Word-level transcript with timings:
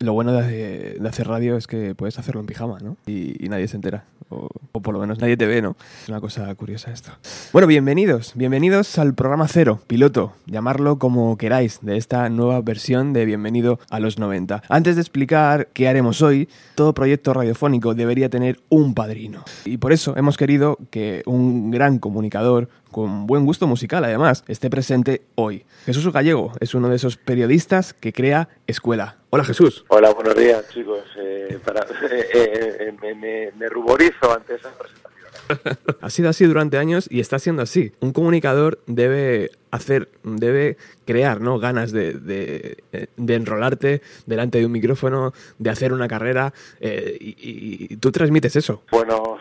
Lo 0.00 0.12
bueno 0.12 0.32
de, 0.32 1.00
hacer 1.08 1.26
radio 1.26 1.56
es 1.56 1.66
que 1.66 1.94
puedes 1.94 2.18
hacerlo 2.18 2.40
en 2.42 2.46
pijama, 2.46 2.78
¿no? 2.80 2.98
Y, 3.06 3.48
nadie 3.48 3.66
se 3.66 3.76
entera. 3.76 4.04
O, 4.28 4.48
por 4.72 4.92
lo 4.92 5.00
menos 5.00 5.20
nadie 5.20 5.38
te 5.38 5.46
ve, 5.46 5.62
¿no? 5.62 5.74
Es 6.02 6.08
una 6.10 6.20
cosa 6.20 6.54
curiosa 6.54 6.90
esto. 6.90 7.12
Bueno, 7.50 7.66
bienvenidos. 7.66 8.32
Bienvenidos 8.34 8.98
al 8.98 9.14
programa 9.14 9.48
cero, 9.48 9.80
piloto, 9.86 10.34
llamarlo 10.44 10.98
como 10.98 11.38
queráis, 11.38 11.78
de 11.80 11.96
esta 11.96 12.28
nueva 12.28 12.60
versión 12.60 13.14
de 13.14 13.24
Bienvenido 13.24 13.78
a 13.88 13.98
los 13.98 14.18
90. 14.18 14.64
Antes 14.68 14.96
de 14.96 15.00
explicar 15.00 15.68
qué 15.72 15.88
haremos 15.88 16.20
hoy, 16.20 16.50
todo 16.74 16.92
proyecto 16.92 17.32
radiofónico 17.32 17.94
debería 17.94 18.28
tener 18.28 18.60
un 18.68 18.92
padrino. 18.92 19.44
Y 19.64 19.78
por 19.78 19.94
eso 19.94 20.14
hemos 20.18 20.36
querido 20.36 20.76
que 20.90 21.22
un 21.24 21.70
gran 21.70 21.98
comunicador, 22.00 22.68
con 22.90 23.26
buen 23.26 23.46
gusto 23.46 23.66
musical 23.66 24.04
además, 24.04 24.44
esté 24.46 24.68
presente 24.68 25.22
hoy. 25.36 25.64
Jesús 25.86 26.12
Gallego 26.12 26.52
es 26.60 26.74
uno 26.74 26.90
de 26.90 26.96
esos 26.96 27.16
periodistas 27.16 27.94
que 27.94 28.12
crea 28.12 28.50
escuela. 28.66 29.16
Hola 29.30 29.44
Jesús. 29.44 29.84
Hola, 29.88 30.12
buenos 30.12 30.36
días 30.36 30.68
chicos. 30.68 31.02
Eh, 31.16 31.58
eh, 32.32 32.94
eh, 33.02 33.50
me, 33.56 33.68
ruborizo 33.68 34.32
ante 34.32 34.54
esas 34.54 34.72
presentaciones. 34.74 35.96
ha 36.00 36.10
sido 36.10 36.28
así 36.28 36.44
durante 36.44 36.78
años 36.78 37.08
y 37.10 37.18
está 37.18 37.40
siendo 37.40 37.62
así. 37.62 37.92
Un 38.00 38.12
comunicador 38.12 38.78
debe 38.86 39.50
hacer, 39.72 40.08
debe 40.22 40.76
crear 41.04 41.40
¿no? 41.40 41.58
ganas 41.58 41.90
de, 41.90 42.12
de, 42.14 43.34
enrolarte 43.34 44.00
delante 44.26 44.58
de 44.58 44.66
un 44.66 44.72
micrófono, 44.72 45.32
de 45.58 45.70
hacer 45.70 45.92
una 45.92 46.06
carrera 46.06 46.52
y, 46.80 47.96
tú 47.96 48.12
transmites 48.12 48.54
eso. 48.54 48.84
Bueno, 48.92 49.38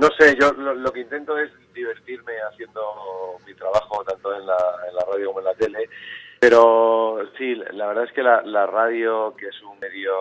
no 0.00 0.08
sé, 0.18 0.36
yo 0.40 0.52
lo, 0.52 0.92
que 0.92 1.00
intento 1.00 1.38
es 1.38 1.50
divertirme 1.72 2.32
haciendo 2.50 2.82
mi 3.46 3.54
trabajo 3.54 4.04
tanto 4.04 4.34
en 4.34 4.44
la, 4.46 4.56
en 4.88 4.94
la 4.96 5.04
radio 5.10 5.26
como 5.28 5.38
en 5.38 5.44
la 5.44 5.54
tele 5.54 5.88
pero 6.46 7.20
sí, 7.38 7.54
la 7.72 7.86
verdad 7.86 8.04
es 8.04 8.12
que 8.12 8.22
la, 8.22 8.66
radio, 8.66 9.34
que 9.34 9.46
es 9.46 9.62
un 9.62 9.78
medio 9.80 10.12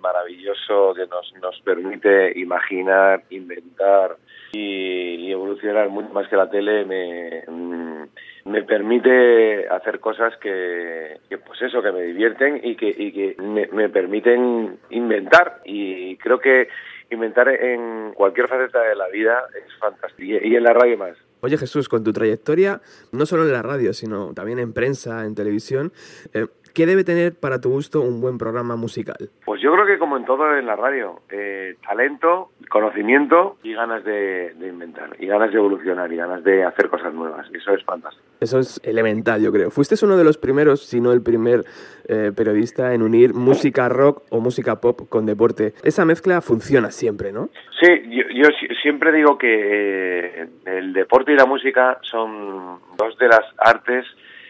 maravilloso 0.00 0.94
que 0.94 1.06
nos, 1.06 1.30
nos 1.42 1.60
permite 1.60 2.38
imaginar, 2.38 3.24
inventar 3.28 4.16
y, 4.52 5.30
evolucionar 5.30 5.90
mucho 5.90 6.08
más 6.14 6.26
que 6.28 6.36
la 6.36 6.48
tele, 6.48 6.86
me, 6.86 7.42
mm, 7.46 8.02
me 8.46 8.62
permite 8.62 9.68
hacer 9.68 10.00
cosas 10.00 10.34
que, 10.38 11.18
pues 11.28 11.60
eso, 11.60 11.82
que 11.82 11.92
me 11.92 12.00
divierten 12.00 12.62
y 12.64 12.74
que, 12.74 12.88
y 12.88 13.12
que 13.12 13.42
me, 13.42 13.66
me 13.66 13.90
permiten 13.90 14.78
inventar. 14.88 15.60
Y 15.66 16.16
creo 16.16 16.38
que 16.38 16.68
inventar 17.10 17.46
en 17.50 18.14
cualquier 18.14 18.48
faceta 18.48 18.80
de 18.80 18.96
la 18.96 19.08
vida 19.08 19.44
es 19.54 19.74
fantástico. 19.76 20.38
Y 20.42 20.56
en 20.56 20.62
la 20.62 20.72
radio 20.72 20.96
más. 20.96 21.27
Oye 21.40 21.56
Jesús, 21.56 21.88
con 21.88 22.02
tu 22.02 22.12
trayectoria, 22.12 22.80
no 23.12 23.26
solo 23.26 23.44
en 23.44 23.52
la 23.52 23.62
radio, 23.62 23.94
sino 23.94 24.34
también 24.34 24.58
en 24.58 24.72
prensa, 24.72 25.24
en 25.24 25.34
televisión, 25.34 25.92
eh, 26.32 26.46
¿Qué 26.78 26.86
debe 26.86 27.02
tener 27.02 27.34
para 27.34 27.60
tu 27.60 27.70
gusto 27.70 28.02
un 28.02 28.20
buen 28.20 28.38
programa 28.38 28.76
musical? 28.76 29.30
Pues 29.44 29.60
yo 29.60 29.72
creo 29.72 29.84
que 29.84 29.98
como 29.98 30.16
en 30.16 30.24
todo 30.24 30.56
en 30.56 30.64
la 30.64 30.76
radio, 30.76 31.22
eh, 31.28 31.74
talento, 31.84 32.50
conocimiento 32.68 33.56
y 33.64 33.74
ganas 33.74 34.04
de, 34.04 34.54
inventar, 34.60 35.10
y 35.18 35.26
ganas 35.26 35.50
de 35.50 35.58
evolucionar, 35.58 36.12
y 36.12 36.14
ganas 36.14 36.44
de 36.44 36.62
hacer 36.62 36.88
cosas 36.88 37.12
nuevas. 37.12 37.48
Eso 37.52 37.72
es 37.72 37.82
fantástico. 37.82 38.24
Eso 38.38 38.60
es 38.60 38.80
elemental, 38.84 39.42
yo 39.42 39.50
creo. 39.50 39.72
Fuiste 39.72 39.96
uno 40.04 40.16
de 40.16 40.22
los 40.22 40.38
primeros, 40.38 40.86
si 40.86 41.00
no 41.00 41.10
el 41.10 41.20
primer 41.20 41.64
eh, 42.06 42.30
periodista 42.36 42.94
en 42.94 43.02
unir 43.02 43.34
música 43.34 43.88
rock 43.88 44.22
o 44.30 44.38
música 44.38 44.80
pop 44.80 45.08
con 45.08 45.26
deporte. 45.26 45.74
Esa 45.82 46.04
mezcla 46.04 46.40
funciona 46.40 46.92
siempre, 46.92 47.32
¿no? 47.32 47.48
Sí, 47.80 47.88
yo, 48.08 48.46
siempre 48.80 49.10
digo 49.10 49.36
que 49.36 50.42
eh, 50.42 50.48
el 50.64 50.92
deporte 50.92 51.32
y 51.32 51.36
la 51.36 51.46
música 51.46 51.98
son 52.02 52.78
dos 52.96 53.18
de 53.18 53.26
las 53.26 53.42
artes 53.58 54.06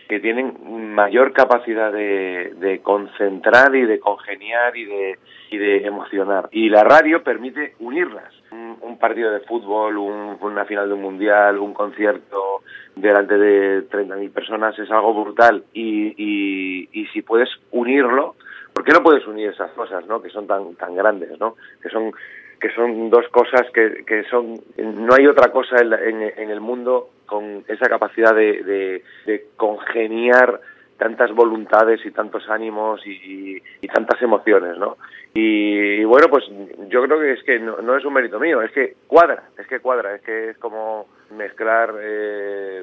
que 0.09 0.21
tienen 0.21 0.95
mayor 0.95 1.33
capacidad 1.33 1.93
de, 1.93 2.81
concentrar 2.83 3.75
y 3.77 3.85
de 3.85 4.01
congeniar 4.01 4.77
y 4.77 4.87
de, 4.87 5.19
y 5.51 5.59
de 5.59 5.87
emocionar. 5.87 6.49
Y 6.51 6.71
la 6.71 6.83
radio 6.83 7.23
permite 7.23 7.75
unirlas. 7.81 8.33
Un, 8.51 8.99
partido 8.99 9.31
de 9.31 9.41
fútbol, 9.41 9.97
una 9.97 10.65
final 10.65 10.89
de 10.89 10.95
un 10.95 11.03
mundial, 11.03 11.59
un 11.59 11.73
concierto 11.73 12.63
delante 12.97 13.39
de 13.39 13.89
30.000 13.89 14.33
personas 14.33 14.77
es 14.79 14.91
algo 14.91 15.23
brutal. 15.23 15.63
Y, 15.73 16.15
y, 16.17 16.89
y 16.93 17.07
si 17.09 17.23
puedes 17.23 17.49
unirlo, 17.71 18.35
¿por 18.73 18.85
qué 18.85 18.93
no 18.93 19.03
puedes 19.03 19.25
unir 19.27 19.51
esas 19.51 19.71
cosas, 19.73 20.05
no? 20.07 20.21
Que 20.21 20.31
son 20.31 20.49
tan, 20.49 20.75
tan 20.75 20.97
grandes, 20.97 21.39
¿no? 21.39 21.55
Que 21.81 21.91
son 21.91 22.13
que 22.61 22.71
son 22.71 23.11
dos 23.11 23.29
cosas 23.29 23.63
que, 23.73 24.05
que 24.05 24.25
son 24.25 24.61
no 24.77 25.15
hay 25.15 25.27
otra 25.27 25.51
cosa 25.51 25.77
en, 25.81 26.23
en, 26.23 26.51
el 26.51 26.61
mundo 26.61 27.11
con 27.27 27.65
esa 27.69 27.89
capacidad 27.89 28.35
de, 28.35 29.03
de, 29.27 29.47
congeniar 29.57 30.61
tantas 30.99 31.33
voluntades 31.33 32.05
y 32.05 32.11
tantos 32.11 32.49
ánimos 32.49 33.07
y, 33.07 33.63
y 33.81 33.89
tantas 33.89 34.21
emociones, 34.21 34.77
¿no? 34.79 34.97
Y, 35.35 36.03
bueno, 36.05 36.29
pues 36.29 36.45
yo 36.89 37.03
creo 37.05 37.21
que 37.21 37.33
es 37.35 37.43
que 37.45 37.61
no, 37.61 37.97
es 37.97 38.05
un 38.05 38.13
mérito 38.13 38.41
mío, 38.41 38.63
es 38.63 38.73
que 38.73 38.97
cuadra, 39.07 39.45
es 39.59 39.67
que 39.67 39.79
cuadra, 39.79 40.17
es 40.17 40.23
que 40.23 40.51
es 40.51 40.59
como 40.59 41.07
mezclar, 41.31 41.95
eh, 42.01 42.83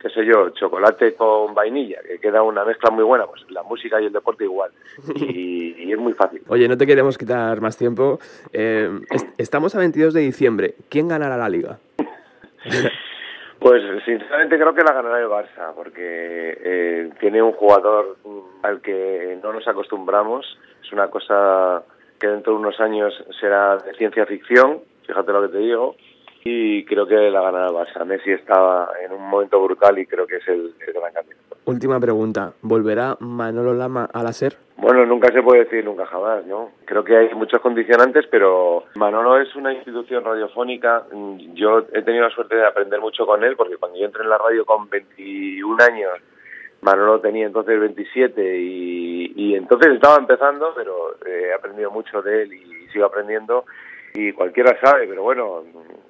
qué 0.00 0.10
sé 0.10 0.24
yo, 0.24 0.50
chocolate 0.50 1.14
con 1.14 1.54
vainilla, 1.54 1.98
que 2.06 2.18
queda 2.18 2.42
una 2.42 2.64
mezcla 2.64 2.90
muy 2.90 3.02
buena, 3.02 3.26
pues 3.26 3.42
la 3.50 3.62
música 3.62 4.00
y 4.00 4.06
el 4.06 4.12
deporte 4.12 4.44
igual, 4.44 4.70
y, 5.16 5.90
es 5.90 5.98
muy 5.98 6.12
fácil. 6.12 6.42
Oye, 6.48 6.68
no 6.68 6.76
te 6.76 6.86
queremos 6.86 7.16
quitar 7.16 7.60
más 7.60 7.76
tiempo, 7.76 8.20
eh, 8.52 9.00
estamos 9.38 9.74
a 9.74 9.78
22 9.78 10.14
de 10.14 10.20
diciembre, 10.20 10.74
¿quién 10.88 11.08
ganará 11.08 11.36
la 11.36 11.48
liga? 11.48 11.78
Pues 13.58 13.82
sinceramente 14.04 14.58
creo 14.58 14.74
que 14.74 14.82
la 14.82 14.92
ganará 14.92 15.18
el 15.18 15.28
Barça, 15.28 15.74
porque 15.74 16.58
eh, 16.60 17.10
tiene 17.20 17.42
un 17.42 17.52
jugador 17.52 18.16
al 18.62 18.80
que 18.80 19.38
no 19.42 19.52
nos 19.52 19.66
acostumbramos. 19.66 20.46
Es 20.84 20.92
una 20.92 21.08
cosa 21.08 21.82
que 22.18 22.28
dentro 22.28 22.52
de 22.52 22.58
unos 22.58 22.78
años 22.80 23.14
será 23.40 23.78
de 23.78 23.94
ciencia 23.94 24.26
ficción, 24.26 24.80
fíjate 25.06 25.32
lo 25.32 25.42
que 25.42 25.48
te 25.48 25.58
digo, 25.58 25.96
y 26.44 26.84
creo 26.84 27.06
que 27.06 27.30
la 27.30 27.40
ganará 27.40 27.66
el 27.66 27.74
Barça. 27.74 28.04
Messi 28.04 28.30
estaba 28.32 28.90
en 29.04 29.12
un 29.12 29.28
momento 29.28 29.60
brutal 29.62 29.98
y 29.98 30.06
creo 30.06 30.26
que 30.26 30.36
es 30.36 30.48
el, 30.48 30.74
el 30.86 30.92
gran 30.92 31.12
candidato. 31.12 31.56
Última 31.64 31.98
pregunta, 31.98 32.52
¿volverá 32.62 33.16
Manolo 33.20 33.74
Lama 33.74 34.08
a 34.12 34.22
la 34.22 34.32
SER? 34.32 34.56
Bueno, 34.78 35.06
nunca 35.06 35.32
se 35.32 35.42
puede 35.42 35.64
decir 35.64 35.84
nunca 35.84 36.04
jamás, 36.04 36.44
¿no? 36.44 36.70
Creo 36.84 37.02
que 37.02 37.16
hay 37.16 37.34
muchos 37.34 37.60
condicionantes, 37.60 38.26
pero 38.30 38.84
Manolo 38.96 39.40
es 39.40 39.54
una 39.56 39.72
institución 39.72 40.22
radiofónica. 40.22 41.04
Yo 41.54 41.86
he 41.94 42.02
tenido 42.02 42.24
la 42.24 42.34
suerte 42.34 42.56
de 42.56 42.66
aprender 42.66 43.00
mucho 43.00 43.24
con 43.24 43.42
él, 43.42 43.56
porque 43.56 43.78
cuando 43.78 43.98
yo 43.98 44.04
entré 44.04 44.22
en 44.22 44.28
la 44.28 44.38
radio 44.38 44.66
con 44.66 44.88
21 44.90 45.82
años, 45.82 46.12
Manolo 46.82 47.20
tenía 47.20 47.46
entonces 47.46 47.80
27 47.80 48.58
y, 48.58 49.32
y 49.34 49.54
entonces 49.54 49.94
estaba 49.94 50.18
empezando, 50.18 50.74
pero 50.76 51.16
he 51.26 51.54
aprendido 51.54 51.90
mucho 51.90 52.20
de 52.20 52.42
él 52.42 52.52
y 52.52 52.88
sigo 52.88 53.06
aprendiendo 53.06 53.64
y 54.16 54.32
cualquiera 54.32 54.78
sabe, 54.80 55.06
pero 55.06 55.22
bueno, 55.22 55.62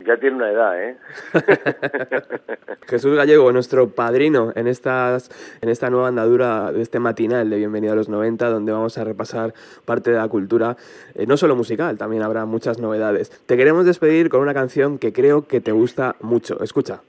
ya 0.07 0.17
tiene 0.17 0.37
una 0.37 0.51
edad, 0.51 0.81
¿eh? 0.81 0.97
Jesús 2.87 3.17
Gallego, 3.17 3.51
nuestro 3.51 3.89
padrino 3.89 4.53
en, 4.55 4.69
estas, 4.69 5.29
en 5.61 5.69
esta 5.69 5.91
nueva 5.91 6.07
andadura 6.07 6.71
de 6.71 6.83
este 6.83 7.01
matinal 7.01 7.51
de 7.51 7.57
Bienvenido 7.57 7.95
a 7.95 7.97
los 7.97 8.09
90, 8.09 8.49
donde 8.49 8.71
vamos 8.71 8.97
a 8.97 9.05
repasar 9.05 9.55
parte 9.85 10.13
de 10.13 10.19
la 10.19 10.29
cultura, 10.29 10.77
eh, 11.17 11.27
no 11.27 11.37
solo 11.37 11.57
musical, 11.57 11.99
también 11.99 12.23
habrá 12.23 12.45
muchas 12.45 12.79
novedades. 12.79 13.31
Te 13.47 13.57
queremos 13.57 13.85
despedir 13.85 14.29
con 14.29 14.41
una 14.41 14.55
canción 14.55 14.99
que 14.99 15.13
creo 15.13 15.49
que 15.49 15.61
te 15.61 15.73
gusta 15.73 16.15
mucho. 16.21 16.63
Escucha. 16.63 17.01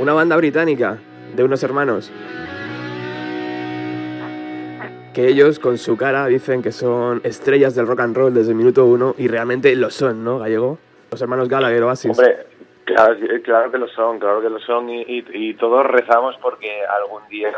Una 0.00 0.12
banda 0.12 0.36
británica 0.36 0.98
de 1.34 1.42
unos 1.42 1.62
hermanos 1.64 2.12
que 5.12 5.28
ellos 5.28 5.58
con 5.58 5.78
su 5.78 5.96
cara 5.96 6.26
dicen 6.26 6.62
que 6.62 6.72
son 6.72 7.20
estrellas 7.24 7.74
del 7.74 7.86
rock 7.86 8.00
and 8.00 8.16
roll 8.16 8.34
desde 8.34 8.52
el 8.52 8.56
minuto 8.56 8.86
uno 8.86 9.14
y 9.18 9.28
realmente 9.28 9.74
lo 9.76 9.90
son, 9.90 10.24
¿no, 10.24 10.38
Gallego? 10.38 10.78
Los 11.10 11.20
hermanos 11.20 11.48
Gallagher 11.48 11.82
o 11.82 11.90
así. 11.90 12.08
Hombre, 12.08 12.46
claro, 12.84 13.70
que 13.70 13.78
lo 13.78 13.88
son, 13.88 14.18
claro 14.18 14.40
que 14.40 14.48
lo 14.48 14.58
son 14.60 14.88
y, 14.88 15.54
todos 15.54 15.84
rezamos 15.86 16.36
porque 16.40 16.68
algún 16.86 17.26
día 17.28 17.52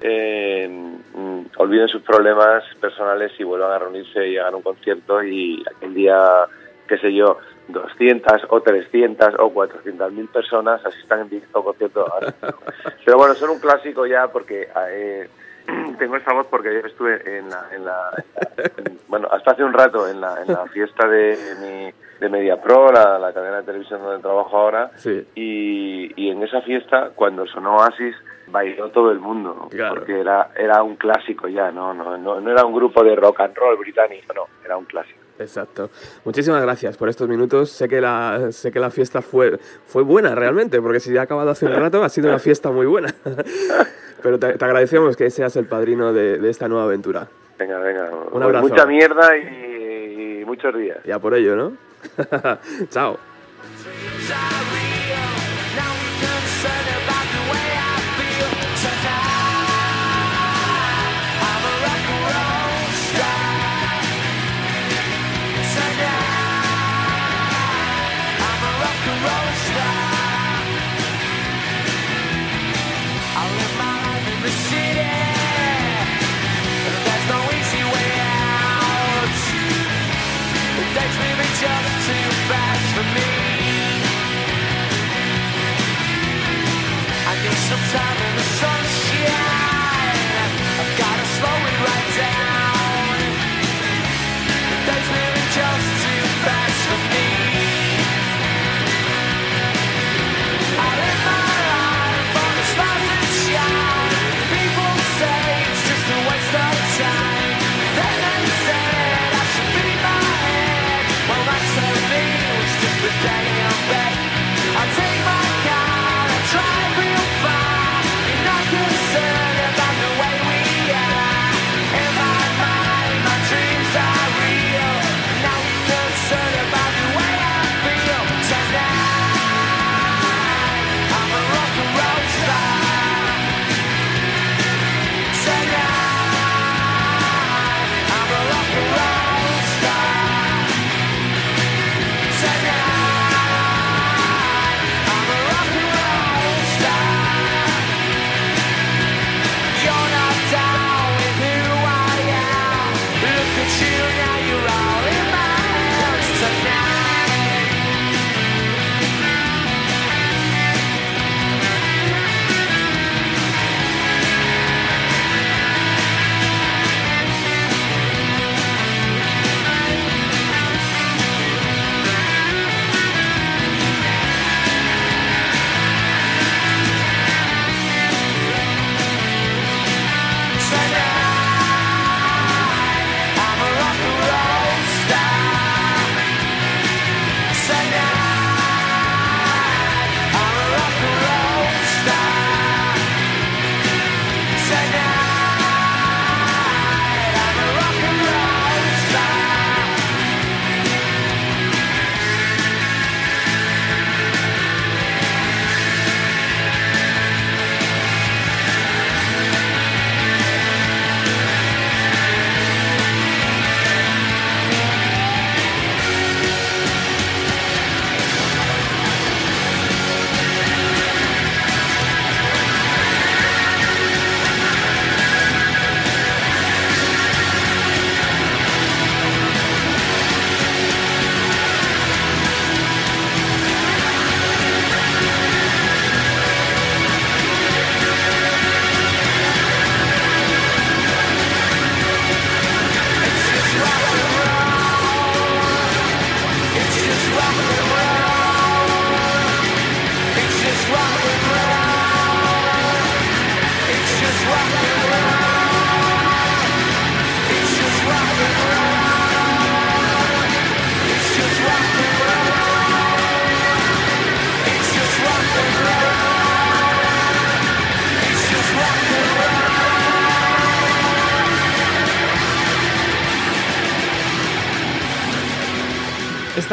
eh, 0.00 0.66
mm, 0.68 1.40
olviden 1.58 1.88
sus 1.88 2.02
problemas 2.02 2.64
personales 2.80 3.32
y 3.38 3.44
vuelvan 3.44 3.72
a 3.72 3.78
reunirse 3.78 4.26
y 4.26 4.38
hagan 4.38 4.54
un 4.54 4.62
concierto 4.62 5.22
y 5.22 5.62
aquel 5.76 5.94
día, 5.94 6.46
qué 6.88 6.98
sé 6.98 7.12
yo, 7.12 7.38
200 7.68 8.46
o 8.48 8.60
300 8.62 9.34
o 9.38 9.50
400 9.50 10.12
mil 10.12 10.28
personas 10.28 10.84
asistan 10.84 11.20
en 11.20 11.28
directo 11.28 11.62
concierto. 11.62 12.06
Pero 13.04 13.18
bueno, 13.18 13.34
son 13.34 13.50
un 13.50 13.60
clásico 13.60 14.06
ya 14.06 14.28
porque... 14.28 14.68
Eh, 14.90 15.28
tengo 15.98 16.16
esta 16.16 16.32
voz 16.32 16.46
porque 16.48 16.68
ayer 16.68 16.86
estuve 16.86 17.38
en 17.38 17.48
la, 17.48 17.66
en 17.72 17.84
la, 17.84 18.10
bueno, 19.08 19.28
hasta 19.30 19.52
hace 19.52 19.64
un 19.64 19.72
rato 19.72 20.08
en 20.08 20.20
la, 20.20 20.42
en 20.42 20.52
la 20.52 20.66
fiesta 20.66 21.06
de 21.08 21.36
mi, 21.60 21.92
de 22.20 22.28
MediaPro, 22.28 22.92
la, 22.92 23.18
la 23.18 23.32
cadena 23.32 23.58
de 23.58 23.62
televisión 23.64 24.02
donde 24.02 24.22
trabajo 24.22 24.56
ahora, 24.56 24.90
y, 25.34 26.12
y 26.16 26.30
en 26.30 26.42
esa 26.42 26.60
fiesta, 26.62 27.10
cuando 27.14 27.46
sonó 27.46 27.76
Oasis, 27.76 28.14
bailó 28.46 28.90
todo 28.90 29.10
el 29.10 29.18
mundo, 29.20 29.68
porque 29.94 30.20
era, 30.20 30.50
era 30.56 30.82
un 30.82 30.96
clásico 30.96 31.48
ya, 31.48 31.70
¿no? 31.70 31.94
No, 31.94 32.16
no, 32.18 32.40
no 32.40 32.50
era 32.50 32.64
un 32.64 32.74
grupo 32.74 33.02
de 33.02 33.16
rock 33.16 33.40
and 33.40 33.56
roll 33.56 33.76
británico, 33.78 34.32
no, 34.34 34.46
era 34.64 34.76
un 34.76 34.84
clásico. 34.84 35.23
Exacto. 35.38 35.90
Muchísimas 36.24 36.62
gracias 36.62 36.96
por 36.96 37.08
estos 37.08 37.28
minutos. 37.28 37.70
Sé 37.70 37.88
que 37.88 38.00
la, 38.00 38.52
sé 38.52 38.70
que 38.70 38.78
la 38.78 38.90
fiesta 38.90 39.20
fue, 39.20 39.58
fue 39.86 40.02
buena 40.02 40.34
realmente, 40.34 40.80
porque 40.80 41.00
si 41.00 41.12
ya 41.12 41.20
ha 41.20 41.24
acabado 41.24 41.50
hace 41.50 41.66
un 41.66 41.74
rato, 41.74 42.04
ha 42.04 42.08
sido 42.08 42.28
una 42.28 42.38
fiesta 42.38 42.70
muy 42.70 42.86
buena. 42.86 43.12
Pero 44.22 44.38
te, 44.38 44.52
te 44.54 44.64
agradecemos 44.64 45.16
que 45.16 45.28
seas 45.30 45.54
el 45.56 45.66
padrino 45.66 46.12
de, 46.12 46.38
de 46.38 46.50
esta 46.50 46.68
nueva 46.68 46.84
aventura. 46.84 47.26
Venga, 47.58 47.78
venga. 47.78 48.10
Un 48.10 48.30
Pues 48.30 48.42
abrazo. 48.44 48.68
mucha 48.68 48.86
mierda 48.86 49.36
y, 49.36 50.40
y 50.40 50.44
muchos 50.44 50.74
días. 50.76 50.98
Ya 51.04 51.18
por 51.18 51.34
ello, 51.34 51.56
¿no? 51.56 51.72
Chao. 52.90 53.18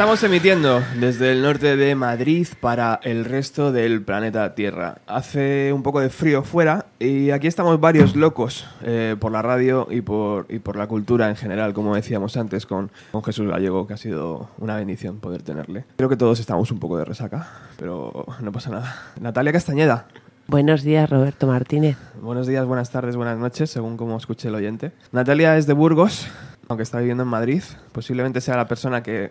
Estamos 0.02 0.24
emitiendo 0.24 0.82
desde 0.98 1.30
el 1.30 1.42
norte 1.42 1.76
de 1.76 1.94
Madrid 1.94 2.48
para 2.60 2.98
el 3.04 3.24
resto 3.24 3.70
del 3.70 4.02
planeta 4.02 4.52
Tierra. 4.56 4.96
Hace 5.06 5.72
un 5.72 5.84
poco 5.84 6.00
de 6.00 6.10
frío 6.10 6.42
fuera 6.42 6.86
y 6.98 7.30
aquí 7.30 7.46
estamos 7.46 7.78
varios 7.78 8.16
locos 8.16 8.66
eh, 8.82 9.14
por 9.20 9.30
la 9.30 9.42
radio 9.42 9.86
y 9.88 10.00
por, 10.00 10.46
y 10.48 10.58
por 10.58 10.74
la 10.74 10.88
cultura 10.88 11.28
en 11.28 11.36
general, 11.36 11.72
como 11.72 11.94
decíamos 11.94 12.36
antes 12.36 12.66
con, 12.66 12.90
con 13.12 13.22
Jesús 13.22 13.48
Gallego, 13.48 13.86
que 13.86 13.94
ha 13.94 13.96
sido 13.96 14.50
una 14.58 14.74
bendición 14.74 15.20
poder 15.20 15.42
tenerle. 15.42 15.84
Creo 15.94 16.08
que 16.08 16.16
todos 16.16 16.40
estamos 16.40 16.72
un 16.72 16.80
poco 16.80 16.98
de 16.98 17.04
resaca, 17.04 17.46
pero 17.78 18.26
no 18.40 18.50
pasa 18.50 18.70
nada. 18.70 19.12
Natalia 19.20 19.52
Castañeda. 19.52 20.08
Buenos 20.48 20.82
días, 20.82 21.08
Roberto 21.08 21.46
Martínez. 21.46 21.96
Buenos 22.20 22.48
días, 22.48 22.66
buenas 22.66 22.90
tardes, 22.90 23.14
buenas 23.14 23.38
noches, 23.38 23.70
según 23.70 23.96
como 23.96 24.16
escuche 24.16 24.48
el 24.48 24.56
oyente. 24.56 24.90
Natalia 25.12 25.56
es 25.56 25.68
de 25.68 25.74
Burgos, 25.74 26.26
aunque 26.68 26.82
está 26.82 26.98
viviendo 26.98 27.22
en 27.22 27.28
Madrid. 27.28 27.62
Posiblemente 27.92 28.40
sea 28.40 28.56
la 28.56 28.66
persona 28.66 29.04
que, 29.04 29.30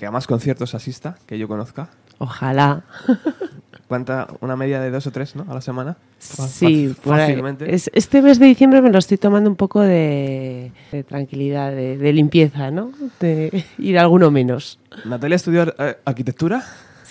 que 0.00 0.06
a 0.06 0.10
más 0.10 0.26
conciertos 0.26 0.74
asista, 0.74 1.18
que 1.26 1.38
yo 1.38 1.46
conozca. 1.46 1.90
Ojalá. 2.16 2.84
¿Cuánta? 3.86 4.28
Una 4.40 4.56
media 4.56 4.80
de 4.80 4.90
dos 4.90 5.06
o 5.06 5.10
tres, 5.12 5.36
¿no? 5.36 5.44
A 5.46 5.52
la 5.52 5.60
semana. 5.60 5.98
Sí, 6.18 6.94
fácilmente. 7.02 7.74
Es- 7.74 7.90
este 7.92 8.22
mes 8.22 8.38
de 8.38 8.46
diciembre 8.46 8.80
me 8.80 8.88
lo 8.90 8.98
estoy 8.98 9.18
tomando 9.18 9.50
un 9.50 9.56
poco 9.56 9.82
de, 9.82 10.72
de 10.90 11.04
tranquilidad, 11.04 11.72
de, 11.72 11.98
de 11.98 12.12
limpieza, 12.14 12.70
¿no? 12.70 12.92
De 13.20 13.62
ir 13.78 13.98
a 13.98 14.00
alguno 14.00 14.30
menos. 14.30 14.78
Natalia 15.04 15.36
estudió 15.36 15.74
arquitectura, 16.06 16.64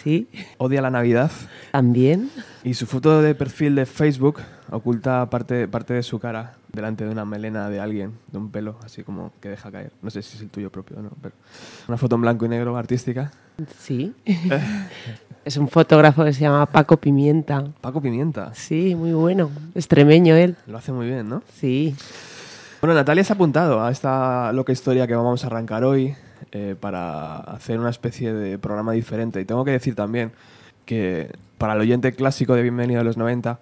Sí, 0.04 0.28
odia 0.58 0.82
la 0.82 0.90
Navidad 0.90 1.32
también. 1.72 2.30
y 2.64 2.74
su 2.74 2.86
foto 2.86 3.22
de 3.22 3.36
perfil 3.36 3.76
de 3.76 3.86
Facebook 3.86 4.40
oculta 4.72 5.30
parte, 5.30 5.68
parte 5.68 5.94
de 5.94 6.04
su 6.04 6.20
cara 6.20 6.54
delante 6.72 7.04
de 7.04 7.12
una 7.12 7.26
melena 7.26 7.70
de 7.70 7.80
alguien, 7.80 8.14
de 8.32 8.38
un 8.38 8.50
pelo, 8.52 8.78
así 8.84 9.04
como 9.04 9.32
que 9.42 9.50
deja 9.50 9.72
caer. 9.72 9.92
No 10.02 10.10
sé 10.10 10.22
si 10.22 10.38
es 10.38 10.44
el 10.44 10.50
tuyo 10.50 10.70
propio 10.70 10.98
o 11.00 11.02
no, 11.02 11.10
pero 11.22 11.34
una 11.88 11.98
foto 11.98 12.16
en 12.16 12.22
blanco 12.22 12.46
y 12.46 12.50
negro 12.50 12.78
artística. 12.78 13.32
Sí. 13.80 14.14
Es 15.46 15.58
un 15.58 15.70
fotógrafo 15.70 16.24
que 16.26 16.34
se 16.34 16.42
llama 16.42 16.66
Paco 16.66 16.98
Pimienta. 16.98 17.64
Paco 17.82 18.02
Pimienta. 18.02 18.54
Sí, 18.54 18.94
muy 18.94 19.14
bueno. 19.14 19.50
Extremeño 19.74 20.36
él. 20.36 20.56
Lo 20.68 20.78
hace 20.78 20.92
muy 20.92 21.08
bien, 21.08 21.28
¿no? 21.28 21.42
Sí. 21.56 21.96
Bueno, 22.82 22.94
Natalia 22.94 23.24
se 23.24 23.34
ha 23.34 23.36
apuntado 23.36 23.84
a 23.84 23.90
esta 23.90 24.52
loca 24.54 24.74
historia 24.74 25.08
que 25.08 25.16
vamos 25.16 25.44
a 25.44 25.48
arrancar 25.48 25.86
hoy 25.86 26.14
eh, 26.52 26.76
para 26.80 27.38
hacer 27.38 27.80
una 27.80 27.92
especie 27.92 28.34
de 28.34 28.58
programa 28.58 28.92
diferente. 28.94 29.40
Y 29.40 29.46
tengo 29.46 29.64
que 29.64 29.72
decir 29.72 29.96
también 29.96 30.32
que 30.86 31.32
para 31.60 31.74
el 31.74 31.82
oyente 31.82 32.14
clásico 32.14 32.56
de 32.56 32.64
Bienvenido 32.64 33.02
a 33.02 33.04
los 33.04 33.18
90, 33.18 33.60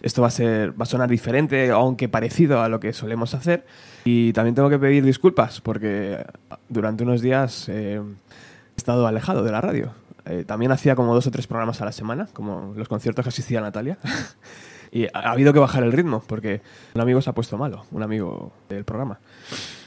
esto 0.00 0.22
va 0.22 0.28
a 0.28 0.30
ser 0.30 0.70
va 0.80 0.84
a 0.84 0.86
sonar 0.86 1.10
diferente, 1.10 1.70
aunque 1.70 2.08
parecido 2.08 2.62
a 2.62 2.70
lo 2.70 2.80
que 2.80 2.94
solemos 2.94 3.34
hacer. 3.34 3.66
Y 4.04 4.32
también 4.32 4.54
tengo 4.54 4.70
que 4.70 4.78
pedir 4.78 5.04
disculpas 5.04 5.60
porque 5.60 6.24
durante 6.70 7.02
unos 7.02 7.20
días 7.20 7.68
eh, 7.68 8.00
he 8.00 8.76
estado 8.76 9.06
alejado 9.06 9.42
de 9.42 9.52
la 9.52 9.60
radio. 9.60 9.92
Eh, 10.24 10.44
también 10.46 10.72
hacía 10.72 10.96
como 10.96 11.14
dos 11.14 11.26
o 11.26 11.30
tres 11.30 11.46
programas 11.46 11.82
a 11.82 11.84
la 11.84 11.92
semana, 11.92 12.28
como 12.32 12.72
los 12.74 12.88
conciertos 12.88 13.22
que 13.22 13.28
asistía 13.28 13.60
Natalia. 13.60 13.98
y 14.90 15.04
ha, 15.04 15.10
ha 15.12 15.32
habido 15.32 15.52
que 15.52 15.58
bajar 15.58 15.82
el 15.82 15.92
ritmo 15.92 16.22
porque 16.26 16.62
un 16.94 17.02
amigo 17.02 17.20
se 17.20 17.28
ha 17.28 17.34
puesto 17.34 17.58
malo, 17.58 17.84
un 17.90 18.02
amigo 18.02 18.52
del 18.70 18.84
programa. 18.84 19.18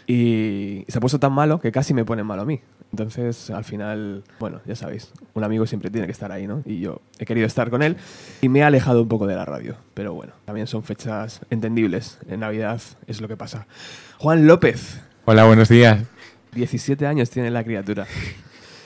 Y 0.07 0.85
se 0.87 0.97
ha 0.97 1.01
puesto 1.01 1.19
tan 1.19 1.33
malo 1.33 1.59
que 1.59 1.71
casi 1.71 1.93
me 1.93 2.05
pone 2.05 2.23
malo 2.23 2.41
a 2.41 2.45
mí. 2.45 2.59
Entonces, 2.91 3.49
al 3.49 3.63
final, 3.63 4.23
bueno, 4.39 4.61
ya 4.65 4.75
sabéis, 4.75 5.11
un 5.33 5.43
amigo 5.43 5.65
siempre 5.65 5.89
tiene 5.89 6.05
que 6.05 6.11
estar 6.11 6.31
ahí, 6.31 6.45
¿no? 6.45 6.61
Y 6.65 6.79
yo 6.79 7.01
he 7.17 7.25
querido 7.25 7.47
estar 7.47 7.69
con 7.69 7.81
él 7.81 7.97
y 8.41 8.49
me 8.49 8.59
he 8.59 8.63
alejado 8.63 9.01
un 9.01 9.07
poco 9.07 9.25
de 9.25 9.35
la 9.35 9.45
radio. 9.45 9.75
Pero 9.93 10.13
bueno, 10.13 10.33
también 10.45 10.67
son 10.67 10.83
fechas 10.83 11.41
entendibles. 11.49 12.19
En 12.27 12.41
Navidad 12.41 12.81
es 13.07 13.21
lo 13.21 13.27
que 13.27 13.37
pasa. 13.37 13.65
Juan 14.19 14.45
López, 14.45 15.01
Hola, 15.25 15.45
buenos 15.45 15.69
días. 15.69 16.01
17 16.53 17.07
años 17.07 17.29
tiene 17.29 17.49
la 17.49 17.63
criatura. 17.63 18.05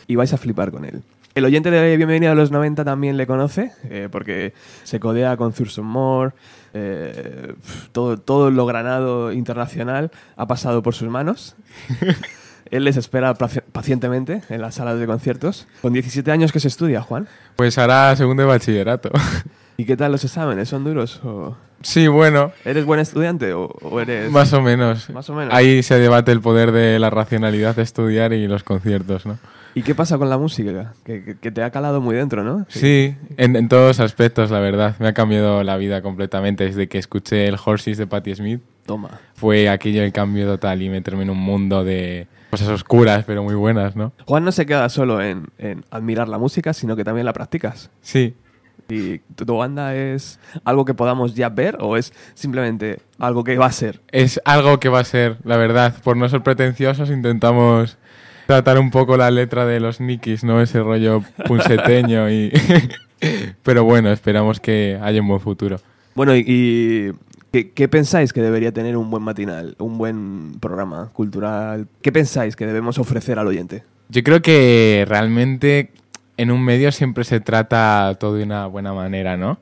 Y 0.05 0.15
vais 0.15 0.31
a 0.33 0.37
flipar 0.37 0.69
con 0.69 0.85
él. 0.85 1.01
El 1.33 1.45
oyente 1.45 1.71
de 1.71 1.97
Bienvenido 1.97 2.31
a 2.31 2.35
los 2.35 2.51
90 2.51 2.85
también 2.85 3.17
le 3.17 3.25
conoce, 3.25 3.71
eh, 3.89 4.07
porque 4.11 4.53
se 4.83 4.99
codea 4.99 5.35
con 5.35 5.51
Thurston 5.51 5.85
Moore, 5.85 6.33
eh, 6.73 7.53
todo, 7.91 8.17
todo 8.17 8.51
lo 8.51 8.65
granado 8.65 9.31
internacional 9.31 10.11
ha 10.35 10.47
pasado 10.47 10.81
por 10.83 10.93
sus 10.95 11.09
manos. 11.09 11.55
Él 12.69 12.83
les 12.83 12.97
espera 12.97 13.33
paci- 13.35 13.61
pacientemente 13.71 14.41
en 14.49 14.61
las 14.61 14.75
salas 14.75 14.99
de 14.99 15.07
conciertos. 15.07 15.67
Con 15.81 15.93
17 15.93 16.29
años 16.31 16.51
que 16.51 16.59
se 16.59 16.67
estudia, 16.67 17.01
Juan. 17.01 17.27
Pues 17.55 17.77
ahora 17.77 18.13
segundo 18.17 18.43
de 18.43 18.47
bachillerato. 18.49 19.09
¿Y 19.77 19.85
qué 19.85 19.95
tal 19.95 20.11
los 20.11 20.23
exámenes? 20.25 20.67
¿Son 20.67 20.83
duros? 20.83 21.21
o- 21.23 21.55
sí, 21.81 22.07
bueno, 22.07 22.51
¿Eres 22.65 22.83
buen 22.85 22.99
estudiante 22.99 23.53
o, 23.53 23.67
o 23.67 23.99
eres...? 24.01 24.29
más 24.31 24.51
o 24.51 24.61
menos. 24.61 25.09
Más 25.11 25.29
o 25.29 25.33
menos. 25.35 25.53
Ahí 25.53 25.81
se 25.83 25.97
debate 25.99 26.31
el 26.33 26.41
poder 26.41 26.71
de 26.73 26.99
la 26.99 27.09
racionalidad 27.09 27.75
de 27.75 27.83
estudiar 27.83 28.33
y 28.33 28.47
los 28.47 28.63
conciertos, 28.63 29.25
¿no? 29.25 29.37
¿Y 29.75 29.83
qué 29.83 29.93
pasa 29.95 30.17
con 30.17 30.29
la 30.29 30.37
música? 30.37 30.93
Que, 31.03 31.23
que- 31.23 31.37
que 31.37 31.51
te 31.51 31.61
ha 31.63 31.69
calado 31.69 32.01
muy 32.01 32.15
dentro, 32.15 32.43
¿no? 32.43 32.65
Sí, 32.69 33.15
en, 33.37 33.55
en 33.55 33.69
todos 33.69 33.99
aspectos, 33.99 34.49
la 34.51 34.59
verdad. 34.59 34.95
Me 34.99 35.07
ha 35.07 35.13
cambiado 35.13 35.63
la 35.63 35.77
vida 35.77 36.01
completamente 36.01 36.63
desde 36.65 36.87
que 36.87 36.97
escuché 36.97 37.47
el 37.47 37.57
Horses 37.63 37.97
de 37.97 38.07
Patti 38.07 38.33
Smith. 38.35 38.61
Toma. 38.85 39.09
Fue 39.35 39.69
aquello 39.69 40.03
el 40.03 40.11
cambio 40.13 40.47
total 40.47 40.81
y 40.81 40.89
meterme 40.89 41.23
en 41.23 41.29
un 41.29 41.37
mundo 41.39 41.83
de 41.83 42.27
cosas 42.49 42.69
oscuras, 42.69 43.25
pero 43.27 43.43
muy 43.43 43.55
buenas, 43.55 43.95
¿no? 43.95 44.13
Juan 44.25 44.45
no 44.45 44.51
se 44.51 44.65
queda 44.65 44.87
solo 44.89 45.21
en, 45.21 45.47
en 45.57 45.83
admirar 45.91 46.29
la 46.29 46.37
música, 46.37 46.73
sino 46.73 46.95
que 46.95 47.03
también 47.03 47.25
la 47.25 47.33
practicas. 47.33 47.91
Sí, 48.01 48.35
¿Y 48.89 49.17
tu 49.35 49.57
banda 49.57 49.93
es 49.95 50.39
algo 50.63 50.85
que 50.85 50.93
podamos 50.93 51.35
ya 51.35 51.49
ver 51.49 51.75
o 51.81 51.97
es 51.97 52.13
simplemente 52.35 53.01
algo 53.19 53.43
que 53.43 53.57
va 53.57 53.65
a 53.65 53.71
ser? 53.73 53.99
es 54.13 54.39
algo 54.45 54.79
que 54.79 54.87
va 54.87 55.01
a 55.01 55.03
ser, 55.03 55.37
la 55.43 55.57
verdad. 55.57 55.93
Por 56.01 56.15
no 56.15 56.29
ser 56.29 56.41
pretenciosos, 56.41 57.09
intentamos 57.09 57.97
tratar 58.47 58.79
un 58.79 58.89
poco 58.89 59.17
la 59.17 59.29
letra 59.29 59.65
de 59.65 59.79
los 59.79 59.99
Nikis, 60.01 60.43
¿no? 60.43 60.61
Ese 60.61 60.79
rollo 60.81 61.23
punseteño 61.45 62.31
y... 62.31 62.51
Pero 63.63 63.83
bueno, 63.83 64.11
esperamos 64.11 64.59
que 64.59 64.97
haya 65.01 65.21
un 65.21 65.27
buen 65.27 65.39
futuro. 65.39 65.79
Bueno, 66.15 66.35
y, 66.35 66.43
y 66.47 67.11
¿qué, 67.51 67.71
qué 67.71 67.87
pensáis 67.87 68.31
que 68.31 68.41
debería 68.41 68.71
tener 68.71 68.95
un 68.95 69.09
buen 69.09 69.23
matinal, 69.23 69.75
un 69.79 69.97
buen 69.97 70.53
programa 70.59 71.09
cultural? 71.13 71.87
¿Qué 72.01 72.11
pensáis 72.11 72.55
que 72.55 72.65
debemos 72.65 72.99
ofrecer 72.99 73.39
al 73.39 73.47
oyente? 73.47 73.83
Yo 74.09 74.23
creo 74.23 74.41
que 74.41 75.03
realmente 75.07 75.91
en 76.37 76.51
un 76.51 76.63
medio 76.63 76.91
siempre 76.91 77.23
se 77.23 77.39
trata 77.39 78.15
todo 78.19 78.35
de 78.35 78.43
una 78.43 78.67
buena 78.67 78.93
manera, 78.93 79.37
¿no? 79.37 79.59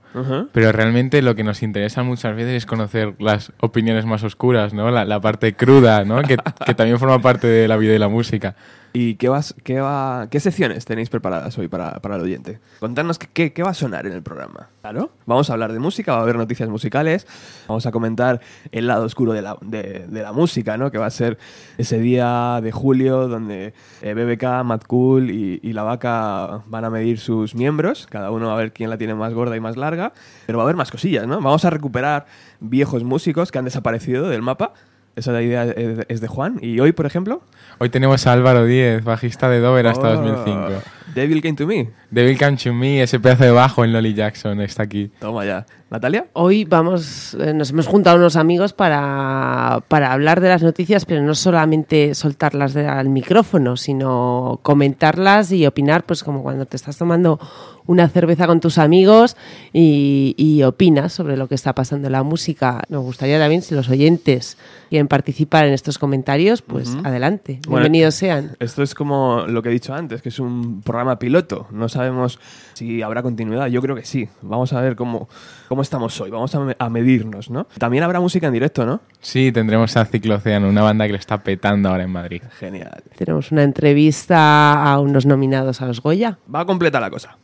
Pero 0.52 0.72
realmente 0.72 1.22
lo 1.22 1.34
que 1.36 1.44
nos 1.44 1.64
interesa 1.64 2.04
muchas 2.04 2.36
veces 2.36 2.54
es 2.56 2.66
conocer 2.66 3.16
las 3.20 3.54
opiniones 3.60 4.06
más 4.06 4.24
oscuras, 4.24 4.74
¿no? 4.74 4.92
La, 4.92 5.06
la 5.06 5.22
parte 5.22 5.56
cruda, 5.56 6.04
¿no? 6.04 6.22
Que, 6.22 6.38
que 6.66 6.76
también 6.76 7.00
forma 7.00 7.20
parte 7.20 7.48
de 7.48 7.68
la 7.68 7.78
vida 7.78 7.94
y 7.96 8.00
la 8.00 8.10
música. 8.10 8.56
¿Y 8.96 9.16
qué, 9.16 9.28
vas, 9.28 9.54
qué, 9.66 9.82
va, 9.82 10.30
qué 10.32 10.40
secciones 10.40 10.86
tenéis 10.86 11.10
preparadas 11.10 11.58
hoy 11.58 11.68
para, 11.68 12.00
para 12.00 12.16
el 12.16 12.22
oyente? 12.22 12.62
Contadnos 12.80 13.20
qué, 13.20 13.52
qué, 13.52 13.62
va 13.62 13.72
a 13.72 13.74
sonar 13.74 14.08
en 14.08 14.14
el 14.14 14.24
programa. 14.24 14.70
Claro. 14.80 15.12
Vamos 15.26 15.50
a 15.50 15.54
hablar 15.54 15.74
de 15.74 15.80
música, 15.80 16.14
va 16.14 16.20
a 16.20 16.22
haber 16.22 16.38
noticias 16.38 16.70
musicales, 16.70 17.28
vamos 17.68 17.86
a 17.86 17.92
comentar 17.92 18.40
el 18.72 18.88
lado 18.88 19.04
oscuro 19.04 19.34
de 19.34 19.42
la, 19.42 19.58
de, 19.60 20.06
de 20.08 20.22
la 20.22 20.32
música, 20.32 20.78
¿no? 20.78 20.92
Que 20.92 20.98
va 20.98 21.08
a 21.08 21.10
ser 21.10 21.38
ese 21.78 22.00
día 22.00 22.62
de 22.64 22.72
julio 22.72 23.28
donde 23.28 23.74
eh, 24.02 24.14
BBK, 24.14 24.64
Mad 24.64 24.84
Cool 24.88 25.30
y, 25.30 25.60
y 25.62 25.74
La 25.74 25.84
Vaca 25.84 26.64
van 26.66 26.86
a 26.86 26.90
medir 26.90 27.20
sus 27.20 27.54
miembros, 27.54 28.08
cada 28.10 28.32
uno 28.32 28.50
a 28.50 28.56
ver 28.56 28.72
quién 28.72 28.90
la 28.90 28.98
tiene 28.98 29.14
más 29.14 29.34
gorda 29.34 29.58
y 29.58 29.60
más 29.60 29.76
larga, 29.76 30.14
pero 30.46 30.58
va 30.58 30.64
a 30.64 30.68
haber 30.68 30.78
más 30.78 30.90
cosillas, 30.90 31.28
¿no? 31.28 31.42
Vamos 31.42 31.66
a 31.66 31.70
recuperar 31.70 32.28
viejos 32.62 33.04
músicos 33.04 33.52
que 33.52 33.60
han 33.60 33.66
desaparecido 33.66 34.30
del 34.30 34.42
mapa. 34.42 34.72
Esa 35.16 35.42
idea 35.42 35.64
es 35.66 36.00
es 36.10 36.22
de 36.22 36.28
Juan. 36.28 36.58
Y 36.62 36.80
hoy, 36.80 36.92
por 36.92 37.06
ejemplo, 37.06 37.42
Hoy 37.78 37.90
tenemos 37.90 38.26
a 38.26 38.32
Álvaro 38.32 38.64
Díez, 38.66 39.04
bajista 39.04 39.50
de 39.50 39.60
Dover 39.60 39.88
hasta 39.88 40.08
Oh, 40.12 40.22
2005. 40.22 40.70
Devil 41.14 41.42
Came 41.42 41.56
to 41.56 41.68
Me. 41.68 41.90
Devil 42.10 42.38
Come 42.38 42.56
to 42.56 42.74
Me, 42.74 43.02
ese 43.04 43.20
pedazo 43.20 43.44
de 43.44 43.52
bajo 43.52 43.84
en 43.84 43.92
Lolly 43.92 44.14
Jackson 44.14 44.62
está 44.62 44.84
aquí. 44.84 45.12
Toma 45.20 45.44
ya. 45.46 45.66
¿Natalia? 45.90 46.28
Hoy 46.34 46.64
vamos, 46.64 47.36
eh, 47.40 47.54
nos 47.54 47.72
hemos 47.72 47.88
juntado 47.88 48.18
unos 48.18 48.38
amigos 48.38 48.72
para, 48.74 49.84
para 49.90 50.14
hablar 50.14 50.40
de 50.42 50.50
las 50.50 50.64
noticias, 50.64 51.06
pero 51.06 51.22
no 51.22 51.36
solamente 51.36 52.16
soltarlas 52.16 52.74
de- 52.74 52.88
al 52.88 53.10
micrófono, 53.10 53.76
sino 53.78 54.60
comentarlas 54.64 55.52
y 55.52 55.66
opinar, 55.66 56.04
pues 56.06 56.24
como 56.24 56.44
cuando 56.44 56.66
te 56.66 56.78
estás 56.78 56.98
tomando 56.98 57.40
una 57.88 58.08
cerveza 58.10 58.48
con 58.48 58.60
tus 58.62 58.78
amigos 58.78 59.36
y, 59.74 60.34
y 60.38 60.64
opinas 60.64 61.12
sobre 61.14 61.36
lo 61.38 61.48
que 61.48 61.56
está 61.56 61.76
pasando 61.76 62.08
en 62.08 62.14
la 62.14 62.24
música. 62.24 62.84
Nos 62.90 63.04
gustaría 63.04 63.38
también, 63.38 63.62
si 63.62 63.76
los 63.76 63.90
oyentes 63.90 64.58
quieren 64.90 65.08
participar 65.08 65.66
en 65.66 65.74
estos 65.74 65.98
comentarios, 65.98 66.62
pues 66.62 66.96
adelante, 67.04 67.60
Bueno, 67.68 67.82
bienvenidos 67.84 68.16
sean. 68.16 68.56
Esto 68.60 68.84
es 68.84 68.94
como 68.96 69.46
lo 69.48 69.62
que 69.62 69.70
he 69.70 69.72
dicho 69.72 69.94
antes, 69.94 70.22
que 70.22 70.30
es 70.30 70.40
un 70.40 70.82
programa 70.82 71.18
piloto. 71.20 71.68
No 71.72 71.90
sabemos 71.90 72.40
si 72.74 73.02
habrá 73.02 73.22
continuidad. 73.24 73.68
Yo 73.68 73.82
creo 73.82 73.96
que 73.96 74.06
sí. 74.06 74.28
Vamos 74.42 74.74
a 74.74 74.82
ver 74.82 74.96
cómo, 74.96 75.28
cómo 75.68 75.82
estamos 75.82 76.20
hoy. 76.22 76.30
Vamos 76.32 76.54
a, 76.56 76.60
me- 76.60 76.76
a 76.78 76.90
medirnos, 76.90 77.50
¿no? 77.50 77.68
También 77.78 78.04
habrá 78.04 78.20
música 78.20 78.48
en 78.48 78.54
directo, 78.54 78.86
¿no? 78.86 79.02
Sí, 79.22 79.52
tendremos 79.52 79.96
a 79.98 80.06
Cicloceano, 80.06 80.70
una 80.70 80.82
banda 80.84 81.06
que 81.06 81.14
le 81.14 81.20
está 81.20 81.44
petando 81.44 81.90
ahora 81.90 82.04
en 82.04 82.12
Madrid. 82.12 82.42
Genial. 82.60 83.04
Tenemos 83.18 83.52
una 83.52 83.64
entrevista 83.64 84.84
a 84.92 85.00
unos 85.00 85.26
nominados 85.26 85.82
a 85.82 85.86
los 85.88 86.02
Goya. 86.02 86.38
Va 86.54 86.62
a 86.62 86.66
completar 86.66 87.02
la 87.02 87.10
cosa. 87.10 87.38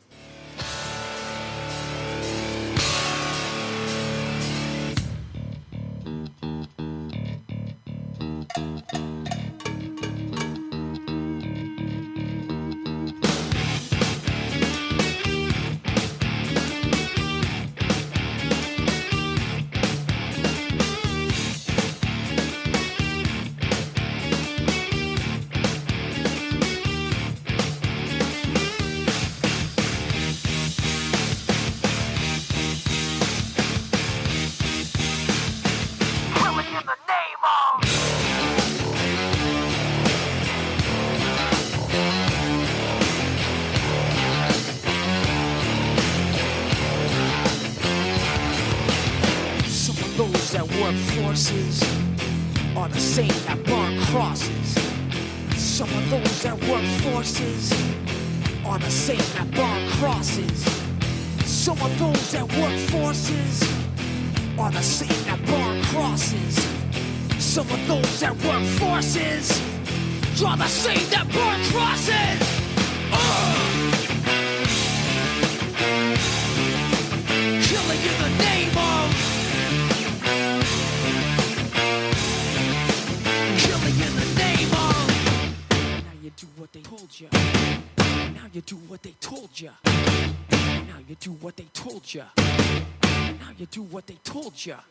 плеча. 94.61 94.90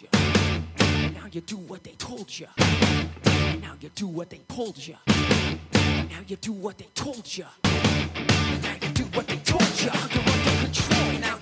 you. 0.00 0.08
And 0.80 1.14
now 1.14 1.26
you 1.30 1.40
do 1.40 1.56
what 1.56 1.84
they 1.84 1.92
told 1.92 2.38
you. 2.38 2.46
And 2.58 3.62
now 3.62 3.74
you 3.80 3.90
do 3.94 4.06
what 4.06 4.30
they 4.30 4.40
told 4.48 4.76
you. 4.86 4.96
And 5.06 6.10
now 6.10 6.20
you 6.26 6.36
do 6.36 6.52
what 6.52 6.78
they 6.78 6.88
told 6.94 7.36
you. 7.36 7.44
And 7.64 8.62
now 8.62 8.74
you 8.82 8.88
do 8.94 9.04
what 9.04 9.26
they 9.26 9.36
told 9.38 9.80
you. 9.80 9.90
Under 9.90 10.20
control. 10.64 11.20
Now 11.20 11.37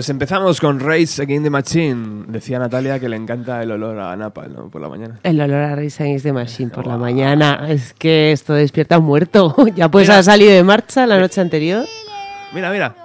Pues 0.00 0.08
empezamos 0.08 0.62
con 0.62 0.80
Race 0.80 1.20
Against 1.20 1.44
the 1.44 1.50
Machine. 1.50 2.24
Decía 2.28 2.58
Natalia 2.58 2.98
que 2.98 3.06
le 3.06 3.16
encanta 3.16 3.62
el 3.62 3.70
olor 3.70 3.98
a 3.98 4.16
Napal 4.16 4.54
¿no? 4.54 4.70
por 4.70 4.80
la 4.80 4.88
mañana. 4.88 5.20
El 5.22 5.38
olor 5.38 5.60
a 5.60 5.76
Race 5.76 6.02
Against 6.02 6.24
the 6.24 6.32
Machine 6.32 6.70
por 6.70 6.86
la 6.86 6.96
mañana. 6.96 7.66
Es 7.68 7.92
que 7.92 8.32
esto 8.32 8.54
despierta 8.54 8.96
un 8.96 9.04
muerto. 9.04 9.54
Ya 9.76 9.90
pues 9.90 10.08
Mira. 10.08 10.20
ha 10.20 10.22
salido 10.22 10.52
de 10.52 10.64
marcha 10.64 11.06
la 11.06 11.20
noche 11.20 11.42
anterior. 11.42 11.84
Mira, 12.54 12.70
mira, 12.70 12.96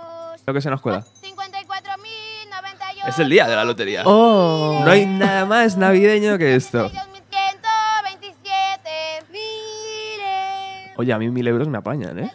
lo 0.47 0.53
que 0.53 0.61
se 0.61 0.69
nos 0.69 0.79
cuela. 0.79 1.03
54.098. 1.21 3.09
Es 3.09 3.19
el 3.19 3.29
día 3.29 3.45
de 3.45 3.57
la 3.57 3.65
lotería. 3.65 4.03
Oh. 4.05 4.79
No 4.85 4.89
hay 4.89 5.05
nada 5.05 5.43
más 5.43 5.75
navideño 5.75 6.37
que 6.37 6.55
esto. 6.55 6.87
6127. 6.87 8.89
Mire. 9.33 10.93
Oye, 10.95 11.11
a 11.11 11.19
mí 11.19 11.29
mil 11.29 11.45
euros 11.45 11.67
me 11.67 11.77
apañan, 11.77 12.19
¿eh? 12.19 12.31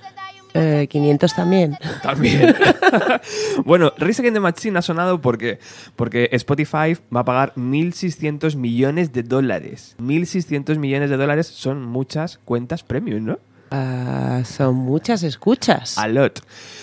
71 0.53 0.83
Eh, 0.83 0.87
500 0.89 1.35
también. 1.35 1.79
También. 2.03 2.55
bueno, 3.65 3.93
Race 3.99 4.21
Against 4.21 4.35
the 4.35 4.41
Machine 4.41 4.79
ha 4.79 4.83
sonado 4.83 5.21
porque, 5.21 5.59
porque 5.97 6.29
Spotify 6.33 6.97
va 7.15 7.21
a 7.21 7.25
pagar 7.25 7.55
1.600 7.57 8.57
millones 8.57 9.13
de 9.13 9.23
dólares. 9.23 9.97
1.600 10.01 10.79
millones 10.79 11.11
de 11.11 11.17
dólares 11.17 11.47
son 11.47 11.83
muchas 11.85 12.39
cuentas 12.45 12.83
premium, 12.83 13.25
¿no? 13.25 13.39
Ah, 13.71 14.43
son 14.45 14.75
muchas 14.75 15.23
escuchas. 15.23 15.97
A 15.97 16.09
lot. 16.09 16.41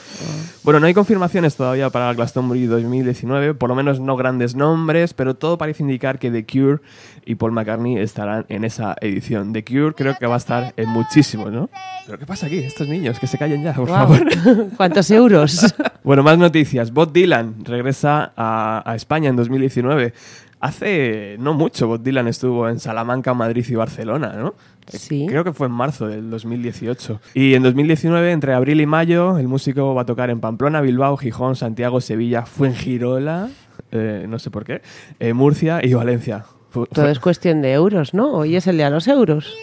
Bueno, 0.62 0.80
no 0.80 0.86
hay 0.86 0.93
confirmaciones 0.93 1.56
todavía 1.56 1.89
para 1.89 2.12
el 2.12 2.15
Glastonbury 2.17 2.67
2019, 2.67 3.56
por 3.56 3.69
lo 3.69 3.76
menos 3.76 4.00
no 4.00 4.15
grandes 4.15 4.54
nombres, 4.54 5.15
pero 5.15 5.34
todo 5.34 5.58
parece 5.58 5.82
indicar 5.82 6.19
que 6.19 6.30
The 6.30 6.46
Cure 6.46 6.82
y 7.26 7.36
Paul 7.36 7.52
McCartney 7.52 7.98
estarán 7.98 8.46
en 8.50 8.64
esa 8.64 8.96
edición. 9.02 9.54
The 9.54 9.64
Cure 9.64 9.94
creo 9.96 10.16
que 10.20 10.26
va 10.28 10.36
a 10.36 10.38
estar 10.38 10.74
en 10.78 10.90
muchísimos, 10.90 11.52
¿no? 11.52 11.70
¿Pero 12.06 12.18
qué 12.20 12.26
pasa 12.26 12.48
aquí? 12.48 12.58
Estos 12.60 12.88
niños, 12.88 13.20
que 13.20 13.28
se 13.28 13.38
callen 13.38 13.64
ya, 13.64 13.74
por 13.74 13.88
Guau. 13.88 14.08
favor. 14.08 14.28
¿Cuántos 14.78 15.10
euros? 15.12 15.74
Bueno, 16.04 16.22
más 16.22 16.38
noticias. 16.38 16.92
Bob 16.92 17.14
Dylan 17.14 17.64
regresa 17.64 18.34
a, 18.36 18.84
a 18.86 18.96
España 18.96 19.30
en 19.30 19.38
2019. 19.38 20.14
Hace 20.60 21.38
no 21.40 21.54
mucho 21.54 21.88
Bob 21.88 22.04
Dylan 22.04 22.28
estuvo 22.28 22.68
en 22.68 22.80
Salamanca, 22.80 23.34
Madrid 23.34 23.66
y 23.70 23.76
Barcelona, 23.76 24.34
¿no? 24.38 24.50
Eh, 24.92 24.98
Sí. 24.98 25.26
Creo 25.30 25.46
que 25.46 25.54
fue 25.54 25.68
en 25.68 25.74
marzo 25.74 26.08
del 26.08 26.30
2018. 26.30 27.22
Y 27.36 27.54
en 27.54 27.64
2019, 27.64 28.32
entre 28.34 28.54
abril 28.54 28.82
y 28.82 28.86
mayo, 28.86 29.38
el 29.38 29.48
músico 29.48 29.96
va 29.96 30.02
a 30.02 30.06
tocar 30.06 30.30
en 30.30 30.42
Pamplona, 30.42 30.82
Bilbao, 30.82 31.16
Gijón, 31.16 31.56
Santiago, 31.56 32.02
Sevilla, 32.02 32.46
Fuengirola, 32.46 33.50
eh, 33.92 34.26
no 34.28 34.40
sé 34.40 34.52
por 34.52 34.66
qué, 34.66 34.82
eh, 35.22 35.32
Murcia 35.34 35.80
y 35.86 35.94
Valencia. 35.94 36.46
Fu- 36.74 36.88
Todo 36.88 37.08
es 37.10 37.20
cuestión 37.20 37.62
de 37.62 37.72
euros, 37.74 38.14
¿no? 38.16 38.32
Hoy 38.34 38.56
es 38.56 38.66
el 38.68 38.78
día 38.78 38.86
de 38.86 38.92
los 38.92 39.08
euros. 39.08 39.56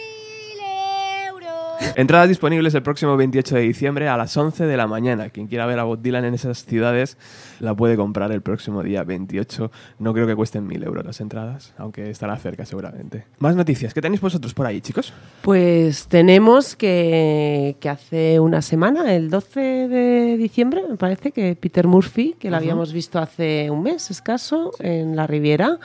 Entradas 1.95 2.29
disponibles 2.29 2.73
el 2.75 2.83
próximo 2.83 3.17
28 3.17 3.55
de 3.55 3.61
diciembre 3.63 4.07
a 4.07 4.15
las 4.15 4.37
11 4.37 4.65
de 4.65 4.77
la 4.77 4.85
mañana. 4.87 5.29
Quien 5.29 5.47
quiera 5.47 5.65
ver 5.65 5.79
a 5.79 5.83
Bob 5.83 5.99
Dylan 6.01 6.23
en 6.25 6.35
esas 6.35 6.63
ciudades 6.63 7.17
la 7.59 7.73
puede 7.75 7.97
comprar 7.97 8.31
el 8.31 8.41
próximo 8.41 8.81
día 8.83 9.03
28. 9.03 9.71
No 9.99 10.13
creo 10.13 10.25
que 10.27 10.35
cuesten 10.35 10.69
1.000 10.69 10.85
euros 10.85 11.03
las 11.05 11.19
entradas, 11.19 11.73
aunque 11.77 12.09
estará 12.11 12.37
cerca 12.37 12.65
seguramente. 12.65 13.25
Más 13.39 13.55
noticias. 13.55 13.93
¿Qué 13.95 14.01
tenéis 14.01 14.21
vosotros 14.21 14.53
por 14.53 14.67
ahí, 14.67 14.79
chicos? 14.79 15.11
Pues 15.41 16.05
tenemos 16.07 16.75
que, 16.75 17.75
que 17.79 17.89
hace 17.89 18.39
una 18.39 18.61
semana, 18.61 19.13
el 19.13 19.29
12 19.31 19.59
de 19.59 20.37
diciembre, 20.37 20.83
me 20.87 20.95
parece 20.97 21.31
que 21.31 21.55
Peter 21.55 21.87
Murphy, 21.87 22.35
que 22.39 22.51
lo 22.51 22.57
habíamos 22.57 22.93
visto 22.93 23.17
hace 23.19 23.69
un 23.71 23.81
mes 23.83 24.11
escaso 24.11 24.71
en 24.79 25.15
la 25.15 25.25
Riviera, 25.25 25.79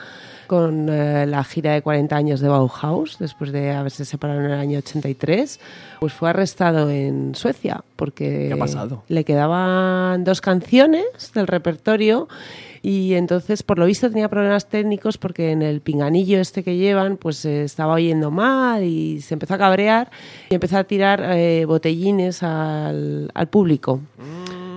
con 0.47 0.89
eh, 0.89 1.25
la 1.27 1.43
gira 1.43 1.73
de 1.73 1.81
40 1.81 2.15
años 2.15 2.39
de 2.39 2.47
Bauhaus, 2.47 3.17
después 3.19 3.51
de 3.51 3.71
haberse 3.71 4.05
separado 4.05 4.39
en 4.39 4.45
el 4.47 4.59
año 4.59 4.79
83, 4.79 5.59
pues 5.99 6.13
fue 6.13 6.29
arrestado 6.29 6.89
en 6.89 7.35
Suecia 7.35 7.83
porque 7.95 8.55
le 9.07 9.23
quedaban 9.23 10.23
dos 10.23 10.41
canciones 10.41 11.05
del 11.33 11.47
repertorio 11.47 12.27
y 12.81 13.15
entonces 13.15 13.63
por 13.63 13.79
lo 13.79 13.85
visto 13.85 14.09
tenía 14.09 14.29
problemas 14.29 14.69
técnicos 14.69 15.17
porque 15.17 15.51
en 15.51 15.61
el 15.61 15.81
pinganillo 15.81 16.39
este 16.39 16.63
que 16.63 16.77
llevan 16.77 17.17
pues 17.17 17.43
eh, 17.45 17.63
estaba 17.63 17.93
oyendo 17.93 18.31
mal 18.31 18.83
y 18.83 19.21
se 19.21 19.33
empezó 19.33 19.55
a 19.55 19.57
cabrear 19.57 20.09
y 20.49 20.55
empezó 20.55 20.77
a 20.77 20.83
tirar 20.83 21.21
eh, 21.23 21.65
botellines 21.65 22.43
al, 22.43 23.31
al 23.33 23.47
público. 23.47 24.01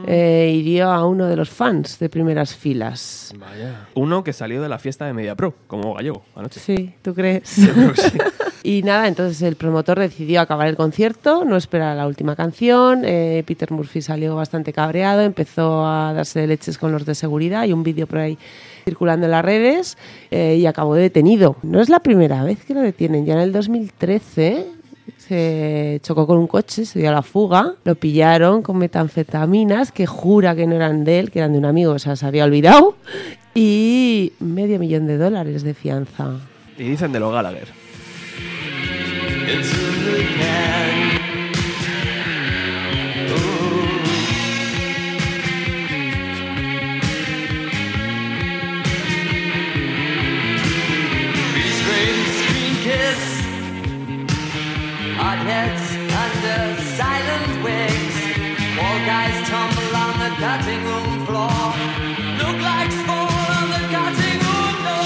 Eh, 0.06 0.52
hirió 0.54 0.90
a 0.90 1.06
uno 1.06 1.26
de 1.26 1.36
los 1.36 1.50
fans 1.50 1.98
de 1.98 2.08
primeras 2.08 2.54
filas. 2.54 3.32
Vaya. 3.38 3.88
Uno 3.94 4.24
que 4.24 4.32
salió 4.32 4.62
de 4.62 4.68
la 4.68 4.78
fiesta 4.78 5.06
de 5.06 5.12
MediaPro, 5.12 5.54
como 5.66 5.94
gallego, 5.94 6.22
anoche. 6.34 6.60
Sí, 6.60 6.94
¿tú 7.02 7.14
crees? 7.14 7.56
y 8.62 8.82
nada, 8.82 9.08
entonces 9.08 9.42
el 9.42 9.56
promotor 9.56 9.98
decidió 9.98 10.40
acabar 10.40 10.68
el 10.68 10.76
concierto, 10.76 11.44
no 11.44 11.56
esperar 11.56 11.92
a 11.92 11.94
la 11.94 12.06
última 12.06 12.36
canción. 12.36 13.02
eh, 13.04 13.42
Peter 13.46 13.70
Murphy 13.70 14.02
salió 14.02 14.36
bastante 14.36 14.72
cabreado, 14.72 15.22
empezó 15.22 15.86
a 15.86 16.12
darse 16.12 16.46
leches 16.46 16.78
con 16.78 16.92
los 16.92 17.04
de 17.04 17.14
seguridad. 17.14 17.60
Hay 17.60 17.72
un 17.72 17.82
vídeo 17.82 18.06
por 18.06 18.18
ahí 18.18 18.38
circulando 18.84 19.26
en 19.26 19.32
las 19.32 19.44
redes 19.44 19.98
eh, 20.30 20.56
y 20.56 20.66
acabó 20.66 20.94
detenido. 20.94 21.56
No 21.62 21.80
es 21.80 21.88
la 21.88 22.00
primera 22.00 22.42
vez 22.44 22.64
que 22.64 22.74
lo 22.74 22.80
detienen, 22.80 23.26
ya 23.26 23.34
en 23.34 23.40
el 23.40 23.52
2013 23.52 24.79
se 25.18 26.00
chocó 26.02 26.26
con 26.26 26.38
un 26.38 26.46
coche, 26.46 26.84
se 26.84 26.98
dio 26.98 27.08
a 27.08 27.12
la 27.12 27.22
fuga, 27.22 27.74
lo 27.84 27.94
pillaron 27.94 28.62
con 28.62 28.78
metanfetaminas 28.78 29.92
que 29.92 30.06
jura 30.06 30.54
que 30.54 30.66
no 30.66 30.76
eran 30.76 31.04
de 31.04 31.18
él, 31.18 31.30
que 31.30 31.40
eran 31.40 31.52
de 31.52 31.58
un 31.58 31.64
amigo, 31.64 31.92
o 31.92 31.98
sea, 31.98 32.16
se 32.16 32.26
había 32.26 32.44
olvidado, 32.44 32.96
y 33.54 34.32
medio 34.40 34.78
millón 34.78 35.06
de 35.06 35.18
dólares 35.18 35.62
de 35.62 35.74
fianza. 35.74 36.40
Y 36.78 36.84
dicen 36.84 37.12
de 37.12 37.20
lo 37.20 37.30
Gallagher. 37.30 37.68
Cutting 60.40 60.82
room 60.84 61.26
floor. 61.26 61.50
Look 62.40 62.58
like 62.70 62.90
fall 63.06 63.28
on 63.28 63.66
the 63.74 63.82
cutting 63.94 64.38
room 64.46 64.74
floor. 64.80 65.04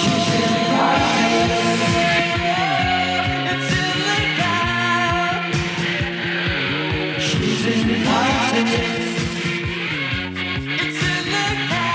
It's 3.53 3.71
illegal. 3.83 4.63
She's 7.27 7.63
in 7.73 7.81
the 7.89 7.97
It's 10.83 11.01
illegal. 11.03 11.95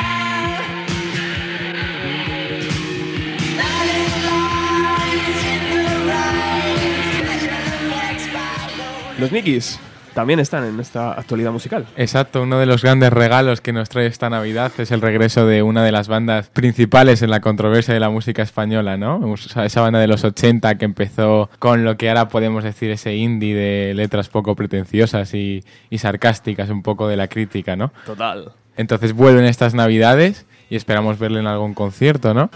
Los 9.19 9.31
Nikis 9.31 9.88
también 10.13 10.39
están 10.39 10.65
en 10.65 10.79
esta 10.79 11.13
actualidad 11.13 11.51
musical. 11.51 11.85
Exacto, 11.97 12.41
uno 12.41 12.59
de 12.59 12.65
los 12.65 12.81
grandes 12.81 13.11
regalos 13.11 13.61
que 13.61 13.73
nos 13.73 13.89
trae 13.89 14.07
esta 14.07 14.29
Navidad 14.29 14.71
es 14.77 14.91
el 14.91 15.01
regreso 15.01 15.45
de 15.45 15.63
una 15.63 15.83
de 15.83 15.91
las 15.91 16.07
bandas 16.07 16.49
principales 16.49 17.21
en 17.21 17.29
la 17.29 17.41
controversia 17.41 17.93
de 17.93 17.99
la 17.99 18.09
música 18.09 18.41
española, 18.41 18.97
¿no? 18.97 19.19
O 19.19 19.37
sea, 19.37 19.65
esa 19.65 19.81
banda 19.81 19.99
de 19.99 20.07
los 20.07 20.23
80 20.23 20.75
que 20.75 20.85
empezó 20.85 21.49
con 21.59 21.83
lo 21.83 21.97
que 21.97 22.09
ahora 22.09 22.29
podemos 22.29 22.63
decir 22.63 22.91
ese 22.91 23.15
indie 23.15 23.55
de 23.55 23.93
letras 23.93 24.29
poco 24.29 24.55
pretenciosas 24.55 25.33
y, 25.33 25.63
y 25.89 25.97
sarcásticas, 25.97 26.69
un 26.69 26.83
poco 26.83 27.07
de 27.07 27.17
la 27.17 27.27
crítica, 27.27 27.75
¿no? 27.75 27.91
Total. 28.05 28.51
Entonces 28.77 29.13
vuelven 29.13 29.45
estas 29.45 29.73
Navidades 29.73 30.45
y 30.69 30.75
esperamos 30.75 31.19
verle 31.19 31.39
en 31.39 31.47
algún 31.47 31.73
concierto, 31.73 32.33
¿no? 32.33 32.49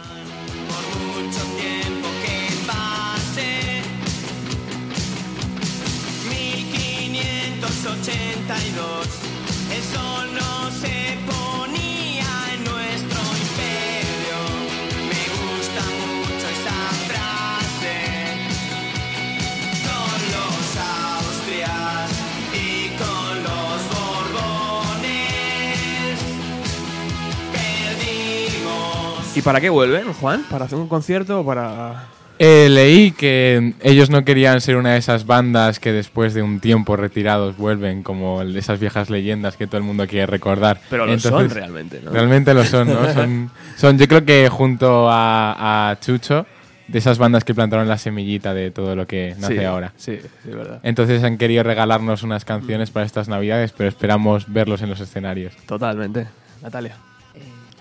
¿Y 29.35 29.41
para 29.41 29.59
qué 29.59 29.69
vuelven, 29.69 30.13
Juan? 30.13 30.43
¿Para 30.49 30.65
hacer 30.65 30.77
un 30.77 30.87
concierto 30.87 31.39
o 31.39 31.45
para...? 31.45 32.03
Eh, 32.39 32.67
leí 32.69 33.11
que 33.11 33.73
ellos 33.81 34.09
no 34.09 34.25
querían 34.25 34.59
ser 34.61 34.75
una 34.75 34.93
de 34.93 34.97
esas 34.97 35.25
bandas 35.25 35.79
que 35.79 35.91
después 35.91 36.33
de 36.33 36.41
un 36.41 36.59
tiempo 36.59 36.95
retirados 36.95 37.57
vuelven, 37.57 38.03
como 38.03 38.41
esas 38.41 38.79
viejas 38.79 39.09
leyendas 39.09 39.55
que 39.55 39.65
todo 39.65 39.77
el 39.77 39.83
mundo 39.83 40.07
quiere 40.07 40.25
recordar. 40.25 40.79
Pero 40.89 41.05
lo 41.05 41.17
son 41.19 41.49
realmente, 41.49 42.01
¿no? 42.03 42.11
Realmente 42.11 42.53
lo 42.53 42.63
son, 42.65 42.89
¿no? 42.89 43.13
Son, 43.13 43.51
son 43.77 43.97
yo 43.97 44.07
creo 44.07 44.25
que 44.25 44.49
junto 44.49 45.09
a, 45.09 45.91
a 45.91 45.99
Chucho 45.99 46.45
de 46.87 46.99
esas 46.99 47.17
bandas 47.17 47.43
que 47.43 47.55
plantaron 47.55 47.87
la 47.87 47.97
semillita 47.97 48.53
de 48.53 48.71
todo 48.71 48.95
lo 48.95 49.07
que 49.07 49.35
nace 49.39 49.59
Sí, 49.59 49.63
ahora. 49.63 49.93
Sí, 49.95 50.19
sí, 50.43 50.49
verdad. 50.49 50.79
Entonces 50.83 51.23
han 51.23 51.37
querido 51.37 51.63
regalarnos 51.63 52.23
unas 52.23 52.45
canciones 52.45 52.91
para 52.91 53.05
estas 53.05 53.29
navidades, 53.29 53.71
pero 53.71 53.89
esperamos 53.89 54.51
verlos 54.51 54.81
en 54.81 54.89
los 54.89 54.99
escenarios. 54.99 55.55
Totalmente. 55.65 56.27
Natalia. 56.61 56.97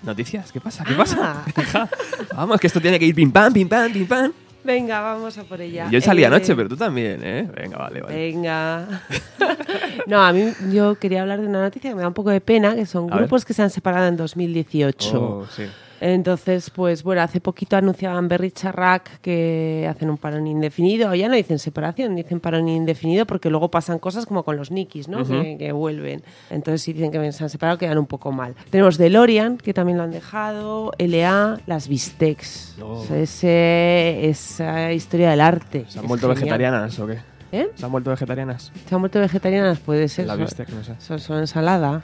¿Noticias? 0.03 0.51
¿Qué 0.51 0.59
pasa? 0.59 0.83
Ah. 0.85 0.89
¿Qué 0.89 0.95
pasa? 0.95 1.43
Hija, 1.57 1.89
Vamos, 2.35 2.59
que 2.59 2.67
esto 2.67 2.81
tiene 2.81 2.99
que 2.99 3.05
ir 3.05 3.15
pim 3.15 3.31
pam, 3.31 3.53
pim 3.53 3.67
pam, 3.67 3.91
pim 3.91 4.05
pam. 4.05 4.31
Venga, 4.63 5.01
vamos 5.01 5.37
a 5.37 5.43
por 5.43 5.59
ella. 5.59 5.89
Yo 5.91 5.99
salí 5.99 6.23
Eh, 6.23 6.27
anoche, 6.27 6.55
pero 6.55 6.69
tú 6.69 6.77
también, 6.77 7.19
¿eh? 7.23 7.49
Venga, 7.53 7.77
vale, 7.77 8.01
vale. 8.01 8.15
Venga. 8.15 9.01
no, 10.07 10.21
a 10.23 10.31
mí 10.31 10.53
yo 10.71 10.95
quería 10.95 11.21
hablar 11.21 11.41
de 11.41 11.47
una 11.47 11.61
noticia 11.61 11.89
que 11.91 11.95
me 11.95 12.01
da 12.01 12.07
un 12.07 12.13
poco 12.13 12.29
de 12.29 12.39
pena, 12.39 12.73
que 12.75 12.85
son 12.85 13.05
A 13.11 13.15
ver. 13.15 13.23
grupos 13.23 13.43
que 13.43 13.53
se 13.53 13.61
han 13.61 13.69
separado 13.69 14.07
en 14.07 14.15
2018. 14.15 15.21
Oh, 15.21 15.45
sí. 15.53 15.63
Entonces, 16.05 16.69
pues 16.69 17.01
bueno, 17.01 17.21
hace 17.21 17.39
poquito 17.39 17.77
anunciaban 17.77 18.27
Berry 18.27 18.51
Charrac 18.51 19.21
que 19.21 19.87
hacen 19.89 20.09
un 20.09 20.17
parón 20.17 20.45
indefinido. 20.47 21.15
Ya 21.15 21.29
no 21.29 21.35
dicen 21.35 21.59
separación, 21.59 22.13
dicen 22.17 22.41
parón 22.41 22.67
indefinido 22.67 23.25
porque 23.25 23.49
luego 23.49 23.71
pasan 23.71 23.99
cosas 23.99 24.25
como 24.25 24.43
con 24.43 24.57
los 24.57 24.69
Nikis, 24.69 25.07
¿no? 25.07 25.19
que, 25.25 25.55
que 25.57 25.71
vuelven. 25.71 26.21
Entonces, 26.49 26.81
si 26.81 26.91
dicen 26.91 27.09
que 27.09 27.31
se 27.31 27.43
han 27.45 27.49
separado, 27.49 27.77
quedan 27.77 27.97
un 27.97 28.05
poco 28.07 28.33
mal. 28.33 28.53
Tenemos 28.69 28.97
DeLorean, 28.97 29.57
que 29.57 29.73
también 29.73 29.97
lo 29.97 30.03
han 30.03 30.11
dejado, 30.11 30.91
LA, 30.97 31.61
las 31.67 31.87
Bistecs. 31.87 32.75
Oh. 32.81 32.99
O 32.99 33.03
sea, 33.05 33.17
ese- 33.19 34.29
esa 34.29 34.91
historia 34.91 35.29
del 35.29 35.39
arte. 35.39 35.85
¿Se 35.87 35.99
han 35.99 36.07
vuelto 36.07 36.27
vegetarianas 36.27 36.99
o 36.99 37.07
qué? 37.07 37.19
¿Eh? 37.53 37.69
¿Se 37.75 37.85
han 37.85 37.91
vuelto 37.91 38.09
vegetarianas? 38.09 38.71
¿Se 38.89 38.95
han 38.95 39.01
vuelto 39.01 39.19
vegetarianas? 39.19 39.77
Puede 39.79 40.07
ser. 40.07 40.25
La 40.25 40.35
bistec, 40.35 40.69
no 40.69 40.83
sé. 40.83 40.95
Son, 40.97 41.19
son 41.19 41.37
ensalada. 41.37 42.01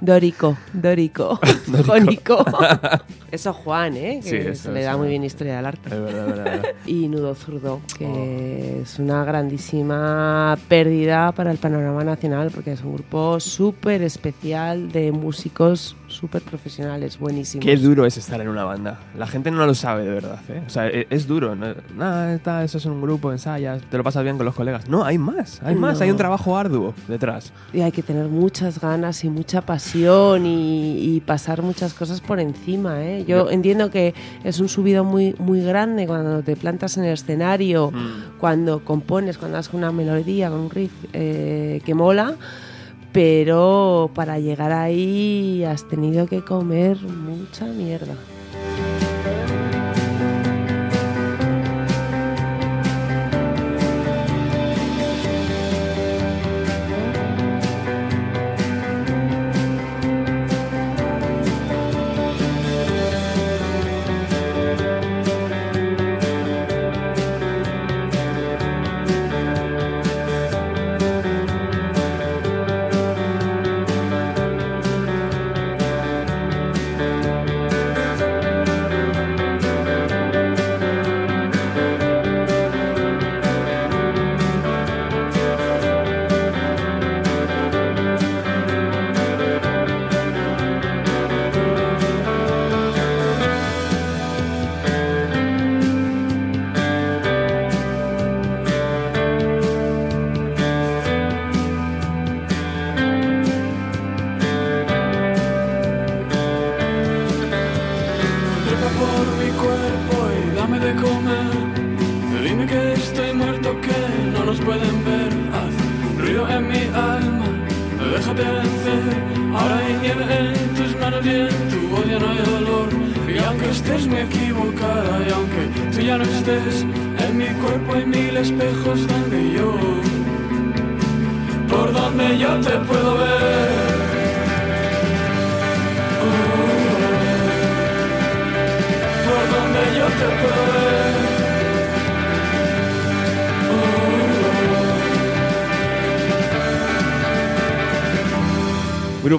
Dórico, 0.00 0.56
Dórico, 0.72 1.40
Jónico. 1.86 2.44
Eso 3.30 3.52
Juan, 3.54 3.96
¿eh? 3.96 4.20
Que 4.22 4.28
Sí, 4.28 4.36
eso, 4.36 4.64
se 4.64 4.72
le 4.72 4.82
da 4.82 4.96
muy 4.96 5.08
bien 5.08 5.24
historia 5.24 5.56
del 5.56 5.66
arte. 5.66 5.88
es 5.94 6.00
verdad, 6.02 6.28
es 6.28 6.36
verdad. 6.36 6.62
Y 6.86 7.08
Nudo 7.08 7.34
Zurdo, 7.34 7.80
que 7.96 8.04
Oh. 8.06 8.82
es 8.82 8.98
una 8.98 9.24
grandísima 9.24 10.58
pérdida 10.68 11.32
para 11.32 11.50
el 11.50 11.58
panorama 11.58 12.04
nacional, 12.04 12.50
porque 12.54 12.72
es 12.72 12.82
un 12.82 12.94
grupo 12.94 13.40
súper 13.40 14.02
especial 14.02 14.92
de 14.92 15.10
músicos 15.12 15.96
súper 16.12 16.42
profesionales, 16.42 17.18
buenísimos. 17.18 17.64
Qué 17.64 17.76
duro 17.76 18.06
es 18.06 18.16
estar 18.16 18.40
en 18.40 18.48
una 18.48 18.64
banda. 18.64 19.00
La 19.18 19.26
gente 19.26 19.50
no 19.50 19.64
lo 19.66 19.74
sabe 19.74 20.04
de 20.04 20.10
verdad, 20.10 20.38
¿eh? 20.48 20.62
O 20.66 20.70
sea, 20.70 20.86
e- 20.88 21.06
es, 21.10 21.26
duro. 21.26 21.54
No, 21.56 21.74
Nada, 21.96 22.34
está, 22.34 22.62
eso 22.64 22.78
es 22.78 22.84
un 22.86 23.00
grupo, 23.02 23.32
ensayas, 23.32 23.82
te 23.90 23.96
lo 23.96 24.04
pasas 24.04 24.22
bien 24.24 24.36
con 24.36 24.46
los 24.46 24.54
colegas. 24.54 24.88
No, 24.88 25.04
hay 25.04 25.18
más, 25.18 25.60
hay 25.62 25.74
más, 25.74 25.98
No. 25.98 26.04
hay 26.04 26.10
un 26.10 26.16
trabajo 26.16 26.56
arduo 26.56 26.94
detrás. 27.08 27.52
Y 27.72 27.80
hay 27.80 27.92
que 27.92 28.02
tener 28.02 28.26
muchas 28.28 28.80
ganas 28.80 29.24
y 29.24 29.30
mucha 29.30 29.60
pasión 29.62 30.46
y, 30.46 31.16
y 31.16 31.20
pasar 31.20 31.62
muchas 31.62 31.94
cosas 31.94 32.20
por 32.20 32.38
encima. 32.40 33.02
¿eh? 33.02 33.24
Yo 33.26 33.50
entiendo 33.50 33.90
que 33.90 34.14
es 34.44 34.60
un 34.60 34.68
subido 34.68 35.04
muy, 35.04 35.34
muy 35.38 35.62
grande 35.62 36.06
cuando 36.06 36.42
te 36.42 36.56
plantas 36.56 36.96
en 36.98 37.04
el 37.04 37.12
escenario, 37.14 37.90
Mm. 37.92 38.38
cuando 38.38 38.84
compones, 38.84 39.38
cuando 39.38 39.58
haces 39.58 39.72
una 39.74 39.92
melodía 39.92 40.50
con 40.50 40.60
un 40.60 40.70
riff 40.70 40.92
eh, 41.12 41.80
que 41.84 41.94
mola, 41.94 42.34
pero 43.12 44.10
para 44.14 44.38
llegar 44.38 44.72
ahí 44.72 45.64
has 45.64 45.86
tenido 45.88 46.26
que 46.26 46.42
comer 46.42 46.96
mucha 47.02 47.66
mierda. 47.66 48.14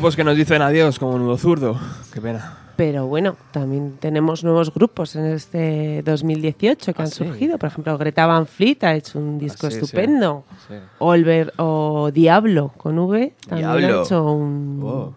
Grupos 0.03 0.17
que 0.17 0.25
nos 0.25 0.35
dicen 0.35 0.61
adiós, 0.61 0.99
como 0.99 1.17
Nudo 1.17 1.37
Zurdo. 1.37 1.79
Qué 2.13 2.19
pena. 2.19 2.57
Pero 2.75 3.07
bueno, 3.07 3.37
también 3.51 3.95
tenemos 4.01 4.43
nuevos 4.43 4.73
grupos 4.73 5.15
en 5.15 5.27
este 5.27 6.01
2018 6.03 6.93
que 6.93 7.01
Ah, 7.01 7.05
han 7.05 7.09
sí. 7.09 7.23
surgido. 7.23 7.57
Por 7.57 7.67
ejemplo, 7.69 7.97
Greta 7.97 8.25
Van 8.25 8.45
Fleet 8.45 8.83
ha 8.83 8.95
hecho 8.95 9.17
un 9.17 9.39
disco 9.39 9.67
Ah, 9.67 9.71
sí, 9.71 9.77
estupendo. 9.77 10.43
Sí. 10.67 10.73
Olver 10.99 11.53
o 11.55 12.11
Diablo 12.11 12.73
con 12.75 12.99
V 12.99 13.31
también 13.47 13.69
Diablo. 13.77 13.99
ha 14.01 14.03
hecho 14.03 14.23
un... 14.29 14.81
Oh. 14.83 15.15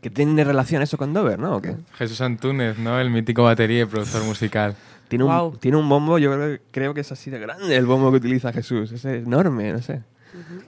¿Que 0.00 0.08
tiene 0.08 0.44
relación 0.44 0.82
eso 0.82 0.96
con 0.96 1.12
Dover, 1.12 1.40
no? 1.40 1.56
¿O 1.56 1.60
qué? 1.60 1.74
Jesús 1.94 2.20
Antúnez, 2.20 2.78
¿no? 2.78 3.00
El 3.00 3.10
mítico 3.10 3.42
batería 3.42 3.82
y 3.82 3.86
productor 3.86 4.22
musical. 4.22 4.76
Tiene 5.08 5.24
un, 5.24 5.30
Guau. 5.30 5.56
tiene 5.56 5.78
un 5.78 5.88
bombo, 5.88 6.16
yo 6.18 6.32
creo, 6.32 6.58
creo 6.70 6.94
que 6.94 7.00
es 7.00 7.10
así 7.10 7.28
de 7.28 7.40
grande 7.40 7.74
el 7.74 7.86
bombo 7.86 8.12
que 8.12 8.18
utiliza 8.18 8.52
Jesús. 8.52 8.92
Es 8.92 9.04
enorme, 9.04 9.72
no 9.72 9.82
sé. 9.82 10.02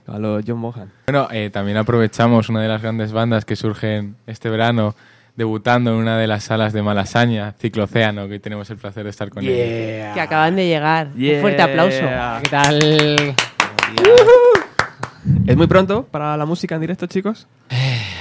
A 0.07 0.19
lo 0.19 0.39
John 0.45 0.57
Mohan. 0.57 0.91
Bueno, 1.07 1.27
eh, 1.31 1.49
también 1.51 1.77
aprovechamos 1.77 2.49
una 2.49 2.61
de 2.61 2.67
las 2.67 2.81
grandes 2.81 3.11
bandas 3.11 3.45
que 3.45 3.55
surgen 3.55 4.15
este 4.27 4.49
verano, 4.49 4.95
debutando 5.35 5.91
en 5.91 5.97
una 5.97 6.17
de 6.17 6.27
las 6.27 6.43
salas 6.43 6.73
de 6.73 6.81
Malasaña, 6.81 7.53
Ciclocéano, 7.59 8.27
que 8.27 8.33
hoy 8.33 8.39
tenemos 8.39 8.69
el 8.69 8.77
placer 8.77 9.03
de 9.03 9.09
estar 9.09 9.29
con 9.29 9.43
ellos. 9.43 9.55
Que 10.13 10.21
acaban 10.21 10.55
de 10.55 10.67
llegar. 10.67 11.13
Yeah. 11.13 11.35
Un 11.35 11.41
fuerte 11.41 11.61
aplauso. 11.61 12.01
¿Qué 12.43 12.49
tal? 12.49 13.35
¿Es 15.45 15.57
muy 15.57 15.67
pronto 15.67 16.03
para 16.03 16.35
la 16.37 16.45
música 16.45 16.75
en 16.75 16.81
directo, 16.81 17.05
chicos? 17.07 17.47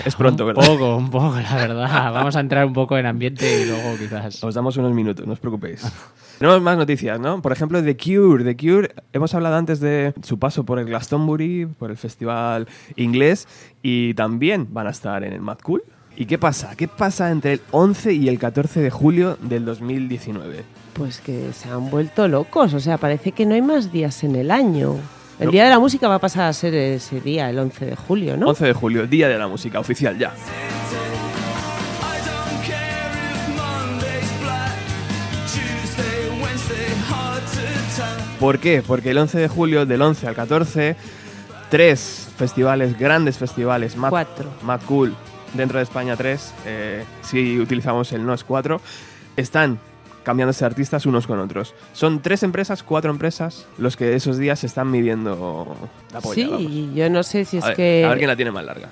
Es 0.05 0.15
pronto, 0.17 0.45
un 0.45 0.55
¿verdad? 0.55 0.67
poco, 0.67 0.97
un 0.97 1.11
poco, 1.11 1.37
la 1.41 1.57
verdad. 1.57 2.13
Vamos 2.13 2.37
a 2.37 2.41
entrar 2.41 2.65
un 2.65 2.73
poco 2.73 2.97
en 2.99 3.07
ambiente 3.07 3.63
y 3.63 3.67
luego 3.67 3.97
quizás. 3.99 4.43
Os 4.43 4.55
damos 4.55 4.77
unos 4.77 4.93
minutos, 4.93 5.27
no 5.27 5.33
os 5.33 5.39
preocupéis. 5.39 5.83
Tenemos 6.41 6.63
más 6.63 6.79
noticias, 6.79 7.21
¿no? 7.21 7.43
Por 7.43 7.53
ejemplo, 7.53 7.85
The 7.85 7.99
Cure. 7.99 8.43
The 8.45 8.57
Cure, 8.57 8.95
hemos 9.13 9.35
hablado 9.35 9.57
antes 9.57 9.79
de 9.79 10.15
su 10.23 10.39
paso 10.39 10.65
por 10.65 10.79
el 10.79 10.87
Glastonbury, 10.87 11.67
por 11.67 11.91
el 11.91 11.99
festival 11.99 12.67
inglés, 12.97 13.47
y 13.83 14.15
también 14.15 14.67
van 14.71 14.87
a 14.87 14.91
estar 14.91 15.23
en 15.23 15.35
el 15.35 15.43
Mad 15.43 15.59
Cool. 15.59 15.83
¿Y 16.17 16.25
qué 16.25 16.39
pasa? 16.39 16.75
¿Qué 16.79 16.89
pasa 16.89 17.31
entre 17.31 17.53
el 17.53 17.61
11 17.73 18.15
y 18.15 18.29
el 18.31 18.39
14 18.39 18.81
de 18.81 18.89
julio 18.89 19.37
del 19.43 19.67
2019? 19.67 20.65
Pues 20.95 21.21
que 21.21 21.53
se 21.53 21.69
han 21.69 21.91
vuelto 21.91 22.27
locos. 22.27 22.73
O 22.73 22.81
sea, 22.81 22.97
parece 22.97 23.33
que 23.33 23.45
no 23.45 23.55
hay 23.55 23.61
más 23.61 23.93
días 23.93 24.25
en 24.25 24.35
el 24.35 24.51
año. 24.51 24.97
El 25.39 25.45
No. 25.45 25.53
Día 25.53 25.65
de 25.65 25.71
la 25.71 25.79
Música 25.79 26.09
va 26.09 26.15
a 26.15 26.21
pasar 26.21 26.45
a 26.45 26.53
ser 26.55 26.73
ese 26.73 27.21
día, 27.21 27.51
el 27.51 27.59
11 27.59 27.85
de 27.85 27.97
julio, 27.97 28.39
¿no? 28.39 28.49
11 28.49 28.65
de 28.65 28.73
julio, 28.73 29.07
Día 29.07 29.29
de 29.29 29.37
la 29.37 29.47
Música, 29.47 29.79
oficial 29.79 30.17
ya. 30.19 30.33
¿Por 38.41 38.59
qué? 38.59 38.83
Porque 38.85 39.11
el 39.11 39.19
11 39.19 39.39
de 39.39 39.49
julio, 39.49 39.85
del 39.85 40.01
11 40.01 40.27
al 40.27 40.35
14, 40.35 40.97
tres 41.69 42.27
festivales, 42.39 42.99
grandes 42.99 43.37
festivales, 43.37 43.95
Cuatro. 43.95 44.49
Mad 44.63 44.81
Cool, 44.87 45.15
dentro 45.53 45.77
de 45.77 45.85
España 45.85 46.17
tres, 46.17 46.55
eh, 46.65 47.05
si 47.21 47.61
utilizamos 47.61 48.11
el 48.13 48.25
NOS 48.25 48.45
4, 48.45 48.81
están 49.37 49.79
cambiándose 50.23 50.65
artistas 50.65 51.05
unos 51.05 51.27
con 51.27 51.39
otros. 51.39 51.75
Son 51.93 52.23
tres 52.23 52.43
empresas, 52.43 52.83
cuatro 52.83 53.11
empresas, 53.11 53.67
los 53.77 53.99
que 53.99 54.15
esos 54.15 54.39
días 54.39 54.61
se 54.61 54.69
están 54.69 54.91
midiendo 54.91 55.77
la 56.11 56.23
polla. 56.23 56.47
vamos. 56.47 56.63
Sí, 56.67 56.93
yo 56.95 57.11
no 57.11 57.23
sé 57.23 57.45
si 57.45 57.59
es 57.59 57.65
ver, 57.67 57.77
que... 57.77 58.05
a 58.07 58.09
ver 58.09 58.19
quién 58.19 58.29
la 58.29 58.37
tiene 58.37 58.53
más 58.53 58.65
larga. 58.65 58.89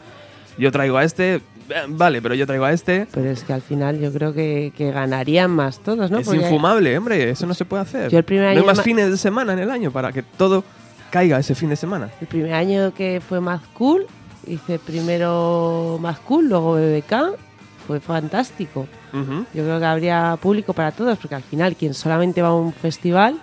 Yo 0.58 0.70
traigo 0.70 0.98
a 0.98 1.04
este, 1.04 1.40
vale, 1.88 2.22
pero 2.22 2.34
yo 2.34 2.46
traigo 2.46 2.64
a 2.64 2.72
este. 2.72 3.06
Pero 3.12 3.30
es 3.30 3.44
que 3.44 3.52
al 3.52 3.62
final 3.62 3.98
yo 3.98 4.12
creo 4.12 4.32
que, 4.32 4.72
que 4.76 4.90
ganarían 4.90 5.50
más 5.50 5.78
todos, 5.80 6.10
¿no? 6.10 6.18
es 6.18 6.26
Porque 6.26 6.42
infumable, 6.42 6.96
hombre, 6.96 7.30
eso 7.30 7.46
no 7.46 7.54
se 7.54 7.64
puede 7.64 7.82
hacer. 7.82 8.10
Yo 8.10 8.18
el 8.18 8.24
primer 8.24 8.44
no 8.44 8.50
año 8.50 8.60
hay 8.60 8.66
más 8.66 8.82
fines 8.82 9.10
de 9.10 9.16
semana 9.16 9.52
en 9.52 9.58
el 9.60 9.70
año 9.70 9.90
para 9.90 10.12
que 10.12 10.22
todo 10.22 10.64
caiga 11.10 11.38
ese 11.38 11.54
fin 11.54 11.70
de 11.70 11.76
semana. 11.76 12.10
El 12.20 12.26
primer 12.26 12.54
año 12.54 12.92
que 12.94 13.22
fue 13.26 13.40
más 13.40 13.60
cool, 13.74 14.06
hice 14.46 14.78
primero 14.78 15.98
más 16.00 16.18
cool, 16.20 16.48
luego 16.48 16.74
BBK, 16.74 17.38
fue 17.86 18.00
fantástico. 18.00 18.86
Ujú. 19.12 19.46
Yo 19.54 19.64
creo 19.64 19.78
que 19.78 19.86
habría 19.86 20.38
público 20.40 20.72
para 20.74 20.92
todos, 20.92 21.18
porque 21.18 21.34
al 21.34 21.42
final 21.42 21.76
quien 21.76 21.94
solamente 21.94 22.42
va 22.42 22.48
a 22.48 22.54
un 22.54 22.72
festival, 22.72 23.36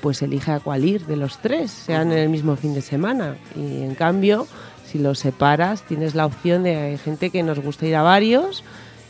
pues 0.00 0.20
elige 0.22 0.50
a 0.50 0.58
cuál 0.58 0.84
ir 0.84 1.06
de 1.06 1.16
los 1.16 1.38
tres, 1.38 1.70
sean 1.70 2.10
en 2.10 2.18
el 2.18 2.28
mismo 2.28 2.56
fin 2.56 2.74
de 2.74 2.80
semana. 2.82 3.36
Y 3.54 3.82
en 3.82 3.94
cambio, 3.94 4.48
si 4.92 4.98
los 4.98 5.18
separas, 5.18 5.82
tienes 5.82 6.14
la 6.14 6.26
opción 6.26 6.62
de 6.64 6.76
hay 6.76 6.98
gente 6.98 7.30
que 7.30 7.42
nos 7.42 7.58
gusta 7.58 7.86
ir 7.86 7.96
a 7.96 8.02
varios 8.02 8.62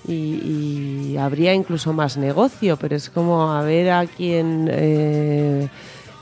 y, 0.07 1.12
y 1.12 1.16
habría 1.16 1.55
incluso 1.55 1.92
más 1.92 2.16
negocio, 2.16 2.77
pero 2.77 2.95
es 2.95 3.11
como 3.11 3.51
a 3.53 3.62
ver 3.62 3.90
a 3.90 4.07
quién 4.07 4.68
eh, 4.71 5.68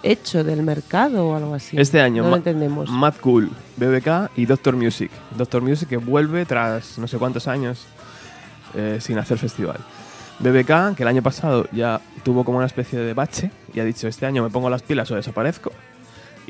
hecho 0.03 0.45
del 0.45 0.63
mercado 0.63 1.29
o 1.29 1.37
algo 1.37 1.55
así. 1.55 1.79
Este 1.79 2.01
año, 2.01 2.23
no 2.23 2.31
lo 2.31 2.37
entendemos. 2.37 2.89
Mad 2.89 3.15
Cool, 3.21 3.51
BBK 3.77 4.31
y 4.37 4.47
Doctor 4.47 4.77
Music. 4.77 5.11
Doctor 5.37 5.61
Music 5.61 5.89
que 5.89 5.99
vuelve 5.99 6.47
tras 6.47 6.99
no 6.99 7.07
sé 7.07 7.19
cuántos 7.19 7.47
años 7.47 7.85
eh, 8.75 8.99
sin 9.01 9.19
hacer 9.19 9.37
festival. 9.37 9.79
BBK, 10.39 10.97
que 10.97 11.03
el 11.03 11.09
año 11.09 11.23
pasado 11.23 11.67
ya 11.71 12.01
tuvo 12.23 12.45
como 12.45 12.57
una 12.57 12.67
especie 12.67 12.99
de 12.99 13.13
bache 13.13 13.51
y 13.75 13.81
ha 13.81 13.85
dicho, 13.85 14.09
este 14.09 14.25
año 14.25 14.43
me 14.43 14.49
pongo 14.49 14.71
las 14.71 14.83
pilas 14.83 15.11
o 15.11 15.17
desaparezco. 15.17 15.71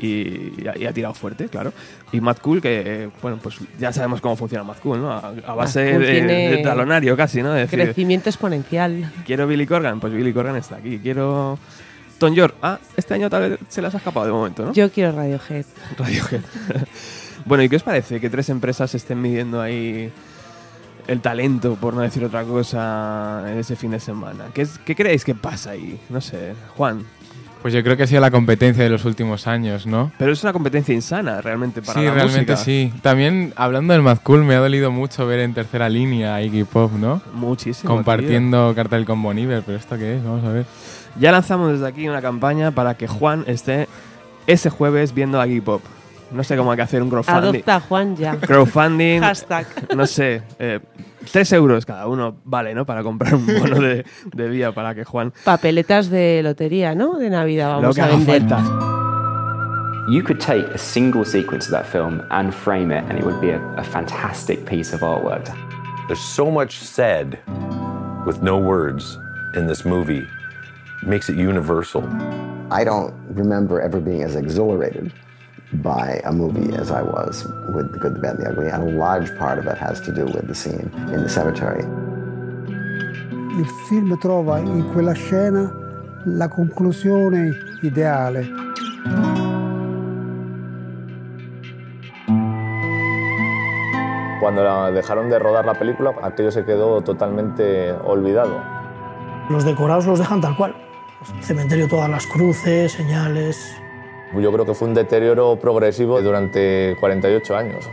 Y, 0.01 0.53
y 0.63 0.85
ha, 0.85 0.91
tirado 0.91 1.13
fuerte, 1.13 1.47
claro. 1.47 1.73
Y 2.11 2.19
Mad 2.21 2.37
Cool, 2.37 2.61
que, 2.61 3.09
bueno, 3.21 3.37
pues 3.41 3.57
ya 3.79 3.93
sabemos 3.93 4.19
cómo 4.19 4.35
funciona 4.35 4.63
Mad 4.63 4.77
Cool, 4.81 5.01
¿no? 5.01 5.11
A, 5.11 5.33
a 5.45 5.53
base 5.53 5.91
Cool 5.91 6.01
de, 6.01 6.61
talonario 6.63 7.15
casi, 7.15 7.43
¿no? 7.43 7.53
De 7.53 7.61
decir, 7.61 7.79
Crecimiento 7.79 8.29
exponencial. 8.29 9.11
quiero 9.25 9.45
Billy 9.45 9.67
Corgan, 9.67 9.99
pues 9.99 10.13
Billy 10.13 10.33
Corgan 10.33 10.55
está 10.55 10.77
aquí. 10.77 10.99
Quiero 10.99 11.59
Tom 12.21 12.35
York, 12.35 12.53
ah, 12.61 12.77
este 12.95 13.15
año 13.15 13.31
tal 13.31 13.49
vez 13.49 13.59
se 13.67 13.81
las 13.81 13.95
ha 13.95 13.97
escapado 13.97 14.27
de 14.27 14.31
momento, 14.31 14.63
¿no? 14.63 14.73
Yo 14.73 14.91
quiero 14.91 15.11
Radiohead. 15.11 15.65
Radiohead. 15.97 16.41
bueno, 17.45 17.63
¿y 17.63 17.69
qué 17.69 17.77
os 17.77 17.83
parece 17.83 18.19
que 18.19 18.29
tres 18.29 18.49
empresas 18.49 18.93
estén 18.93 19.19
midiendo 19.19 19.59
ahí 19.59 20.11
el 21.07 21.19
talento, 21.19 21.75
por 21.81 21.95
no 21.95 22.01
decir 22.01 22.23
otra 22.23 22.43
cosa, 22.43 23.43
en 23.47 23.57
ese 23.57 23.75
fin 23.75 23.89
de 23.89 23.99
semana? 23.99 24.49
¿Qué, 24.53 24.67
qué 24.85 24.95
creéis 24.95 25.25
que 25.25 25.33
pasa 25.33 25.71
ahí? 25.71 25.99
No 26.09 26.21
sé, 26.21 26.53
Juan. 26.77 27.03
Pues 27.61 27.73
yo 27.75 27.83
creo 27.83 27.95
que 27.95 28.03
ha 28.03 28.07
sido 28.07 28.21
la 28.21 28.31
competencia 28.31 28.83
de 28.83 28.89
los 28.89 29.05
últimos 29.05 29.45
años, 29.45 29.85
¿no? 29.85 30.11
Pero 30.17 30.31
es 30.31 30.41
una 30.43 30.51
competencia 30.51 30.95
insana 30.95 31.41
realmente 31.41 31.81
para 31.81 31.99
sí, 31.99 32.05
la 32.05 32.13
realmente 32.13 32.53
música. 32.53 32.65
sí. 32.65 32.91
También 33.03 33.53
hablando 33.55 33.93
del 33.93 34.01
Mad 34.01 34.17
Cool, 34.23 34.43
me 34.43 34.55
ha 34.55 34.59
dolido 34.59 34.89
mucho 34.91 35.27
ver 35.27 35.39
en 35.41 35.53
tercera 35.53 35.87
línea 35.87 36.33
a 36.35 36.41
Iggy 36.41 36.63
Pop, 36.63 36.91
¿no? 36.93 37.21
Muchísimo. 37.33 37.93
Compartiendo 37.93 38.73
cartel 38.75 39.05
con 39.05 39.21
Boniver, 39.21 39.61
pero 39.63 39.77
¿esto 39.77 39.95
qué 39.97 40.15
es? 40.15 40.23
Vamos 40.23 40.43
a 40.43 40.49
ver. 40.49 40.63
tío. 40.63 41.21
Ya 41.21 41.31
lanzamos 41.31 41.71
desde 41.71 41.87
aquí 41.87 42.09
una 42.09 42.21
campaña 42.21 42.71
para 42.71 42.95
que 42.95 43.07
Juan 43.07 43.43
esté 43.45 43.87
ese 44.47 44.69
jueves 44.69 45.13
viendo 45.13 45.39
a 45.39 45.45
Iggy 45.45 45.61
Pop. 45.61 45.83
No 46.31 46.43
sé 46.43 46.55
cómo 46.55 46.71
hay 46.71 46.77
que 46.77 46.83
hacer 46.83 47.01
un 47.01 47.09
crowdfunding. 47.09 47.49
Adopta 47.49 47.75
a 47.75 47.79
Juan 47.81 48.15
ya. 48.15 48.37
Crowdfunding. 48.37 49.21
Hashtag. 49.21 49.67
no 49.95 50.07
sé, 50.07 50.41
eh, 50.59 50.79
tres 51.31 51.51
euros 51.51 51.85
cada 51.85 52.07
uno 52.07 52.37
vale, 52.45 52.73
¿no? 52.73 52.85
Para 52.85 53.03
comprar 53.03 53.35
un 53.35 53.45
bono 53.45 53.79
de, 53.81 54.05
de 54.33 54.49
vía 54.49 54.71
para 54.71 54.95
que 54.95 55.03
Juan 55.03 55.33
Papeletas 55.43 56.09
de 56.09 56.41
lotería, 56.43 56.95
¿no? 56.95 57.17
De 57.17 57.29
Navidad 57.29 57.75
lo 57.75 57.81
vamos 57.81 57.95
que 57.95 58.01
a 58.01 58.07
vender. 58.07 58.43
You 60.09 60.23
could 60.23 60.39
take 60.39 60.65
a 60.73 60.77
single 60.77 61.23
sequence 61.23 61.67
of 61.67 61.71
that 61.71 61.85
film 61.85 62.21
and 62.31 62.53
frame 62.53 62.91
it, 62.91 63.03
and 63.07 63.17
it 63.19 63.23
would 63.23 63.39
be 63.39 63.51
a, 63.51 63.61
a 63.77 63.83
fantastic 63.83 64.65
piece 64.65 64.93
of 64.93 65.01
artwork. 65.01 65.45
There's 66.07 66.19
so 66.19 66.49
much 66.49 66.79
said 66.79 67.39
with 68.25 68.41
no 68.41 68.57
words 68.57 69.17
in 69.55 69.67
this 69.67 69.85
movie. 69.85 70.27
Makes 71.03 71.29
it 71.29 71.35
universal. 71.35 72.03
I 72.71 72.83
don't 72.83 73.13
remember 73.29 73.81
ever 73.81 73.99
being 73.99 74.23
as 74.23 74.35
exhilarated 74.35 75.11
by 75.73 76.19
a 76.25 76.31
movie 76.31 76.73
as 76.75 76.91
I 76.91 77.01
was 77.01 77.45
with 77.73 77.91
The 77.93 77.99
Good, 77.99 78.13
the 78.15 78.19
Bad, 78.19 78.35
and 78.37 78.43
the 78.45 78.49
Ugly, 78.51 78.69
and 78.69 78.83
a 78.83 78.97
large 78.97 79.29
part 79.37 79.57
of 79.57 79.65
it 79.67 79.77
has 79.77 80.01
to 80.01 80.11
do 80.13 80.25
with 80.25 80.47
the 80.47 80.55
scene 80.55 80.91
in 81.13 81.21
the 81.23 81.29
cemetery. 81.29 81.83
Il 83.57 83.65
film 83.87 84.17
trova 84.17 84.57
in 84.59 84.89
quella 84.91 85.13
scena 85.13 85.71
la 86.25 86.47
conclusione 86.47 87.51
ideale. 87.81 88.47
Cuando 94.39 94.63
la- 94.63 94.91
dejaron 94.91 95.29
de 95.29 95.37
rodar 95.39 95.65
la 95.65 95.75
película, 95.75 96.13
aquello 96.23 96.51
se 96.51 96.65
quedó 96.65 97.01
totalmente 97.01 97.91
olvidado. 97.91 98.59
Los 99.49 99.65
decorados 99.65 100.05
los 100.07 100.17
dejan 100.19 100.41
tal 100.41 100.55
cual. 100.57 100.75
El 101.37 101.43
cementerio, 101.43 101.87
todas 101.87 102.09
las 102.09 102.25
cruces, 102.25 102.93
señales. 102.93 103.75
Yo 104.39 104.51
creo 104.51 104.65
que 104.65 104.73
fue 104.73 104.87
un 104.87 104.93
deterioro 104.93 105.57
progresivo 105.57 106.21
durante 106.21 106.95
48 106.99 107.55
años, 107.55 107.89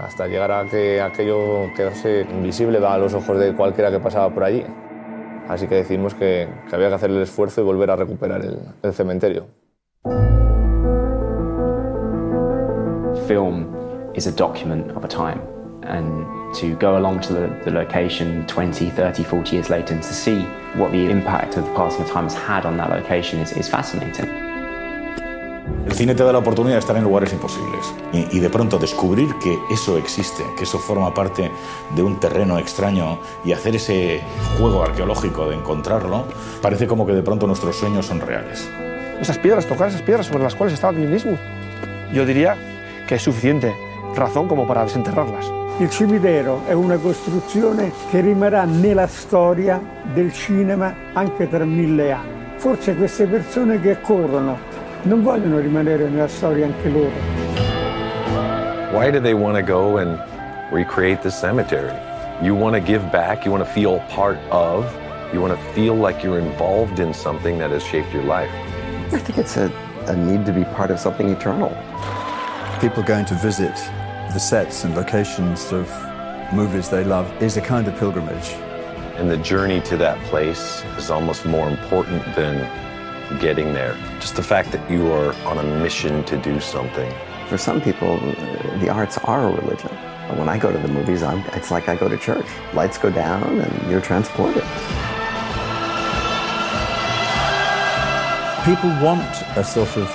hasta 0.00 0.28
llegar 0.28 0.52
a 0.52 0.64
que 0.64 1.00
aquello 1.00 1.68
quedase 1.74 2.26
invisible 2.30 2.78
a 2.78 2.96
los 2.96 3.12
ojos 3.12 3.38
de 3.38 3.54
cualquiera 3.54 3.90
que 3.90 3.98
pasaba 3.98 4.30
por 4.30 4.44
allí. 4.44 4.64
Así 5.48 5.66
que 5.66 5.74
decidimos 5.74 6.14
que, 6.14 6.48
que 6.68 6.76
había 6.76 6.88
que 6.90 6.94
hacer 6.94 7.10
el 7.10 7.20
esfuerzo 7.20 7.60
y 7.60 7.64
volver 7.64 7.90
a 7.90 7.96
recuperar 7.96 8.40
el, 8.40 8.58
el 8.82 8.92
cementerio. 8.92 9.46
Film 13.26 13.66
is 14.14 14.28
a 14.28 14.32
document 14.32 14.92
of 14.96 15.04
a 15.04 15.08
time, 15.08 15.40
and 15.82 16.24
to 16.54 16.76
go 16.76 16.96
along 16.98 17.20
to 17.20 17.32
the, 17.32 17.48
the 17.64 17.70
location 17.70 18.46
20, 18.46 18.90
30, 18.90 19.24
40 19.24 19.56
years 19.56 19.70
later 19.70 19.94
and 19.94 20.02
to 20.02 20.12
see 20.12 20.42
what 20.76 20.92
the 20.92 21.10
impact 21.10 21.56
of 21.56 21.64
the 21.64 21.74
passing 21.74 22.02
of 22.02 22.10
time 22.10 22.24
has 22.24 22.34
had 22.34 22.64
on 22.64 22.76
that 22.76 22.90
location 22.90 23.40
is, 23.40 23.52
is 23.52 23.68
fascinating. 23.68 24.49
El 25.86 25.92
cine 25.92 26.14
te 26.14 26.22
da 26.22 26.32
la 26.32 26.38
oportunidad 26.38 26.74
de 26.74 26.80
estar 26.80 26.96
en 26.96 27.04
lugares 27.04 27.32
imposibles 27.32 27.94
y, 28.12 28.36
y 28.36 28.40
de 28.40 28.50
pronto 28.50 28.78
descubrir 28.78 29.34
que 29.42 29.58
eso 29.70 29.96
existe, 29.96 30.44
que 30.56 30.64
eso 30.64 30.78
forma 30.78 31.12
parte 31.12 31.50
de 31.94 32.02
un 32.02 32.20
terreno 32.20 32.58
extraño 32.58 33.18
y 33.44 33.52
hacer 33.52 33.76
ese 33.76 34.20
juego 34.58 34.82
arqueológico 34.82 35.48
de 35.48 35.56
encontrarlo, 35.56 36.24
parece 36.62 36.86
como 36.86 37.06
que 37.06 37.12
de 37.12 37.22
pronto 37.22 37.46
nuestros 37.46 37.76
sueños 37.76 38.06
son 38.06 38.20
reales. 38.20 38.68
Esas 39.20 39.38
piedras, 39.38 39.66
tocar 39.66 39.88
esas 39.88 40.02
piedras 40.02 40.26
sobre 40.26 40.42
las 40.42 40.54
cuales 40.54 40.74
estaba 40.74 40.92
Clint 40.92 41.12
Eastwood. 41.12 41.38
Yo 42.12 42.24
diría 42.24 42.56
que 43.06 43.16
es 43.16 43.22
suficiente 43.22 43.74
razón 44.14 44.48
como 44.48 44.66
para 44.66 44.84
desenterrarlas. 44.84 45.50
Il 45.80 45.88
cimitero 45.88 46.62
è 46.66 46.72
una 46.72 46.98
costruzione 46.98 47.90
che 48.10 48.20
rimarrà 48.20 48.64
nella 48.64 49.06
storia 49.06 49.80
del 50.12 50.30
cinema 50.30 50.94
anche 51.14 51.48
tra 51.48 51.64
mille 51.64 52.12
anni. 52.12 52.40
Forse 52.56 52.94
queste 52.94 53.26
persone 53.26 53.80
che 53.80 53.98
corrono 54.02 54.58
non 55.02 55.22
vogliono 55.22 55.58
rimanere 55.58 56.08
nella 56.08 56.28
storia 56.28 56.66
anche 56.66 56.88
loro. 56.88 57.10
Why 58.92 59.10
do 59.10 59.20
they 59.20 59.34
want 59.34 59.56
to 59.56 59.62
go 59.62 59.98
and 59.98 60.18
recreate 60.72 61.22
the 61.22 61.30
cemetery? 61.30 61.94
You 62.42 62.54
want 62.54 62.74
to 62.74 62.80
give 62.80 63.10
back, 63.10 63.44
you 63.44 63.50
want 63.50 63.64
to 63.64 63.70
feel 63.70 64.00
part 64.08 64.38
of, 64.50 64.84
you 65.32 65.40
want 65.40 65.52
to 65.52 65.72
feel 65.72 65.94
like 65.94 66.22
you're 66.22 66.40
involved 66.40 66.98
in 66.98 67.14
something 67.14 67.58
that 67.58 67.70
has 67.70 67.84
shaped 67.84 68.12
your 68.12 68.24
life. 68.24 68.50
I 69.12 69.18
think 69.18 69.38
it's 69.38 69.56
a, 69.56 69.70
a 70.06 70.16
need 70.16 70.44
to 70.46 70.52
be 70.52 70.64
part 70.64 70.90
of 70.90 70.98
something 70.98 71.28
eternal. 71.30 71.70
People 72.80 73.02
going 73.02 73.26
to 73.26 73.34
visit 73.34 73.74
the 74.32 74.38
sets 74.38 74.84
and 74.84 74.94
locations 74.94 75.72
of 75.72 75.88
movies 76.52 76.88
they 76.88 77.04
love 77.04 77.30
is 77.42 77.56
a 77.56 77.60
kind 77.60 77.86
of 77.86 77.96
pilgrimage. 77.96 78.50
And 79.16 79.30
the 79.30 79.36
journey 79.36 79.80
to 79.82 79.96
that 79.98 80.18
place 80.24 80.82
is 80.96 81.10
almost 81.10 81.44
more 81.46 81.68
important 81.68 82.24
than 82.34 82.56
getting 83.38 83.72
there. 83.72 83.96
Just 84.20 84.36
the 84.36 84.42
fact 84.42 84.72
that 84.72 84.90
you 84.90 85.12
are 85.12 85.34
on 85.46 85.58
a 85.58 85.62
mission 85.62 86.24
to 86.24 86.36
do 86.38 86.60
something. 86.60 87.12
For 87.48 87.58
some 87.58 87.80
people, 87.80 88.14
uh, 88.14 88.78
the 88.78 88.88
arts 88.88 89.18
are 89.18 89.48
a 89.48 89.52
religion. 89.52 89.90
When 90.36 90.48
I 90.48 90.58
go 90.58 90.70
to 90.72 90.78
the 90.78 90.88
movies, 90.88 91.22
I'm, 91.22 91.40
it's 91.54 91.70
like 91.70 91.88
I 91.88 91.96
go 91.96 92.08
to 92.08 92.16
church. 92.16 92.46
Lights 92.72 92.98
go 92.98 93.10
down 93.10 93.60
and 93.60 93.90
you're 93.90 94.00
transported. 94.00 94.62
People 98.64 98.90
want 99.02 99.42
a 99.56 99.64
sort 99.64 99.96
of 99.96 100.08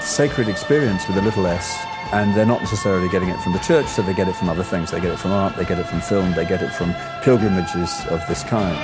sacred 0.00 0.48
experience 0.48 1.08
with 1.08 1.16
a 1.16 1.22
little 1.22 1.46
s, 1.46 1.76
and 2.12 2.34
they're 2.34 2.46
not 2.46 2.60
necessarily 2.60 3.08
getting 3.08 3.28
it 3.28 3.40
from 3.40 3.52
the 3.52 3.58
church, 3.60 3.86
so 3.86 4.02
they 4.02 4.14
get 4.14 4.28
it 4.28 4.34
from 4.36 4.48
other 4.48 4.62
things. 4.62 4.90
They 4.90 5.00
get 5.00 5.12
it 5.12 5.18
from 5.18 5.32
art, 5.32 5.56
they 5.56 5.64
get 5.64 5.78
it 5.78 5.86
from 5.86 6.00
film, 6.00 6.32
they 6.32 6.44
get 6.44 6.62
it 6.62 6.70
from 6.72 6.94
pilgrimages 7.22 7.90
of 8.10 8.26
this 8.28 8.42
kind. 8.44 8.76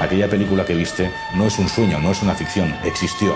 Aquella 0.00 0.28
película 0.28 0.64
que 0.64 0.74
viste 0.74 1.10
no 1.36 1.46
es 1.46 1.58
un 1.58 1.68
sueño, 1.68 2.00
no 2.02 2.10
es 2.10 2.22
una 2.22 2.34
ficción, 2.34 2.68
existió. 2.84 3.32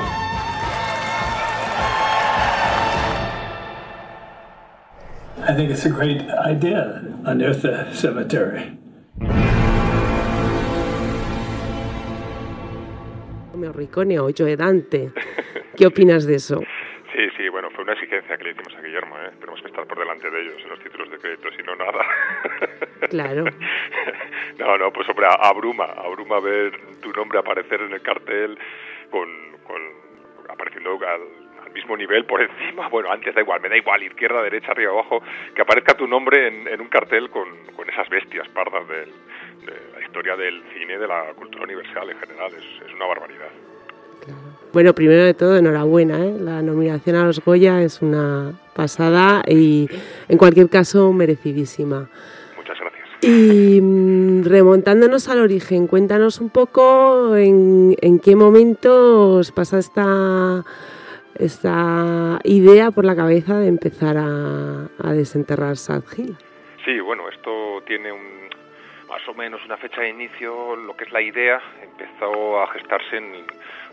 I 5.41 5.55
think 5.55 5.71
it's 5.71 5.87
a 5.87 5.91
great 5.91 6.23
idea, 6.45 7.03
unearth 7.25 7.63
the 7.63 7.93
cemetery. 7.95 8.77
Morricone 13.55 14.19
o 14.19 14.31
Joe 14.31 14.57
Dante. 14.57 15.13
¿Qué 15.77 15.87
opinas 15.87 16.27
de 16.27 16.37
eso? 16.37 16.61
Sí, 17.19 17.29
sí, 17.37 17.49
bueno, 17.49 17.69
fue 17.71 17.83
una 17.83 17.95
exigencia 17.95 18.37
que 18.39 18.45
le 18.45 18.51
hicimos 18.51 18.73
a 18.77 18.81
Guillermo, 18.81 19.17
¿eh? 19.19 19.31
Tenemos 19.41 19.61
que 19.61 19.67
estar 19.67 19.85
por 19.89 19.99
delante 19.99 20.31
de 20.31 20.41
ellos 20.41 20.63
en 20.63 20.69
los 20.69 20.79
títulos 20.79 21.11
de 21.11 21.19
crédito, 21.19 21.51
si 21.51 21.63
no 21.65 21.75
nada. 21.75 22.07
Claro. 23.11 23.45
No, 24.59 24.77
no, 24.79 24.93
pues 24.93 25.09
hombre, 25.09 25.27
abruma, 25.41 25.85
abruma 25.97 26.39
ver 26.41 26.79
tu 27.01 27.11
nombre 27.13 27.39
aparecer 27.39 27.81
en 27.81 27.93
el 27.93 28.03
cartel 28.03 28.57
con, 29.11 29.29
con 29.65 29.81
apareciendo 30.49 30.99
al, 31.07 31.23
al 31.65 31.73
mismo 31.73 31.97
nivel 31.97 32.25
por 32.25 32.41
encima. 32.43 32.89
Bueno, 32.91 33.11
antes 33.11 33.35
da 33.35 33.41
igual, 33.41 33.61
me 33.63 33.69
da 33.69 33.77
igual, 33.77 34.03
izquierda, 34.05 34.43
derecha, 34.43 34.71
arriba, 34.73 34.93
abajo, 34.93 35.21
que 35.55 35.63
aparezca 35.63 35.95
tu 35.97 36.07
nombre 36.07 36.47
en, 36.49 36.69
en 36.69 36.81
un 36.81 36.89
cartel 36.89 37.31
con, 37.31 37.49
con 37.75 37.89
esas 37.91 38.09
bestias 38.09 38.49
pardas 38.51 38.87
del- 38.89 39.13
de 39.67 39.75
la 39.93 40.01
historia 40.05 40.37
del 40.37 40.63
cine, 40.75 40.99
de 40.99 41.07
la 41.09 41.33
cultura 41.35 41.65
universal 41.65 42.11
en 42.11 42.19
general. 42.21 42.53
Es, 42.55 42.87
es 42.87 42.95
una 42.95 43.07
barbaridad. 43.07 43.51
Bueno, 44.73 44.95
primero 44.95 45.25
de 45.25 45.35
todo, 45.35 45.57
enhorabuena. 45.57 46.25
¿eh? 46.25 46.37
La 46.39 46.63
nominación 46.63 47.17
a 47.17 47.25
los 47.25 47.41
Goya 47.41 47.83
es 47.83 48.03
una 48.03 48.53
pasada 48.75 49.43
y, 49.47 49.89
en 50.29 50.37
cualquier 50.37 50.69
caso, 50.69 51.13
merecidísima. 51.13 52.09
Muchas 52.57 52.79
gracias. 52.79 53.09
Y 53.23 53.81
mm, 53.81 54.45
remontándonos 54.45 55.29
al 55.29 55.41
origen, 55.41 55.87
cuéntanos 55.87 56.41
un 56.41 56.51
poco 56.51 57.35
en, 57.37 57.97
en 58.01 58.19
qué 58.19 58.37
momento 58.37 59.37
os 59.37 59.53
pasa 59.53 59.79
esta, 59.79 60.65
esta 61.39 62.39
idea 62.45 62.91
por 62.91 63.05
la 63.07 63.17
cabeza 63.17 63.59
de 63.59 63.69
empezar 63.69 64.17
a, 64.19 64.89
a 64.99 65.13
desenterrar 65.13 65.77
Sad 65.79 66.03
Hill. 66.17 66.37
Sí, 66.85 67.01
bueno, 67.01 67.29
esto 67.29 67.83
tiene 67.87 68.13
un, 68.13 68.49
más 69.09 69.27
o 69.29 69.35
menos 69.35 69.65
una 69.65 69.79
fecha 69.79 70.03
de 70.03 70.11
inicio, 70.11 70.77
lo 70.77 70.95
que 70.95 71.05
es 71.05 71.13
la 71.13 71.23
idea, 71.23 71.61
empezó 71.83 72.61
a 72.61 72.67
gestarse 72.69 73.17
en 73.17 73.47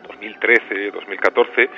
2013, 0.08 0.91
2014, 0.91 1.70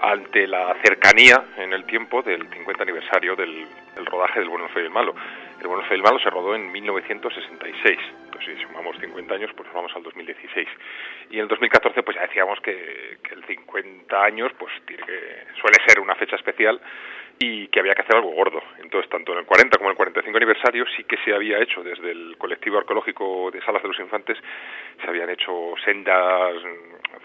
ante 0.00 0.46
la 0.46 0.74
cercanía 0.82 1.44
en 1.56 1.72
el 1.72 1.84
tiempo 1.84 2.22
del 2.22 2.48
50 2.48 2.82
aniversario 2.82 3.36
del, 3.36 3.66
rodaje 4.06 4.40
del 4.40 4.48
Bueno, 4.48 4.68
el 4.74 4.90
Malo. 4.90 5.14
El 5.60 5.68
Bueno, 5.68 5.82
el 5.82 5.88
Feo 5.88 5.96
y 5.96 6.00
el 6.00 6.04
Malo 6.04 6.18
se 6.18 6.30
rodó 6.30 6.54
en 6.54 6.72
1966, 6.72 7.98
entonces 8.24 8.56
si 8.56 8.64
sumamos 8.64 8.96
50 8.98 9.34
años, 9.34 9.50
pues 9.56 9.68
vamos 9.72 9.92
al 9.94 10.02
2016. 10.02 10.68
Y 11.30 11.36
en 11.36 11.42
el 11.42 11.48
2014 11.48 12.02
pues 12.02 12.16
ya 12.16 12.22
decíamos 12.22 12.60
que, 12.60 13.18
el 13.30 13.44
50 13.44 14.24
años 14.24 14.52
pues 14.58 14.72
tiene 14.86 15.04
que, 15.04 15.46
suele 15.60 15.78
ser 15.86 16.00
una 16.00 16.14
fecha 16.16 16.36
especial 16.36 16.80
y 17.38 17.68
que 17.68 17.80
había 17.80 17.94
que 17.94 18.02
hacer 18.02 18.16
algo 18.16 18.30
gordo. 18.30 18.62
Entonces, 18.78 19.10
tanto 19.10 19.32
en 19.32 19.38
el 19.38 19.46
40 19.46 19.78
como 19.78 19.88
en 19.88 19.92
el 19.92 19.96
45 19.96 20.36
aniversario 20.36 20.84
sí 20.96 21.04
que 21.04 21.16
se 21.24 21.34
había 21.34 21.58
hecho 21.60 21.82
desde 21.82 22.10
el 22.10 22.36
colectivo 22.38 22.78
arqueológico 22.78 23.50
de 23.50 23.60
Salas 23.62 23.82
de 23.82 23.88
los 23.88 23.98
Infantes, 23.98 24.38
se 25.00 25.08
habían 25.08 25.30
hecho 25.30 25.74
sendas 25.84 26.54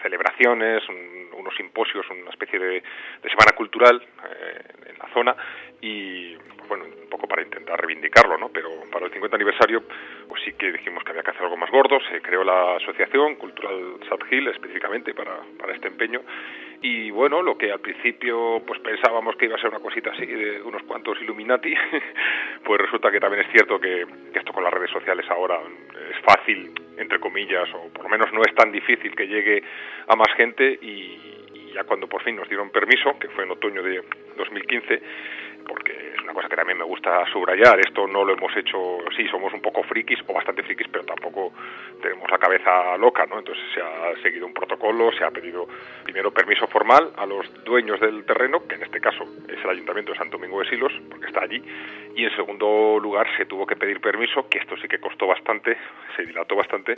celebraciones, 0.08 0.88
un- 0.90 1.28
unos 1.38 1.54
simposios, 1.56 2.06
una 2.10 2.30
especie 2.32 2.58
de, 2.60 2.82
semana 3.30 3.52
cultural 3.56 4.02
eh, 4.02 4.62
en 4.90 4.98
la 4.98 5.08
zona 5.14 5.36
y 5.82 6.36
bueno, 6.68 6.86
un 6.86 7.10
poco 7.10 7.28
para 7.28 7.42
intentar 7.44 7.80
reivindicarlo, 7.80 8.38
¿no? 8.38 8.50
Pero 8.50 8.70
para 8.92 9.06
el 9.06 9.12
50 9.12 9.36
aniversario 9.36 9.84
pues 10.28 10.42
sí 10.44 10.54
que 10.54 10.72
dijimos 10.72 11.04
que 11.04 11.12
había 11.12 11.24
que 11.24 11.32
hacer 11.32 11.44
algo 11.44 11.58
más 11.58 11.70
gordo, 11.72 12.00
se 12.10 12.22
creó 12.22 12.44
la 12.44 12.76
asociación 12.78 13.36
cultural 13.36 14.00
Sad 14.10 14.20
Hill 14.32 14.48
específicamente 14.48 15.14
para, 15.14 15.36
para 15.60 15.74
este 15.74 15.88
empeño 15.88 16.22
y 16.82 17.10
bueno, 17.12 17.42
lo 17.42 17.58
que 17.58 17.72
al 17.72 17.80
principio 17.80 18.62
pues 18.66 18.80
pensábamos 18.82 19.36
que 19.36 19.46
iba 19.46 19.56
a 19.56 19.60
ser 19.60 19.70
una 19.70 19.80
cosita 19.80 20.12
así 20.12 20.26
de 20.26 20.62
unos 20.62 20.84
cuantos 20.84 21.20
Illuminati, 21.22 21.74
pues 22.64 22.82
resulta 22.82 23.12
que 23.12 23.20
también 23.20 23.46
es 23.46 23.52
cierto 23.52 23.80
que, 23.80 24.06
esto 24.34 24.54
con 24.54 24.64
las 24.64 24.74
redes 24.74 24.92
sociales 24.92 25.26
ahora 25.30 25.60
es 26.12 26.20
fácil, 26.24 26.72
entre 26.98 27.20
comillas, 27.20 27.68
o 27.74 27.92
por 27.92 28.04
lo 28.04 28.10
menos 28.10 28.32
no 28.32 28.42
es 28.42 28.54
tan 28.54 28.72
difícil 28.72 29.16
que 29.16 29.28
llegue 29.28 29.64
a 30.08 30.16
más 30.16 30.32
gente 30.36 30.78
y 30.82 31.72
ya 31.74 31.84
cuando 31.84 32.08
por 32.08 32.24
fin 32.24 32.36
nos 32.36 32.48
dieron 32.48 32.70
permiso, 32.70 33.18
que 33.20 33.30
fue 33.30 33.44
en 33.44 33.52
otoño 33.52 33.82
de 33.84 34.04
2015, 34.36 35.02
porque 35.68 36.14
es 36.16 36.22
una 36.24 36.34
cosa 36.34 36.48
que 36.50 36.56
también 36.56 36.78
me 36.78 36.84
gusta 36.84 37.26
subrayar, 37.32 37.80
esto 37.80 38.08
no 38.08 38.24
lo 38.24 38.34
hemos 38.34 38.56
hecho, 38.56 39.00
sí, 39.16 39.28
somos 39.28 39.54
un 39.54 39.62
poco 39.62 39.84
frikis 39.84 40.20
o 40.28 40.34
bastante 40.34 40.64
frikis, 40.64 40.88
pero 40.92 41.06
tampoco 41.06 41.54
tenemos 42.02 42.30
la 42.30 42.38
cabeza 42.38 42.98
loca, 42.98 43.26
¿no? 43.26 43.40
Entonces 43.40 43.64
se 43.74 43.82
ha 43.82 44.22
seguido 44.22 44.46
un 44.46 44.54
protocolo, 44.54 45.12
se 45.12 45.24
ha 45.24 45.32
pedido 45.32 45.68
primero 46.04 46.32
permiso 46.32 46.68
formal 46.68 47.12
a 47.18 47.26
los 47.26 47.64
dueños 47.64 48.00
del 48.00 48.26
terreno, 48.26 48.68
que 48.68 48.76
en 48.76 48.84
este 48.84 49.00
caso 49.00 49.24
es 49.48 49.64
el 49.64 49.70
Ayuntamiento 49.70 50.12
de 50.14 50.18
Santo 50.18 50.38
Domingo 50.38 50.60
de 50.60 50.70
Silos, 50.70 50.94
porque 51.10 51.28
está 51.28 51.44
allí, 51.44 51.62
y 52.16 52.26
en 52.26 52.36
segundo 52.36 53.00
lugar 53.00 53.28
se 53.38 53.46
tuvo 53.46 53.66
que 53.66 53.76
pedir 53.76 54.00
permiso, 54.00 54.48
que 54.50 54.60
esto 54.60 54.76
sí 54.78 54.88
que 54.88 55.00
costó 55.00 55.28
bastante, 55.28 55.78
se 56.16 56.24
dilató 56.24 56.56
bastante, 56.56 56.96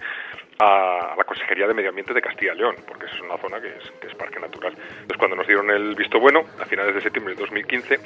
a 0.59 1.15
la 1.17 1.23
Consejería 1.23 1.67
de 1.67 1.73
Medio 1.73 1.89
Ambiente 1.89 2.13
de 2.13 2.21
Castilla 2.21 2.53
y 2.53 2.57
León, 2.57 2.75
porque 2.87 3.05
es 3.05 3.19
una 3.21 3.37
zona 3.37 3.59
que 3.61 3.67
es, 3.67 3.91
que 3.99 4.07
es 4.07 4.15
parque 4.15 4.39
natural. 4.39 4.73
Entonces 4.73 5.17
cuando 5.17 5.35
nos 5.35 5.47
dieron 5.47 5.69
el 5.71 5.95
visto 5.95 6.19
bueno, 6.19 6.43
a 6.59 6.65
finales 6.65 6.95
de 6.95 7.01
septiembre 7.01 7.33
de 7.33 7.41
2015, 7.41 7.99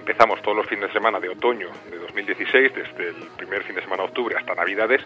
empezamos 0.00 0.40
todos 0.42 0.56
los 0.56 0.66
fines 0.66 0.88
de 0.88 0.92
semana 0.92 1.20
de 1.20 1.28
otoño 1.28 1.68
de 1.90 1.98
2016, 1.98 2.72
desde 2.74 3.08
el 3.08 3.28
primer 3.36 3.62
fin 3.64 3.76
de 3.76 3.82
semana 3.82 4.02
de 4.02 4.08
octubre 4.08 4.34
hasta 4.36 4.54
Navidades, 4.54 5.02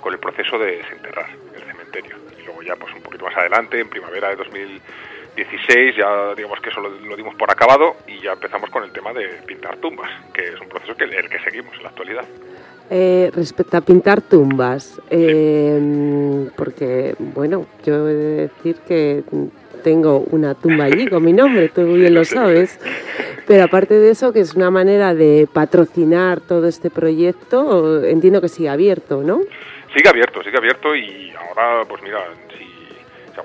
con 0.00 0.12
el 0.12 0.18
proceso 0.18 0.58
de 0.58 0.78
desenterrar 0.78 1.28
el 1.54 1.62
cementerio. 1.62 2.16
Y 2.38 2.42
luego 2.44 2.62
ya 2.62 2.76
pues 2.76 2.94
un 2.94 3.02
poquito 3.02 3.24
más 3.24 3.36
adelante, 3.36 3.80
en 3.80 3.88
primavera 3.88 4.30
de 4.30 4.36
2016, 4.36 5.96
ya 5.96 6.34
digamos 6.34 6.60
que 6.60 6.70
eso 6.70 6.80
lo, 6.80 6.90
lo 6.90 7.16
dimos 7.16 7.34
por 7.34 7.50
acabado 7.50 7.96
y 8.06 8.20
ya 8.20 8.32
empezamos 8.32 8.70
con 8.70 8.84
el 8.84 8.92
tema 8.92 9.12
de 9.12 9.26
pintar 9.44 9.76
tumbas, 9.78 10.10
que 10.32 10.44
es 10.44 10.60
un 10.60 10.68
proceso 10.68 10.94
que 10.94 11.04
el 11.04 11.28
que 11.28 11.40
seguimos 11.40 11.74
en 11.76 11.82
la 11.82 11.88
actualidad. 11.88 12.24
Eh, 12.90 13.30
respecto 13.34 13.76
a 13.76 13.82
pintar 13.82 14.22
tumbas, 14.22 14.98
eh, 15.10 16.48
porque, 16.56 17.14
bueno, 17.18 17.66
yo 17.84 18.08
he 18.08 18.14
de 18.14 18.36
decir 18.48 18.76
que 18.88 19.22
tengo 19.84 20.20
una 20.30 20.54
tumba 20.54 20.84
allí 20.84 21.06
con 21.06 21.22
mi 21.22 21.34
nombre, 21.34 21.68
tú 21.68 21.84
bien 21.94 22.14
lo 22.14 22.24
sabes, 22.24 22.80
pero 23.46 23.64
aparte 23.64 23.92
de 23.92 24.10
eso, 24.10 24.32
que 24.32 24.40
es 24.40 24.54
una 24.54 24.70
manera 24.70 25.14
de 25.14 25.46
patrocinar 25.52 26.40
todo 26.40 26.66
este 26.66 26.88
proyecto, 26.88 28.04
entiendo 28.04 28.40
que 28.40 28.48
sigue 28.48 28.70
abierto, 28.70 29.22
¿no? 29.22 29.40
Sigue 29.94 30.08
abierto, 30.08 30.42
sigue 30.42 30.56
abierto 30.56 30.96
y 30.96 31.32
ahora, 31.32 31.84
pues 31.86 32.02
mira, 32.02 32.20
si, 32.56 32.67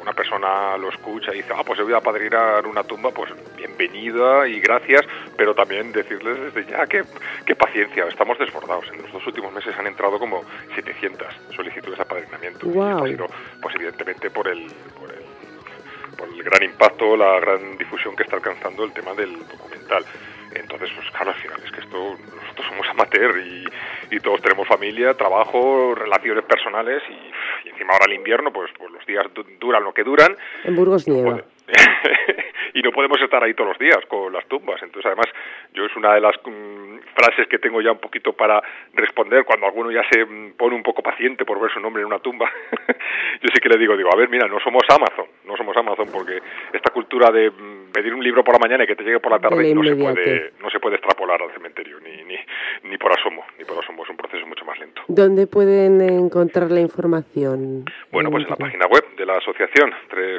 alguna 0.04 0.14
persona 0.14 0.78
lo 0.78 0.90
escucha 0.90 1.34
y 1.34 1.38
dice, 1.38 1.54
ah, 1.56 1.64
pues 1.66 1.80
yo 1.80 1.86
voy 1.86 1.94
a 1.94 2.02
padrinar 2.02 2.68
una 2.68 2.84
tumba, 2.84 3.12
pues 3.12 3.32
bienvenida 3.56 4.46
y 4.48 4.60
gracias, 4.60 5.02
pero 5.38 5.56
también 5.56 5.94
decirles 5.94 6.54
desde 6.54 6.70
ya 6.70 6.86
que, 6.88 7.04
que 7.46 7.56
paciencia, 7.56 8.06
estamos 8.08 8.38
desbordados. 8.38 8.86
En 8.92 9.02
los 9.02 9.14
dos 9.14 9.26
últimos 9.26 9.54
meses 9.54 9.74
han 9.78 9.88
entrado 9.88 10.20
como 10.20 10.44
700 10.76 11.28
solicitudes 11.56 11.98
de 11.98 12.04
apadrinamiento. 12.04 12.66
Y 12.66 12.70
esto 12.70 12.80
Guau. 12.82 13.06
ha 13.06 13.08
sido, 13.08 13.28
pues 13.62 13.76
evidentemente, 13.76 14.30
por 14.30 14.50
el, 14.50 14.68
por 15.00 15.10
el 15.10 15.24
por 16.18 16.30
el 16.30 16.44
gran 16.44 16.64
impacto, 16.64 17.18
la 17.18 17.40
gran 17.40 17.78
difusión 17.78 18.16
que 18.16 18.24
está 18.24 18.36
alcanzando 18.36 18.84
el 18.84 18.94
tema 18.94 19.14
del 19.14 19.40
documental. 19.48 20.06
Entonces, 20.54 20.92
pues 20.96 21.10
claro, 21.10 21.32
al 21.32 21.38
final 21.38 21.60
es 21.66 21.72
que 21.72 21.80
esto, 21.80 22.18
nosotros 22.36 22.68
somos 22.68 22.88
amateur 22.90 23.38
y, 23.40 23.66
y 24.12 24.20
todos 24.20 24.42
tenemos 24.42 24.68
familia, 24.68 25.16
trabajo, 25.16 25.96
relaciones 25.96 26.44
personales 26.46 27.02
y, 27.10 27.14
y 27.14 27.32
encima 27.74 27.94
ahora 27.94 28.06
el 28.08 28.14
invierno, 28.14 28.52
pues, 28.54 28.72
pues 28.78 28.92
los 28.92 29.06
días 29.06 29.26
du- 29.34 29.46
duran 29.60 29.84
lo 29.84 29.94
que 29.94 30.04
duran 30.04 30.36
En 30.64 30.76
Burgos 30.76 31.08
nieva. 31.08 31.44
y 32.74 32.82
no 32.82 32.92
podemos 32.92 33.20
estar 33.22 33.44
ahí 33.44 33.54
todos 33.54 33.70
los 33.70 33.80
días 33.80 34.00
con 34.08 34.32
las 34.34 34.46
tumbas. 34.48 34.82
Entonces, 34.84 35.06
además, 35.06 35.28
yo 35.74 35.86
es 35.86 35.96
una 35.96 36.14
de 36.14 36.22
las 36.22 36.36
mm, 36.44 36.98
frases 37.16 37.48
que 37.48 37.60
tengo 37.60 37.82
ya 37.82 37.92
un 37.92 38.00
poquito 38.00 38.34
para 38.34 38.62
responder 38.94 39.46
cuando 39.46 39.66
alguno 39.68 39.92
ya 39.92 40.04
se 40.12 40.26
mm, 40.26 40.54
pone 40.58 40.76
un 40.76 40.84
poco 40.84 41.02
paciente 41.02 41.46
por 41.46 41.60
ver 41.62 41.72
su 41.72 41.80
nombre 41.80 42.02
en 42.02 42.08
una 42.08 42.20
tumba. 42.20 42.52
yo 43.42 43.50
sí 43.54 43.60
que 43.62 43.70
le 43.70 43.78
digo, 43.78 43.96
digo, 43.96 44.10
a 44.14 44.18
ver, 44.18 44.30
mira, 44.30 44.48
no 44.48 44.60
somos 44.60 44.84
Amazon, 44.90 45.26
no 45.46 45.56
somos 45.56 45.76
Amazon 45.78 46.08
porque 46.12 46.40
esta 46.74 46.92
cultura 46.92 47.32
de 47.32 47.50
mm, 47.50 47.83
pedir 47.94 48.14
un 48.14 48.24
libro 48.24 48.44
por 48.44 48.56
la 48.56 48.60
mañana 48.60 48.84
y 48.84 48.88
que 48.88 48.96
te 48.96 49.04
llegue 49.04 49.20
por 49.20 49.32
la 49.32 49.40
tarde 49.40 49.64
la 49.64 49.74
no 49.76 49.84
se 49.84 49.96
puede 49.96 50.54
no 50.62 50.70
se 50.70 50.80
puede 50.80 50.96
extrapolar 50.96 51.42
al 51.42 51.52
cementerio 51.54 52.00
ni, 52.02 52.24
ni 52.24 52.36
ni 52.84 52.98
por 52.98 53.12
asomo, 53.12 53.46
ni 53.58 53.66
por 53.66 53.78
asomo, 53.78 54.04
es 54.04 54.10
un 54.10 54.18
proceso 54.18 54.46
mucho 54.46 54.66
más 54.66 54.78
lento. 54.80 55.02
¿Dónde 55.08 55.48
pueden 55.48 56.02
encontrar 56.02 56.72
la 56.72 56.82
información? 56.82 57.86
Bueno, 58.12 58.30
pues 58.32 58.44
en 58.44 58.50
la 58.50 58.56
página 58.56 58.88
web 58.88 59.04
de 59.16 59.26
la 59.26 59.38
asociación, 59.38 59.94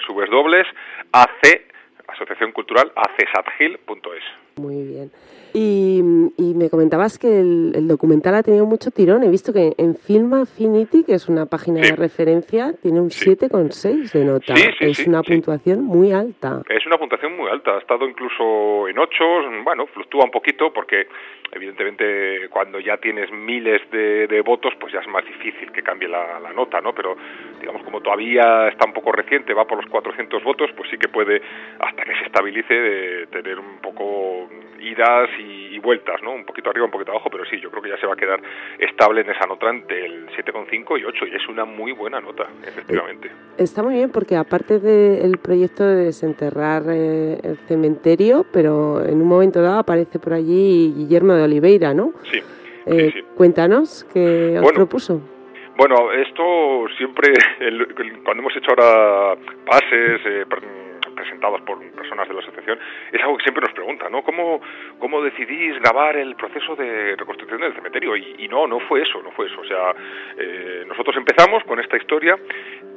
www.ac, 0.08 1.62
Asociación 2.08 2.52
Cultural, 2.52 2.92
acsadgil.es. 2.94 4.24
Muy 4.60 4.82
bien. 4.82 5.10
Y, 5.56 6.02
y 6.36 6.54
me 6.54 6.68
comentabas 6.68 7.16
que 7.16 7.40
el, 7.40 7.72
el 7.76 7.86
documental 7.86 8.34
ha 8.34 8.42
tenido 8.42 8.66
mucho 8.66 8.90
tirón. 8.90 9.22
He 9.22 9.28
visto 9.28 9.52
que 9.52 9.72
en 9.78 9.94
Film 9.94 10.34
Affinity, 10.34 11.04
que 11.04 11.14
es 11.14 11.28
una 11.28 11.46
página 11.46 11.80
de 11.80 11.94
referencia, 11.94 12.74
tiene 12.82 13.00
un 13.00 13.10
7,6 13.10 14.10
de 14.10 14.24
nota. 14.24 14.56
Sí, 14.56 14.62
sí, 14.78 14.84
es 14.84 14.96
sí, 14.96 15.08
una 15.08 15.22
sí. 15.22 15.30
puntuación 15.32 15.84
muy 15.84 16.10
alta. 16.10 16.62
Es 16.68 16.84
una 16.86 16.98
puntuación 16.98 17.36
muy 17.36 17.48
alta, 17.48 17.76
ha 17.76 17.78
estado 17.78 18.08
incluso 18.08 18.88
en 18.88 18.98
8, 18.98 19.24
bueno, 19.62 19.86
fluctúa 19.86 20.24
un 20.24 20.32
poquito 20.32 20.72
porque 20.72 21.06
evidentemente 21.52 22.48
cuando 22.50 22.80
ya 22.80 22.96
tienes 22.96 23.30
miles 23.30 23.80
de, 23.90 24.26
de 24.26 24.40
votos 24.40 24.72
pues 24.80 24.92
ya 24.92 25.00
es 25.00 25.08
más 25.08 25.24
difícil 25.24 25.70
que 25.70 25.82
cambie 25.82 26.08
la, 26.08 26.40
la 26.40 26.52
nota, 26.52 26.80
¿no? 26.80 26.92
Pero 26.92 27.16
digamos 27.64 27.82
como 27.82 28.02
todavía 28.02 28.68
está 28.68 28.84
un 28.86 28.92
poco 28.92 29.10
reciente, 29.10 29.54
va 29.54 29.64
por 29.64 29.78
los 29.78 29.90
400 29.90 30.44
votos, 30.44 30.70
pues 30.76 30.90
sí 30.90 30.98
que 30.98 31.08
puede, 31.08 31.40
hasta 31.80 32.04
que 32.04 32.14
se 32.16 32.24
estabilice, 32.26 32.74
de 32.74 33.26
tener 33.28 33.58
un 33.58 33.78
poco 33.80 34.50
idas 34.80 35.30
y, 35.38 35.74
y 35.74 35.78
vueltas, 35.78 36.22
¿no? 36.22 36.32
Un 36.32 36.44
poquito 36.44 36.68
arriba, 36.68 36.84
un 36.84 36.90
poquito 36.90 37.12
abajo, 37.12 37.30
pero 37.30 37.46
sí, 37.46 37.58
yo 37.58 37.70
creo 37.70 37.82
que 37.82 37.88
ya 37.88 37.96
se 37.96 38.06
va 38.06 38.12
a 38.12 38.16
quedar 38.16 38.38
estable 38.78 39.22
en 39.22 39.30
esa 39.30 39.46
nota 39.46 39.70
entre 39.70 40.04
el 40.04 40.26
7,5 40.28 41.00
y 41.00 41.04
8, 41.04 41.26
y 41.26 41.34
es 41.34 41.48
una 41.48 41.64
muy 41.64 41.92
buena 41.92 42.20
nota, 42.20 42.46
efectivamente. 42.66 43.30
Está 43.56 43.82
muy 43.82 43.94
bien 43.94 44.10
porque 44.10 44.36
aparte 44.36 44.78
del 44.78 45.38
proyecto 45.38 45.86
de 45.86 46.04
desenterrar 46.04 46.82
eh, 46.88 47.38
el 47.42 47.56
cementerio, 47.66 48.44
pero 48.52 49.02
en 49.02 49.22
un 49.22 49.28
momento 49.28 49.62
dado 49.62 49.78
aparece 49.78 50.18
por 50.18 50.34
allí 50.34 50.92
Guillermo 50.94 51.32
de 51.32 51.44
Oliveira, 51.44 51.94
¿no? 51.94 52.12
Sí. 52.30 52.40
Eh, 52.86 53.10
sí. 53.10 53.22
Cuéntanos 53.34 54.04
qué 54.12 54.56
os 54.56 54.62
Bueno, 54.62 54.76
propuso. 54.76 55.33
Bueno, 55.76 56.12
esto 56.12 56.86
siempre, 56.96 57.32
el- 57.60 58.22
cuando 58.24 58.42
hemos 58.42 58.56
hecho 58.56 58.70
ahora 58.70 59.36
pases 59.66 60.20
eh, 60.24 60.46
pre- 60.48 60.84
presentados 61.14 61.60
por 61.62 61.78
personas 61.92 62.26
de 62.28 62.34
la 62.34 62.40
asociación, 62.40 62.78
es 63.12 63.20
algo 63.22 63.36
que 63.36 63.44
siempre 63.44 63.62
nos 63.62 63.72
preguntan, 63.72 64.10
¿no? 64.10 64.22
¿Cómo, 64.22 64.60
cómo 64.98 65.22
decidís 65.22 65.78
grabar 65.80 66.16
el 66.16 66.34
proceso 66.34 66.74
de 66.76 67.14
reconstrucción 67.16 67.60
del 67.60 67.74
cementerio? 67.74 68.16
Y, 68.16 68.34
y 68.38 68.48
no, 68.48 68.66
no 68.66 68.80
fue 68.80 69.02
eso, 69.02 69.22
no 69.22 69.30
fue 69.32 69.46
eso. 69.46 69.60
O 69.60 69.64
sea, 69.64 69.94
eh, 70.38 70.84
nosotros 70.88 71.16
empezamos 71.16 71.62
con 71.64 71.78
esta 71.80 71.96
historia 71.96 72.36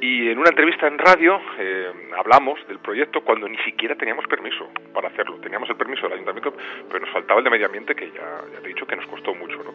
y 0.00 0.30
en 0.30 0.38
una 0.38 0.50
entrevista 0.50 0.86
en 0.88 0.98
radio 0.98 1.40
eh, 1.58 1.92
hablamos 2.16 2.58
del 2.68 2.78
proyecto 2.80 3.20
cuando 3.22 3.48
ni 3.48 3.58
siquiera 3.58 3.94
teníamos 3.94 4.26
permiso 4.26 4.68
para 4.92 5.08
hacerlo. 5.08 5.36
Teníamos 5.40 5.68
el 5.70 5.76
permiso 5.76 6.02
del 6.02 6.14
ayuntamiento, 6.14 6.52
pero 6.88 7.00
nos 7.00 7.10
faltaba 7.10 7.38
el 7.38 7.44
de 7.44 7.50
medio 7.50 7.66
ambiente, 7.66 7.94
que 7.94 8.10
ya 8.10 8.40
te 8.60 8.64
he 8.64 8.68
dicho 8.68 8.86
que 8.86 8.96
nos 8.96 9.06
costó 9.06 9.32
mucho, 9.34 9.58
¿no? 9.62 9.72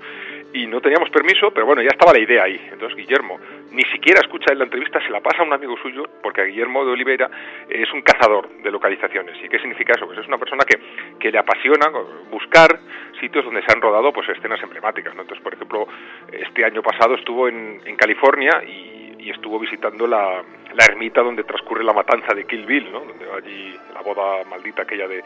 Y 0.53 0.67
no 0.67 0.81
teníamos 0.81 1.09
permiso, 1.09 1.51
pero 1.51 1.65
bueno, 1.65 1.81
ya 1.81 1.89
estaba 1.89 2.13
la 2.13 2.19
idea 2.19 2.43
ahí. 2.43 2.59
Entonces 2.71 2.95
Guillermo 2.95 3.39
ni 3.71 3.81
siquiera 3.91 4.19
escucha 4.21 4.51
él 4.51 4.59
la 4.59 4.65
entrevista, 4.65 5.01
se 5.01 5.09
la 5.09 5.19
pasa 5.19 5.41
a 5.41 5.45
un 5.45 5.53
amigo 5.53 5.75
suyo, 5.81 6.03
porque 6.21 6.41
a 6.41 6.43
Guillermo 6.43 6.85
de 6.85 6.91
Oliveira 6.91 7.29
es 7.67 7.91
un 7.91 8.03
cazador 8.03 8.47
de 8.61 8.71
localizaciones. 8.71 9.35
¿Y 9.43 9.49
qué 9.49 9.57
significa 9.57 9.93
eso? 9.95 10.05
Pues 10.05 10.19
es 10.19 10.27
una 10.27 10.37
persona 10.37 10.63
que, 10.63 10.79
que 11.19 11.31
le 11.31 11.39
apasiona 11.39 11.89
buscar 12.29 12.79
sitios 13.19 13.45
donde 13.45 13.63
se 13.63 13.71
han 13.73 13.81
rodado 13.81 14.13
pues 14.13 14.29
escenas 14.29 14.61
emblemáticas, 14.61 15.15
¿no? 15.15 15.21
Entonces, 15.21 15.43
por 15.43 15.55
ejemplo, 15.55 15.87
este 16.31 16.63
año 16.63 16.83
pasado 16.83 17.15
estuvo 17.15 17.47
en, 17.47 17.81
en 17.83 17.95
California 17.95 18.63
y, 18.63 19.15
y 19.23 19.29
estuvo 19.31 19.57
visitando 19.57 20.05
la, 20.05 20.43
la 20.73 20.85
ermita 20.85 21.21
donde 21.21 21.43
transcurre 21.43 21.83
la 21.83 21.93
matanza 21.93 22.33
de 22.35 22.45
Kill 22.45 22.65
Bill, 22.65 22.91
¿no? 22.91 22.99
Donde 22.99 23.25
allí 23.31 23.75
la 23.93 24.01
boda 24.01 24.43
maldita 24.49 24.83
aquella 24.83 25.07
de, 25.07 25.23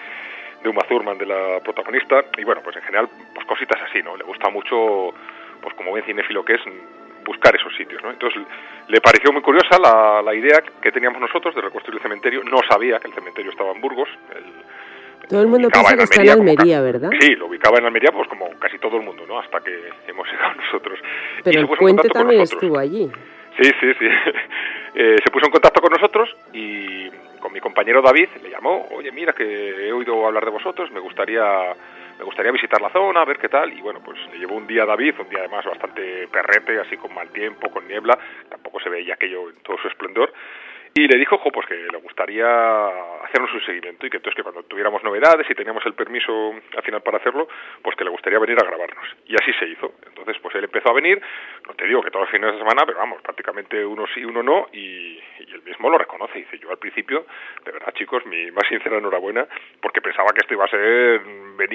de 0.67 0.71
Uma 0.71 0.83
Thurman, 0.87 1.17
de 1.17 1.25
la 1.25 1.59
protagonista, 1.63 2.25
y 2.37 2.43
bueno, 2.43 2.61
pues 2.61 2.75
en 2.75 2.83
general, 2.83 3.07
pues 3.33 3.45
cositas 3.47 3.81
así, 3.89 4.03
¿no? 4.03 4.15
Le 4.17 4.23
gusta 4.23 4.49
mucho, 4.49 5.13
pues 5.61 5.73
como 5.75 5.91
buen 5.91 6.03
cinéfilo 6.03 6.43
que 6.43 6.53
es, 6.55 6.61
buscar 7.23 7.55
esos 7.55 7.73
sitios, 7.75 8.01
¿no? 8.03 8.11
Entonces 8.11 8.41
le 8.87 9.01
pareció 9.01 9.31
muy 9.33 9.41
curiosa 9.41 9.77
la, 9.81 10.21
la 10.21 10.33
idea 10.33 10.61
que 10.81 10.91
teníamos 10.91 11.19
nosotros 11.19 11.53
de 11.55 11.61
reconstruir 11.61 11.97
el 11.97 12.03
cementerio, 12.03 12.43
no 12.43 12.59
sabía 12.69 12.99
que 12.99 13.07
el 13.07 13.13
cementerio 13.13 13.51
estaba 13.51 13.71
en 13.71 13.81
Burgos, 13.81 14.07
el- 14.35 15.27
Todo 15.27 15.41
el 15.41 15.47
mundo 15.47 15.67
piensa 15.69 15.91
en 15.91 15.97
que 15.97 16.03
está 16.05 16.21
en 16.21 16.29
Almería 16.29 16.79
¿verdad? 16.81 17.09
Sí, 17.19 17.35
lo 17.35 17.47
ubicaba 17.47 17.79
en 17.79 17.85
Almería, 17.85 18.11
pues 18.13 18.29
como 18.29 18.49
casi 18.59 18.77
todo 18.79 18.95
el 18.97 19.03
mundo, 19.03 19.25
¿no? 19.27 19.39
Hasta 19.39 19.59
que 19.59 19.89
hemos 20.07 20.25
llegado 20.31 20.53
nosotros. 20.63 20.99
Y 21.39 21.41
Pero 21.43 21.65
se 21.65 21.71
el 21.71 21.77
puente 21.77 22.07
también 22.09 22.41
estuvo 22.41 22.77
allí. 22.79 23.11
Sí, 23.61 23.69
sí, 23.81 23.93
sí. 23.99 24.07
Eh, 24.99 25.17
se 25.23 25.29
puso 25.29 25.45
en 25.45 25.51
contacto 25.51 25.79
con 25.79 25.91
nosotros 25.91 26.27
y 26.53 27.07
con 27.39 27.53
mi 27.53 27.59
compañero 27.59 28.01
David 28.01 28.29
le 28.41 28.49
llamó, 28.49 28.87
oye, 28.89 29.11
mira 29.11 29.31
que 29.31 29.43
he 29.43 29.93
oído 29.93 30.25
hablar 30.25 30.43
de 30.43 30.49
vosotros, 30.49 30.89
me 30.89 30.99
gustaría 30.99 31.75
me 32.17 32.25
gustaría 32.25 32.51
visitar 32.51 32.81
la 32.81 32.89
zona, 32.89 33.23
ver 33.23 33.37
qué 33.37 33.47
tal, 33.47 33.71
y 33.71 33.79
bueno, 33.79 33.99
pues 34.03 34.17
le 34.31 34.39
llevó 34.39 34.55
un 34.55 34.65
día 34.65 34.87
David, 34.87 35.13
un 35.19 35.29
día 35.29 35.41
además 35.41 35.65
bastante 35.65 36.27
perrete, 36.29 36.79
así 36.79 36.97
con 36.97 37.13
mal 37.13 37.29
tiempo, 37.29 37.69
con 37.69 37.87
niebla, 37.87 38.17
tampoco 38.49 38.79
se 38.79 38.89
veía 38.89 39.13
aquello 39.13 39.51
en 39.51 39.57
todo 39.57 39.77
su 39.77 39.87
esplendor, 39.87 40.33
y 41.03 41.07
le 41.07 41.17
dijo, 41.17 41.37
jo, 41.37 41.51
pues 41.51 41.65
que 41.67 41.75
le 41.75 41.97
gustaría 41.99 42.45
hacernos 43.23 43.53
un 43.53 43.61
seguimiento 43.65 44.05
y 44.05 44.09
que 44.09 44.17
entonces 44.17 44.35
que 44.35 44.43
cuando 44.43 44.63
tuviéramos 44.63 45.03
novedades 45.03 45.45
y 45.49 45.53
teníamos 45.55 45.85
el 45.85 45.93
permiso 45.93 46.53
al 46.75 46.83
final 46.83 47.01
para 47.01 47.17
hacerlo, 47.17 47.47
pues 47.81 47.95
que 47.95 48.03
le 48.03 48.09
gustaría 48.09 48.39
venir 48.39 48.57
a 48.61 48.65
grabarnos. 48.65 49.05
Y 49.27 49.35
así 49.35 49.51
se 49.59 49.67
hizo. 49.67 49.93
Entonces, 50.07 50.37
pues 50.41 50.55
él 50.55 50.63
empezó 50.63 50.89
a 50.89 50.93
venir, 50.93 51.21
no 51.67 51.73
te 51.75 51.85
digo 51.85 52.01
que 52.01 52.09
todos 52.11 52.23
los 52.25 52.31
fines 52.31 52.51
de 52.53 52.57
semana, 52.59 52.83
pero 52.85 52.99
vamos, 52.99 53.21
prácticamente 53.21 53.85
uno 53.85 54.05
sí, 54.13 54.23
uno 54.25 54.41
no, 54.43 54.67
y, 54.73 55.19
y 55.39 55.53
él 55.53 55.61
mismo 55.65 55.89
lo 55.89 55.97
reconoce. 55.97 56.39
Dice, 56.39 56.57
yo 56.59 56.69
al 56.71 56.77
principio, 56.77 57.25
de 57.65 57.71
verdad 57.71 57.93
chicos, 57.95 58.25
mi 58.25 58.51
más 58.51 58.67
sincera 58.67 58.97
enhorabuena, 58.97 59.45
porque 59.81 60.01
pensaba 60.01 60.29
que 60.33 60.41
esto 60.41 60.53
iba 60.53 60.65
a 60.65 60.69
ser, 60.69 61.21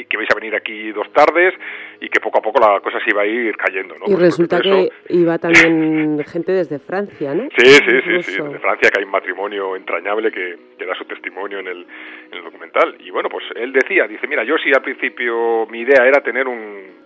que 0.08 0.16
vais 0.16 0.28
a 0.30 0.34
venir 0.38 0.54
aquí 0.54 0.90
dos 0.92 1.12
tardes 1.12 1.54
y 2.00 2.08
que 2.08 2.20
poco 2.20 2.38
a 2.38 2.42
poco 2.42 2.60
la 2.60 2.80
cosa 2.80 2.98
se 3.00 3.10
iba 3.10 3.22
a 3.22 3.26
ir 3.26 3.56
cayendo, 3.56 3.94
¿no? 3.98 4.06
Y 4.06 4.10
Pues 4.12 4.20
resulta 4.22 4.56
eso- 4.58 4.64
que 4.64 4.88
iba 5.14 5.38
también 5.38 6.18
gente 6.32 6.52
desde 6.52 6.78
Francia, 6.78 7.34
¿no? 7.34 7.44
Sí, 7.56 7.66
sí, 7.66 7.80
sí, 8.04 8.22
sí, 8.22 8.32
Incluso. 8.32 8.52
de 8.52 8.58
Francia, 8.58 8.90
que 8.90 9.00
hay 9.00 9.06
matrimonio 9.12 9.76
entrañable 9.76 10.32
que, 10.32 10.58
da 10.84 10.96
su 10.96 11.04
testimonio 11.04 11.60
en 11.60 11.68
el, 11.68 11.86
en 12.32 12.38
el 12.38 12.42
documental. 12.42 12.96
Y 12.98 13.10
bueno, 13.10 13.28
pues 13.28 13.44
él 13.54 13.72
decía, 13.72 14.08
dice, 14.08 14.26
mira, 14.26 14.42
yo 14.42 14.58
sí 14.58 14.72
al 14.74 14.82
principio 14.82 15.66
mi 15.70 15.80
idea 15.80 16.04
era 16.04 16.20
tener 16.20 16.48
un, 16.48 16.58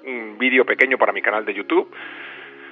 un 0.06 0.38
vídeo 0.38 0.64
pequeño 0.64 0.96
para 0.96 1.12
mi 1.12 1.20
canal 1.20 1.44
de 1.44 1.52
YouTube. 1.52 1.90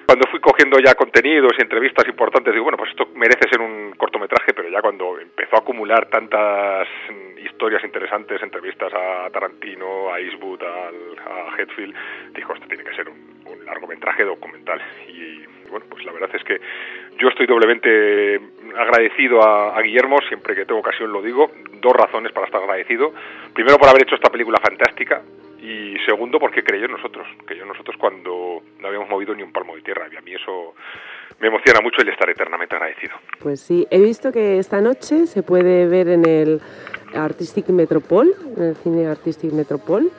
Cuando 0.06 0.26
fui 0.30 0.38
cogiendo 0.40 0.78
ya 0.78 0.94
contenidos 0.94 1.52
y 1.58 1.62
entrevistas 1.62 2.06
importantes, 2.06 2.52
digo, 2.52 2.64
bueno, 2.64 2.76
pues 2.78 2.90
esto 2.90 3.08
merece 3.14 3.48
ser 3.48 3.60
un 3.60 3.92
cortometraje, 3.96 4.52
pero 4.54 4.68
ya 4.68 4.80
cuando 4.82 5.18
empezó 5.18 5.56
a 5.56 5.60
acumular 5.60 6.06
tantas 6.06 6.86
mm, 7.10 7.38
historias 7.44 7.82
interesantes, 7.84 8.42
entrevistas 8.42 8.92
a 8.94 9.30
Tarantino, 9.30 10.12
a 10.12 10.20
Eastwood, 10.20 10.62
al- 10.62 11.18
a 11.26 11.56
Hetfield, 11.56 11.94
dijo, 12.34 12.52
esto 12.54 12.66
tiene 12.68 12.84
que 12.84 12.94
ser 12.94 13.08
un, 13.08 13.34
largometraje 13.64 14.24
documental. 14.24 14.80
Y 15.08 15.42
bueno, 15.70 15.86
pues 15.88 16.04
la 16.04 16.12
verdad 16.12 16.30
es 16.34 16.44
que 16.44 16.60
yo 17.16 17.28
estoy 17.28 17.46
doblemente 17.46 18.38
agradecido 18.76 19.42
a, 19.42 19.74
a 19.76 19.80
Guillermo, 19.80 20.18
siempre 20.28 20.54
que 20.54 20.66
tengo 20.66 20.80
ocasión 20.80 21.10
lo 21.10 21.22
digo, 21.22 21.50
dos 21.80 21.92
razones 21.94 22.30
para 22.32 22.46
estar 22.46 22.60
agradecido. 22.62 23.14
Primero 23.54 23.78
por 23.78 23.88
haber 23.88 24.02
hecho 24.02 24.16
esta 24.16 24.30
película 24.30 24.58
fantástica 24.60 25.22
y 25.64 25.96
segundo 26.04 26.38
porque 26.38 26.62
creyó 26.62 26.84
en 26.84 26.92
nosotros, 26.92 27.26
creyó 27.46 27.62
en 27.62 27.68
nosotros 27.68 27.96
cuando 27.98 28.62
no 28.80 28.86
habíamos 28.86 29.08
movido 29.08 29.34
ni 29.34 29.42
un 29.42 29.52
palmo 29.52 29.74
de 29.74 29.80
tierra 29.80 30.06
y 30.12 30.16
a 30.16 30.20
mí 30.20 30.34
eso 30.34 30.74
me 31.40 31.48
emociona 31.48 31.80
mucho 31.80 32.02
y 32.02 32.04
le 32.04 32.12
estaré 32.12 32.32
eternamente 32.32 32.76
agradecido. 32.76 33.14
Pues 33.40 33.60
sí, 33.60 33.86
he 33.90 33.98
visto 33.98 34.30
que 34.30 34.58
esta 34.58 34.82
noche 34.82 35.26
se 35.26 35.42
puede 35.42 35.86
ver 35.86 36.08
en 36.08 36.28
el 36.28 36.60
Artistic 37.14 37.68
Metropol, 37.70 38.34
en 38.56 38.62
el 38.62 38.76
cine 38.76 39.06
Artistic 39.06 39.52
Metropol, 39.52 40.10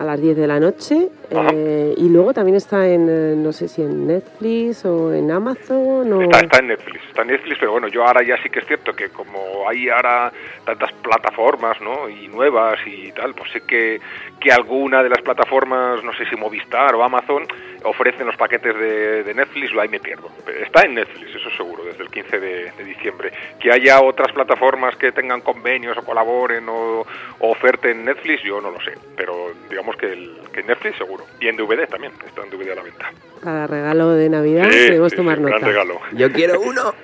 a 0.00 0.04
las 0.04 0.18
10 0.18 0.34
de 0.34 0.46
la 0.46 0.58
noche. 0.58 1.08
eh, 1.30 1.94
y 1.94 2.08
luego 2.08 2.32
también 2.32 2.56
está 2.56 2.88
en, 2.88 3.06
eh, 3.08 3.34
no 3.36 3.52
sé 3.52 3.68
si 3.68 3.82
en 3.82 4.06
Netflix 4.06 4.86
o 4.86 5.12
en 5.12 5.30
Amazon 5.30 6.10
o... 6.10 6.22
Está, 6.22 6.40
está 6.40 6.58
en 6.58 6.68
Netflix, 6.68 7.04
está 7.06 7.22
en 7.22 7.28
Netflix, 7.28 7.58
pero 7.60 7.72
bueno, 7.72 7.86
yo 7.88 8.02
ahora 8.04 8.22
ya 8.22 8.42
sí 8.42 8.48
que 8.48 8.60
es 8.60 8.66
cierto 8.66 8.94
que 8.94 9.10
como 9.10 9.68
hay 9.68 9.90
ahora 9.90 10.32
tantas 10.64 10.90
plataformas, 10.94 11.78
¿no? 11.82 12.08
Y 12.08 12.28
nuevas 12.28 12.78
y 12.86 13.12
tal, 13.12 13.34
pues 13.34 13.52
sé 13.52 13.60
que, 13.60 14.00
que 14.40 14.50
alguna 14.50 15.02
de 15.02 15.10
las 15.10 15.20
plataformas, 15.20 16.02
no 16.02 16.14
sé 16.14 16.24
si 16.30 16.34
Movistar 16.34 16.94
o 16.94 17.04
Amazon, 17.04 17.46
ofrecen 17.84 18.26
los 18.26 18.36
paquetes 18.36 18.74
de, 18.74 19.22
de 19.24 19.34
Netflix, 19.34 19.72
lo 19.72 19.80
ahí 19.80 19.88
me 19.88 20.00
pierdo. 20.00 20.28
Pero 20.44 20.64
está 20.64 20.82
en 20.82 20.94
Netflix, 20.94 21.34
eso 21.34 21.50
seguro, 21.56 21.84
desde 21.84 22.02
el 22.02 22.10
15 22.10 22.40
de, 22.40 22.72
de 22.72 22.84
diciembre. 22.84 23.32
Que 23.58 23.72
haya 23.72 24.00
otras 24.00 24.32
plataformas 24.32 24.96
que 24.96 25.12
tengan 25.12 25.40
convenios 25.40 25.96
o 25.98 26.02
colaboren 26.02 26.68
o, 26.68 27.00
o 27.38 27.50
oferten 27.50 28.04
Netflix, 28.04 28.42
yo 28.42 28.60
no 28.60 28.70
lo 28.70 28.80
sé, 28.80 28.92
pero 29.16 29.52
digamos 29.68 29.96
que, 29.96 30.12
el, 30.12 30.38
que 30.52 30.62
Netflix 30.62 30.98
seguro. 30.98 31.24
Y 31.40 31.48
en 31.48 31.56
DVD 31.56 31.86
también, 31.88 32.12
está 32.26 32.42
en 32.42 32.50
DVD 32.50 32.72
a 32.72 32.76
la 32.76 32.82
venta. 32.82 33.12
Para 33.42 33.66
regalo 33.66 34.10
de 34.10 34.28
Navidad 34.28 34.70
Sí, 34.70 34.78
debemos 34.78 35.10
sí, 35.12 35.16
tomar 35.16 35.38
sí, 35.38 35.44
gran 35.44 35.60
regalo. 35.62 36.00
Yo 36.12 36.30
quiero 36.32 36.60
uno. 36.60 36.94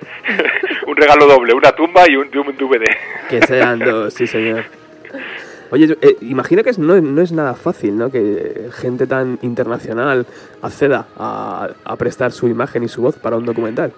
un 0.85 0.95
regalo 0.95 1.25
doble, 1.25 1.53
una 1.53 1.71
tumba 1.71 2.03
y 2.07 2.15
un, 2.15 2.29
y 2.31 2.37
un 2.37 2.55
DVD. 2.55 2.85
Que 3.29 3.41
sean 3.41 3.79
dos, 3.79 4.13
sí, 4.13 4.27
señor. 4.27 4.63
Oye, 5.71 5.97
eh, 6.01 6.17
imagino 6.21 6.63
que 6.63 6.69
es- 6.69 6.79
no, 6.79 6.99
no 7.01 7.21
es 7.21 7.31
nada 7.31 7.53
fácil, 7.53 7.97
¿no? 7.97 8.09
Que 8.11 8.69
gente 8.73 9.05
tan 9.07 9.37
internacional 9.41 10.25
acceda 10.61 11.07
a, 11.17 11.69
a 11.83 11.95
prestar 11.97 12.31
su 12.31 12.47
imagen 12.47 12.83
y 12.83 12.87
su 12.87 13.01
voz 13.01 13.17
para 13.17 13.35
un 13.37 13.45
documental. 13.45 13.91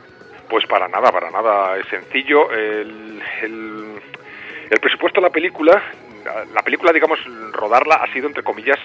Pues 0.49 0.65
para 0.65 0.87
nada, 0.87 1.11
para 1.11 1.29
nada. 1.29 1.77
Es 1.77 1.87
sencillo. 1.87 2.51
El, 2.51 3.21
el, 3.43 4.79
presupuesto 4.81 5.21
de 5.21 5.27
la 5.27 5.31
película, 5.31 5.81
la- 6.25 6.45
la 6.53 6.61
película, 6.63 6.91
digamos, 6.91 7.19
rodarla 7.53 7.95
ha 7.95 8.11
sido, 8.13 8.27
entre 8.27 8.43
comillas, 8.43 8.79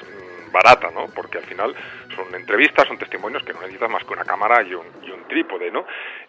barata, 0.52 0.88
¿no? 0.94 1.06
Porque 1.14 1.38
al 1.38 1.44
final 1.44 1.74
son 2.14 2.34
entrevistas, 2.34 2.86
son 2.88 2.98
testimonios 2.98 3.42
que 3.44 3.52
no 3.52 3.60
necesitas 3.60 3.90
más 3.90 4.04
que 4.04 4.12
una 4.12 4.24
cámara 4.24 4.62
y 4.62 4.74
un, 4.74 4.86
y 5.02 5.10
un 5.10 5.24
trípode, 5.28 5.70
¿no? 5.70 5.84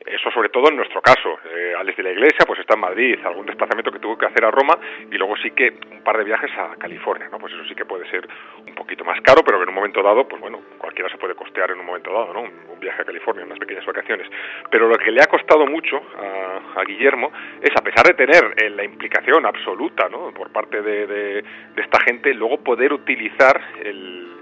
Eso 0.05 0.29
sobre 0.31 0.49
todo 0.49 0.69
en 0.69 0.77
nuestro 0.77 1.01
caso. 1.01 1.39
Eh, 1.53 1.73
Alex 1.77 1.97
de 1.97 2.03
la 2.03 2.11
Iglesia, 2.11 2.45
pues 2.45 2.59
está 2.59 2.75
en 2.75 2.81
Madrid, 2.81 3.19
algún 3.25 3.45
desplazamiento 3.45 3.91
que 3.91 3.99
tuvo 3.99 4.17
que 4.17 4.25
hacer 4.25 4.45
a 4.45 4.51
Roma 4.51 4.77
y 5.11 5.17
luego 5.17 5.36
sí 5.38 5.51
que 5.51 5.73
un 5.91 6.03
par 6.03 6.17
de 6.17 6.23
viajes 6.23 6.51
a 6.57 6.75
California, 6.77 7.27
¿no? 7.31 7.39
Pues 7.39 7.53
eso 7.53 7.63
sí 7.65 7.75
que 7.75 7.86
puede 7.86 8.09
ser 8.09 8.27
un 8.67 8.75
poquito 8.75 9.03
más 9.03 9.19
caro, 9.21 9.41
pero 9.43 9.57
que 9.57 9.63
en 9.63 9.69
un 9.69 9.75
momento 9.75 10.01
dado, 10.03 10.27
pues 10.27 10.41
bueno, 10.41 10.61
cualquiera 10.77 11.09
se 11.09 11.17
puede 11.17 11.36
costear 11.36 11.71
en 11.71 11.79
un 11.79 11.86
momento 11.86 12.11
dado, 12.13 12.33
¿no? 12.33 12.41
Un, 12.41 12.75
viaje 12.79 13.01
a 13.01 13.05
California, 13.05 13.45
unas 13.45 13.57
pequeñas 13.57 13.86
vacaciones. 13.86 14.27
Pero 14.69 14.88
lo 14.88 14.95
que 14.97 15.09
le 15.09 15.19
ha 15.19 15.25
costado 15.25 15.65
mucho 15.65 15.99
a, 16.75 16.83
Guillermo 16.83 17.31
es, 17.61 17.71
a 17.75 17.81
pesar 17.81 18.05
de 18.05 18.13
tener 18.13 18.53
eh, 18.57 18.69
la 18.69 18.83
implicación 18.83 19.43
absoluta, 19.45 20.07
¿no? 20.07 20.31
Por 20.31 20.51
parte 20.51 20.83
de- 20.83 21.07
de 21.07 21.81
esta 21.81 21.99
gente, 22.01 22.31
luego 22.33 22.57
poder 22.63 22.93
utilizar 22.93 23.59
el, 23.83 24.34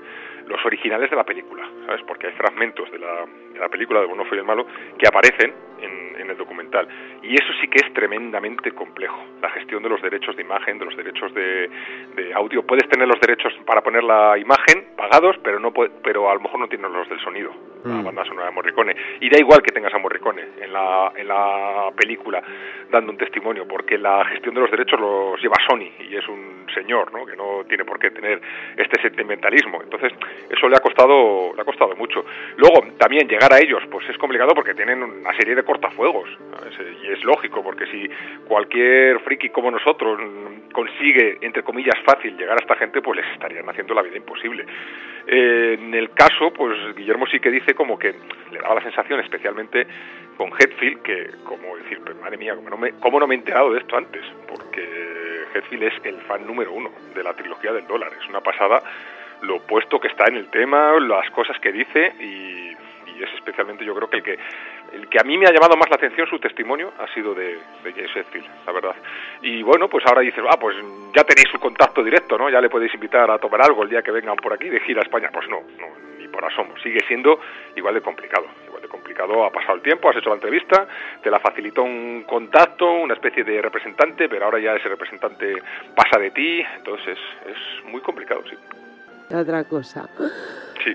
los 0.48 0.66
originales 0.66 1.10
de 1.10 1.16
la 1.16 1.24
película, 1.24 1.68
¿sabes? 1.86 2.02
Porque 2.08 2.28
hay 2.28 2.34
fragmentos 2.34 2.92
de 2.92 3.00
la, 3.00 3.26
de 3.54 3.60
la 3.60 3.70
película 3.70 4.02
de 4.02 4.08
Bueno, 4.08 4.26
fue 4.26 4.38
el 4.38 4.44
malo 4.44 4.66
que 4.98 5.08
aparecen 5.08 5.54
en, 5.82 6.16
en 6.20 6.30
el 6.30 6.38
documental. 6.38 6.88
Y 7.22 7.36
eso 7.36 7.54
sí 7.62 7.68
que 7.68 7.86
es 7.86 7.94
tremendamente 7.94 8.72
complejo. 8.72 9.24
La 9.42 9.50
gestión 9.52 9.84
de 9.84 9.90
los 9.90 10.02
derechos 10.02 10.36
de 10.36 10.42
imagen, 10.42 10.80
de 10.80 10.86
los 10.86 10.96
derechos 10.96 11.34
de, 11.34 11.70
audio. 12.36 12.66
Puedes 12.66 12.88
tener 12.90 13.08
los 13.08 13.20
derechos 13.20 13.54
para 13.66 13.82
poner 13.82 14.04
la 14.04 14.38
imagen 14.38 14.96
pagados, 14.98 15.38
pero 15.44 15.60
no 15.60 15.72
pero 15.72 16.30
a 16.30 16.34
lo 16.34 16.40
mejor 16.40 16.60
no 16.60 16.68
tienes 16.68 16.90
los 16.92 17.08
del 17.10 17.20
sonido. 17.20 17.52
La 17.86 17.96
Mm. 17.96 18.04
banda 18.06 18.26
sonora 18.26 18.46
de 18.48 18.52
Morricone. 18.54 18.96
Y 19.20 19.30
da 19.30 19.38
igual 19.40 19.62
que 19.62 19.72
tengas 19.72 19.94
a 19.94 19.98
Morricone 19.98 20.42
en 20.62 20.72
la, 20.72 21.12
en 21.16 21.28
la 21.28 21.92
película 21.96 22.42
dando 22.90 23.12
un 23.12 23.18
testimonio, 23.18 23.68
porque 23.68 23.98
la 23.98 24.24
gestión 24.26 24.54
de 24.56 24.62
los 24.62 24.72
derechos 24.72 25.00
los 25.00 25.42
lleva 25.42 25.56
Sony 25.68 25.90
y 26.10 26.16
es 26.16 26.28
un 26.28 26.66
señor, 26.74 27.12
¿no? 27.12 27.26
Que 27.26 27.36
no 27.36 27.64
tiene 27.68 27.84
por 27.86 27.98
qué 28.00 28.12
tener 28.12 28.40
este 28.78 29.02
sentimentalismo. 29.02 29.82
Entonces, 29.84 30.14
eso 30.50 30.70
le 30.70 30.76
ha 30.78 30.80
costado, 30.80 31.54
le 31.56 31.62
ha 31.62 31.66
costado 31.66 31.96
mucho. 31.96 32.24
Luego, 32.58 32.86
también 32.98 33.28
llegar 33.28 33.52
a 33.54 33.60
ellos, 33.60 33.82
pues 33.92 34.08
es 34.10 34.18
complicado 34.18 34.54
porque 34.54 34.74
tienen 34.76 35.02
una 35.04 35.34
serie 35.36 35.56
de 35.56 35.64
cortafuegos. 35.64 36.30
¿sabes? 36.58 36.74
Y 37.04 37.08
es 37.12 37.24
lógico, 37.24 37.64
porque 37.64 37.86
si 37.88 38.08
cualquier 38.48 39.20
friki 39.22 39.50
como 39.50 39.72
nosotros 39.72 40.20
consigue, 40.72 41.38
entre 41.42 41.64
comillas, 41.64 41.96
fácil 42.06 42.38
llegar 42.38 42.58
a 42.58 42.62
esta 42.62 42.76
gente, 42.76 43.02
pues 43.02 43.18
les 43.18 43.34
estarían 43.34 43.68
haciendo 43.70 43.94
la 43.94 44.02
vida 44.04 44.18
imposible. 44.18 44.66
Eh, 45.26 45.78
en 45.80 45.94
el 45.94 46.12
caso, 46.12 46.52
pues 46.54 46.78
Guillermo 46.96 47.26
sí 47.28 47.40
que 47.40 47.50
dice 47.50 47.73
como 47.74 47.98
que 47.98 48.14
le 48.52 48.60
daba 48.60 48.76
la 48.76 48.84
sensación, 48.84 49.20
especialmente 49.20 49.88
con 50.38 50.52
Hetfield, 50.52 51.02
que 51.02 51.32
como 51.44 51.78
decir, 51.78 52.00
pues, 52.04 52.18
madre 52.18 52.38
mía, 52.38 52.56
¿cómo 52.56 52.70
no, 52.70 52.78
me, 52.78 52.92
cómo 52.94 53.20
no 53.20 53.28
me 53.28 53.36
he 53.36 53.38
enterado 53.38 53.72
de 53.72 53.80
esto 53.80 53.98
antes? 53.98 54.24
Porque 54.48 55.46
Hetfield 55.54 55.84
es 55.84 55.94
el 56.06 56.22
fan 56.22 56.46
número 56.46 56.72
uno 56.72 56.92
de 57.14 57.24
la 57.24 57.34
trilogía 57.34 57.72
del 57.72 57.88
dólar. 57.88 58.12
Es 58.20 58.28
una 58.28 58.42
pasada 58.42 58.82
lo 59.42 59.60
puesto 59.62 60.00
que 60.00 60.08
está 60.08 60.26
en 60.28 60.38
el 60.38 60.48
tema, 60.50 61.00
las 61.00 61.30
cosas 61.32 61.60
que 61.60 61.72
dice 61.72 62.14
y, 62.20 62.70
y 63.16 63.24
es 63.24 63.34
especialmente 63.36 63.86
yo 63.86 63.94
creo 63.94 64.10
que 64.10 64.18
el 64.18 64.24
que 64.24 64.40
el 64.94 65.10
que 65.10 65.20
a 65.20 65.24
mí 65.24 65.38
me 65.38 65.46
ha 65.48 65.52
llamado 65.52 65.76
más 65.76 65.90
la 65.90 65.96
atención 65.96 66.28
su 66.28 66.40
testimonio 66.40 66.94
ha 67.00 67.08
sido 67.14 67.34
de, 67.34 67.58
de 67.84 67.94
James 67.94 68.16
Hetfield, 68.16 68.48
la 68.66 68.72
verdad. 68.72 68.96
Y 69.42 69.64
bueno, 69.64 69.90
pues 69.90 70.06
ahora 70.06 70.22
dices, 70.22 70.44
ah, 70.48 70.58
pues 70.60 70.78
ya 71.16 71.24
tenéis 71.24 71.50
su 71.52 71.60
contacto 71.60 72.04
directo, 72.04 72.38
¿no? 72.38 72.50
Ya 72.50 72.62
le 72.62 72.70
podéis 72.70 72.94
invitar 72.94 73.30
a 73.32 73.40
tomar 73.40 73.64
algo 73.64 73.84
el 73.84 73.90
día 73.90 74.04
que 74.04 74.12
vengan 74.12 74.36
por 74.36 74.54
aquí 74.54 74.70
de 74.70 74.80
gira 74.82 75.00
a 75.02 75.04
España. 75.04 75.30
Pues 75.34 75.50
no, 75.50 75.62
no, 75.80 75.88
por 76.34 76.44
asomo. 76.44 76.74
Sigue 76.84 77.00
siendo 77.08 77.40
igual 77.78 77.94
de 77.94 78.02
complicado. 78.02 78.46
Igual 78.68 78.82
de 78.82 78.88
complicado. 78.90 79.46
Ha 79.46 79.52
pasado 79.52 79.76
el 79.76 79.82
tiempo, 79.82 80.10
has 80.10 80.18
hecho 80.18 80.30
la 80.30 80.36
entrevista, 80.36 80.86
te 81.22 81.30
la 81.32 81.40
facilitó 81.40 81.84
un 81.84 82.24
contacto, 82.28 82.92
una 82.92 83.14
especie 83.14 83.44
de 83.46 83.62
representante, 83.62 84.28
pero 84.28 84.46
ahora 84.46 84.60
ya 84.60 84.76
ese 84.76 84.90
representante 84.90 85.56
pasa 85.96 86.20
de 86.20 86.32
ti. 86.32 86.62
Entonces 86.78 87.18
es, 87.46 87.52
es 87.56 87.86
muy 87.92 88.02
complicado, 88.02 88.42
sí. 88.50 88.58
Otra 89.34 89.64
cosa. 89.64 90.10
Sí. 90.84 90.92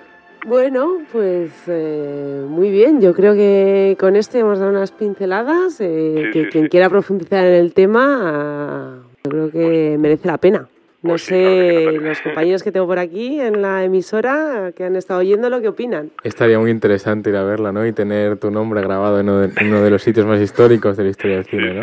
Bueno, 0.47 0.99
pues 1.11 1.51
eh, 1.66 2.43
muy 2.47 2.70
bien. 2.70 3.01
Yo 3.01 3.12
creo 3.14 3.34
que 3.34 3.97
con 3.99 4.14
esto 4.14 4.39
hemos 4.39 4.59
dado 4.59 4.70
unas 4.70 4.93
pinceladas. 4.93 5.80
eh, 5.80 6.14
Sí, 6.26 6.30
que 6.32 6.45
sí, 6.45 6.51
quien 6.51 6.64
sí. 6.64 6.70
quiera 6.70 6.89
profundizar 6.89 7.45
en 7.45 7.55
el 7.55 7.74
tema, 7.74 8.20
ah, 8.22 8.95
yo 9.24 9.30
creo 9.30 9.51
que 9.51 9.97
merece 9.99 10.28
la 10.28 10.39
pena. 10.39 10.68
No 11.01 11.11
Pues 11.11 11.22
sé, 11.22 11.92
los 11.92 12.20
compañeros 12.22 12.64
que 12.64 12.72
tengo 12.72 12.86
por 12.88 12.99
aquí 12.99 13.40
en 13.40 13.62
la 13.62 13.84
emisora 13.84 14.72
que 14.76 14.82
han 14.82 14.96
estado 14.96 15.20
oyéndolo, 15.20 15.61
¿qué 15.61 15.68
opinan? 15.68 16.11
Estaría 16.24 16.59
muy 16.59 16.72
interesante 16.72 17.30
ir 17.30 17.36
a 17.36 17.44
verla, 17.44 17.70
¿no? 17.70 17.86
Y 17.86 17.92
tener 17.92 18.36
tu 18.38 18.51
nombre 18.51 18.80
grabado 18.82 19.20
en 19.20 19.28
uno 19.28 19.38
de, 19.42 19.53
en 19.61 19.68
uno 19.68 19.80
de 19.82 19.90
los 19.90 20.03
sitios 20.03 20.26
más 20.26 20.40
históricos 20.40 20.96
de 20.96 21.05
la 21.05 21.11
historia 21.11 21.36
del 21.36 21.44
cine, 21.44 21.72
¿no? 21.72 21.82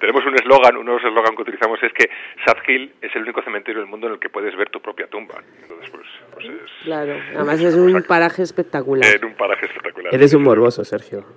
Tenemos 0.00 0.24
un 0.26 0.34
eslogan, 0.34 0.76
uno 0.78 0.92
de 0.92 0.98
los 1.02 1.04
eslogan 1.10 1.36
que 1.36 1.42
utilizamos 1.42 1.78
es 1.82 1.92
que 1.92 2.08
Sad 2.46 2.56
Hill 2.66 2.90
es 3.02 3.14
el 3.14 3.22
único 3.22 3.42
cementerio 3.42 3.80
del 3.82 3.88
mundo 3.90 4.06
en 4.06 4.14
el 4.14 4.18
que 4.18 4.30
puedes 4.30 4.56
ver 4.56 4.70
tu 4.70 4.80
propia 4.80 5.06
tumba. 5.08 5.34
Entonces, 5.62 5.90
pues, 5.90 6.06
pues 6.32 6.46
es 6.46 6.70
Claro, 6.84 7.14
además 7.36 7.60
es 7.60 7.74
un 7.74 8.02
paraje 8.02 8.42
espectacular. 8.42 9.14
en 9.14 9.24
un 9.26 9.34
paraje 9.34 9.66
espectacular. 9.66 10.14
Eres 10.14 10.32
un 10.32 10.42
morboso, 10.42 10.84
Sergio. 10.84 11.24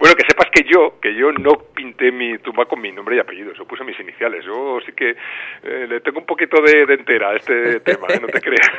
Bueno, 0.00 0.16
que 0.16 0.24
sepas 0.26 0.48
que 0.50 0.64
yo, 0.64 0.98
que 0.98 1.14
yo 1.14 1.30
no 1.30 1.52
pinté 1.74 2.10
mi 2.10 2.38
tumba 2.38 2.64
con 2.64 2.80
mi 2.80 2.90
nombre 2.90 3.16
y 3.16 3.18
apellido, 3.18 3.52
yo 3.52 3.66
puse 3.66 3.84
mis 3.84 4.00
iniciales. 4.00 4.42
Yo 4.46 4.80
sí 4.86 4.92
que 4.92 5.10
eh, 5.62 5.86
le 5.86 6.00
tengo 6.00 6.20
un 6.20 6.24
poquito 6.26 6.62
de, 6.62 6.86
de 6.86 6.94
entera 6.94 7.28
a 7.30 7.36
este 7.36 7.80
tema, 7.84 8.06
¿eh? 8.08 8.18
no 8.18 8.26
te 8.28 8.40
creas. 8.40 8.70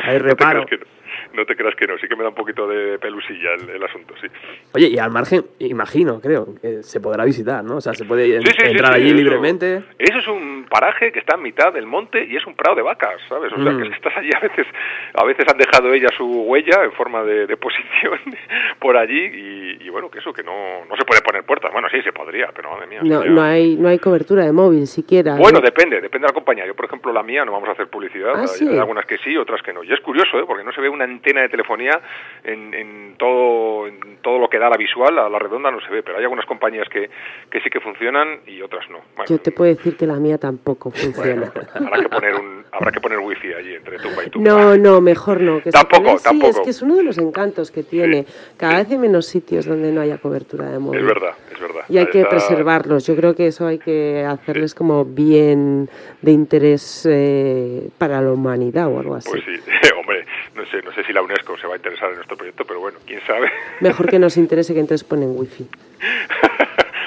Hay 0.00 0.18
reparo. 0.18 0.66
creas 0.66 0.80
que 0.80 0.84
no. 0.84 1.01
No 1.34 1.44
te 1.46 1.56
creas 1.56 1.74
que 1.76 1.86
no, 1.86 1.96
sí 1.98 2.06
que 2.08 2.16
me 2.16 2.22
da 2.22 2.28
un 2.30 2.34
poquito 2.34 2.66
de 2.66 2.98
pelusilla 2.98 3.54
el, 3.54 3.68
el 3.70 3.82
asunto, 3.82 4.14
sí. 4.20 4.26
Oye, 4.74 4.88
y 4.88 4.98
al 4.98 5.10
margen, 5.10 5.44
imagino, 5.58 6.20
creo, 6.20 6.54
que 6.60 6.82
se 6.82 7.00
podrá 7.00 7.24
visitar, 7.24 7.64
¿no? 7.64 7.76
O 7.76 7.80
sea, 7.80 7.94
se 7.94 8.04
puede 8.04 8.40
Sí, 8.40 8.46
sí, 8.58 8.66
entrar 8.66 8.94
sí, 8.94 9.00
allí 9.00 9.08
eso- 9.08 9.16
libremente. 9.16 9.82
Eso 9.98 10.18
es 10.18 10.28
un 10.28 10.66
paraje 10.68 11.12
que 11.12 11.18
está 11.20 11.36
en 11.36 11.42
mitad 11.42 11.72
del 11.72 11.86
monte 11.86 12.24
y 12.24 12.36
es 12.36 12.46
un 12.46 12.54
prado 12.54 12.76
de 12.76 12.82
vacas, 12.82 13.20
¿sabes? 13.28 13.52
O 13.52 13.62
sea, 13.62 13.72
Mm. 13.72 13.78
que 13.82 13.86
si 13.88 13.92
estás 13.94 14.16
allí 14.16 14.30
a 14.36 14.40
veces, 14.40 14.66
a 15.14 15.24
veces 15.24 15.46
han 15.50 15.58
dejado 15.58 15.92
ella 15.92 16.08
su 16.16 16.24
huella 16.42 16.84
en 16.84 16.92
forma 16.92 17.22
de, 17.24 17.46
de 17.46 17.56
posición 17.56 18.18
por 18.80 18.96
allí 18.96 19.20
y, 19.24 19.86
y 19.86 19.88
bueno, 19.90 20.10
que 20.10 20.18
eso 20.18 20.32
que 20.32 20.42
no, 20.42 20.84
no 20.88 20.96
se 20.96 21.04
puede 21.04 21.20
poner 21.22 21.44
puertas. 21.44 21.72
Bueno, 21.72 21.88
sí, 21.90 22.00
se 22.02 22.12
podría, 22.12 22.48
pero 22.54 22.70
madre 22.70 22.86
mía. 22.86 23.00
No, 23.02 23.42
hay, 23.42 23.76
no 23.76 23.88
hay 23.88 23.98
cobertura 23.98 24.44
de 24.44 24.52
móvil 24.52 24.86
siquiera. 24.86 25.36
Bueno, 25.36 25.58
¿no? 25.60 25.64
depende, 25.64 26.00
depende 26.00 26.26
de 26.26 26.30
la 26.30 26.34
compañía. 26.34 26.66
Yo, 26.66 26.74
por 26.74 26.86
ejemplo, 26.86 27.12
la 27.12 27.22
mía 27.22 27.44
no 27.44 27.52
vamos 27.52 27.68
a 27.68 27.72
hacer 27.72 27.88
publicidad. 27.88 28.32
Ah, 28.34 28.40
hay, 28.42 28.48
¿sí? 28.48 28.68
hay 28.68 28.78
algunas 28.78 29.06
que 29.06 29.18
sí, 29.18 29.36
otras 29.36 29.62
que 29.62 29.72
no. 29.72 29.82
Y 29.84 29.92
es 29.92 30.00
curioso, 30.00 30.38
¿eh? 30.38 30.44
porque 30.46 30.64
no 30.64 30.72
se 30.72 30.80
ve 30.80 30.88
una 30.88 31.04
antena 31.22 31.42
de 31.42 31.48
telefonía 31.48 32.00
en, 32.42 32.74
en 32.74 33.14
todo 33.16 33.86
en 33.86 34.18
todo 34.22 34.38
lo 34.38 34.48
que 34.50 34.58
da 34.58 34.68
la 34.68 34.76
visual, 34.76 35.16
a 35.18 35.28
la 35.28 35.38
redonda 35.38 35.70
no 35.70 35.80
se 35.80 35.88
ve, 35.90 36.02
pero 36.02 36.18
hay 36.18 36.24
algunas 36.24 36.44
compañías 36.46 36.88
que, 36.88 37.08
que 37.50 37.60
sí 37.60 37.70
que 37.70 37.80
funcionan 37.80 38.40
y 38.46 38.60
otras 38.62 38.88
no. 38.90 38.98
Bueno, 39.16 39.28
Yo 39.28 39.38
te 39.38 39.52
puedo 39.52 39.72
decir 39.74 39.96
que 39.96 40.06
la 40.06 40.14
mía 40.16 40.38
tampoco 40.38 40.90
funciona. 40.90 41.52
habrá 41.74 42.00
que 42.02 42.08
poner 42.08 42.34
un 42.34 42.64
habrá 42.72 42.90
que 42.90 43.00
poner 43.00 43.18
wifi 43.20 43.52
allí 43.52 43.74
entre 43.74 43.98
tumba 43.98 44.24
y 44.26 44.30
tumba. 44.30 44.50
No, 44.50 44.76
no, 44.76 45.00
mejor 45.00 45.40
no. 45.40 45.58
Que 45.58 45.70
se 45.70 45.72
Tampoco, 45.72 46.02
pone- 46.02 46.18
sí, 46.18 46.24
tampoco. 46.24 46.50
es 46.50 46.60
que 46.60 46.70
es 46.70 46.82
uno 46.82 46.96
de 46.96 47.04
los 47.04 47.18
encantos 47.18 47.70
que 47.70 47.82
tiene. 47.84 48.26
Cada 48.56 48.78
vez 48.78 48.90
hay 48.90 48.98
menos 48.98 49.26
sitios 49.26 49.66
donde 49.66 49.92
no 49.92 50.00
haya 50.00 50.18
cobertura 50.18 50.66
de 50.70 50.78
móvil. 50.78 51.00
Es 51.00 51.06
verdad, 51.06 51.34
es 51.52 51.60
verdad. 51.60 51.82
Y 51.88 51.98
hay 51.98 52.06
que 52.06 52.18
Está- 52.22 52.30
preservarlos. 52.30 53.06
Yo 53.06 53.14
creo 53.14 53.34
que 53.36 53.46
eso 53.48 53.66
hay 53.66 53.78
que 53.78 54.24
hacerles 54.24 54.74
como 54.74 55.04
bien 55.04 55.88
de 56.22 56.32
interés 56.32 57.06
eh, 57.10 57.88
para 57.98 58.20
la 58.20 58.32
humanidad 58.32 58.88
o 58.88 58.98
algo 58.98 59.14
así. 59.14 59.30
Pues 59.30 59.42
sí, 59.44 59.52
hombre, 59.98 60.24
no 60.54 60.64
sé, 60.66 60.80
no 60.82 60.92
sé 60.92 61.04
si 61.04 61.11
la 61.12 61.22
UNESCO 61.22 61.56
se 61.58 61.66
va 61.66 61.74
a 61.74 61.76
interesar 61.76 62.10
en 62.10 62.16
nuestro 62.16 62.36
proyecto, 62.36 62.64
pero 62.66 62.80
bueno, 62.80 62.98
quién 63.06 63.20
sabe. 63.26 63.50
Mejor 63.80 64.08
que 64.08 64.18
nos 64.18 64.36
interese 64.36 64.74
que 64.74 64.80
entonces 64.80 65.04
ponen 65.06 65.32
wifi. 65.36 65.66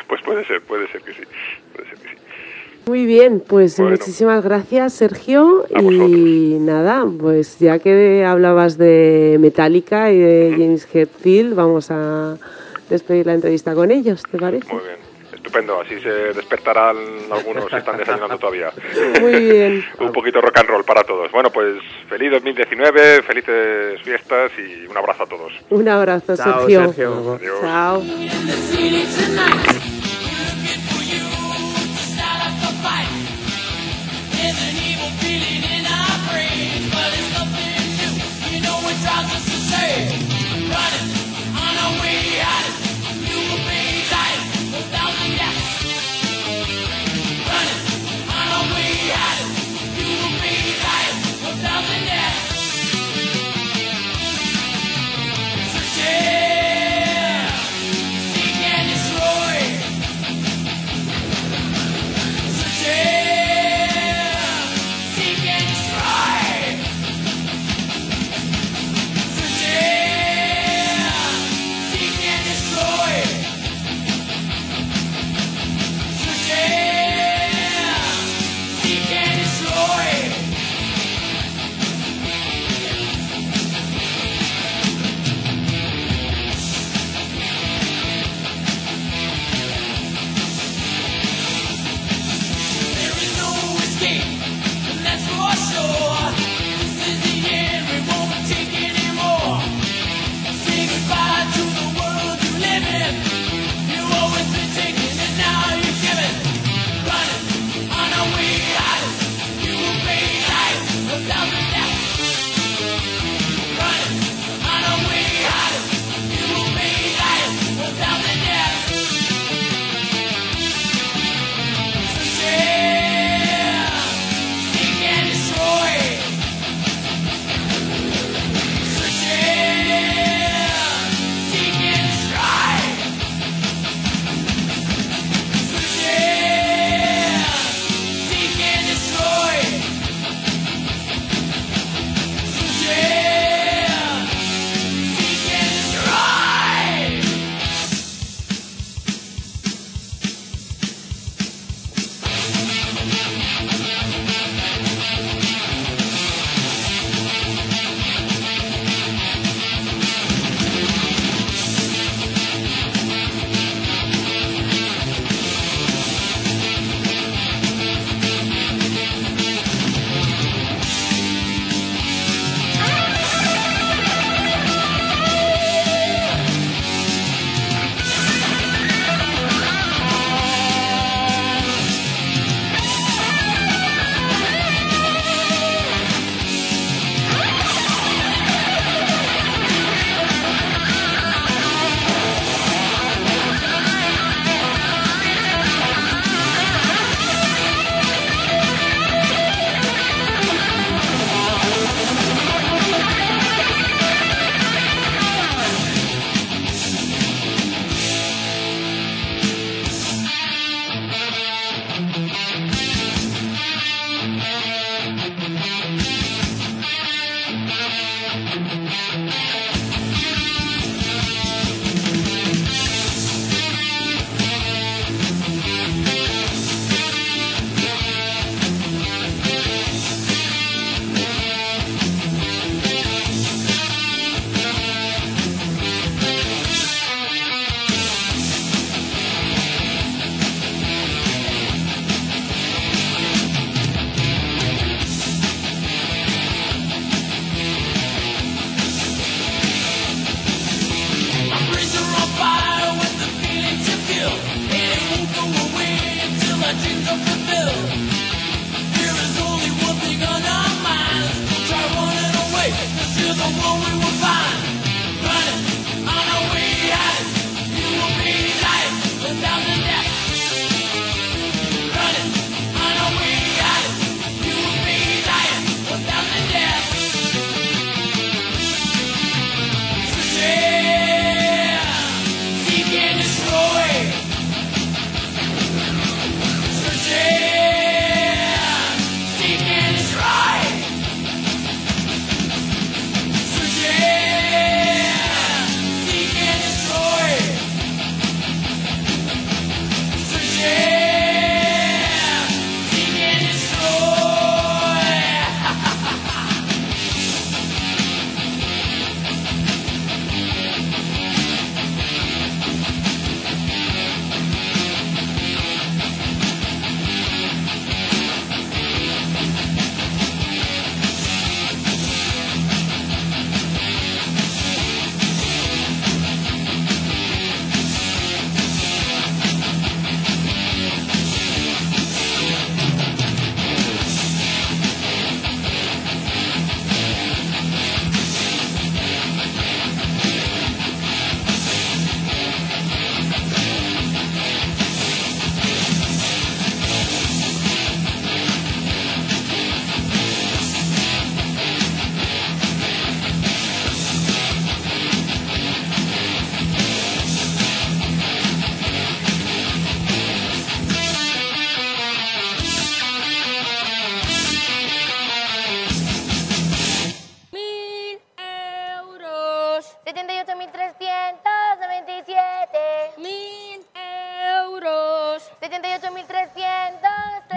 Pues 0.08 0.22
puede 0.22 0.46
ser, 0.46 0.62
puede 0.62 0.88
ser 0.90 1.02
que 1.02 1.14
sí. 1.14 1.24
Puede 1.74 1.90
ser 1.90 1.98
que 1.98 2.10
sí. 2.10 2.16
Muy 2.86 3.08
bien, 3.08 3.40
pues 3.46 3.78
Bueno. 3.80 3.92
muchísimas 3.98 4.44
gracias, 4.44 4.94
Sergio. 4.94 5.66
y 5.70 6.58
nada, 6.60 7.04
pues 7.20 7.58
ya 7.60 7.80
que 7.80 8.24
hablabas 8.24 8.78
de 8.78 9.38
Metallica 9.40 10.12
y 10.12 10.20
de 10.20 10.52
James 10.52 10.88
Hetfield, 10.94 11.56
vamos 11.56 11.90
a 11.90 12.38
despedir 12.90 13.26
la 13.26 13.34
entrevista 13.34 13.74
con 13.74 13.90
ellos, 13.90 14.22
¿te 14.30 14.38
parece? 14.38 14.72
Muy 14.72 14.84
bien. 14.84 15.05
Estupendo, 15.56 15.80
así 15.80 16.02
se 16.02 16.10
despertarán 16.34 16.98
algunos 17.32 17.68
que 17.68 17.78
están 17.78 17.98
desayunando 17.98 18.38
todavía. 18.38 18.74
Muy 19.22 19.36
bien. 19.46 19.86
Un 20.00 20.12
poquito 20.12 20.42
rock 20.42 20.58
and 20.58 20.68
roll 20.68 20.84
para 20.84 21.02
todos. 21.06 21.32
Bueno, 21.32 21.50
pues 21.50 21.78
feliz 22.10 22.30
2019, 22.32 23.24
felices 23.24 24.02
fiestas 24.02 24.52
y 24.58 24.86
un 24.86 24.98
abrazo 24.98 25.24
a 25.24 25.28
todos. 25.28 25.54
Un 25.70 25.88
abrazo, 25.88 26.36
Chao, 26.36 26.68
Sergio. 26.68 26.94
Sergio. 26.94 27.36
Adiós. 27.36 27.62
Chao. 27.62 28.04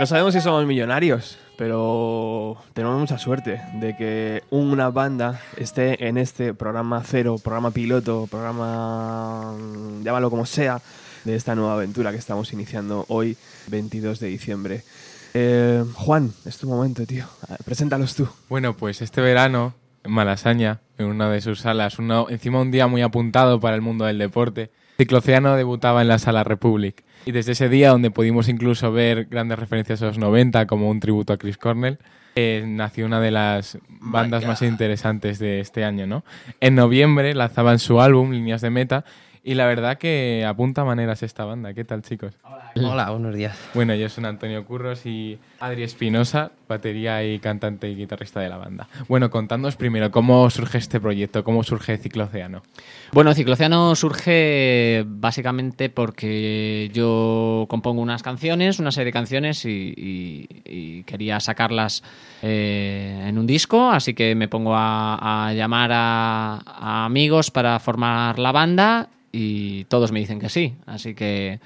Sabemos 0.08 0.32
si 0.32 0.40
somos 0.40 0.64
millonarios, 0.64 1.38
pero 1.58 2.56
tenemos 2.72 2.98
mucha 2.98 3.18
suerte 3.18 3.60
de 3.74 3.94
que 3.94 4.42
una 4.50 4.88
banda 4.88 5.40
esté 5.58 6.08
en 6.08 6.16
este 6.16 6.54
programa 6.54 7.02
cero, 7.04 7.36
programa 7.42 7.70
piloto, 7.70 8.26
programa, 8.30 9.52
mm, 9.52 10.02
llámalo 10.02 10.30
como 10.30 10.46
sea, 10.46 10.80
de 11.24 11.36
esta 11.36 11.54
nueva 11.54 11.74
aventura 11.74 12.10
que 12.10 12.16
estamos 12.16 12.52
iniciando 12.54 13.04
hoy, 13.08 13.36
22 13.66 14.18
de 14.18 14.28
diciembre. 14.28 14.82
Eh, 15.34 15.84
Juan, 15.94 16.32
es 16.46 16.56
tu 16.56 16.68
momento, 16.68 17.04
tío. 17.04 17.26
Ah, 17.46 17.56
Preséntalos 17.62 18.14
tú. 18.14 18.26
Bueno, 18.48 18.74
pues 18.74 19.02
este 19.02 19.20
verano, 19.20 19.74
en 20.04 20.12
Malasaña, 20.12 20.80
en 20.96 21.06
una 21.06 21.28
de 21.28 21.42
sus 21.42 21.60
salas, 21.60 21.98
encima 22.30 22.62
un 22.62 22.70
día 22.70 22.86
muy 22.86 23.02
apuntado 23.02 23.60
para 23.60 23.76
el 23.76 23.82
mundo 23.82 24.06
del 24.06 24.16
deporte, 24.16 24.70
Cicloceano 24.96 25.54
debutaba 25.54 26.00
en 26.00 26.08
la 26.08 26.18
Sala 26.18 26.44
Republic. 26.44 27.04
Y 27.28 27.32
desde 27.32 27.52
ese 27.52 27.68
día, 27.68 27.90
donde 27.90 28.10
pudimos 28.10 28.48
incluso 28.48 28.90
ver 28.90 29.26
grandes 29.26 29.58
referencias 29.58 30.00
a 30.00 30.06
los 30.06 30.16
90, 30.16 30.66
como 30.66 30.88
un 30.88 30.98
tributo 30.98 31.34
a 31.34 31.36
Chris 31.36 31.58
Cornell, 31.58 31.98
eh, 32.34 32.64
nació 32.66 33.04
una 33.04 33.20
de 33.20 33.30
las 33.30 33.76
bandas 33.86 34.46
más 34.46 34.62
interesantes 34.62 35.38
de 35.38 35.60
este 35.60 35.84
año, 35.84 36.06
¿no? 36.06 36.24
En 36.60 36.74
noviembre 36.74 37.34
lanzaban 37.34 37.80
su 37.80 38.00
álbum, 38.00 38.30
Líneas 38.30 38.62
de 38.62 38.70
Meta, 38.70 39.04
y 39.48 39.54
la 39.54 39.64
verdad 39.64 39.96
que 39.96 40.44
apunta 40.46 40.84
maneras 40.84 41.22
esta 41.22 41.46
banda. 41.46 41.72
¿Qué 41.72 41.82
tal, 41.82 42.02
chicos? 42.02 42.34
Hola, 42.76 43.08
buenos 43.10 43.34
días. 43.34 43.56
Bueno, 43.72 43.94
yo 43.94 44.06
soy 44.10 44.24
Antonio 44.26 44.62
Curros 44.66 45.06
y 45.06 45.38
Adri 45.58 45.82
Espinosa, 45.84 46.52
batería 46.68 47.24
y 47.24 47.38
cantante 47.38 47.88
y 47.88 47.96
guitarrista 47.96 48.40
de 48.40 48.50
la 48.50 48.58
banda. 48.58 48.88
Bueno, 49.08 49.30
contándonos 49.30 49.76
primero 49.76 50.10
cómo 50.10 50.50
surge 50.50 50.76
este 50.76 51.00
proyecto, 51.00 51.44
cómo 51.44 51.62
surge 51.64 51.96
Cicloceano. 51.96 52.62
Bueno, 53.12 53.32
Cicloceano 53.32 53.96
surge 53.96 55.02
básicamente 55.06 55.88
porque 55.88 56.90
yo 56.92 57.64
compongo 57.70 58.02
unas 58.02 58.22
canciones, 58.22 58.78
una 58.78 58.92
serie 58.92 59.06
de 59.06 59.12
canciones 59.12 59.64
y, 59.64 59.94
y- 59.96 60.46
y 60.66 61.02
quería 61.04 61.40
sacarlas 61.40 62.02
eh, 62.42 63.24
en 63.26 63.38
un 63.38 63.46
disco, 63.46 63.90
así 63.90 64.12
que 64.12 64.34
me 64.34 64.46
pongo 64.48 64.74
a, 64.76 65.46
a 65.48 65.54
llamar 65.54 65.90
a, 65.94 66.58
a 66.66 67.06
amigos 67.06 67.50
para 67.50 67.78
formar 67.78 68.38
la 68.38 68.52
banda 68.52 69.08
y 69.32 69.84
todos 69.84 70.12
me 70.12 70.20
dicen 70.20 70.38
que 70.40 70.48
sí, 70.48 70.74
así 70.86 71.14
que 71.14 71.60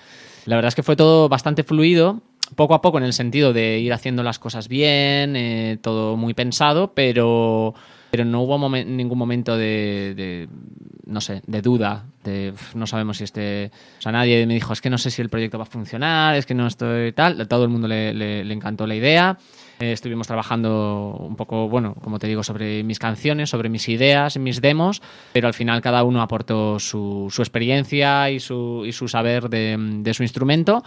la 0.46 0.56
verdad 0.56 0.68
es 0.68 0.74
que 0.74 0.82
fue 0.82 0.96
todo 0.96 1.28
bastante 1.28 1.62
fluido. 1.62 2.20
Poco 2.56 2.74
a 2.74 2.82
poco 2.82 2.98
en 2.98 3.04
el 3.04 3.12
sentido 3.14 3.52
de 3.54 3.78
ir 3.78 3.92
haciendo 3.94 4.22
las 4.22 4.38
cosas 4.38 4.68
bien, 4.68 5.36
eh, 5.36 5.78
todo 5.80 6.16
muy 6.18 6.34
pensado, 6.34 6.92
pero, 6.92 7.72
pero 8.10 8.24
no 8.26 8.42
hubo 8.42 8.58
momen- 8.58 8.86
ningún 8.88 9.16
momento 9.16 9.56
de, 9.56 10.48
no 11.06 11.20
sé, 11.22 11.40
de 11.46 11.62
duda, 11.62 12.04
de 12.24 12.50
"Uf, 12.52 12.74
no 12.74 12.86
sabemos 12.86 13.16
si 13.16 13.24
este... 13.24 13.70
O 13.98 14.02
sea, 14.02 14.12
nadie 14.12 14.44
me 14.46 14.52
dijo, 14.54 14.74
es 14.74 14.82
que 14.82 14.90
no 14.90 14.98
sé 14.98 15.10
si 15.10 15.22
el 15.22 15.30
proyecto 15.30 15.56
va 15.56 15.62
a 15.64 15.66
funcionar, 15.66 16.34
es 16.36 16.44
que 16.44 16.52
no 16.54 16.66
estoy 16.66 17.12
tal. 17.12 17.48
Todo 17.48 17.62
el 17.64 17.70
mundo 17.70 17.88
le 17.88 18.52
encantó 18.52 18.86
la 18.86 18.96
idea. 18.96 19.38
Eh, 19.82 19.90
estuvimos 19.90 20.28
trabajando 20.28 21.16
un 21.18 21.34
poco, 21.34 21.68
bueno, 21.68 21.96
como 22.00 22.20
te 22.20 22.28
digo, 22.28 22.44
sobre 22.44 22.84
mis 22.84 23.00
canciones, 23.00 23.50
sobre 23.50 23.68
mis 23.68 23.88
ideas, 23.88 24.38
mis 24.38 24.60
demos, 24.60 25.02
pero 25.32 25.48
al 25.48 25.54
final 25.54 25.80
cada 25.80 26.04
uno 26.04 26.22
aportó 26.22 26.78
su, 26.78 27.26
su 27.32 27.42
experiencia 27.42 28.30
y 28.30 28.38
su, 28.38 28.84
y 28.86 28.92
su 28.92 29.08
saber 29.08 29.48
de, 29.48 30.12
su 30.14 30.22
instrumento. 30.22 30.84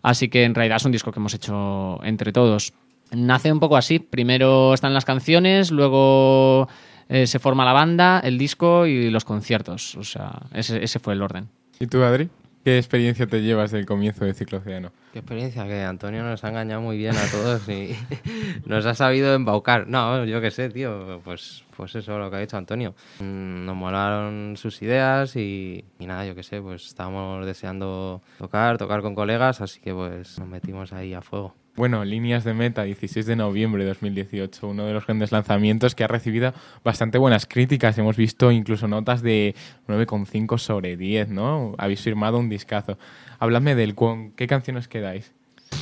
Así 0.00 0.28
que 0.28 0.44
en 0.44 0.54
realidad 0.54 0.76
es 0.76 0.84
un 0.84 0.92
disco 0.92 1.10
que 1.10 1.18
hemos 1.18 1.34
hecho 1.34 1.98
entre 2.04 2.30
todos. 2.30 2.72
Nace 3.10 3.50
un 3.50 3.58
poco 3.58 3.76
así. 3.76 3.98
Primero 3.98 4.74
están 4.74 4.94
las 4.94 5.04
canciones, 5.04 5.72
luego 5.72 6.68
eh, 7.08 7.26
se 7.26 7.40
forma 7.40 7.64
la 7.64 7.72
banda, 7.72 8.20
el 8.22 8.38
disco 8.38 8.86
y 8.86 9.10
los 9.10 9.24
conciertos. 9.24 9.96
O 9.96 10.04
sea, 10.04 10.42
ese, 10.54 10.84
ese 10.84 11.00
fue 11.00 11.14
el 11.14 11.22
orden. 11.22 11.48
¿Y 11.80 11.88
tú, 11.88 12.00
Adri? 12.04 12.28
¿Qué 12.66 12.78
experiencia 12.78 13.28
te 13.28 13.42
llevas 13.42 13.70
del 13.70 13.86
comienzo 13.86 14.24
de 14.24 14.34
Cicloceano? 14.34 14.90
Qué 15.12 15.20
experiencia, 15.20 15.68
que 15.68 15.84
Antonio 15.84 16.24
nos 16.24 16.42
ha 16.42 16.48
engañado 16.48 16.80
muy 16.80 16.98
bien 16.98 17.14
a 17.14 17.30
todos 17.30 17.68
y 17.68 17.94
nos 18.66 18.84
ha 18.86 18.94
sabido 18.96 19.34
embaucar. 19.34 19.86
No, 19.86 20.24
yo 20.24 20.40
qué 20.40 20.50
sé, 20.50 20.68
tío, 20.70 21.20
pues, 21.22 21.62
pues 21.76 21.94
eso, 21.94 22.18
lo 22.18 22.28
que 22.28 22.38
ha 22.38 22.40
dicho 22.40 22.56
Antonio. 22.56 22.96
Mm, 23.20 23.66
Nos 23.66 23.76
molaron 23.76 24.56
sus 24.56 24.82
ideas 24.82 25.36
y, 25.36 25.84
y 26.00 26.06
nada, 26.06 26.26
yo 26.26 26.34
qué 26.34 26.42
sé, 26.42 26.60
pues 26.60 26.86
estábamos 26.86 27.46
deseando 27.46 28.20
tocar, 28.36 28.78
tocar 28.78 29.00
con 29.00 29.14
colegas, 29.14 29.60
así 29.60 29.80
que 29.80 29.94
pues 29.94 30.36
nos 30.40 30.48
metimos 30.48 30.92
ahí 30.92 31.14
a 31.14 31.22
fuego. 31.22 31.54
Bueno, 31.76 32.06
Líneas 32.06 32.42
de 32.44 32.54
Meta, 32.54 32.84
16 32.84 33.26
de 33.26 33.36
noviembre 33.36 33.84
de 33.84 33.90
2018, 33.90 34.66
uno 34.66 34.86
de 34.86 34.94
los 34.94 35.04
grandes 35.04 35.30
lanzamientos 35.30 35.94
que 35.94 36.04
ha 36.04 36.06
recibido 36.06 36.54
bastante 36.82 37.18
buenas 37.18 37.44
críticas. 37.44 37.98
Hemos 37.98 38.16
visto 38.16 38.50
incluso 38.50 38.88
notas 38.88 39.20
de 39.20 39.54
9,5 39.86 40.56
sobre 40.56 40.96
10, 40.96 41.28
¿no? 41.28 41.74
Habéis 41.76 42.00
firmado 42.00 42.38
un 42.38 42.48
discazo. 42.48 42.96
Habladme 43.38 43.74
del 43.74 43.94
con 43.94 44.30
qué 44.30 44.46
canciones 44.46 44.88
quedáis. 44.88 45.34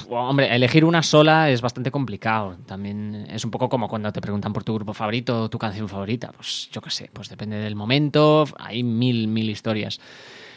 Bueno, 0.09 0.31
hombre, 0.31 0.53
elegir 0.53 0.85
una 0.85 1.05
sola 1.05 1.51
es 1.51 1.61
bastante 1.61 1.93
complicado. 1.93 2.57
También 2.67 3.29
es 3.31 3.45
un 3.45 3.53
poco 3.53 3.69
como 3.69 3.87
cuando 3.87 4.13
te 4.13 4.21
preguntan 4.21 4.53
por 4.53 4.65
tu 4.65 4.75
grupo 4.75 4.95
favorito 4.95 5.43
o 5.43 5.49
tu 5.49 5.59
canción 5.59 5.89
favorita. 5.89 6.33
Pues 6.33 6.71
yo 6.73 6.81
qué 6.81 6.91
sé, 6.91 7.09
pues 7.13 7.29
depende 7.29 7.57
del 7.57 7.77
momento. 7.77 8.47
Hay 8.59 8.83
mil, 8.83 9.29
mil 9.29 9.49
historias. 9.49 10.01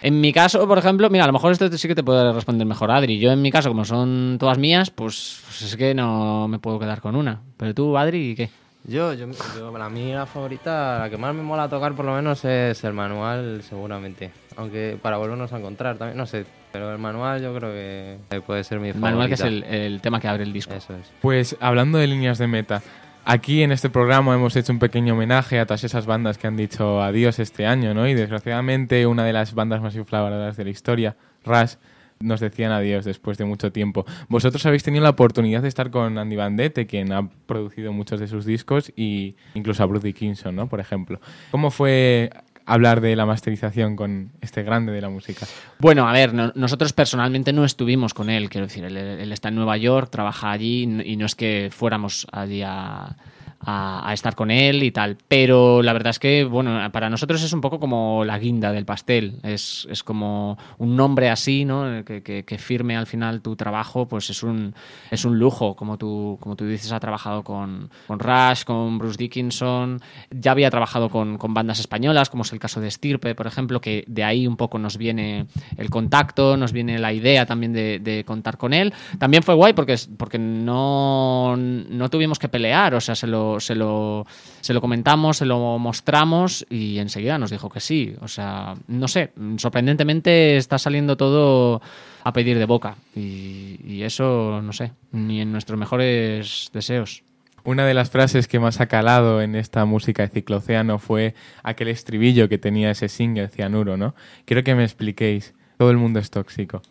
En 0.01 0.21
mi 0.21 0.31
caso, 0.31 0.67
por 0.67 0.77
ejemplo, 0.77 1.09
mira, 1.09 1.23
a 1.23 1.27
lo 1.27 1.33
mejor 1.33 1.51
esto 1.51 1.69
sí 1.77 1.87
que 1.87 1.95
te 1.95 2.03
puede 2.03 2.31
responder 2.31 2.67
mejor 2.67 2.91
Adri. 2.91 3.19
Yo 3.19 3.31
en 3.31 3.41
mi 3.41 3.51
caso, 3.51 3.69
como 3.69 3.83
son 3.85 4.37
todas 4.39 4.57
mías, 4.57 4.89
pues, 4.91 5.41
pues 5.45 5.61
es 5.63 5.75
que 5.75 5.93
no 5.95 6.47
me 6.47 6.59
puedo 6.59 6.79
quedar 6.79 7.01
con 7.01 7.15
una. 7.15 7.41
Pero 7.57 7.73
tú, 7.73 7.97
Adri, 7.97 8.35
¿qué? 8.35 8.49
Yo, 8.85 9.11
yo, 9.13 9.27
yo, 9.57 9.77
la 9.77 9.89
mía 9.89 10.25
favorita, 10.25 10.99
la 10.99 11.09
que 11.09 11.17
más 11.17 11.35
me 11.35 11.41
mola 11.41 11.67
tocar 11.67 11.93
por 11.93 12.05
lo 12.05 12.15
menos 12.15 12.45
es 12.45 12.81
el 12.83 12.93
manual, 12.93 13.61
seguramente. 13.67 14.31
Aunque 14.55 14.97
para 15.01 15.17
volvernos 15.17 15.51
a 15.51 15.57
encontrar 15.57 15.97
también, 15.97 16.17
no 16.17 16.25
sé. 16.25 16.45
Pero 16.71 16.91
el 16.91 16.97
manual 16.97 17.41
yo 17.41 17.53
creo 17.55 17.71
que 17.73 18.41
puede 18.41 18.63
ser 18.63 18.79
mi 18.79 18.89
El 18.89 18.93
favorita. 18.93 19.09
manual 19.09 19.27
que 19.27 19.33
es 19.33 19.41
el, 19.41 19.63
el 19.63 19.99
tema 20.01 20.19
que 20.21 20.27
abre 20.27 20.43
el 20.43 20.53
disco. 20.53 20.73
Eso 20.73 20.93
es. 20.93 21.11
Pues 21.21 21.57
hablando 21.59 21.97
de 21.97 22.07
líneas 22.07 22.37
de 22.37 22.47
meta, 22.47 22.81
aquí 23.27 23.61
en 23.61 23.73
este 23.73 23.89
programa 23.89 24.33
hemos 24.33 24.55
hecho 24.55 24.71
un 24.71 24.79
pequeño 24.79 25.13
homenaje 25.13 25.59
a 25.59 25.65
todas 25.65 25.83
esas 25.83 26.05
bandas 26.05 26.37
que 26.37 26.47
han 26.47 26.55
dicho 26.55 27.01
adiós 27.01 27.39
este 27.39 27.65
año, 27.65 27.93
¿no? 27.93 28.07
Y 28.07 28.13
desgraciadamente 28.13 29.05
una 29.05 29.25
de 29.25 29.33
las 29.33 29.53
bandas 29.53 29.81
más 29.81 29.95
infravaloradas 29.95 30.55
de 30.55 30.63
la 30.63 30.69
historia, 30.69 31.17
Rush, 31.43 31.73
nos 32.19 32.39
decían 32.39 32.71
adiós 32.71 33.03
después 33.05 33.37
de 33.37 33.43
mucho 33.43 33.71
tiempo. 33.71 34.05
Vosotros 34.29 34.65
habéis 34.65 34.83
tenido 34.83 35.03
la 35.03 35.11
oportunidad 35.11 35.61
de 35.61 35.67
estar 35.67 35.91
con 35.91 36.17
Andy 36.17 36.35
Bandete, 36.37 36.87
quien 36.87 37.11
ha 37.11 37.29
producido 37.45 37.91
muchos 37.91 38.19
de 38.19 38.27
sus 38.27 38.45
discos, 38.45 38.91
y 38.95 39.35
incluso 39.53 39.83
a 39.83 39.85
Bruce 39.85 40.07
Dickinson, 40.07 40.55
¿no? 40.55 40.67
Por 40.67 40.79
ejemplo. 40.79 41.19
¿Cómo 41.51 41.69
fue 41.69 42.31
hablar 42.67 43.01
de 43.01 43.15
la 43.15 43.25
masterización 43.25 43.95
con 43.95 44.31
este 44.41 44.61
grande 44.61 44.91
de 44.91 45.01
la 45.01 45.09
música? 45.09 45.47
Bueno, 45.79 46.07
a 46.07 46.11
ver, 46.13 46.33
no- 46.33 46.51
nosotros 46.53 46.93
personalmente 46.93 47.53
no 47.53 47.65
estuvimos 47.65 48.13
con 48.13 48.29
él, 48.29 48.49
quiero 48.49 48.67
decir, 48.67 48.83
él, 48.83 48.95
él 48.97 49.31
está 49.31 49.47
en 49.49 49.55
Nueva 49.55 49.77
York, 49.77 50.09
trabaja 50.11 50.51
allí 50.51 50.83
y 51.05 51.15
no 51.15 51.25
es 51.25 51.33
que 51.35 51.69
fuéramos 51.71 52.27
allí 52.31 52.61
a, 52.63 53.15
a- 53.59 54.07
a 54.09 54.13
estar 54.13 54.35
con 54.35 54.51
él 54.51 54.83
y 54.83 54.91
tal, 54.91 55.17
pero 55.27 55.81
la 55.81 55.93
verdad 55.93 56.11
es 56.11 56.19
que, 56.19 56.43
bueno, 56.43 56.79
para 56.91 57.09
nosotros 57.09 57.41
es 57.43 57.53
un 57.53 57.61
poco 57.61 57.79
como 57.79 58.23
la 58.25 58.37
guinda 58.39 58.71
del 58.71 58.85
pastel, 58.85 59.39
es, 59.43 59.87
es 59.89 60.03
como 60.03 60.57
un 60.77 60.95
nombre 60.95 61.29
así, 61.29 61.65
¿no? 61.65 62.03
Que, 62.05 62.21
que- 62.21 62.43
que 62.45 62.57
firme 62.57 62.95
al 62.97 63.07
final 63.07 63.41
tu 63.41 63.55
trabajo, 63.55 64.07
pues 64.07 64.29
es 64.29 64.43
un, 64.43 64.73
es 65.11 65.25
un 65.25 65.37
lujo, 65.39 65.75
como 65.75 65.97
tú, 65.97 66.37
como 66.39 66.55
tú 66.55 66.65
dices, 66.65 66.91
ha 66.91 66.99
trabajado 66.99 67.43
con, 67.43 67.89
con 68.07 68.19
Rush, 68.19 68.63
con 68.63 68.97
Bruce 68.99 69.17
Dickinson, 69.17 70.01
ya 70.31 70.51
había 70.51 70.69
trabajado 70.69 71.09
con, 71.09 71.37
con 71.37 71.53
bandas 71.53 71.79
españolas, 71.79 72.29
como 72.29 72.43
es 72.43 72.53
el 72.53 72.59
caso 72.59 72.79
de 72.81 72.91
Stirpe, 72.91 73.35
por 73.35 73.47
ejemplo, 73.47 73.81
que 73.81 74.03
de 74.07 74.23
ahí 74.23 74.47
un 74.47 74.57
poco 74.57 74.77
nos 74.79 74.97
viene 74.97 75.47
el 75.77 75.89
contacto, 75.89 76.57
nos 76.57 76.71
viene 76.71 76.99
la 76.99 77.13
idea 77.13 77.45
también 77.45 77.73
de, 77.73 77.99
de 77.99 78.23
contar 78.23 78.57
con 78.57 78.73
él. 78.73 78.93
También 79.19 79.43
fue 79.43 79.55
guay 79.55 79.73
porque, 79.73 79.95
porque 80.17 80.37
no, 80.37 81.55
no 81.57 82.09
tuvimos 82.09 82.39
que 82.39 82.49
pelear, 82.49 82.93
o 82.95 83.01
sea, 83.01 83.15
se 83.15 83.27
lo, 83.27 83.46
se, 83.59 83.75
lo, 83.75 84.25
se 84.61 84.73
lo 84.73 84.81
comentamos, 84.81 85.37
se 85.37 85.45
lo 85.45 85.77
mostramos 85.79 86.65
y 86.69 86.99
enseguida 86.99 87.37
nos 87.37 87.51
dijo 87.51 87.69
que 87.69 87.79
sí. 87.79 88.15
O 88.21 88.27
sea, 88.27 88.75
no 88.87 89.07
sé, 89.07 89.31
sorprendentemente 89.57 90.57
está 90.57 90.77
saliendo 90.77 91.17
todo 91.17 91.81
a 92.23 92.33
pedir 92.33 92.59
de 92.59 92.65
boca 92.65 92.97
y, 93.15 94.01
eso, 94.03 94.61
no 94.61 94.73
sé, 94.73 94.91
ni 95.11 95.41
en 95.41 95.51
nuestros 95.51 95.79
mejores 95.79 96.69
deseos. 96.73 97.23
Una 97.63 97.85
de 97.85 97.93
las 97.93 98.09
frases 98.09 98.47
que 98.47 98.59
más 98.59 98.79
ha 98.79 98.87
calado 98.87 99.41
en 99.41 99.55
esta 99.55 99.83
música 99.85 100.23
de 100.23 100.29
Cicloceano 100.29 100.99
fue 100.99 101.35
aquel 101.63 101.89
estribillo 101.89 102.47
que 102.47 102.57
tenía 102.57 102.91
ese 102.91 103.09
single, 103.09 103.49
Cianuro, 103.49 103.97
¿no? 103.97 104.15
Quiero 104.45 104.63
que 104.63 104.75
me 104.75 104.83
expliquéis. 104.83 105.53
Todo 105.77 105.91
el 105.91 105.97
mundo 105.97 106.19
es 106.19 106.31
tóxico. 106.31 106.81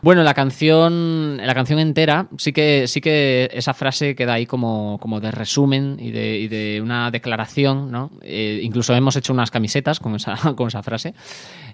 Bueno, 0.00 0.22
la 0.22 0.34
canción, 0.34 1.38
la 1.38 1.54
canción 1.54 1.78
entera, 1.78 2.28
sí 2.38 2.52
que, 2.52 2.86
sí 2.86 3.00
que 3.00 3.50
esa 3.52 3.74
frase 3.74 4.14
queda 4.14 4.34
ahí 4.34 4.46
como, 4.46 4.98
como 5.00 5.20
de 5.20 5.30
resumen 5.30 5.96
y 5.98 6.10
de, 6.10 6.38
y 6.38 6.48
de 6.48 6.80
una 6.80 7.10
declaración, 7.10 7.90
¿no? 7.90 8.10
Eh, 8.22 8.60
incluso 8.62 8.94
hemos 8.94 9.16
hecho 9.16 9.32
unas 9.32 9.50
camisetas 9.50 9.98
con 9.98 10.14
esa, 10.14 10.36
con 10.56 10.68
esa 10.68 10.82
frase. 10.82 11.14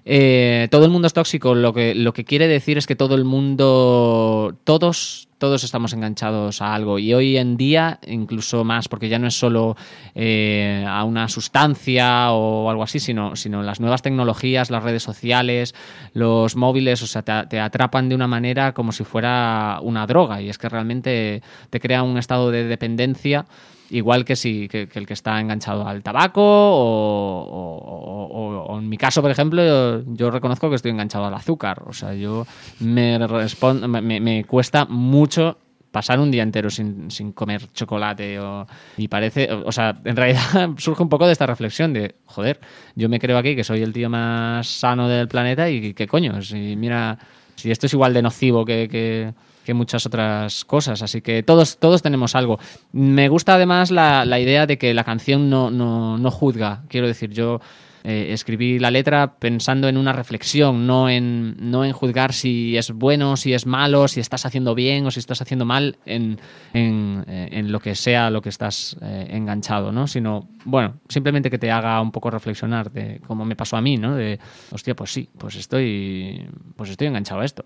Eh, 0.05 0.67
todo 0.69 0.85
el 0.85 0.91
mundo 0.91 1.07
es 1.07 1.13
tóxico, 1.13 1.55
lo 1.55 1.73
que, 1.73 1.95
lo 1.95 2.13
que 2.13 2.25
quiere 2.25 2.47
decir 2.47 2.77
es 2.77 2.85
que 2.85 2.95
todo 2.95 3.15
el 3.15 3.25
mundo, 3.25 4.55
todos 4.63 5.27
todos 5.37 5.63
estamos 5.63 5.93
enganchados 5.93 6.61
a 6.61 6.73
algo. 6.73 6.97
Y 6.97 7.13
hoy 7.13 7.37
en 7.37 7.57
día 7.57 7.99
incluso 8.07 8.63
más 8.63 8.87
porque 8.87 9.09
ya 9.09 9.19
no 9.19 9.27
es 9.27 9.37
solo 9.37 9.75
eh, 10.13 10.85
a 10.87 11.03
una 11.03 11.27
sustancia 11.27 12.31
o 12.31 12.69
algo 12.69 12.83
así, 12.83 12.99
sino, 12.99 13.35
sino 13.35 13.61
las 13.61 13.79
nuevas 13.79 14.01
tecnologías, 14.01 14.71
las 14.71 14.83
redes 14.83 15.03
sociales, 15.03 15.75
los 16.13 16.55
móviles, 16.55 17.01
o 17.01 17.07
sea, 17.07 17.21
te, 17.23 17.47
te 17.47 17.59
atrapan 17.59 18.09
de 18.09 18.15
una 18.15 18.27
manera 18.27 18.73
como 18.73 18.91
si 18.91 19.03
fuera 19.03 19.79
una 19.81 20.07
droga. 20.07 20.41
Y 20.41 20.49
es 20.49 20.57
que 20.57 20.69
realmente 20.69 21.41
te 21.69 21.79
crea 21.79 22.03
un 22.03 22.17
estado 22.17 22.49
de 22.51 22.63
dependencia 22.63 23.45
igual 23.89 24.25
que, 24.25 24.35
si, 24.35 24.67
que, 24.67 24.87
que 24.87 24.99
el 24.99 25.05
que 25.05 25.13
está 25.13 25.39
enganchado 25.39 25.87
al 25.87 26.01
tabaco 26.03 26.41
o, 26.41 27.43
o- 27.43 28.27
o- 28.27 28.73
o- 28.73 28.79
en 28.79 28.89
mi 28.89 28.97
caso, 28.97 29.21
por 29.21 29.31
ejemplo, 29.31 30.03
yo, 30.13 30.31
reconozco 30.31 30.69
que 30.69 30.75
estoy 30.75 30.91
enganchado 30.91 31.25
al 31.25 31.33
azúcar. 31.33 31.83
O 31.85 31.93
sea, 31.93 32.13
yo 32.13 32.45
me, 32.79 33.19
respon- 33.19 33.87
me, 33.87 34.19
me- 34.19 34.43
cuesta 34.45 34.85
mucho 34.85 35.57
pasar 35.91 36.19
un 36.19 36.29
día 36.29 36.43
entero 36.43 36.69
sin, 36.69 37.09
sin 37.09 37.31
comer 37.31 37.71
chocolate 37.71 38.37
o, 38.39 38.67
y 38.97 39.07
parece, 39.07 39.49
o, 39.51 39.71
sea, 39.71 39.97
en 40.03 40.15
realidad 40.17 40.41
surge 40.77 41.01
un 41.01 41.07
poco 41.09 41.25
de 41.25 41.31
esta 41.31 41.45
reflexión 41.45 41.93
de, 41.93 42.15
joder, 42.25 42.59
yo 42.95 43.07
me 43.07 43.17
creo 43.19 43.37
aquí 43.37 43.55
que 43.55 43.63
soy 43.63 43.81
el 43.81 43.93
tío 43.93 44.09
más 44.09 44.67
sano 44.67 45.07
del 45.07 45.29
planeta 45.29 45.69
y 45.69 45.93
qué 45.93 46.05
coño, 46.05 46.41
si 46.41 46.75
mira, 46.75 47.17
si 47.55 47.71
esto 47.71 47.85
es 47.85 47.93
igual 47.93 48.13
de 48.13 48.21
nocivo 48.21 48.65
que, 48.65 49.33
que 49.65 49.73
muchas 49.73 50.05
otras 50.05 50.63
cosas, 50.63 51.01
así 51.01 51.21
que 51.21 51.43
todos, 51.43 51.77
todos 51.77 52.01
tenemos 52.01 52.35
algo. 52.35 52.59
Me 52.93 53.27
gusta 53.27 53.55
además 53.55 53.91
la, 53.91 54.23
la 54.23 54.39
idea 54.39 54.65
de 54.65 54.77
que 54.77 54.93
la 54.93 55.03
canción 55.03 55.49
no, 55.49 55.71
no, 55.71 56.17
no 56.17 56.31
juzga, 56.31 56.83
quiero 56.87 57.07
decir, 57.07 57.31
yo 57.31 57.59
eh, 58.07 58.33
escribí 58.33 58.77
la 58.77 58.91
letra 58.91 59.39
pensando 59.39 59.89
en 59.89 59.97
una 59.97 60.13
reflexión, 60.13 60.85
no 60.85 61.09
en, 61.09 61.55
no 61.59 61.83
en 61.83 61.91
juzgar 61.91 62.33
si 62.33 62.77
es 62.77 62.91
bueno, 62.91 63.35
si 63.35 63.53
es 63.53 63.65
malo, 63.65 64.07
si 64.07 64.19
estás 64.19 64.45
haciendo 64.45 64.75
bien 64.75 65.07
o 65.07 65.11
si 65.11 65.19
estás 65.19 65.41
haciendo 65.41 65.65
mal 65.65 65.97
en, 66.05 66.39
en, 66.73 67.25
eh, 67.27 67.49
en 67.51 67.71
lo 67.71 67.79
que 67.79 67.95
sea 67.95 68.29
lo 68.29 68.43
que 68.43 68.49
estás 68.49 68.95
eh, 69.01 69.25
enganchado, 69.31 69.91
¿no? 69.91 70.05
Sino, 70.05 70.47
bueno, 70.65 70.99
simplemente 71.09 71.49
que 71.49 71.57
te 71.57 71.71
haga 71.71 71.99
un 71.99 72.11
poco 72.11 72.29
reflexionar 72.29 72.91
de 72.91 73.21
cómo 73.25 73.43
me 73.43 73.55
pasó 73.55 73.75
a 73.75 73.81
mí, 73.81 73.97
¿no? 73.97 74.15
De, 74.15 74.39
hostia, 74.71 74.95
pues 74.95 75.11
sí, 75.11 75.27
pues 75.35 75.55
estoy, 75.55 76.47
pues 76.75 76.91
estoy 76.91 77.07
enganchado 77.07 77.41
a 77.41 77.45
esto. 77.45 77.65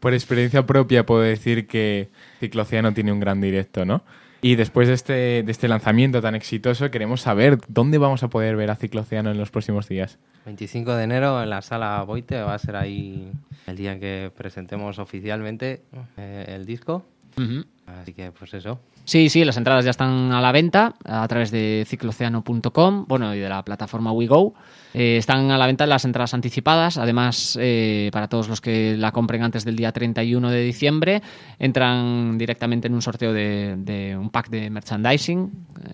Por 0.00 0.14
experiencia 0.14 0.66
propia 0.66 1.06
puedo 1.06 1.22
decir 1.22 1.66
que 1.66 2.10
Ciclocéano 2.40 2.92
tiene 2.94 3.12
un 3.12 3.20
gran 3.20 3.40
directo, 3.40 3.84
¿no? 3.84 4.02
Y 4.44 4.56
después 4.56 4.88
de 4.88 4.94
este, 4.94 5.12
de 5.44 5.52
este 5.52 5.68
lanzamiento 5.68 6.20
tan 6.20 6.34
exitoso, 6.34 6.90
queremos 6.90 7.20
saber 7.20 7.60
dónde 7.68 7.98
vamos 7.98 8.24
a 8.24 8.28
poder 8.28 8.56
ver 8.56 8.70
a 8.72 8.76
Ciclocéano 8.76 9.30
en 9.30 9.38
los 9.38 9.52
próximos 9.52 9.88
días. 9.88 10.18
25 10.46 10.96
de 10.96 11.04
enero 11.04 11.40
en 11.40 11.50
la 11.50 11.62
sala 11.62 12.02
Boite 12.02 12.40
va 12.42 12.54
a 12.54 12.58
ser 12.58 12.74
ahí 12.74 13.30
el 13.68 13.76
día 13.76 13.92
en 13.92 14.00
que 14.00 14.32
presentemos 14.36 14.98
oficialmente 14.98 15.82
eh, 16.16 16.46
el 16.48 16.66
disco. 16.66 17.06
Ujú. 17.38 17.64
Así 18.00 18.12
que 18.12 18.32
pues 18.32 18.54
eso. 18.54 18.80
Sí, 19.04 19.28
sí, 19.28 19.44
las 19.44 19.56
entradas 19.56 19.84
ya 19.84 19.90
están 19.90 20.32
a 20.32 20.40
la 20.40 20.52
venta 20.52 20.94
a 21.04 21.26
través 21.26 21.50
de 21.50 21.84
cicloceano.com, 21.88 23.06
bueno, 23.08 23.34
y 23.34 23.40
de 23.40 23.48
la 23.48 23.64
plataforma 23.64 24.12
WeGo. 24.12 24.54
Eh, 24.94 25.16
están 25.16 25.50
a 25.50 25.58
la 25.58 25.66
venta 25.66 25.86
las 25.86 26.04
entradas 26.04 26.34
anticipadas. 26.34 26.98
Además, 26.98 27.58
eh, 27.60 28.10
para 28.12 28.28
todos 28.28 28.48
los 28.48 28.60
que 28.60 28.96
la 28.96 29.10
compren 29.10 29.42
antes 29.42 29.64
del 29.64 29.76
día 29.76 29.90
31 29.90 30.50
de 30.50 30.62
diciembre, 30.62 31.22
entran 31.58 32.38
directamente 32.38 32.86
en 32.86 32.94
un 32.94 33.02
sorteo 33.02 33.32
de, 33.32 34.16
un 34.18 34.30
pack 34.30 34.50
de 34.50 34.70
merchandising 34.70 35.50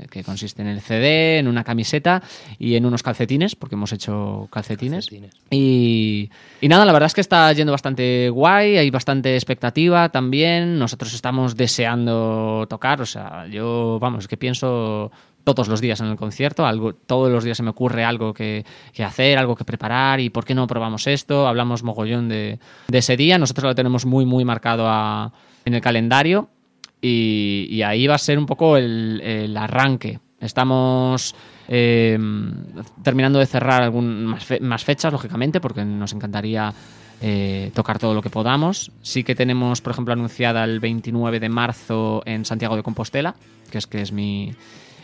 que 0.09 0.24
consiste 0.24 0.62
en 0.62 0.68
el 0.68 0.80
CD, 0.80 1.38
en 1.38 1.48
una 1.48 1.64
camiseta 1.64 2.22
y 2.59 2.74
en 2.76 2.86
unos 2.86 3.02
calcetines, 3.02 3.54
porque 3.56 3.74
hemos 3.74 3.92
hecho 3.92 4.48
calcetines. 4.50 5.09
Y, 5.50 6.30
y 6.61 6.68
nada, 6.68 6.84
la 6.84 6.92
verdad 6.92 7.06
es 7.09 7.14
que 7.14 7.20
está 7.20 7.52
yendo 7.52 7.72
bastante 7.72 8.28
guay, 8.30 8.76
hay 8.76 8.90
bastante 8.90 9.34
expectativa 9.34 10.09
también. 10.09 10.78
Nosotros 10.78 11.14
estamos 11.14 11.56
deseando 11.56 12.66
tocar, 12.68 13.00
o 13.00 13.06
sea, 13.06 13.46
yo, 13.48 13.98
vamos, 14.00 14.28
que 14.28 14.36
pienso 14.36 15.11
todos 15.44 15.68
los 15.68 15.80
días 15.80 16.00
en 16.00 16.09
el 16.09 16.16
concierto, 16.16 16.66
algo, 16.66 16.92
todos 16.92 17.30
los 17.32 17.42
días 17.42 17.56
se 17.56 17.62
me 17.62 17.70
ocurre 17.70 18.04
algo 18.04 18.34
que, 18.34 18.66
que 18.92 19.02
hacer, 19.02 19.38
algo 19.38 19.56
que 19.56 19.64
preparar 19.64 20.20
y 20.20 20.28
por 20.28 20.44
qué 20.44 20.54
no 20.54 20.66
probamos 20.66 21.06
esto, 21.06 21.48
hablamos 21.48 21.82
mogollón 21.82 22.28
de, 22.28 22.59
de 22.88 22.98
ese 22.98 23.16
día, 23.16 23.38
nosotros 23.38 23.64
lo 23.70 23.74
tenemos 23.74 24.04
muy, 24.04 24.26
muy 24.26 24.44
marcado 24.44 24.86
a- 24.88 25.32
en 25.64 25.72
el 25.74 25.80
calendario 25.80 26.50
y, 27.01 27.82
ahí 27.82 28.07
va 28.07 28.14
a 28.14 28.18
ser 28.18 28.38
un 28.38 28.46
poco 28.46 28.76
el, 28.76 29.20
el 29.22 29.57
arranque. 29.57 30.18
Estamos 30.40 31.34
eh, 31.68 32.18
terminando 33.03 33.38
de 33.38 33.46
cerrar 33.46 33.82
algún, 33.82 34.34
más 34.61 34.84
fechas, 34.84 35.12
lógicamente, 35.12 35.61
porque 35.61 35.84
nos 35.84 36.12
encantaría 36.12 36.72
eh, 37.20 37.70
tocar 37.74 37.99
todo 37.99 38.14
lo 38.14 38.22
que 38.22 38.30
podamos. 38.30 38.90
Sí 39.03 39.22
que 39.22 39.34
tenemos, 39.34 39.80
por 39.80 39.92
ejemplo, 39.92 40.14
anunciada 40.14 40.64
el 40.64 40.80
29 40.80 41.40
de 41.40 41.49
marzo 41.49 42.22
en 42.24 42.44
Santiago 42.44 42.74
de 42.76 42.82
Compostela, 42.82 43.34
que 43.70 43.78
es 43.78 43.86
que 43.86 44.01
es 44.01 44.12
mi, 44.12 44.55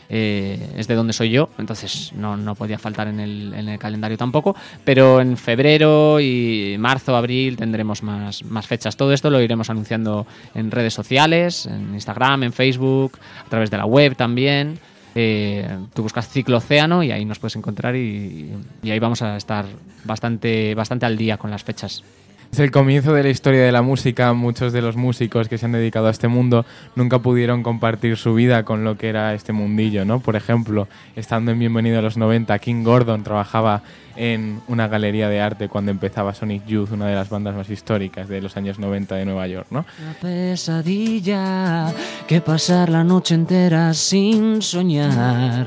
eh, 0.09 0.75
es 0.77 0.87
de 0.87 0.95
donde 0.95 1.13
soy 1.13 1.31
yo, 1.31 1.49
entonces 1.59 2.13
no, 2.15 2.37
no 2.37 2.55
podía 2.55 2.79
faltar 2.79 3.09
en 3.09 3.21
el, 3.21 3.55
en 3.55 3.69
el 3.69 3.79
calendario 3.79 4.17
tampoco, 4.17 4.57
pero 4.85 5.21
en 5.21 5.37
febrero 5.37 6.21
y 6.21 6.77
marzo, 6.79 7.17
abril 7.17 7.57
tendremos 7.57 8.03
más, 8.03 8.45
más 8.45 8.67
fechas. 8.67 8.97
Todo 8.97 9.13
esto 9.13 9.31
lo 9.31 9.41
iremos 9.41 9.71
anunciando 9.71 10.27
en 10.55 10.71
redes 10.71 10.95
sociales, 10.95 11.67
en 11.67 11.95
Instagram, 11.95 12.45
en 12.45 12.53
Facebook, 12.53 13.19
a 13.45 13.49
través 13.49 13.71
de 13.71 13.79
la 13.79 13.87
web 13.87 14.17
también. 14.17 14.79
Eh, 15.17 15.69
tú 15.95 16.03
buscas 16.03 16.29
Ciclo 16.29 16.57
Océano 16.57 17.03
y 17.03 17.13
ahí 17.13 17.25
nos 17.25 17.39
puedes 17.39 17.55
encontrar 17.57 17.95
y, 17.95 18.51
y 18.83 18.91
ahí 18.91 18.99
vamos 18.99 19.23
a 19.23 19.37
estar 19.37 19.65
bastante, 20.05 20.75
bastante 20.75 21.07
al 21.07 21.17
día 21.17 21.37
con 21.37 21.51
las 21.51 21.63
fechas. 21.63 22.03
Es 22.55 22.61
el 22.61 22.71
comienzo 22.71 23.13
de 23.13 23.25
la 23.25 23.31
historia 23.31 23.65
de 23.65 23.73
la 23.73 23.83
música. 23.83 24.33
Muchos 24.33 24.73
de 24.73 24.81
los 24.81 24.95
músicos 24.95 25.49
que 25.49 25.59
se 25.59 25.67
han 25.67 25.73
dedicado 25.73 26.07
a 26.07 26.13
este 26.13 26.29
mundo 26.29 26.65
nunca 26.95 27.19
pudieron 27.19 27.65
compartir 27.65 28.17
su 28.17 28.33
vida 28.33 28.65
con 28.65 28.85
lo 28.85 28.97
que 28.97 29.09
era 29.09 29.35
este 29.35 29.53
mundillo, 29.53 30.05
¿no? 30.05 30.21
Por 30.21 30.37
ejemplo, 30.37 30.87
estando 31.17 31.51
en 31.51 31.59
Bienvenido 31.59 31.99
a 31.99 32.03
los 32.03 32.17
90, 32.17 32.57
King 32.61 32.85
Gordon 32.85 33.25
trabajaba 33.25 33.83
en 34.15 34.61
una 34.69 34.87
galería 34.87 35.29
de 35.29 35.41
arte 35.41 35.69
cuando 35.69 35.91
empezaba 35.91 36.33
Sonic 36.33 36.65
Youth, 36.65 36.93
una 36.93 37.09
de 37.09 37.17
las 37.17 37.29
bandas 37.29 37.57
más 37.57 37.69
históricas 37.71 38.29
de 38.29 38.41
los 38.41 38.57
años 38.57 38.79
90 38.79 39.17
de 39.17 39.25
Nueva 39.25 39.49
York, 39.49 39.67
¿no? 39.71 39.85
Una 40.01 40.13
pesadilla 40.21 41.93
que 42.29 42.41
pasar 42.41 42.89
la 42.89 43.03
noche 43.03 43.35
entera 43.35 43.93
sin 43.95 44.63
soñar. 44.63 45.67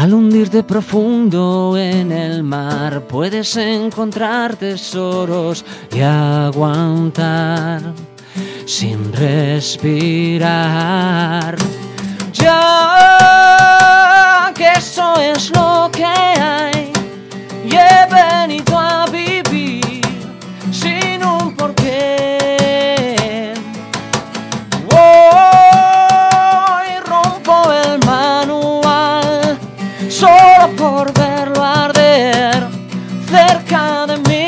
Al 0.00 0.14
hundirte 0.14 0.62
profundo 0.62 1.76
en 1.76 2.10
el 2.10 2.42
mar 2.42 3.02
puedes 3.02 3.54
encontrar 3.58 4.56
tesoros 4.56 5.62
y 5.92 6.00
aguantar 6.00 7.82
sin 8.64 9.12
respirar. 9.12 10.48
Ya 12.32 12.94
que 14.56 14.72
eso 14.72 15.20
es 15.20 15.50
lo 15.50 15.90
que 15.92 16.06
hay 16.06 16.90
y 17.66 17.76
he 17.76 18.06
venido 18.10 18.78
a 18.78 19.04
vivir 19.04 20.00
sin 20.72 21.22
un 21.22 21.54
porqué. 21.54 22.39
Por 30.90 31.12
verlo 31.12 31.62
arder 31.62 32.66
cerca 33.28 34.06
de 34.06 34.16
mí. 34.28 34.40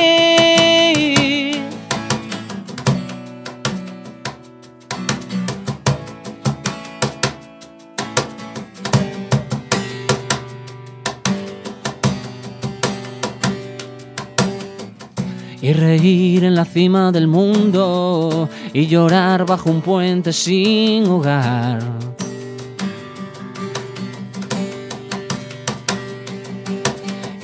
y 15.64 15.72
reír 15.74 16.42
en 16.42 16.56
la 16.56 16.64
cima 16.64 17.12
del 17.12 17.28
mundo 17.28 18.48
y 18.72 18.88
llorar 18.88 19.46
bajo 19.46 19.70
un 19.70 19.80
puente 19.80 20.32
sin 20.32 21.06
hogar. 21.06 21.80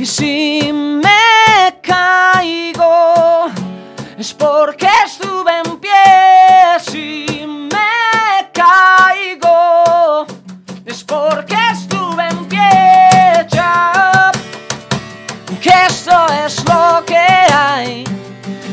Si 0.08 0.72
me 0.72 1.78
caigo 1.82 3.46
es 4.16 4.32
porque 4.32 4.88
estuve 5.04 5.52
en 5.64 5.78
pie. 5.78 5.92
Si 6.80 7.46
me 7.46 8.50
caigo 8.52 10.26
es 10.86 11.04
porque 11.04 11.56
estuve 11.72 12.26
en 12.26 12.46
pie. 12.46 13.46
Ya 13.50 14.32
que 15.60 15.72
esto 15.86 16.26
es 16.44 16.64
lo 16.64 17.04
que 17.04 17.26
hay 17.52 18.04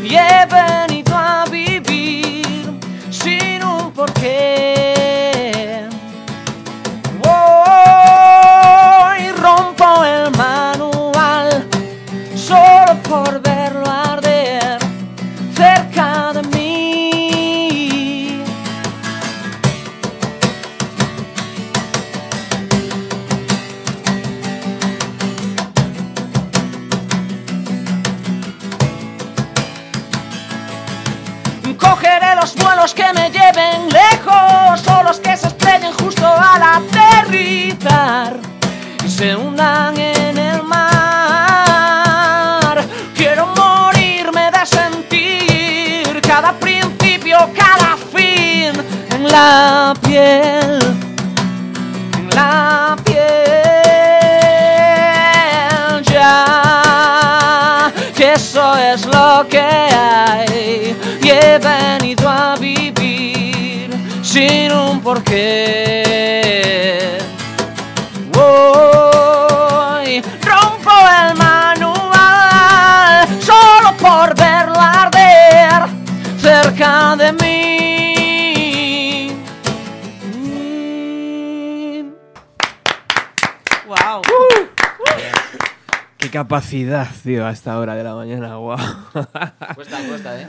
y 0.03 0.15
he 0.15 0.45
venido 0.45 1.15
a 1.15 1.43
vivir 1.51 2.79
sin 3.09 3.61
un 3.61 3.91
porqué. 3.91 4.94
por 13.03 13.41
verlo 13.41 13.85
arder 13.85 14.79
cerca 15.55 16.33
de 16.33 16.41
mí. 16.43 18.43
Cogeré 31.77 32.35
los 32.35 32.55
vuelos 32.55 32.93
que 32.93 33.13
me 33.13 33.31
lleven 33.31 33.89
lejos 33.89 34.87
o 34.87 35.03
los 35.03 35.19
que 35.19 35.35
se 35.37 35.47
estrellen 35.47 35.93
justo 35.93 36.25
al 36.25 36.61
aterrizar 36.61 38.37
y 39.05 39.09
se 39.09 39.35
unan 39.35 39.97
en 39.97 40.04
la 49.45 49.93
piel, 50.01 50.79
la 52.35 52.95
piel 53.05 53.23
ya. 56.13 56.41
Que 58.17 58.33
eso 58.33 58.65
es 58.91 59.05
lo 59.05 59.45
que 59.47 59.61
hay 59.61 60.97
y 61.21 61.29
he 61.29 61.59
venido 61.59 62.27
a 62.27 62.55
vivir 62.55 63.89
sin 64.23 64.71
un 64.71 64.99
porqué. 65.01 65.43
Voy, 68.37 70.23
rompo 70.49 70.95
el 71.21 71.29
manual 71.47 73.27
solo 73.49 73.89
por 74.05 74.27
verla 74.35 74.85
arder 75.03 75.81
cerca 76.41 77.15
de 77.15 77.31
mí. 77.33 77.44
Capacidad, 86.35 87.07
tío, 87.23 87.45
a 87.45 87.51
esta 87.51 87.79
hora 87.79 87.95
de 87.95 88.03
la 88.03 88.13
mañana, 88.13 88.57
guau. 88.57 88.77
Cuesta, 89.73 89.99
cuesta, 90.05 90.41
¿eh? 90.41 90.47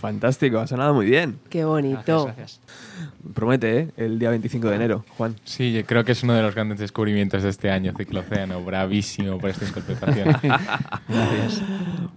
Fantástico, 0.00 0.58
ha 0.58 0.66
sonado 0.66 0.94
muy 0.94 1.06
bien. 1.06 1.38
Qué 1.48 1.64
bonito. 1.64 2.24
Gracias, 2.24 2.60
Promete, 3.34 3.78
¿eh? 3.78 3.88
El 3.96 4.18
día 4.18 4.30
25 4.30 4.68
de 4.68 4.74
enero, 4.74 5.04
Juan. 5.16 5.36
Sí, 5.44 5.72
yo 5.72 5.86
creo 5.86 6.02
que 6.02 6.10
es 6.10 6.24
uno 6.24 6.34
de 6.34 6.42
los 6.42 6.56
grandes 6.56 6.80
descubrimientos 6.80 7.44
de 7.44 7.50
este 7.50 7.70
año, 7.70 7.92
Ciclocéano. 7.96 8.64
Bravísimo 8.64 9.38
por 9.38 9.50
esta 9.50 9.64
interpretación. 9.64 10.26
Gracias. 11.08 11.62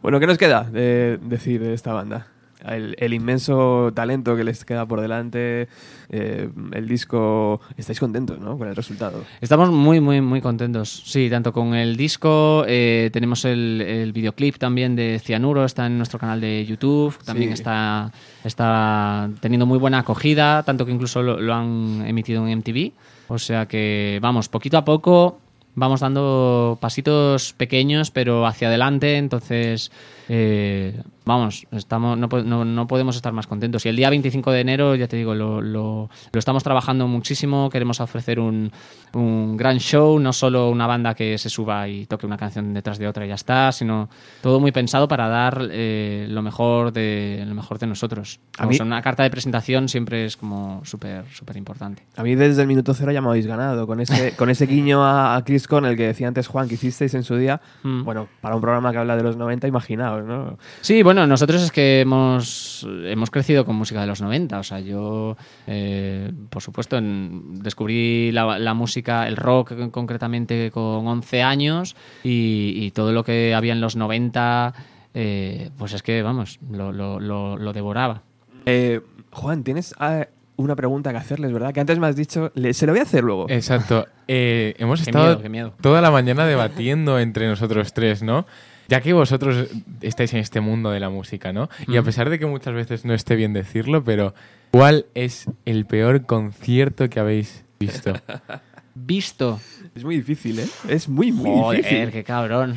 Bueno, 0.01 0.19
¿qué 0.19 0.25
nos 0.25 0.39
queda 0.39 0.63
de 0.63 1.19
decir 1.21 1.61
de 1.61 1.75
esta 1.75 1.93
banda? 1.93 2.25
El, 2.67 2.95
el 2.99 3.13
inmenso 3.13 3.91
talento 3.93 4.35
que 4.35 4.43
les 4.43 4.63
queda 4.65 4.85
por 4.85 5.01
delante, 5.01 5.67
eh, 6.09 6.49
el 6.73 6.87
disco... 6.87 7.59
Estáis 7.77 7.99
contentos, 7.99 8.39
¿no? 8.39 8.57
Con 8.57 8.67
el 8.67 8.75
resultado. 8.75 9.23
Estamos 9.41 9.71
muy, 9.71 9.99
muy, 9.99 10.21
muy 10.21 10.41
contentos. 10.41 11.03
Sí, 11.05 11.29
tanto 11.29 11.51
con 11.53 11.73
el 11.73 11.97
disco, 11.97 12.63
eh, 12.67 13.09
tenemos 13.11 13.45
el, 13.45 13.81
el 13.81 14.11
videoclip 14.13 14.57
también 14.57 14.95
de 14.95 15.19
Cianuro, 15.19 15.65
está 15.65 15.87
en 15.87 15.97
nuestro 15.97 16.19
canal 16.19 16.39
de 16.41 16.65
YouTube, 16.65 17.17
también 17.23 17.49
Sí. 17.49 17.53
está, 17.53 18.11
está 18.43 19.29
teniendo 19.39 19.65
muy 19.65 19.77
buena 19.79 19.99
acogida, 19.99 20.63
tanto 20.63 20.85
que 20.85 20.91
incluso 20.91 21.21
lo, 21.21 21.39
lo 21.39 21.53
han 21.53 22.03
emitido 22.05 22.47
en 22.47 22.59
MTV. 22.59 22.91
O 23.27 23.39
sea 23.39 23.65
que, 23.67 24.19
vamos, 24.21 24.49
poquito 24.49 24.77
a 24.77 24.85
poco 24.85 25.39
vamos 25.73 26.01
dando 26.01 26.77
pasitos 26.81 27.53
pequeños, 27.53 28.11
pero 28.11 28.45
hacia 28.45 28.67
adelante, 28.67 29.15
entonces, 29.17 29.91
eh, 30.33 31.01
vamos, 31.25 31.67
estamos, 31.71 32.17
no, 32.17 32.27
no- 32.43 32.63
no 32.65 32.87
podemos 32.87 33.17
estar 33.17 33.33
más 33.33 33.47
contentos. 33.47 33.85
Y 33.85 33.89
el 33.89 33.97
día 33.97 34.09
25 34.09 34.49
de 34.51 34.61
enero, 34.61 34.95
ya 34.95 35.07
te 35.09 35.17
digo, 35.17 35.35
lo, 35.35 35.61
lo- 35.61 36.09
lo 36.31 36.39
estamos 36.39 36.63
trabajando 36.63 37.05
muchísimo, 37.07 37.69
queremos 37.69 37.99
ofrecer 37.99 38.39
un, 38.39 38.71
un 39.13 39.57
gran 39.57 39.77
show, 39.79 40.17
no 40.19 40.31
solo 40.31 40.69
una 40.69 40.87
banda 40.87 41.13
que 41.15 41.37
se 41.37 41.49
suba 41.49 41.87
y 41.89 42.05
toque 42.05 42.25
una 42.25 42.37
canción 42.37 42.73
detrás 42.73 42.97
de 42.97 43.07
otra 43.09 43.25
y 43.25 43.29
ya 43.29 43.35
está, 43.35 43.73
sino 43.73 44.09
todo 44.41 44.61
muy 44.61 44.71
pensado 44.71 45.07
para 45.09 45.27
dar 45.27 45.67
eh, 45.69 46.27
lo, 46.29 46.41
mejor 46.41 46.93
de, 46.93 47.43
lo 47.45 47.53
mejor 47.53 47.77
de 47.77 47.87
nosotros. 47.87 48.39
A 48.57 48.65
mí- 48.65 48.77
una 48.81 49.01
carta 49.01 49.23
de 49.23 49.29
presentación 49.31 49.89
siempre 49.89 50.25
es 50.25 50.37
como 50.37 50.81
súper, 50.85 51.25
súper 51.33 51.57
importante. 51.57 52.03
A 52.15 52.23
mí 52.23 52.35
desde 52.35 52.61
el 52.61 52.69
minuto 52.69 52.93
cero 52.93 53.11
ya 53.11 53.19
me 53.21 53.27
habéis 53.27 53.47
ganado. 53.47 53.85
Con 53.85 53.99
ese, 53.99 54.33
con 54.37 54.49
ese 54.49 54.65
guiño 54.65 55.03
a, 55.03 55.35
a 55.35 55.43
Chris 55.43 55.67
Con, 55.67 55.85
el 55.85 55.97
que 55.97 56.07
decía 56.07 56.27
antes 56.29 56.47
Juan, 56.47 56.69
que 56.69 56.75
hicisteis 56.75 57.13
en 57.15 57.23
su 57.23 57.35
día. 57.35 57.59
Mm. 57.83 58.03
Bueno, 58.05 58.27
para 58.39 58.55
un 58.55 58.61
programa 58.61 58.91
que 58.93 58.97
habla 58.97 59.15
de 59.17 59.23
los 59.23 59.35
90, 59.37 59.67
imaginaos, 59.67 60.20
¿no? 60.23 60.57
Sí, 60.81 61.03
bueno, 61.03 61.25
nosotros 61.27 61.61
es 61.61 61.71
que 61.71 62.01
hemos, 62.01 62.87
hemos 63.05 63.29
crecido 63.31 63.65
con 63.65 63.75
música 63.75 64.01
de 64.01 64.07
los 64.07 64.21
90. 64.21 64.59
O 64.59 64.63
sea, 64.63 64.79
yo, 64.79 65.37
eh, 65.67 66.31
por 66.49 66.61
supuesto, 66.61 66.97
en- 66.97 67.59
descubrí 67.61 68.31
la, 68.31 68.57
la 68.59 68.73
música, 68.73 69.27
el 69.27 69.35
rock 69.37 69.75
con- 69.75 69.91
concretamente 69.91 70.71
con 70.71 71.07
11 71.07 71.41
años 71.43 71.95
y, 72.23 72.73
y 72.77 72.91
todo 72.91 73.11
lo 73.11 73.23
que 73.23 73.53
había 73.53 73.73
en 73.73 73.81
los 73.81 73.95
90, 73.95 74.73
eh, 75.13 75.69
pues 75.77 75.93
es 75.93 76.03
que, 76.03 76.21
vamos, 76.21 76.59
lo, 76.71 76.91
lo- 76.91 77.19
lo- 77.19 77.57
lo 77.57 77.73
devoraba. 77.73 78.21
Eh, 78.65 79.01
Juan, 79.31 79.63
tienes 79.63 79.95
ah, 79.99 80.27
una 80.57 80.75
pregunta 80.75 81.11
que 81.11 81.17
hacerles, 81.17 81.51
¿verdad? 81.51 81.73
Que 81.73 81.79
antes 81.79 81.97
me 81.99 82.07
has 82.07 82.15
dicho, 82.15 82.51
le- 82.55 82.73
se 82.73 82.85
lo 82.85 82.93
voy 82.93 82.99
a 82.99 83.03
hacer 83.03 83.23
luego. 83.23 83.47
Exacto. 83.49 84.05
Eh, 84.27 84.75
hemos 84.77 85.01
Qué 85.01 85.09
estado 85.09 85.25
miedo, 85.25 85.41
qué 85.41 85.49
miedo. 85.49 85.73
toda 85.81 85.99
la 86.01 86.11
mañana 86.11 86.45
debatiendo 86.45 87.19
entre 87.19 87.47
nosotros 87.47 87.93
tres, 87.93 88.21
¿no? 88.23 88.45
Ya 88.87 89.01
que 89.01 89.13
vosotros 89.13 89.67
estáis 90.01 90.33
en 90.33 90.39
este 90.39 90.59
mundo 90.61 90.91
de 90.91 90.99
la 90.99 91.09
música, 91.09 91.53
¿no? 91.53 91.69
Y 91.87 91.97
a 91.97 92.01
Mm. 92.01 92.05
pesar 92.05 92.29
de 92.29 92.39
que 92.39 92.45
muchas 92.45 92.73
veces 92.73 93.05
no 93.05 93.13
esté 93.13 93.35
bien 93.35 93.53
decirlo, 93.53 94.03
pero 94.03 94.33
¿cuál 94.71 95.05
es 95.15 95.45
el 95.65 95.85
peor 95.85 96.25
concierto 96.25 97.09
que 97.09 97.19
habéis 97.19 97.63
visto? 97.79 98.13
Visto. 98.93 99.57
Es 99.95 100.03
muy 100.03 100.17
difícil, 100.17 100.59
¿eh? 100.59 100.67
Es 100.89 101.07
muy, 101.07 101.31
muy 101.31 101.61
Joder, 101.61 101.77
difícil. 101.81 102.11
qué 102.11 102.23
cabrón. 102.25 102.75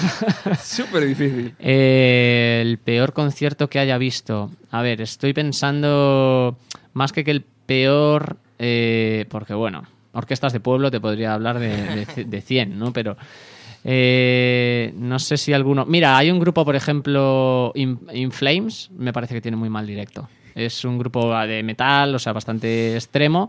Súper 0.62 1.04
difícil. 1.06 1.54
Eh, 1.58 2.60
el 2.62 2.78
peor 2.78 3.12
concierto 3.12 3.68
que 3.68 3.80
haya 3.80 3.98
visto. 3.98 4.52
A 4.70 4.80
ver, 4.82 5.00
estoy 5.00 5.32
pensando 5.32 6.56
más 6.92 7.12
que 7.12 7.24
que 7.24 7.32
el 7.32 7.42
peor, 7.66 8.36
eh, 8.60 9.26
porque 9.28 9.52
bueno, 9.54 9.82
orquestas 10.12 10.52
de 10.52 10.60
pueblo 10.60 10.90
te 10.92 11.00
podría 11.00 11.34
hablar 11.34 11.58
de, 11.58 12.06
de, 12.06 12.24
de 12.24 12.40
100, 12.40 12.78
¿no? 12.78 12.92
Pero 12.92 13.16
eh, 13.84 14.92
no 14.96 15.18
sé 15.18 15.36
si 15.36 15.52
alguno... 15.52 15.86
Mira, 15.86 16.16
hay 16.16 16.30
un 16.30 16.38
grupo, 16.38 16.64
por 16.64 16.76
ejemplo, 16.76 17.72
In, 17.74 18.00
In 18.12 18.32
Flames, 18.32 18.90
me 18.96 19.12
parece 19.12 19.34
que 19.34 19.40
tiene 19.40 19.56
muy 19.56 19.70
mal 19.70 19.86
directo. 19.86 20.28
Es 20.54 20.84
un 20.84 20.98
grupo 20.98 21.34
de 21.40 21.62
metal, 21.62 22.14
o 22.14 22.18
sea, 22.18 22.32
bastante 22.32 22.94
extremo. 22.94 23.48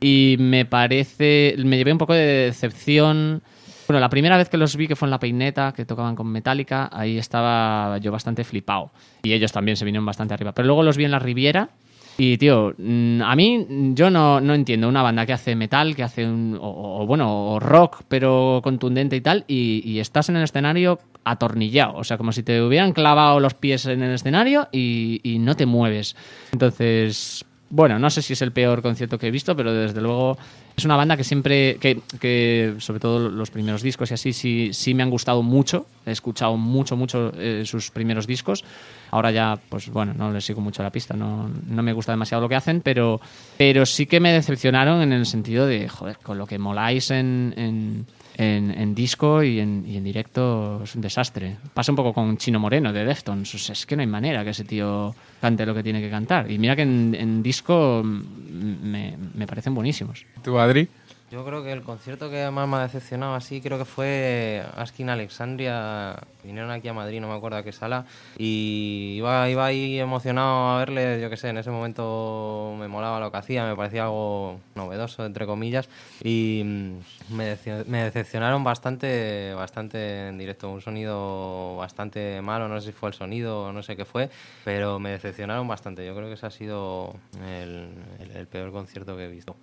Y 0.00 0.36
me 0.38 0.64
parece. 0.64 1.54
Me 1.58 1.76
llevé 1.76 1.92
un 1.92 1.98
poco 1.98 2.12
de 2.12 2.46
decepción. 2.46 3.42
Bueno, 3.88 4.00
la 4.00 4.08
primera 4.08 4.36
vez 4.36 4.48
que 4.48 4.56
los 4.56 4.76
vi, 4.76 4.88
que 4.88 4.96
fue 4.96 5.06
en 5.06 5.10
La 5.10 5.18
Peineta, 5.18 5.72
que 5.74 5.84
tocaban 5.84 6.16
con 6.16 6.26
Metallica, 6.26 6.90
ahí 6.92 7.18
estaba 7.18 7.98
yo 7.98 8.12
bastante 8.12 8.44
flipado. 8.44 8.90
Y 9.22 9.32
ellos 9.32 9.52
también 9.52 9.76
se 9.76 9.84
vinieron 9.84 10.04
bastante 10.04 10.34
arriba. 10.34 10.52
Pero 10.52 10.66
luego 10.66 10.82
los 10.82 10.96
vi 10.96 11.04
en 11.04 11.12
La 11.12 11.18
Riviera. 11.18 11.70
Y, 12.18 12.38
tío, 12.38 12.74
mm, 12.76 13.22
a 13.22 13.36
mí 13.36 13.66
yo 13.94 14.10
no, 14.10 14.40
no 14.40 14.54
entiendo 14.54 14.88
una 14.88 15.02
banda 15.02 15.26
que 15.26 15.32
hace 15.32 15.54
metal, 15.54 15.94
que 15.94 16.02
hace 16.02 16.26
un. 16.26 16.58
O, 16.60 17.06
bueno, 17.06 17.52
o 17.52 17.60
rock, 17.60 18.02
pero 18.08 18.60
contundente 18.62 19.16
y 19.16 19.20
tal, 19.20 19.44
y, 19.46 19.82
y 19.84 20.00
estás 20.00 20.28
en 20.28 20.36
el 20.36 20.44
escenario 20.44 20.98
atornillado. 21.24 21.96
O 21.96 22.04
sea, 22.04 22.16
como 22.16 22.32
si 22.32 22.42
te 22.42 22.62
hubieran 22.62 22.92
clavado 22.92 23.40
los 23.40 23.54
pies 23.54 23.86
en 23.86 24.02
el 24.02 24.14
escenario 24.14 24.68
y 24.72 25.36
no 25.40 25.54
te 25.54 25.66
mueves. 25.66 26.16
Entonces, 26.52 27.44
bueno, 27.68 27.98
no 27.98 28.10
sé 28.10 28.22
si 28.22 28.34
es 28.34 28.42
el 28.42 28.52
peor 28.52 28.82
concierto 28.82 29.18
que 29.18 29.26
he 29.26 29.30
visto, 29.30 29.56
pero 29.56 29.72
desde 29.72 30.00
luego 30.00 30.38
es 30.76 30.84
una 30.84 30.96
banda 30.96 31.16
que 31.16 31.24
siempre, 31.24 31.78
que, 31.80 32.00
que 32.20 32.74
sobre 32.78 33.00
todo 33.00 33.28
los 33.28 33.50
primeros 33.50 33.82
discos 33.82 34.10
y 34.10 34.14
así, 34.14 34.32
sí, 34.32 34.70
sí 34.72 34.94
me 34.94 35.02
han 35.02 35.10
gustado 35.10 35.42
mucho. 35.42 35.86
He 36.04 36.12
escuchado 36.12 36.56
mucho, 36.56 36.96
mucho 36.96 37.32
eh, 37.36 37.62
sus 37.64 37.90
primeros 37.90 38.26
discos. 38.26 38.64
Ahora 39.10 39.30
ya, 39.30 39.58
pues 39.68 39.88
bueno, 39.88 40.12
no 40.14 40.30
les 40.30 40.44
sigo 40.44 40.60
mucho 40.60 40.82
la 40.82 40.90
pista, 40.90 41.14
no, 41.14 41.48
no 41.66 41.82
me 41.82 41.92
gusta 41.92 42.12
demasiado 42.12 42.42
lo 42.42 42.48
que 42.48 42.56
hacen, 42.56 42.80
pero, 42.82 43.20
pero 43.56 43.86
sí 43.86 44.06
que 44.06 44.20
me 44.20 44.32
decepcionaron 44.32 45.00
en 45.02 45.12
el 45.12 45.26
sentido 45.26 45.66
de, 45.66 45.88
joder, 45.88 46.18
con 46.18 46.38
lo 46.38 46.46
que 46.46 46.58
moláis 46.58 47.10
en, 47.10 48.06
en- 48.36 48.94
disco 48.94 49.42
y 49.42 49.58
en, 49.60 49.82
directo 50.04 50.82
es 50.84 50.94
un 50.94 51.00
desastre. 51.00 51.56
Pasa 51.74 51.92
un 51.92 51.96
poco 51.96 52.12
con 52.12 52.36
Chino 52.36 52.58
Moreno 52.60 52.92
de 52.92 53.04
Deftones, 53.04 53.54
o 53.54 53.58
sea, 53.58 53.72
es 53.72 53.86
que 53.86 53.96
no 53.96 54.02
hay 54.02 54.06
manera 54.06 54.44
que 54.44 54.50
ese 54.50 54.64
tío 54.64 55.14
cante 55.40 55.64
lo 55.66 55.74
que 55.74 55.82
tiene 55.82 56.00
que 56.00 56.10
cantar. 56.10 56.50
Y 56.50 56.58
mira 56.58 56.76
que 56.76 56.82
en, 56.82 57.42
disco 57.42 58.02
me, 58.04 59.16
me 59.34 59.46
parecen 59.46 59.74
buenísimos. 59.74 60.24
¿Tú, 60.42 60.58
Adri? 60.58 60.88
Yo 61.28 61.44
creo 61.44 61.64
que 61.64 61.72
el 61.72 61.82
concierto 61.82 62.30
que 62.30 62.48
más 62.52 62.68
me 62.68 62.76
ha 62.76 62.82
decepcionado 62.82 63.34
así, 63.34 63.60
creo 63.60 63.78
que 63.78 63.84
fue 63.84 64.64
Askin 64.76 65.08
Alexandria. 65.10 66.16
Vinieron 66.44 66.70
aquí 66.70 66.86
a 66.86 66.92
Madrid, 66.92 67.20
no 67.20 67.26
me 67.26 67.34
acuerdo 67.34 67.56
a 67.58 67.64
qué 67.64 67.72
sala. 67.72 68.06
Y 68.38 69.14
iba, 69.16 69.50
iba 69.50 69.66
ahí 69.66 69.98
emocionado 69.98 70.68
a 70.70 70.78
verle, 70.78 71.20
yo 71.20 71.28
qué 71.28 71.36
sé, 71.36 71.48
en 71.48 71.58
ese 71.58 71.72
momento 71.72 72.76
me 72.78 72.86
molaba 72.86 73.18
lo 73.18 73.32
que 73.32 73.38
hacía, 73.38 73.66
me 73.66 73.74
parecía 73.74 74.04
algo 74.04 74.60
novedoso, 74.76 75.26
entre 75.26 75.46
comillas. 75.46 75.88
Y 76.22 76.62
mm, 76.64 77.34
me, 77.34 77.56
dece- 77.56 77.84
me 77.86 78.04
decepcionaron 78.04 78.62
bastante, 78.62 79.52
bastante 79.54 80.28
en 80.28 80.38
directo. 80.38 80.70
Un 80.70 80.80
sonido 80.80 81.76
bastante 81.76 82.40
malo, 82.40 82.68
no 82.68 82.80
sé 82.80 82.86
si 82.86 82.92
fue 82.92 83.08
el 83.08 83.14
sonido 83.16 83.64
o 83.64 83.72
no 83.72 83.82
sé 83.82 83.96
qué 83.96 84.04
fue, 84.04 84.30
pero 84.64 85.00
me 85.00 85.10
decepcionaron 85.10 85.66
bastante. 85.66 86.06
Yo 86.06 86.14
creo 86.14 86.28
que 86.28 86.34
ese 86.34 86.46
ha 86.46 86.50
sido 86.50 87.16
el- 87.44 87.88
el- 88.20 88.30
el 88.36 88.46
peor 88.46 88.70
concierto 88.70 89.16
que 89.16 89.24
he 89.24 89.28
visto. 89.28 89.56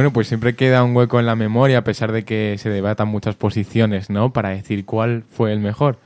Bueno, 0.00 0.14
pues 0.14 0.28
siempre 0.28 0.54
queda 0.54 0.82
un 0.82 0.96
hueco 0.96 1.20
en 1.20 1.26
la 1.26 1.36
memoria, 1.36 1.76
a 1.76 1.84
pesar 1.84 2.10
de 2.10 2.24
que 2.24 2.56
se 2.56 2.70
debatan 2.70 3.08
muchas 3.08 3.34
posiciones, 3.34 4.08
¿no? 4.08 4.32
Para 4.32 4.48
decir 4.48 4.86
cuál 4.86 5.24
fue 5.30 5.52
el 5.52 5.60
mejor. 5.60 5.98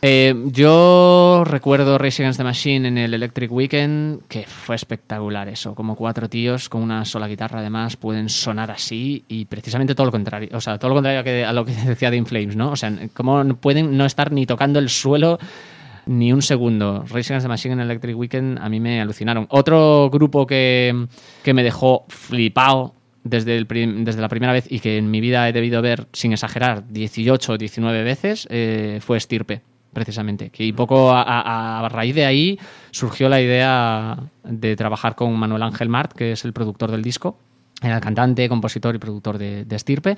Eh, 0.00 0.32
yo 0.52 1.42
recuerdo 1.44 1.98
Race 1.98 2.22
Against 2.22 2.38
the 2.38 2.44
Machine 2.44 2.86
en 2.86 2.96
el 2.96 3.12
Electric 3.12 3.50
Weekend, 3.50 4.20
que 4.28 4.44
fue 4.44 4.76
espectacular 4.76 5.48
eso. 5.48 5.74
Como 5.74 5.96
cuatro 5.96 6.28
tíos 6.28 6.68
con 6.68 6.82
una 6.82 7.04
sola 7.04 7.26
guitarra, 7.26 7.58
además, 7.58 7.96
pueden 7.96 8.28
sonar 8.28 8.70
así 8.70 9.24
y 9.26 9.46
precisamente 9.46 9.96
todo 9.96 10.04
lo 10.04 10.12
contrario. 10.12 10.50
O 10.52 10.60
sea, 10.60 10.78
todo 10.78 10.90
lo 10.90 10.94
contrario 10.94 11.48
a 11.48 11.52
lo 11.52 11.64
que 11.64 11.72
decía 11.86 12.12
de 12.12 12.16
In 12.16 12.26
Flames, 12.26 12.54
¿no? 12.54 12.70
O 12.70 12.76
sea, 12.76 12.96
cómo 13.12 13.42
pueden 13.56 13.96
no 13.96 14.04
estar 14.04 14.30
ni 14.30 14.46
tocando 14.46 14.78
el 14.78 14.88
suelo 14.88 15.40
ni 16.06 16.32
un 16.32 16.42
segundo. 16.42 17.04
Race 17.08 17.32
Against 17.32 17.44
the 17.44 17.48
Machine 17.48 17.72
en 17.74 17.80
el 17.80 17.86
Electric 17.90 18.16
Weekend 18.16 18.58
a 18.58 18.68
mí 18.68 18.80
me 18.80 19.00
alucinaron. 19.00 19.46
Otro 19.50 20.10
grupo 20.12 20.46
que, 20.46 21.06
que 21.42 21.54
me 21.54 21.62
dejó 21.62 22.04
flipado 22.08 22.94
desde, 23.22 23.56
el 23.56 23.66
prim- 23.66 24.04
desde 24.04 24.20
la 24.20 24.28
primera 24.28 24.52
vez 24.52 24.66
y 24.70 24.80
que 24.80 24.98
en 24.98 25.10
mi 25.10 25.20
vida 25.20 25.48
he 25.48 25.52
debido 25.52 25.80
ver, 25.82 26.06
sin 26.12 26.32
exagerar, 26.32 26.84
18 26.90 27.52
o 27.54 27.58
19 27.58 28.02
veces, 28.02 28.46
eh, 28.50 28.98
fue 29.00 29.16
Estirpe, 29.16 29.62
precisamente. 29.94 30.50
Y 30.58 30.72
poco 30.72 31.10
a, 31.10 31.22
a- 31.22 31.86
a 31.86 31.88
raíz 31.88 32.14
de 32.14 32.26
ahí 32.26 32.58
surgió 32.90 33.28
la 33.30 33.40
idea 33.40 34.18
de 34.44 34.76
trabajar 34.76 35.14
con 35.14 35.32
Manuel 35.38 35.62
Ángel 35.62 35.88
Mart, 35.88 36.12
que 36.12 36.32
es 36.32 36.44
el 36.44 36.52
productor 36.52 36.90
del 36.90 37.02
disco. 37.02 37.38
Era 37.82 38.00
cantante, 38.00 38.48
compositor 38.48 38.94
y 38.94 38.98
productor 38.98 39.36
de, 39.36 39.64
de 39.64 39.76
Estirpe. 39.76 40.16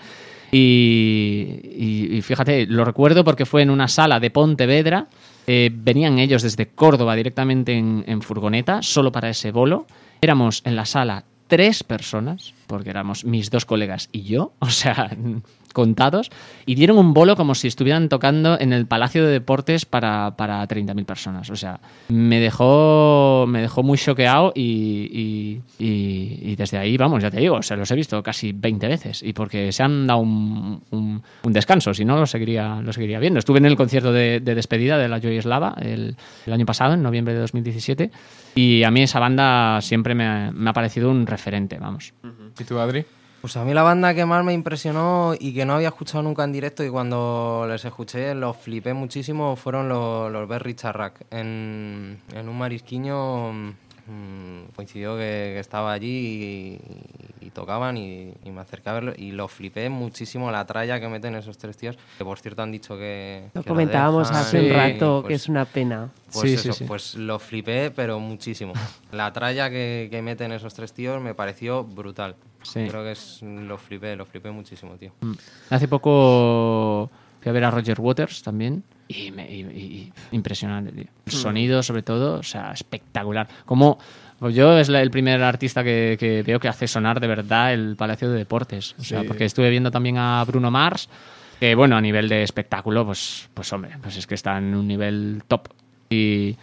Y, 0.53 1.61
y- 1.65 2.17
y 2.17 2.23
fíjate, 2.23 2.67
lo 2.67 2.85
recuerdo 2.85 3.25
porque 3.25 3.47
fue 3.47 3.63
en 3.63 3.71
una 3.71 3.89
sala 3.89 4.19
de 4.21 4.31
Pontevedra. 4.31 5.07
Eh, 5.47 5.71
venían 5.73 6.19
ellos 6.19 6.43
desde 6.43 6.67
Córdoba 6.67 7.15
directamente 7.15 7.73
en, 7.73 8.05
en 8.07 8.23
furgoneta, 8.23 8.83
solo 8.83 9.13
para 9.13 9.31
ese 9.31 9.53
bolo. 9.53 9.87
Éramos 10.21 10.63
en 10.65 10.77
la 10.77 10.87
sala 10.87 11.25
tres 11.47 11.85
personas, 11.85 12.55
porque 12.67 12.91
éramos 12.91 13.25
mis 13.25 13.51
dos 13.51 13.65
colegas 13.65 14.09
y 14.13 14.23
yo, 14.23 14.53
o 14.59 14.71
sea, 14.71 15.11
contados, 15.77 16.31
y 16.65 16.75
dieron 16.75 16.97
un 16.97 17.13
bolo 17.13 17.37
como 17.37 17.55
si 17.55 17.69
estuvieran 17.69 18.09
tocando 18.09 18.59
en 18.59 18.73
el 18.73 18.87
Palacio 18.87 19.23
de 19.27 19.31
Deportes 19.31 19.85
para, 19.85 20.35
para 20.35 20.67
30.000 20.67 21.05
personas. 21.05 21.51
O 21.51 21.57
sea, 21.57 21.81
me 22.09 22.41
dejó, 22.41 23.45
me 23.47 23.61
dejó 23.61 23.83
muy 23.83 23.99
choqueado 23.99 24.53
y, 24.55 25.61
y- 25.79 25.85
y- 25.85 26.39
y 26.53 26.57
desde 26.57 26.79
ahí, 26.79 26.97
vamos, 26.97 27.23
ya 27.23 27.31
te 27.31 27.39
digo, 27.41 27.57
o 27.57 27.63
sea, 27.63 27.77
los 27.77 27.91
he 27.91 27.95
visto 27.95 28.23
casi 28.23 28.53
20 28.53 28.89
veces 28.89 29.23
y 29.23 29.35
porque 29.35 29.71
se 29.71 29.83
han 29.83 30.07
dado 30.07 30.21
un, 30.21 30.81
un- 30.93 31.23
un 31.43 31.53
descanso, 31.53 31.93
si 31.93 32.07
no 32.07 32.17
lo 32.17 32.25
seguiría, 32.25 32.81
lo 32.81 32.93
seguiría 32.95 33.19
viendo. 33.19 33.39
Estuve 33.39 33.59
en 33.59 33.67
el 33.67 33.77
concierto 33.77 34.13
de, 34.13 34.41
de 34.41 34.55
despedida 34.55 34.97
de 34.97 35.09
la 35.09 35.21
Joy 35.21 35.43
Slava 35.43 35.75
el, 35.79 36.17
el 36.47 36.53
año 36.55 36.65
pasado, 36.65 36.95
en 36.95 37.03
noviembre 37.03 37.35
de 37.35 37.41
2017, 37.41 38.11
y 38.55 38.83
a 38.83 38.91
mí 38.91 39.03
esa 39.03 39.21
banda 39.21 39.81
siempre 39.83 40.15
me 40.15 40.25
ha, 40.27 40.51
me 40.55 40.71
ha 40.71 40.73
parecido 40.73 41.11
un 41.11 41.27
referente, 41.27 41.77
vamos. 41.79 42.15
¿Y 42.59 42.65
tú, 42.65 42.79
Adri? 42.79 43.05
Pues 43.41 43.57
a 43.57 43.65
mí 43.65 43.75
la 43.75 43.83
banda 43.83 44.15
que 44.15 44.27
más 44.27 44.45
me 44.45 44.53
impresionó 44.53 45.35
y 45.39 45.55
que 45.55 45.65
no 45.65 45.75
había 45.75 45.89
escuchado 45.89 46.23
nunca 46.23 46.43
en 46.43 46.53
directo 46.53 46.83
y 46.83 46.89
cuando 46.89 47.67
les 47.69 47.85
escuché 47.85 48.35
los 48.35 48.57
flipé 48.57 48.93
muchísimo 48.93 49.55
fueron 49.55 49.89
los, 49.89 50.33
los 50.33 50.49
Berry 50.49 50.75
Charrac. 50.75 51.27
En, 51.31 52.21
en 52.35 52.49
un 52.49 52.59
marisquiño 52.59 53.77
mm, 54.07 54.75
coincidió 54.75 55.17
que, 55.17 55.53
que 55.55 55.59
estaba 55.61 55.93
allí 55.93 56.81
y, 57.41 57.47
y 57.47 57.51
tocaban 57.51 57.97
y, 57.97 58.33
y 58.45 58.51
me 58.51 58.61
acerqué 58.61 58.91
a 58.91 58.93
verlo 58.95 59.13
y 59.17 59.33
los 59.33 59.51
flipé 59.51 59.89
muchísimo 59.89 60.51
la 60.51 60.65
tralla 60.67 61.01
que 61.01 61.09
meten 61.09 61.35
esos 61.35 61.59
tres 61.59 61.77
tíos 61.77 61.97
que 62.19 62.25
por 62.25 62.39
cierto 62.39 62.63
han 62.63 62.73
dicho 62.73 62.97
que... 62.97 63.51
Lo 63.55 63.63
que 63.63 63.69
comentábamos 63.69 64.29
dejan 64.29 64.43
hace 64.43 64.61
un 64.61 64.75
rato, 64.75 65.23
que 65.23 65.29
pues, 65.29 65.43
es 65.43 65.49
una 65.49 65.65
pena. 65.65 66.11
pues 66.33 66.51
Sí, 66.51 66.55
eso, 66.55 66.73
sí, 66.73 66.79
sí. 66.81 66.85
pues 66.85 67.15
lo 67.15 67.39
flipé, 67.39 67.91
pero 67.91 68.19
muchísimo. 68.21 68.73
La 69.13 69.33
tralla 69.33 69.71
que, 69.71 70.09
que 70.11 70.23
meten 70.23 70.53
esos 70.53 70.75
tres 70.75 70.93
tíos 70.93 71.21
me 71.23 71.35
pareció 71.35 71.85
brutal. 71.85 72.37
Sí. 72.63 72.87
Creo 72.89 73.05
que 73.05 73.13
es 73.13 73.43
lo 73.43 73.79
flipé, 73.79 74.17
lo 74.17 74.27
flipé 74.27 74.51
muchísimo, 74.51 74.97
tío. 74.97 75.13
Mm. 75.21 75.33
Hace 75.71 75.89
poco 75.89 77.11
fui 77.41 77.51
a 77.51 77.53
ver 77.53 77.65
a 77.65 77.71
Roger 77.71 78.01
Waters 78.01 78.43
también 78.43 78.83
y, 79.09 79.31
me- 79.33 79.51
y- 79.51 79.61
y- 79.61 80.13
impresionante, 80.33 80.93
tío. 80.93 81.05
El 81.27 81.33
Mm. 81.35 81.37
sonido, 81.37 81.83
sobre 81.83 82.03
todo, 82.03 82.39
o 82.39 82.43
sea, 82.43 82.73
espectacular. 82.73 83.49
Como 83.65 83.99
pues 84.39 84.55
yo 84.55 84.77
es 84.79 84.91
la- 84.91 85.01
el 85.01 85.11
primer 85.11 85.43
artista 85.43 85.83
que, 85.83 86.17
que 86.21 86.43
veo 86.43 86.61
que 86.61 86.69
hace 86.69 86.87
sonar 86.87 87.21
de 87.21 87.27
verdad 87.27 87.73
el 87.73 87.97
Palacio 87.97 88.29
de 88.31 88.37
Deportes. 88.37 88.95
O 88.99 89.03
sea, 89.03 89.23
Sí. 89.23 89.27
porque 89.27 89.47
estuve 89.47 89.71
viendo 89.71 89.91
también 89.91 90.19
a 90.19 90.45
Bruno 90.45 90.71
Mars, 90.71 91.09
que 91.59 91.75
bueno, 91.75 91.97
a 91.97 92.03
nivel 92.03 92.29
de 92.29 92.43
espectáculo, 92.43 93.07
pues, 93.07 93.49
pues 93.55 93.73
hombre, 93.73 93.93
pues 94.03 94.17
es 94.19 94.27
que 94.27 94.35
está 94.35 94.59
en 94.59 94.75
un 94.75 94.87
nivel 94.87 95.43
top. 95.49 95.69
Y 96.11 96.55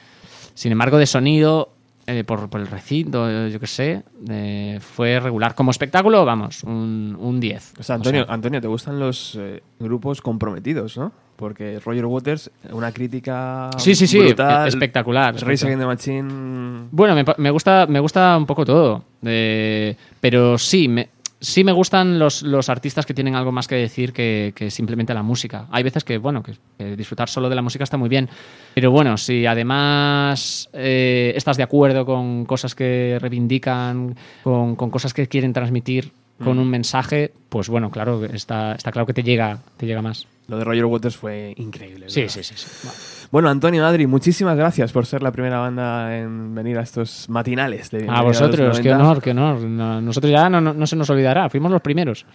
sin 0.54 0.72
embargo, 0.72 1.00
de 1.00 1.08
sonido, 1.08 1.74
eh, 2.06 2.24
por, 2.24 2.48
por 2.48 2.62
el 2.62 2.68
recinto, 2.68 3.48
yo 3.48 3.60
qué 3.60 3.66
sé, 3.68 4.04
eh, 4.30 4.78
fue 4.80 5.20
regular. 5.20 5.56
Como 5.56 5.72
espectáculo, 5.72 6.24
vamos, 6.26 6.64
un, 6.64 7.18
un 7.20 7.40
10. 7.40 7.74
O 7.80 7.84
sea, 7.84 7.96
Antonio, 7.96 8.22
O 8.22 8.26
sea, 8.26 8.34
Antonio, 8.36 8.62
te 8.62 8.68
gustan 8.68 9.00
los 9.00 9.36
eh, 9.40 9.64
grupos 9.80 10.22
comprometidos, 10.22 10.96
¿no? 10.98 11.12
Porque 11.36 11.80
Roger 11.84 12.06
Waters, 12.06 12.52
una 12.72 12.92
crítica 12.92 13.70
Sí, 13.78 13.96
sí, 13.96 14.08
sí, 14.08 14.20
brutal, 14.20 14.68
espectacular, 14.68 15.34
Race. 15.36 15.66
Against 15.66 15.82
the 15.82 15.86
Machine... 15.86 16.88
Bueno, 16.92 17.16
me, 17.16 17.26
me 17.38 17.50
gusta, 17.50 17.86
me 17.88 18.00
gusta 18.00 18.38
un 18.38 18.46
poco 18.46 18.66
todo. 18.66 19.04
Eh, 19.24 19.96
pero 20.22 20.58
sí, 20.58 20.88
me, 20.88 21.10
sí 21.40 21.64
me 21.64 21.72
gustan 21.72 22.20
los, 22.20 22.44
los 22.44 22.70
artistas 22.70 23.06
que 23.06 23.14
tienen 23.14 23.36
algo 23.36 23.52
más 23.52 23.68
que 23.68 23.76
decir 23.76 24.14
que, 24.14 24.54
que 24.56 24.70
simplemente 24.70 25.14
la 25.14 25.24
música. 25.24 25.66
Hay 25.72 25.84
veces 25.84 26.04
que, 26.04 26.18
bueno, 26.20 26.44
que, 26.44 26.54
que 26.78 26.96
disfrutar 26.96 27.28
solo 27.30 27.50
de 27.50 27.56
la 27.56 27.62
música 27.62 27.84
está 27.84 27.98
muy 27.98 28.10
bien. 28.10 28.30
Pero 28.76 28.92
bueno, 28.92 29.18
si 29.18 29.46
además 29.46 30.70
eh, 30.74 31.34
estás 31.36 31.58
de 31.58 31.64
acuerdo 31.64 32.06
con 32.06 32.46
cosas 32.46 32.76
que 32.76 33.18
reivindican, 33.20 34.16
con, 34.44 34.76
con 34.76 34.90
cosas 34.90 35.14
que 35.14 35.28
quieren 35.28 35.52
transmitir 35.54 36.12
con 36.44 36.58
Mm. 36.58 36.62
un 36.62 36.70
mensaje, 36.70 37.32
pues 37.48 37.70
bueno, 37.70 37.92
claro, 37.92 38.26
está, 38.26 38.74
está 38.74 38.92
claro 38.92 39.06
que 39.06 39.14
te 39.14 39.22
llega, 39.24 39.60
te 39.78 39.86
llega 39.86 40.02
más. 40.02 40.28
Lo 40.48 40.58
de 40.58 40.64
Roger 40.66 40.86
Waters 40.86 41.16
fue 41.16 41.54
increíble. 41.58 42.10
Sí, 42.10 42.28
sí, 42.28 42.44
sí. 42.44 42.54
sí. 42.58 43.28
Bueno, 43.32 43.50
Antonio, 43.50 43.86
Adri, 43.86 44.06
muchísimas 44.08 44.58
gracias 44.58 44.92
por 44.92 45.06
ser 45.06 45.24
la 45.24 45.32
primera 45.32 45.58
banda 45.60 46.18
en 46.18 46.54
venir 46.54 46.78
a 46.78 46.82
estos 46.82 47.30
matinales. 47.30 47.90
De 47.92 48.06
A 48.10 48.22
vosotros, 48.22 48.80
qué 48.80 48.90
90. 48.90 48.96
honor, 48.98 49.22
qué 49.24 49.32
honor. 49.32 49.60
No- 49.62 50.02
nosotros 50.02 50.32
ya 50.32 50.50
no, 50.50 50.60
no- 50.62 50.74
no 50.74 50.86
se 50.86 50.96
nos 50.96 51.10
olvidará, 51.10 51.50
fuimos 51.50 51.72
los 51.72 51.82
primeros. 51.82 52.26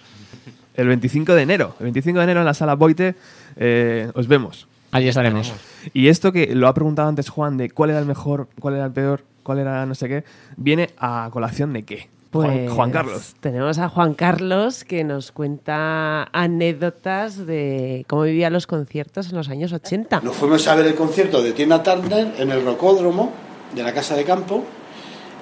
El 0.74 0.88
25 0.88 1.34
de 1.34 1.42
enero. 1.42 1.74
El 1.80 1.84
25 1.84 2.18
de 2.18 2.24
enero 2.24 2.40
en 2.40 2.46
la 2.46 2.54
sala 2.54 2.74
Boite 2.74 3.14
eh, 3.56 4.10
os 4.14 4.26
vemos. 4.26 4.66
Allí 4.90 5.08
estaremos. 5.08 5.52
Y 5.92 6.08
esto 6.08 6.32
que 6.32 6.54
lo 6.54 6.66
ha 6.66 6.72
preguntado 6.74 7.08
antes 7.08 7.28
Juan 7.28 7.58
de 7.58 7.70
cuál 7.70 7.90
era 7.90 7.98
el 7.98 8.06
mejor, 8.06 8.48
cuál 8.58 8.74
era 8.74 8.86
el 8.86 8.92
peor, 8.92 9.22
cuál 9.42 9.58
era 9.58 9.84
no 9.84 9.94
sé 9.94 10.08
qué, 10.08 10.24
viene 10.56 10.90
a 10.98 11.28
colación 11.30 11.72
de 11.74 11.82
qué. 11.82 12.08
Juan, 12.32 12.46
Pues 12.46 12.70
Juan 12.70 12.90
Carlos. 12.90 13.34
Tenemos 13.40 13.78
a 13.78 13.88
Juan 13.88 14.14
Carlos 14.14 14.84
que 14.84 15.04
nos 15.04 15.32
cuenta 15.32 16.24
anécdotas 16.32 17.46
de 17.46 18.04
cómo 18.08 18.22
vivía 18.22 18.50
los 18.50 18.66
conciertos 18.66 19.30
en 19.30 19.36
los 19.36 19.48
años 19.48 19.72
80. 19.72 20.20
Nos 20.20 20.36
fuimos 20.36 20.66
a 20.68 20.74
ver 20.74 20.86
el 20.86 20.94
concierto 20.94 21.42
de 21.42 21.52
Tina 21.52 21.82
Turner 21.82 22.34
en 22.38 22.50
el 22.50 22.64
Rocódromo 22.64 23.32
de 23.74 23.82
la 23.82 23.94
Casa 23.94 24.14
de 24.14 24.24
Campo 24.24 24.64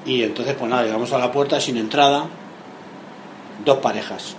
y 0.04 0.22
entonces 0.22 0.54
pues 0.54 0.70
nada, 0.70 0.84
llegamos 0.84 1.12
a 1.12 1.18
la 1.18 1.32
puerta 1.32 1.60
sin 1.60 1.76
entrada, 1.76 2.26
dos 3.64 3.78
parejas. 3.78 4.36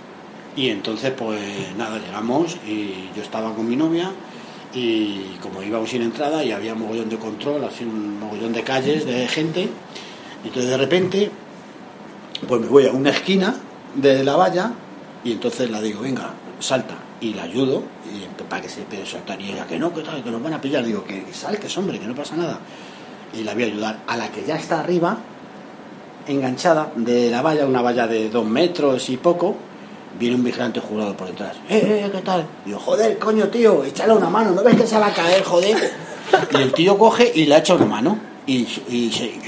Y 0.56 0.70
entonces 0.70 1.12
pues 1.16 1.40
nada, 1.76 1.98
llegamos 1.98 2.56
y 2.66 3.10
yo 3.14 3.22
estaba 3.22 3.54
con 3.54 3.68
mi 3.68 3.76
novia 3.76 4.10
y 4.74 5.36
como 5.42 5.62
íbamos 5.62 5.90
sin 5.90 6.02
entrada 6.02 6.42
y 6.44 6.52
había 6.52 6.74
mogollón 6.74 7.08
de 7.10 7.18
control, 7.18 7.64
así 7.64 7.84
un 7.84 8.18
mogollón 8.18 8.52
de 8.52 8.62
calles 8.62 9.04
de 9.04 9.28
gente, 9.28 9.68
entonces 10.44 10.70
de 10.70 10.76
repente 10.76 11.30
pues 12.46 12.60
me 12.60 12.66
voy 12.68 12.86
a 12.86 12.92
una 12.92 13.10
esquina 13.10 13.54
de 13.94 14.22
la 14.22 14.36
valla 14.36 14.72
y 15.24 15.32
entonces 15.32 15.70
la 15.70 15.80
digo, 15.80 16.02
venga, 16.02 16.30
salta. 16.60 16.94
Y 17.20 17.34
la 17.34 17.42
ayudo 17.42 17.82
y 18.06 18.42
para 18.44 18.62
que 18.62 18.68
se 18.68 18.82
pueda 18.82 19.04
saltar. 19.04 19.40
Y 19.40 19.50
ella, 19.50 19.66
que 19.66 19.78
no, 19.78 19.92
que 19.92 20.02
tal, 20.02 20.22
que 20.22 20.30
nos 20.30 20.42
van 20.42 20.54
a 20.54 20.60
pillar. 20.60 20.84
Digo, 20.84 21.04
que 21.04 21.24
saltes, 21.32 21.76
hombre, 21.76 21.98
que 21.98 22.06
no 22.06 22.14
pasa 22.14 22.36
nada. 22.36 22.60
Y 23.34 23.42
la 23.42 23.54
voy 23.54 23.64
a 23.64 23.66
ayudar. 23.66 23.98
A 24.06 24.16
la 24.16 24.30
que 24.30 24.44
ya 24.44 24.56
está 24.56 24.80
arriba, 24.80 25.18
enganchada 26.28 26.92
de 26.94 27.30
la 27.30 27.42
valla, 27.42 27.66
una 27.66 27.82
valla 27.82 28.06
de 28.06 28.30
dos 28.30 28.46
metros 28.46 29.10
y 29.10 29.16
poco, 29.16 29.56
viene 30.18 30.36
un 30.36 30.44
vigilante 30.44 30.80
jurado 30.80 31.16
por 31.16 31.26
detrás. 31.26 31.56
¡Eh, 31.68 32.04
eh, 32.04 32.10
qué 32.12 32.20
tal! 32.22 32.46
Digo, 32.64 32.78
joder, 32.78 33.18
coño, 33.18 33.48
tío, 33.48 33.84
échale 33.84 34.12
una 34.12 34.30
mano, 34.30 34.52
¿no 34.52 34.62
ves 34.62 34.76
que 34.76 34.86
se 34.86 34.98
va 34.98 35.08
a 35.08 35.12
caer, 35.12 35.42
joder? 35.42 35.76
Y 36.52 36.56
el 36.56 36.72
tío 36.72 36.96
coge 36.98 37.32
y 37.34 37.46
le 37.46 37.56
echa 37.56 37.74
una 37.74 37.86
mano. 37.86 38.18
Y, 38.48 38.66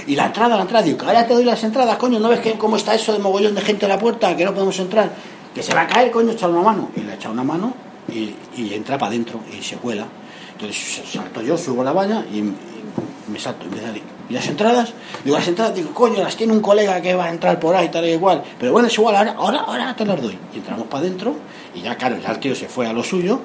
y, 0.07 0.15
la 0.15 0.27
entrada, 0.27 0.57
la 0.57 0.63
entrada, 0.63 0.85
digo, 0.85 0.99
que 0.99 1.07
ahora 1.07 1.27
te 1.27 1.33
doy 1.33 1.45
las 1.45 1.65
entradas, 1.65 1.97
coño, 1.97 2.21
¿no 2.21 2.29
ves 2.29 2.41
que 2.41 2.53
cómo 2.59 2.77
está 2.77 2.95
eso 2.95 3.15
de 3.15 3.19
mogollón 3.19 3.55
de 3.55 3.63
gente 3.63 3.87
a 3.87 3.89
la 3.89 3.99
puerta, 3.99 4.37
que 4.37 4.45
no 4.45 4.53
podemos 4.53 4.79
entrar? 4.79 5.11
Que 5.55 5.63
se 5.63 5.75
va 5.75 5.83
a 5.83 5.87
caer, 5.87 6.11
coño, 6.11 6.33
echar 6.33 6.51
una 6.51 6.61
mano. 6.61 6.91
Y 6.95 7.01
le 7.01 7.15
echa 7.15 7.31
una 7.31 7.43
mano 7.43 7.73
y, 8.13 8.35
y 8.57 8.75
entra 8.75 8.99
para 8.99 9.09
adentro 9.09 9.41
y 9.59 9.63
se 9.63 9.77
cuela. 9.77 10.07
Entonces 10.53 11.03
salto 11.11 11.41
yo, 11.41 11.57
subo 11.57 11.83
la 11.83 11.93
valla 11.93 12.23
y, 12.31 12.43
me 12.43 13.39
salto. 13.39 13.65
Y, 13.65 13.71
me 13.71 13.77
dice, 13.77 14.03
¿y 14.29 14.35
las 14.35 14.47
entradas? 14.47 14.93
Digo, 15.25 15.39
las 15.39 15.49
entradas, 15.49 15.75
digo, 15.75 15.95
coño, 15.95 16.23
las 16.23 16.37
tiene 16.37 16.53
un 16.53 16.61
colega 16.61 17.01
que 17.01 17.15
va 17.15 17.25
a 17.25 17.31
entrar 17.31 17.59
por 17.59 17.75
ahí, 17.75 17.89
tal 17.89 18.05
y 18.05 18.11
igual. 18.11 18.43
Pero 18.59 18.73
bueno, 18.73 18.89
es 18.89 18.99
igual, 18.99 19.17
ahora, 19.17 19.33
ahora, 19.33 19.61
ahora 19.61 19.97
te 19.97 20.05
las 20.05 20.21
doy. 20.21 20.39
Y 20.53 20.59
entramos 20.59 20.87
para 20.89 21.05
adentro 21.05 21.35
y 21.75 21.81
ya, 21.81 21.97
claro, 21.97 22.19
ya 22.19 22.33
el 22.33 22.39
tío 22.39 22.55
se 22.55 22.69
fue 22.69 22.87
a 22.87 22.93
lo 22.93 23.03
suyo 23.03 23.41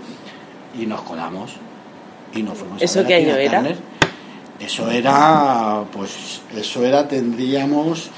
y 0.78 0.86
nos 0.86 1.02
colamos. 1.04 1.52
Y 2.34 2.44
nos 2.44 2.58
fuimos 2.58 2.82
a 2.82 2.84
¿Eso 2.84 3.00
ver 3.00 3.06
a 3.06 3.08
qué 3.08 3.20
Tina 3.20 3.34
año 3.34 3.42
era? 3.42 3.60
Turner. 3.60 3.78
Eso 4.60 4.90
era, 4.90 5.84
pues, 5.92 6.42
eso 6.56 6.86
era, 6.86 7.08
tendríamos, 7.08 8.10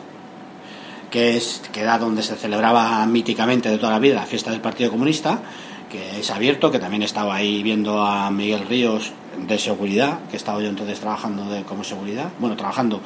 que, 1.11 1.37
es, 1.37 1.63
que 1.73 1.81
era 1.81 1.99
donde 1.99 2.23
se 2.23 2.37
celebraba 2.37 3.05
míticamente 3.07 3.71
de 3.71 3.79
toda 3.79 3.93
la 3.93 3.99
vida 3.99 4.17
la 4.17 4.27
fiesta 4.27 4.51
del 4.51 4.61
Partido 4.61 4.91
Comunista, 4.91 5.41
que 5.91 6.21
es 6.21 6.31
abierto, 6.31 6.71
que 6.71 6.79
también 6.79 7.03
estaba 7.03 7.35
ahí 7.35 7.63
viendo 7.63 8.03
a 8.03 8.31
Miguel 8.31 8.67
Ríos 8.67 9.13
de 9.47 9.59
seguridad, 9.59 10.21
que 10.31 10.37
estaba 10.37 10.61
yo 10.61 10.69
entonces 10.69 11.01
trabajando 11.01 11.49
de, 11.51 11.63
como 11.63 11.85
seguridad, 11.85 12.31
bueno, 12.39 12.57
trabajando, 12.57 13.01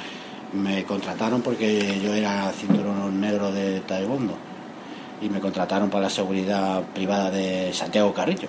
me 0.53 0.85
contrataron 0.85 1.41
porque 1.43 1.99
yo 2.03 2.13
era 2.15 2.51
cinturón 2.53 3.21
negro 3.21 3.51
de 3.53 3.81
taekwondo 3.81 4.35
y 5.21 5.29
me 5.29 5.41
contrataron 5.41 5.89
para 5.91 6.05
la 6.05 6.11
seguridad 6.11 6.83
privada 6.95 7.31
de 7.31 7.73
Santiago 7.73 8.13
Carrillo 8.13 8.49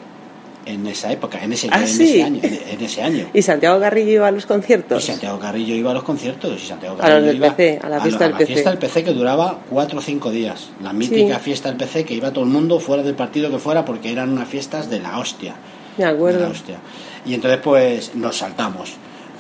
en 0.66 0.88
esa 0.88 1.12
época, 1.12 1.44
en 1.44 1.52
ese, 1.52 1.68
¿Ah, 1.72 1.82
en 1.82 1.88
sí? 1.88 2.04
ese 2.04 2.24
año, 2.24 2.40
en, 2.42 2.54
en 2.70 2.82
ese 2.82 3.04
año. 3.04 3.28
¿Y 3.34 3.42
Santiago 3.42 3.80
Garrillo 3.80 4.14
iba 4.14 4.28
a 4.30 4.32
los 4.32 4.46
Y 4.46 4.48
conciertos? 4.48 5.04
Santiago 5.04 5.38
Carrillo 5.38 5.76
iba 5.76 5.92
a 5.92 5.94
los 5.94 6.04
conciertos 6.04 6.62
y 6.64 6.66
Santiago 6.66 6.96
A 6.96 7.00
Carrillo 7.00 7.20
los 7.20 7.28
del 7.28 7.36
iba 7.36 7.56
PC, 7.56 7.80
a 7.84 7.90
la 7.90 8.00
fiesta 8.02 8.20
lo- 8.20 8.24
del 8.24 8.32
la 8.32 8.38
PC. 8.38 8.54
fiesta 8.54 8.70
del 8.70 8.80
PC 8.80 9.04
que 9.04 9.14
duraba 9.14 9.60
cuatro 9.70 10.00
o 10.00 10.02
cinco 10.02 10.32
días. 10.32 10.70
La 10.82 10.94
mítica 10.94 11.36
Sí. 11.36 11.42
fiesta 11.44 11.68
del 11.70 11.78
PC 11.78 12.06
que 12.06 12.14
iba 12.14 12.32
todo 12.32 12.46
el 12.46 12.50
mundo 12.50 12.80
fuera 12.80 13.04
del 13.04 13.14
partido 13.16 13.52
que 13.52 13.60
fuera 13.60 13.84
porque 13.84 14.12
eran 14.12 14.30
unas 14.30 14.48
fiestas 14.48 14.90
de 14.90 15.02
la 15.02 15.20
hostia. 15.20 15.54
Me 15.98 16.06
De 16.06 16.10
acuerdo. 16.12 16.40
la 16.40 16.48
hostia. 16.48 16.78
Y 17.26 17.34
entonces 17.34 17.60
pues 17.62 18.16
nos 18.16 18.38
saltamos. 18.38 18.94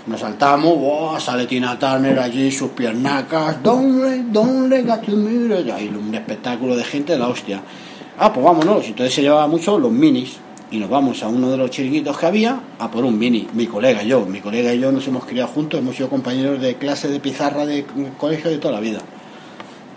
Nos 0.05 0.19
saltamos, 0.19 0.77
¡buah! 0.77 1.17
sale 1.17 1.45
Tina 1.45 1.79
Turner 1.79 2.19
allí, 2.19 2.51
sus 2.51 2.71
piernacas, 2.71 3.63
¿dónde, 3.63 4.23
dónde, 4.23 4.83
gatumiro? 4.83 5.61
Y 5.61 5.71
ahí 5.71 5.87
un 5.87 6.13
espectáculo 6.13 6.75
de 6.75 6.83
gente 6.83 7.13
de 7.13 7.19
la 7.19 7.29
hostia. 7.29 7.61
Ah, 8.17 8.33
pues 8.33 8.45
vámonos. 8.45 8.85
Entonces 8.85 9.13
se 9.13 9.21
llevaba 9.21 9.47
mucho 9.47 9.79
los 9.79 9.91
minis. 9.91 10.37
Y 10.71 10.77
nos 10.77 10.89
vamos 10.89 11.23
a 11.23 11.27
uno 11.27 11.49
de 11.49 11.55
los 11.55 11.69
chiringuitos 11.69 12.17
que 12.17 12.25
había 12.25 12.59
a 12.79 12.91
por 12.91 13.05
un 13.05 13.17
mini. 13.17 13.47
Mi 13.53 13.67
colega 13.67 14.03
y 14.03 14.07
yo. 14.07 14.25
Mi 14.25 14.41
colega 14.41 14.73
y 14.73 14.79
yo 14.79 14.91
nos 14.91 15.07
hemos 15.07 15.23
criado 15.23 15.47
juntos, 15.49 15.79
hemos 15.79 15.95
sido 15.95 16.09
compañeros 16.09 16.59
de 16.59 16.75
clase 16.75 17.07
de 17.07 17.19
pizarra 17.19 17.65
de 17.65 17.85
colegio 18.17 18.49
de 18.51 18.57
toda 18.57 18.73
la 18.73 18.79
vida. 18.81 18.99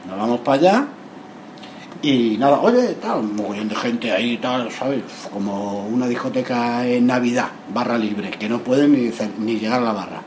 Nos 0.06 0.18
vamos 0.18 0.40
para 0.40 0.58
allá 0.58 0.88
y 2.02 2.36
nada, 2.38 2.60
oye, 2.60 2.94
tal, 3.00 3.20
un 3.20 3.36
mogollón 3.36 3.68
de 3.68 3.74
gente 3.74 4.12
ahí, 4.12 4.36
tal, 4.38 4.70
¿sabes? 4.70 5.02
Como 5.32 5.86
una 5.86 6.06
discoteca 6.06 6.86
en 6.86 7.06
Navidad, 7.06 7.48
barra 7.72 7.98
libre, 7.98 8.30
que 8.30 8.48
no 8.48 8.60
pueden 8.60 8.92
ni, 8.92 9.58
llegar 9.58 9.80
a 9.80 9.84
la 9.84 9.92
barra. 9.92 10.22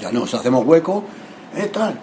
Ya 0.00 0.12
nos 0.12 0.32
hacemos 0.34 0.64
hueco, 0.64 1.04
eh, 1.56 1.70
tal, 1.72 1.98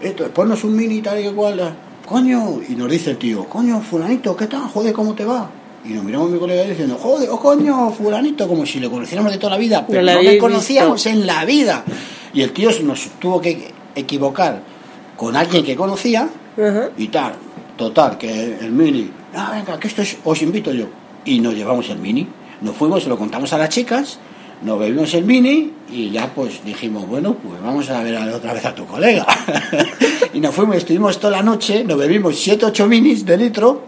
esto, 0.00 0.28
ponnos 0.30 0.62
un 0.64 0.76
mini 0.76 1.00
tal 1.00 1.24
y 1.24 1.30
cual, 1.30 1.60
eh, 1.60 1.72
coño, 2.06 2.60
y 2.68 2.74
nos 2.74 2.90
dice 2.90 3.10
el 3.12 3.18
tío, 3.18 3.44
coño, 3.44 3.80
fulanito, 3.80 4.36
¿qué 4.36 4.46
tal? 4.46 4.62
Joder, 4.62 4.92
¿cómo 4.92 5.14
te 5.14 5.24
va? 5.24 5.48
Y 5.84 5.90
nos 5.90 6.04
miramos 6.04 6.30
mi 6.30 6.38
colega 6.38 6.64
diciendo, 6.64 6.98
joder, 7.00 7.28
oh, 7.30 7.38
coño, 7.38 7.90
fulanito, 7.92 8.48
como 8.48 8.66
si 8.66 8.80
le 8.80 8.90
conociéramos 8.90 9.32
de 9.32 9.38
toda 9.38 9.52
la 9.52 9.58
vida, 9.58 9.86
pero 9.86 10.02
lo 10.02 10.14
no, 10.14 10.22
le 10.22 10.38
conocíamos 10.38 11.04
visto. 11.04 11.10
en 11.10 11.26
la 11.26 11.44
vida. 11.44 11.84
Y 12.34 12.42
el 12.42 12.52
tío 12.52 12.70
nos 12.82 13.08
tuvo 13.20 13.40
que 13.40 13.72
equivocar 13.94 14.60
con 15.16 15.36
alguien 15.36 15.64
que 15.64 15.76
conocía 15.76 16.28
y 16.98 17.08
tal. 17.08 17.45
Total, 17.76 18.16
que 18.16 18.56
el 18.60 18.72
mini, 18.72 19.10
ah, 19.34 19.52
venga, 19.54 19.78
que 19.78 19.88
esto 19.88 20.02
es, 20.02 20.16
os 20.24 20.40
invito 20.42 20.72
yo. 20.72 20.86
Y 21.24 21.40
nos 21.40 21.54
llevamos 21.54 21.88
el 21.90 21.98
mini. 21.98 22.26
Nos 22.62 22.74
fuimos, 22.74 23.02
se 23.02 23.08
lo 23.08 23.18
contamos 23.18 23.52
a 23.52 23.58
las 23.58 23.68
chicas, 23.68 24.18
nos 24.62 24.78
bebimos 24.78 25.12
el 25.12 25.24
mini 25.24 25.72
y 25.90 26.10
ya 26.10 26.32
pues 26.34 26.64
dijimos, 26.64 27.06
bueno, 27.06 27.34
pues 27.34 27.60
vamos 27.62 27.90
a 27.90 28.02
ver 28.02 28.16
otra 28.32 28.54
vez 28.54 28.64
a 28.64 28.74
tu 28.74 28.86
colega. 28.86 29.26
y 30.32 30.40
nos 30.40 30.54
fuimos, 30.54 30.76
estuvimos 30.76 31.20
toda 31.20 31.36
la 31.36 31.42
noche, 31.42 31.84
nos 31.84 31.98
bebimos 31.98 32.36
7, 32.38 32.64
8 32.64 32.86
minis 32.86 33.26
de 33.26 33.36
litro, 33.36 33.82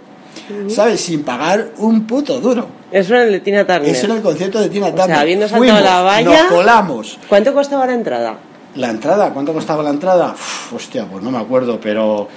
¿sabes? 0.69 1.01
Sin 1.01 1.23
pagar 1.23 1.71
un 1.79 2.07
puto 2.07 2.39
duro. 2.41 2.67
Eso 2.93 3.15
era 3.15 3.25
el 3.25 3.33
de 3.33 3.41
Tina 3.41 3.67
Turner. 3.67 3.89
Eso 3.89 4.05
era 4.07 4.17
el 4.17 4.23
concierto 4.23 4.61
de 4.61 4.69
Tina 4.69 4.87
O 4.87 4.91
sea, 4.91 4.97
Turner. 4.99 5.17
habiendo 5.17 5.49
saltado 5.49 5.65
Fuimos, 5.65 5.83
la 5.83 6.03
valla- 6.03 6.43
Nos 6.43 6.53
colamos. 6.53 7.19
¿Cuánto 7.27 7.55
costaba 7.55 7.87
la 7.87 7.95
entrada? 7.95 8.37
La 8.75 8.91
entrada, 8.91 9.31
¿cuánto 9.33 9.55
costaba 9.55 9.83
la 9.83 9.91
entrada? 9.91 10.33
Uf, 10.35 10.75
hostia, 10.75 11.07
pues 11.07 11.23
no 11.25 11.31
me 11.31 11.39
acuerdo, 11.39 11.81
pero 11.81 12.29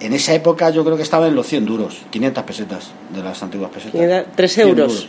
en 0.00 0.12
esa 0.12 0.34
época 0.34 0.70
yo 0.70 0.84
creo 0.84 0.96
que 0.96 1.02
estaba 1.02 1.26
en 1.28 1.34
los 1.34 1.46
100 1.46 1.64
duros, 1.64 1.98
500 2.10 2.44
pesetas 2.44 2.90
de 3.14 3.22
las 3.22 3.42
antiguas 3.42 3.70
pesetas. 3.70 3.92
500, 3.92 4.26
tres 4.36 4.52
100 4.54 4.68
euros. 4.68 4.88
duros. 4.92 5.08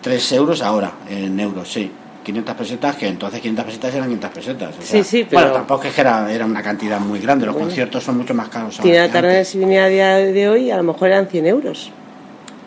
Tres 0.00 0.32
euros 0.32 0.62
ahora, 0.62 0.92
en 1.08 1.38
euros, 1.38 1.70
sí. 1.72 1.90
500 2.24 2.54
pesetas, 2.54 2.96
que 2.96 3.08
entonces 3.08 3.40
500 3.40 3.64
pesetas 3.64 3.94
eran 3.94 4.06
500 4.08 4.30
pesetas. 4.30 4.74
o 4.78 4.82
Sí, 4.82 4.86
sea, 4.88 5.04
sí, 5.04 5.26
pero- 5.28 5.42
Bueno, 5.42 5.54
tampoco 5.54 5.84
es 5.88 5.94
que 5.94 6.00
era, 6.02 6.32
era 6.32 6.44
una 6.46 6.62
cantidad 6.62 7.00
muy 7.00 7.18
grande, 7.18 7.46
los 7.46 7.54
Bueno. 7.54 7.66
conciertos 7.68 8.04
son 8.04 8.16
mucho 8.18 8.32
más 8.32 8.48
caros 8.48 8.78
ahora 8.78 8.90
Tina. 8.92 9.08
Turner, 9.12 9.44
si 9.44 9.58
viniera 9.58 9.86
a 9.86 9.88
día 9.88 10.16
de 10.18 10.48
hoy, 10.48 10.70
a 10.70 10.76
lo 10.76 10.84
mejor 10.84 11.08
eran 11.08 11.26
100 11.26 11.46
euros. 11.46 11.90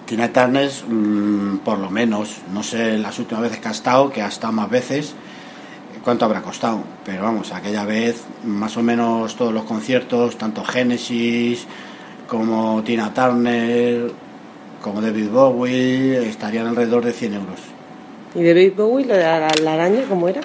Tina 0.06 0.32
Turner, 0.32 0.70
mm, 0.88 1.58
por 1.60 1.80
lo 1.80 1.90
menos, 1.90 2.36
no 2.54 2.64
sé 2.64 2.98
las 2.98 3.18
últimas 3.18 3.44
veces 3.44 3.60
que 3.60 3.68
ha 3.70 3.72
estado, 3.72 4.12
que 4.12 4.22
ha 4.22 4.28
estado 4.28 4.52
más 4.54 4.70
veces, 4.70 5.14
cuánto 6.06 6.24
habrá 6.24 6.42
costado. 6.42 6.80
Pero 7.04 7.24
vamos, 7.24 7.52
aquella 7.52 7.84
vez, 7.84 8.24
más 8.46 8.78
o 8.78 8.84
menos 8.84 9.36
todos 9.36 9.52
los 9.54 9.66
conciertos, 9.66 10.38
tanto 10.38 10.64
Genesis 10.64 11.66
como 12.30 12.82
Tina 12.84 13.14
Turner, 13.14 14.12
como 14.82 15.02
David 15.02 15.30
Bowie, 15.30 16.30
estarían 16.30 16.68
alrededor 16.68 17.04
de 17.04 17.12
100 17.12 17.34
euros. 17.34 17.60
¿Y 18.36 18.44
David 18.44 18.74
Bowie, 18.78 19.06
lo 19.06 19.14
de 19.16 19.24
la, 19.24 19.48
la 19.64 19.74
araña, 19.74 20.04
cómo 20.08 20.30
era? 20.30 20.42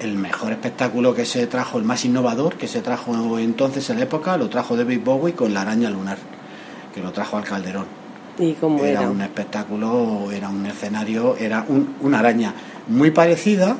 El 0.00 0.14
mejor 0.14 0.52
espectáculo 0.52 1.14
que 1.14 1.24
se 1.24 1.46
trajo, 1.48 1.78
el 1.78 1.84
más 1.84 2.04
innovador 2.04 2.54
que 2.56 2.68
se 2.68 2.82
trajo 2.82 3.38
entonces 3.38 3.88
en 3.90 3.96
la 3.96 4.04
época, 4.04 4.36
lo 4.36 4.48
trajo 4.48 4.76
David 4.76 5.00
Bowie 5.04 5.34
con 5.34 5.52
la 5.54 5.62
araña 5.62 5.90
lunar, 5.90 6.18
que 6.94 7.00
lo 7.00 7.10
trajo 7.12 7.36
al 7.36 7.44
Calderón. 7.44 7.86
¿Y 8.38 8.52
cómo 8.52 8.84
era, 8.84 9.00
era? 9.00 9.10
un 9.10 9.20
espectáculo, 9.20 10.30
era 10.30 10.48
un 10.48 10.64
escenario, 10.66 11.36
era 11.36 11.64
un- 11.68 11.94
una 12.00 12.20
araña 12.20 12.54
muy 12.86 13.10
parecida 13.10 13.76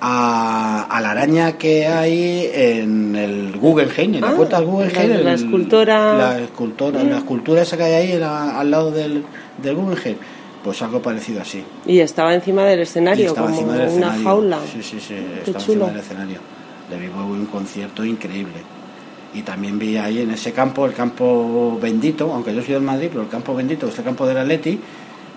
a, 0.00 0.84
a 0.88 1.00
la 1.00 1.10
araña 1.10 1.58
que 1.58 1.86
hay 1.86 2.48
en 2.52 3.16
el 3.16 3.56
Guggenheim, 3.58 4.14
en 4.14 4.20
la 4.20 4.28
Ah, 4.30 4.34
puerta 4.36 4.58
del 4.60 4.66
Guggenheim. 4.68 5.10
la- 5.10 5.18
la 5.22 5.32
escultora. 5.34 6.14
La 6.16 6.38
escultora, 6.40 7.02
la 7.02 7.18
escultura 7.18 7.62
esa 7.62 7.76
que 7.76 7.82
hay 7.84 7.94
ahí 8.12 8.18
la- 8.18 8.58
al 8.58 8.70
lado 8.70 8.90
del, 8.90 9.24
del 9.62 9.74
Guggenheim. 9.74 10.16
Pues 10.62 10.82
algo 10.82 11.00
parecido 11.00 11.40
así. 11.40 11.62
Y 11.86 12.00
estaba 12.00 12.34
encima 12.34 12.64
del 12.64 12.80
Y 12.80 12.82
escenario, 12.82 13.26
estaba 13.28 13.46
como 13.46 13.58
encima 13.58 13.74
del 13.78 13.88
una 13.88 13.96
escenario. 14.08 14.24
jaula. 14.24 14.58
Sí, 14.72 14.82
sí, 14.82 14.98
sí, 15.00 15.14
Qué 15.14 15.50
estaba 15.50 15.64
chulo. 15.64 15.84
encima 15.84 15.86
del 15.92 16.00
escenario. 16.00 16.38
Le 16.90 16.96
vi 16.98 17.06
un 17.06 17.46
concierto 17.46 18.04
increíble. 18.04 18.54
Y 19.34 19.42
también 19.42 19.78
vi 19.78 19.96
ahí 19.96 20.20
en 20.22 20.30
ese 20.30 20.52
campo, 20.52 20.86
el 20.86 20.94
campo 20.94 21.78
bendito, 21.80 22.32
aunque 22.32 22.54
yo 22.54 22.62
soy 22.62 22.74
del 22.74 22.82
Madrid, 22.82 23.08
pero 23.10 23.22
el 23.22 23.28
campo 23.28 23.54
bendito, 23.54 23.86
que 23.86 23.92
es 23.92 23.98
el 23.98 24.04
campo 24.04 24.26
del 24.26 24.38
Atleti, 24.38 24.80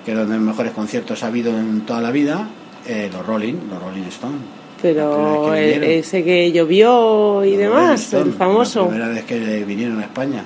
que 0.05 0.11
es 0.11 0.17
donde 0.17 0.38
mejores 0.39 0.71
conciertos 0.71 1.23
ha 1.23 1.27
habido 1.27 1.51
en 1.57 1.81
toda 1.81 2.01
la 2.01 2.09
vida, 2.09 2.47
eh, 2.88 3.10
los 3.12 3.26
Rolling, 3.26 3.56
los 3.70 3.82
Rolling 3.82 4.03
Stones. 4.03 4.41
Pero 4.82 5.52
que 5.53 5.62
vinieron. 5.62 5.84
ese 5.84 6.24
que 6.24 6.52
llovió 6.52 7.45
y 7.45 7.56
demás, 7.56 8.14
el 8.14 8.34
famoso. 8.34 8.82
La 8.82 8.88
primera 8.88 9.08
vez 9.10 9.24
que 9.26 9.64
vinieron 9.64 9.99
a 9.99 10.03
España. 10.03 10.44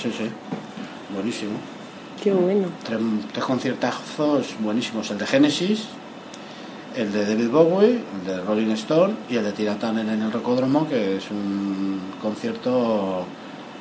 Sí, 0.00 0.10
sí. 0.16 0.28
Buenísimo. 1.14 1.52
Qué 2.22 2.32
bueno. 2.32 2.68
Tres, 2.84 3.00
tres 3.32 3.44
conciertazos 3.44 4.54
buenísimos. 4.60 5.10
El 5.10 5.18
de 5.18 5.26
Genesis, 5.26 5.88
el 6.96 7.12
de 7.12 7.26
David 7.26 7.48
Bowie, 7.50 8.00
el 8.20 8.26
de 8.26 8.40
Rolling 8.42 8.70
Stone 8.72 9.14
y 9.28 9.36
el 9.36 9.44
de 9.44 9.52
Tina 9.52 9.76
Turner 9.76 10.06
en 10.06 10.22
el 10.22 10.32
Rocódromo, 10.32 10.88
que 10.88 11.16
es 11.16 11.30
un 11.30 12.00
concierto 12.20 13.26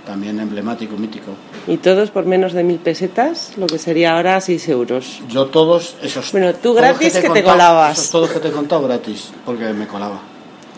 también 0.06 0.40
emblemático, 0.40 0.98
mítico. 0.98 1.32
Y 1.68 1.78
todos 1.78 2.10
por 2.12 2.26
menos 2.26 2.54
de 2.54 2.64
mil 2.64 2.78
pesetas, 2.80 3.54
lo 3.58 3.68
que 3.68 3.78
sería 3.78 4.16
ahora 4.16 4.42
6 4.42 4.70
euros. 4.70 5.22
Yo 5.30 5.46
todos 5.48 5.96
esos... 6.02 6.32
Bueno, 6.32 6.54
tú 6.56 6.74
gratis 6.74 7.14
que 7.14 7.22
te 7.22 7.28
contado- 7.28 7.46
colabas. 7.52 7.98
Esos 7.98 8.12
todos 8.12 8.30
que 8.32 8.40
te 8.40 8.48
he 8.48 8.52
contado 8.52 8.82
gratis, 8.88 9.32
porque 9.46 9.66
me 9.74 9.88
colaba. 9.88 10.20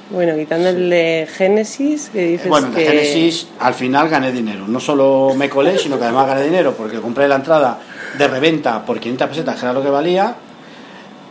Bueno, 0.09 0.35
quitando 0.35 0.69
el 0.69 0.89
de 0.89 1.27
Génesis, 1.31 2.09
que 2.11 2.25
dices 2.27 2.47
Bueno, 2.49 2.67
el 2.67 2.73
de 2.75 2.83
que... 2.83 2.89
Genesis 2.89 3.47
al 3.59 3.73
final 3.73 4.09
gané 4.09 4.31
dinero. 4.31 4.67
No 4.67 4.79
solo 4.79 5.31
me 5.35 5.49
colé, 5.49 5.77
sino 5.79 5.97
que 5.97 6.03
además 6.03 6.27
gané 6.27 6.43
dinero 6.43 6.73
porque 6.77 6.99
compré 6.99 7.27
la 7.27 7.35
entrada 7.35 7.79
de 8.17 8.27
reventa 8.27 8.85
por 8.85 8.99
500 8.99 9.29
pesetas, 9.29 9.55
que 9.59 9.65
era 9.65 9.73
lo 9.73 9.81
que 9.81 9.89
valía. 9.89 10.35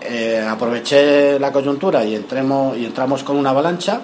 Eh, 0.05 0.45
aproveché 0.49 1.39
la 1.39 1.53
coyuntura 1.53 2.05
y, 2.05 2.17
entremos, 2.17 2.77
y 2.77 2.85
entramos 2.87 3.23
con 3.23 3.37
una 3.37 3.51
avalancha. 3.51 4.01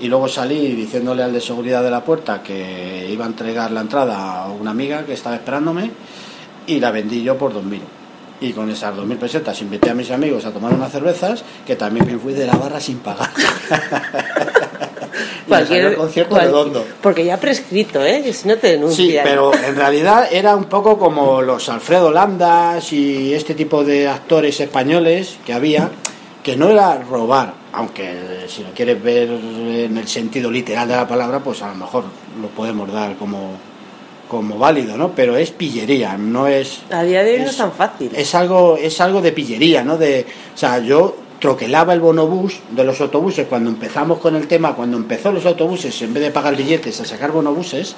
Y 0.00 0.08
luego 0.08 0.28
salí 0.28 0.72
diciéndole 0.74 1.22
al 1.22 1.32
de 1.32 1.40
seguridad 1.40 1.82
de 1.82 1.90
la 1.90 2.04
puerta 2.04 2.42
que 2.42 3.08
iba 3.10 3.24
a 3.24 3.28
entregar 3.28 3.70
la 3.70 3.80
entrada 3.80 4.42
a 4.44 4.48
una 4.48 4.70
amiga 4.72 5.04
que 5.06 5.14
estaba 5.14 5.36
esperándome 5.36 5.90
y 6.66 6.80
la 6.80 6.90
vendí 6.90 7.22
yo 7.22 7.38
por 7.38 7.54
2.000. 7.54 7.80
Y 8.42 8.52
con 8.52 8.70
esas 8.70 8.94
2.000 8.94 9.16
pesetas 9.16 9.62
invité 9.62 9.88
a 9.88 9.94
mis 9.94 10.10
amigos 10.10 10.44
a 10.44 10.50
tomar 10.50 10.74
unas 10.74 10.92
cervezas, 10.92 11.42
que 11.66 11.76
también 11.76 12.06
me 12.06 12.18
fui 12.18 12.34
de 12.34 12.46
la 12.46 12.54
barra 12.54 12.78
sin 12.80 12.98
pagar. 12.98 13.30
El 15.48 15.94
concierto 15.96 16.34
cual- 16.34 16.46
redondo. 16.46 16.84
Porque 17.00 17.24
ya 17.24 17.38
prescrito, 17.38 18.04
¿eh? 18.04 18.20
Que 18.22 18.32
si 18.32 18.48
no 18.48 18.56
te 18.56 18.72
denuncian. 18.72 19.08
Sí, 19.08 19.16
pero 19.22 19.52
en 19.54 19.76
realidad 19.76 20.28
era 20.30 20.54
un 20.56 20.64
poco 20.64 20.98
como 20.98 21.40
los 21.40 21.68
Alfredo 21.68 22.10
Landas 22.10 22.92
y 22.92 23.32
este 23.32 23.54
tipo 23.54 23.84
de 23.84 24.08
actores 24.08 24.60
españoles 24.60 25.38
que 25.46 25.52
había, 25.54 25.88
que 26.42 26.56
no 26.56 26.68
era 26.68 26.98
robar, 26.98 27.54
aunque 27.76 28.46
si 28.48 28.62
lo 28.62 28.70
quieres 28.70 29.02
ver 29.02 29.28
en 29.30 29.96
el 29.98 30.08
sentido 30.08 30.50
literal 30.50 30.88
de 30.88 30.96
la 30.96 31.06
palabra, 31.06 31.40
pues 31.40 31.62
a 31.62 31.68
lo 31.68 31.74
mejor 31.74 32.04
lo 32.40 32.48
podemos 32.48 32.90
dar 32.90 33.16
como, 33.16 33.52
como 34.28 34.58
válido, 34.58 34.96
¿no? 34.96 35.12
Pero 35.12 35.36
es 35.36 35.50
pillería, 35.50 36.16
no 36.16 36.48
es... 36.48 36.80
A 36.90 37.02
día 37.02 37.22
de 37.22 37.34
hoy 37.34 37.40
no 37.42 37.50
es- 37.50 37.56
tan 37.56 37.72
fácil. 37.72 38.10
es 38.16 38.34
algo 38.34 38.76
es 38.76 39.00
algo 39.00 39.20
de 39.20 39.32
pillería 39.32 39.84
no 39.84 39.96
de 39.98 40.26
o 40.54 40.58
sea 40.58 40.78
yo 40.80 41.16
troquelaba 41.38 41.92
el 41.92 42.00
bonobús 42.00 42.60
de 42.70 42.82
los 42.82 42.98
autobuses 43.02 43.46
cuando 43.46 43.68
empezamos 43.68 44.18
con 44.20 44.34
el 44.36 44.48
tema, 44.48 44.74
cuando 44.74 44.96
empezó 44.96 45.30
los 45.30 45.44
autobuses, 45.44 46.00
en 46.00 46.14
vez 46.14 46.22
de 46.22 46.30
pagar 46.30 46.56
billetes, 46.56 46.98
a 47.02 47.04
sacar 47.04 47.30
bonobuses, 47.30 47.94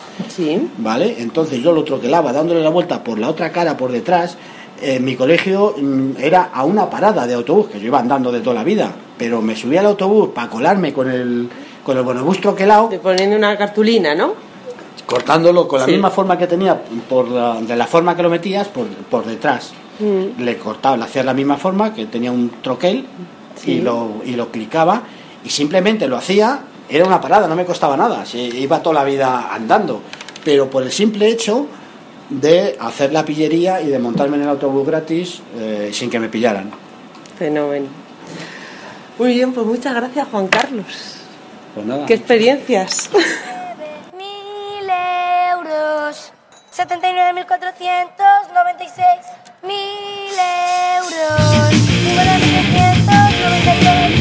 ¿vale? 0.78 1.14
Entonces 1.20 1.62
yo 1.62 1.72
lo 1.72 1.84
troquelaba 1.84 2.32
dándole 2.32 2.60
la 2.62 2.70
vuelta 2.70 3.04
por 3.04 3.16
la 3.16 3.28
otra 3.30 3.52
cara, 3.52 3.76
por 3.76 3.92
detrás. 3.92 4.36
Eh, 4.80 5.00
mi 5.00 5.16
colegio 5.16 5.74
mm, 5.76 6.10
era 6.20 6.50
a 6.52 6.64
una 6.64 6.88
parada 6.88 7.26
de 7.26 7.34
autobús, 7.34 7.66
que 7.68 7.80
yo 7.80 7.86
iba 7.86 7.98
andando 7.98 8.30
de 8.30 8.40
toda 8.40 8.54
la 8.54 8.64
vida, 8.64 8.92
pero 9.16 9.42
me 9.42 9.56
subía 9.56 9.80
al 9.80 9.86
autobús 9.86 10.28
para 10.34 10.48
colarme 10.48 10.92
con 10.92 11.10
el, 11.10 11.48
con 11.84 11.96
el 11.96 12.04
bonobús 12.04 12.40
troquelado. 12.40 12.88
Te 12.88 12.98
poniendo 12.98 13.36
una 13.36 13.56
cartulina, 13.58 14.14
¿no? 14.14 14.34
Cortándolo 15.06 15.66
con 15.66 15.80
la 15.80 15.86
Sí. 15.86 15.92
misma 15.92 16.10
forma 16.10 16.36
que 16.38 16.46
tenía, 16.46 16.80
por 17.08 17.28
la- 17.28 17.60
de 17.60 17.74
la 17.76 17.86
forma 17.86 18.14
que 18.14 18.22
lo 18.22 18.30
metías, 18.30 18.68
por, 18.68 18.86
por 18.86 19.24
detrás. 19.24 19.72
Mm. 19.98 20.40
Le 20.42 20.56
cortaba, 20.58 20.96
le 20.96 21.04
hacía 21.04 21.24
la 21.24 21.34
misma 21.34 21.56
forma, 21.56 21.92
que 21.92 22.06
tenía 22.06 22.30
un 22.30 22.50
troquel, 22.62 23.04
Sí. 23.56 23.72
y, 23.72 23.80
lo, 23.80 24.16
y 24.24 24.32
lo 24.36 24.50
clicaba, 24.52 25.02
y 25.44 25.48
simplemente 25.50 26.06
lo 26.06 26.16
hacía, 26.16 26.60
era 26.88 27.04
una 27.04 27.20
parada, 27.20 27.48
no 27.48 27.56
me 27.56 27.64
costaba 27.64 27.96
nada, 27.96 28.24
se 28.24 28.38
iba 28.38 28.80
toda 28.80 28.94
la 28.96 29.04
vida 29.04 29.48
andando, 29.52 30.02
pero 30.44 30.70
por 30.70 30.84
el 30.84 30.92
simple 30.92 31.28
hecho 31.28 31.66
de 32.30 32.76
hacer 32.80 33.12
la 33.12 33.24
pillería 33.24 33.80
y 33.80 33.86
de 33.88 33.98
montarme 33.98 34.36
en 34.36 34.42
el 34.42 34.48
autobús 34.48 34.86
gratis 34.86 35.40
eh, 35.56 35.90
sin 35.92 36.10
que 36.10 36.18
me 36.18 36.28
pillaran. 36.28 36.70
Fenómeno. 37.38 37.86
Muy 39.18 39.34
bien, 39.34 39.52
pues 39.52 39.66
muchas 39.66 39.94
gracias, 39.94 40.26
Juan 40.30 40.48
Carlos. 40.48 41.16
Pues 41.74 41.86
nada. 41.86 42.06
Qué 42.06 42.14
experiencias. 42.14 43.10
Mil 44.16 44.88
euros. 45.52 46.32
79.496. 46.76 49.04
Mil 49.62 50.38
euros. 50.96 51.74
9.392. 52.14 54.17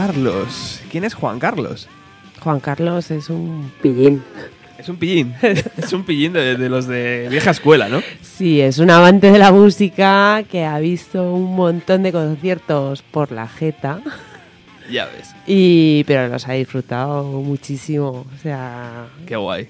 Carlos? 0.00 0.82
¿Quién 0.90 1.04
es 1.04 1.14
Juan 1.14 1.38
Carlos? 1.38 1.88
Juan 2.40 2.60
Carlos 2.60 3.10
es 3.10 3.30
un 3.30 3.72
pillín. 3.80 4.22
Es 4.76 4.90
un 4.90 4.96
pillín. 4.98 5.34
es 5.42 5.90
un 5.94 6.04
pillín 6.04 6.34
de, 6.34 6.58
de 6.58 6.68
los 6.68 6.86
de 6.86 7.28
vieja 7.30 7.50
escuela, 7.52 7.88
¿no? 7.88 8.02
Sí, 8.20 8.60
es 8.60 8.76
un 8.78 8.90
amante 8.90 9.30
de 9.30 9.38
la 9.38 9.52
música 9.52 10.42
que 10.50 10.66
ha 10.66 10.78
visto 10.80 11.32
un 11.32 11.56
montón 11.56 12.02
de 12.02 12.12
conciertos 12.12 13.00
por 13.00 13.32
la 13.32 13.48
jeta. 13.48 14.02
Ya 14.92 15.06
ves. 15.06 15.34
Y, 15.46 16.04
pero 16.04 16.28
los 16.28 16.46
ha 16.46 16.52
disfrutado 16.52 17.24
muchísimo. 17.24 18.26
O 18.36 18.38
sea, 18.42 19.06
Qué 19.26 19.34
guay. 19.36 19.66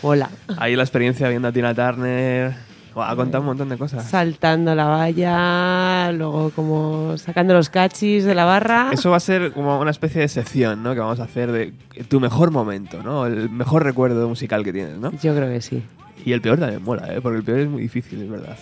hola. 0.00 0.30
Ahí 0.56 0.74
la 0.74 0.84
experiencia 0.84 1.28
viendo 1.28 1.48
a 1.48 1.52
Tina 1.52 1.74
Turner. 1.74 2.54
Ha 3.02 3.14
contado 3.14 3.42
un 3.42 3.48
montón 3.48 3.68
de 3.68 3.76
cosas. 3.76 4.08
Saltando 4.08 4.74
la 4.74 4.86
valla, 4.86 6.12
luego 6.12 6.50
como 6.50 7.18
sacando 7.18 7.52
los 7.52 7.68
cachis 7.68 8.24
de 8.24 8.34
la 8.34 8.44
barra. 8.44 8.90
Eso 8.92 9.10
va 9.10 9.18
a 9.18 9.20
ser 9.20 9.52
como 9.52 9.78
una 9.78 9.90
especie 9.90 10.20
de 10.22 10.28
sección, 10.28 10.82
¿no? 10.82 10.94
Que 10.94 11.00
vamos 11.00 11.20
a 11.20 11.24
hacer 11.24 11.52
de 11.52 11.72
tu 12.08 12.20
mejor 12.20 12.50
momento, 12.50 13.02
¿no? 13.02 13.26
El 13.26 13.50
mejor 13.50 13.84
recuerdo 13.84 14.28
musical 14.28 14.64
que 14.64 14.72
tienes, 14.72 14.98
¿no? 14.98 15.12
Yo 15.22 15.34
creo 15.34 15.48
que 15.48 15.60
sí. 15.60 15.82
Y 16.24 16.32
el 16.32 16.40
peor 16.40 16.58
también 16.58 16.82
mola, 16.82 17.12
¿eh? 17.12 17.20
Porque 17.20 17.38
el 17.38 17.44
peor 17.44 17.58
es 17.60 17.68
muy 17.68 17.82
difícil, 17.82 18.22
es 18.22 18.30
verdad. 18.30 18.56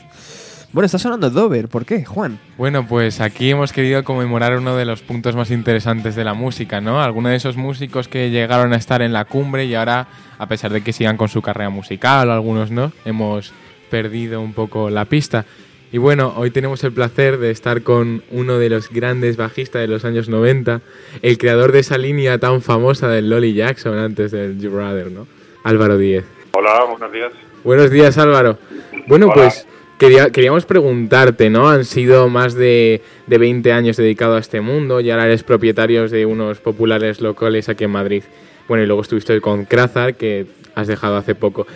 Bueno, 0.74 0.86
está 0.86 0.98
sonando 0.98 1.30
Dover. 1.30 1.68
¿Por 1.68 1.86
qué, 1.86 2.04
Juan? 2.04 2.40
Bueno, 2.58 2.84
pues 2.84 3.20
aquí 3.20 3.50
hemos 3.50 3.72
querido 3.72 4.02
conmemorar 4.02 4.56
uno 4.56 4.74
de 4.74 4.84
los 4.84 5.02
puntos 5.02 5.36
más 5.36 5.52
interesantes 5.52 6.16
de 6.16 6.24
la 6.24 6.34
música, 6.34 6.80
¿no? 6.80 7.00
Algunos 7.00 7.30
de 7.30 7.36
esos 7.36 7.56
músicos 7.56 8.08
que 8.08 8.30
llegaron 8.30 8.72
a 8.72 8.76
estar 8.76 9.00
en 9.00 9.12
la 9.12 9.24
cumbre 9.24 9.66
y 9.66 9.76
ahora, 9.76 10.08
a 10.36 10.48
pesar 10.48 10.72
de 10.72 10.82
que 10.82 10.92
sigan 10.92 11.16
con 11.16 11.28
su 11.28 11.42
carrera 11.42 11.70
musical, 11.70 12.28
algunos 12.28 12.72
no, 12.72 12.90
hemos 13.04 13.52
perdido 13.94 14.40
un 14.40 14.54
poco 14.54 14.90
la 14.90 15.04
pista. 15.04 15.44
Y 15.92 15.98
bueno, 15.98 16.34
hoy 16.36 16.50
tenemos 16.50 16.82
el 16.82 16.90
placer 16.90 17.38
de 17.38 17.52
estar 17.52 17.82
con 17.82 18.24
uno 18.32 18.58
de 18.58 18.68
los 18.68 18.90
grandes 18.90 19.36
bajistas 19.36 19.82
de 19.82 19.86
los 19.86 20.04
años 20.04 20.28
90, 20.28 20.80
el 21.22 21.38
creador 21.38 21.70
de 21.70 21.78
esa 21.78 21.96
línea 21.96 22.38
tan 22.38 22.60
famosa 22.60 23.06
del 23.06 23.30
Lolly 23.30 23.54
Jackson 23.54 23.96
antes 23.96 24.32
del 24.32 24.58
You 24.58 24.72
Brother, 24.72 25.12
¿no? 25.12 25.28
Álvaro 25.62 25.96
Díez. 25.96 26.24
Hola, 26.54 26.82
buenos 26.90 27.12
días. 27.12 27.32
Buenos 27.62 27.90
días, 27.92 28.18
Álvaro. 28.18 28.58
Bueno, 29.06 29.26
Hola. 29.26 29.34
pues 29.34 29.64
quería, 29.96 30.30
queríamos 30.30 30.66
preguntarte, 30.66 31.48
¿no? 31.48 31.68
Han 31.68 31.84
sido 31.84 32.28
más 32.28 32.54
de, 32.54 33.00
de 33.28 33.38
20 33.38 33.72
años 33.72 33.96
dedicado 33.96 34.34
a 34.34 34.40
este 34.40 34.60
mundo 34.60 35.00
y 35.00 35.12
ahora 35.12 35.26
eres 35.26 35.44
propietario 35.44 36.08
de 36.08 36.26
unos 36.26 36.58
populares 36.58 37.20
locales 37.20 37.68
aquí 37.68 37.84
en 37.84 37.92
Madrid. 37.92 38.24
Bueno, 38.66 38.82
y 38.82 38.88
luego 38.88 39.02
estuviste 39.02 39.40
con 39.40 39.66
Krazar, 39.66 40.16
que 40.16 40.46
has 40.74 40.88
dejado 40.88 41.16
hace 41.16 41.36
poco. 41.36 41.68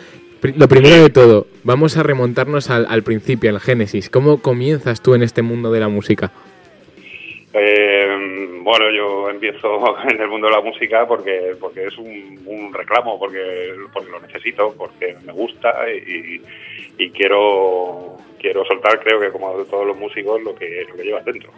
Lo 0.56 0.68
primero 0.68 1.02
de 1.02 1.10
todo, 1.10 1.46
vamos 1.64 1.96
a 1.96 2.02
remontarnos 2.02 2.70
al, 2.70 2.86
al 2.88 3.02
principio, 3.02 3.50
al 3.50 3.60
génesis. 3.60 4.08
¿Cómo 4.08 4.40
comienzas 4.40 5.02
tú 5.02 5.14
en 5.14 5.22
este 5.22 5.42
mundo 5.42 5.72
de 5.72 5.80
la 5.80 5.88
música? 5.88 6.30
Eh, 7.52 8.58
bueno, 8.62 8.90
yo 8.90 9.30
empiezo 9.30 9.96
en 10.08 10.20
el 10.20 10.28
mundo 10.28 10.48
de 10.48 10.52
la 10.52 10.60
música 10.60 11.06
porque 11.08 11.56
porque 11.58 11.86
es 11.86 11.98
un, 11.98 12.40
un 12.46 12.72
reclamo, 12.72 13.18
porque 13.18 13.74
porque 13.92 14.10
lo 14.10 14.20
necesito, 14.20 14.74
porque 14.76 15.16
me 15.24 15.32
gusta 15.32 15.74
y, 15.90 16.40
y 16.98 17.10
quiero 17.10 18.16
quiero 18.38 18.64
soltar, 18.64 19.00
creo 19.00 19.18
que 19.18 19.30
como 19.30 19.52
todos 19.64 19.86
los 19.86 19.96
músicos, 19.96 20.42
lo 20.42 20.54
que 20.54 20.84
lo 20.88 20.94
que 20.94 21.02
llevas 21.02 21.24
dentro. 21.24 21.50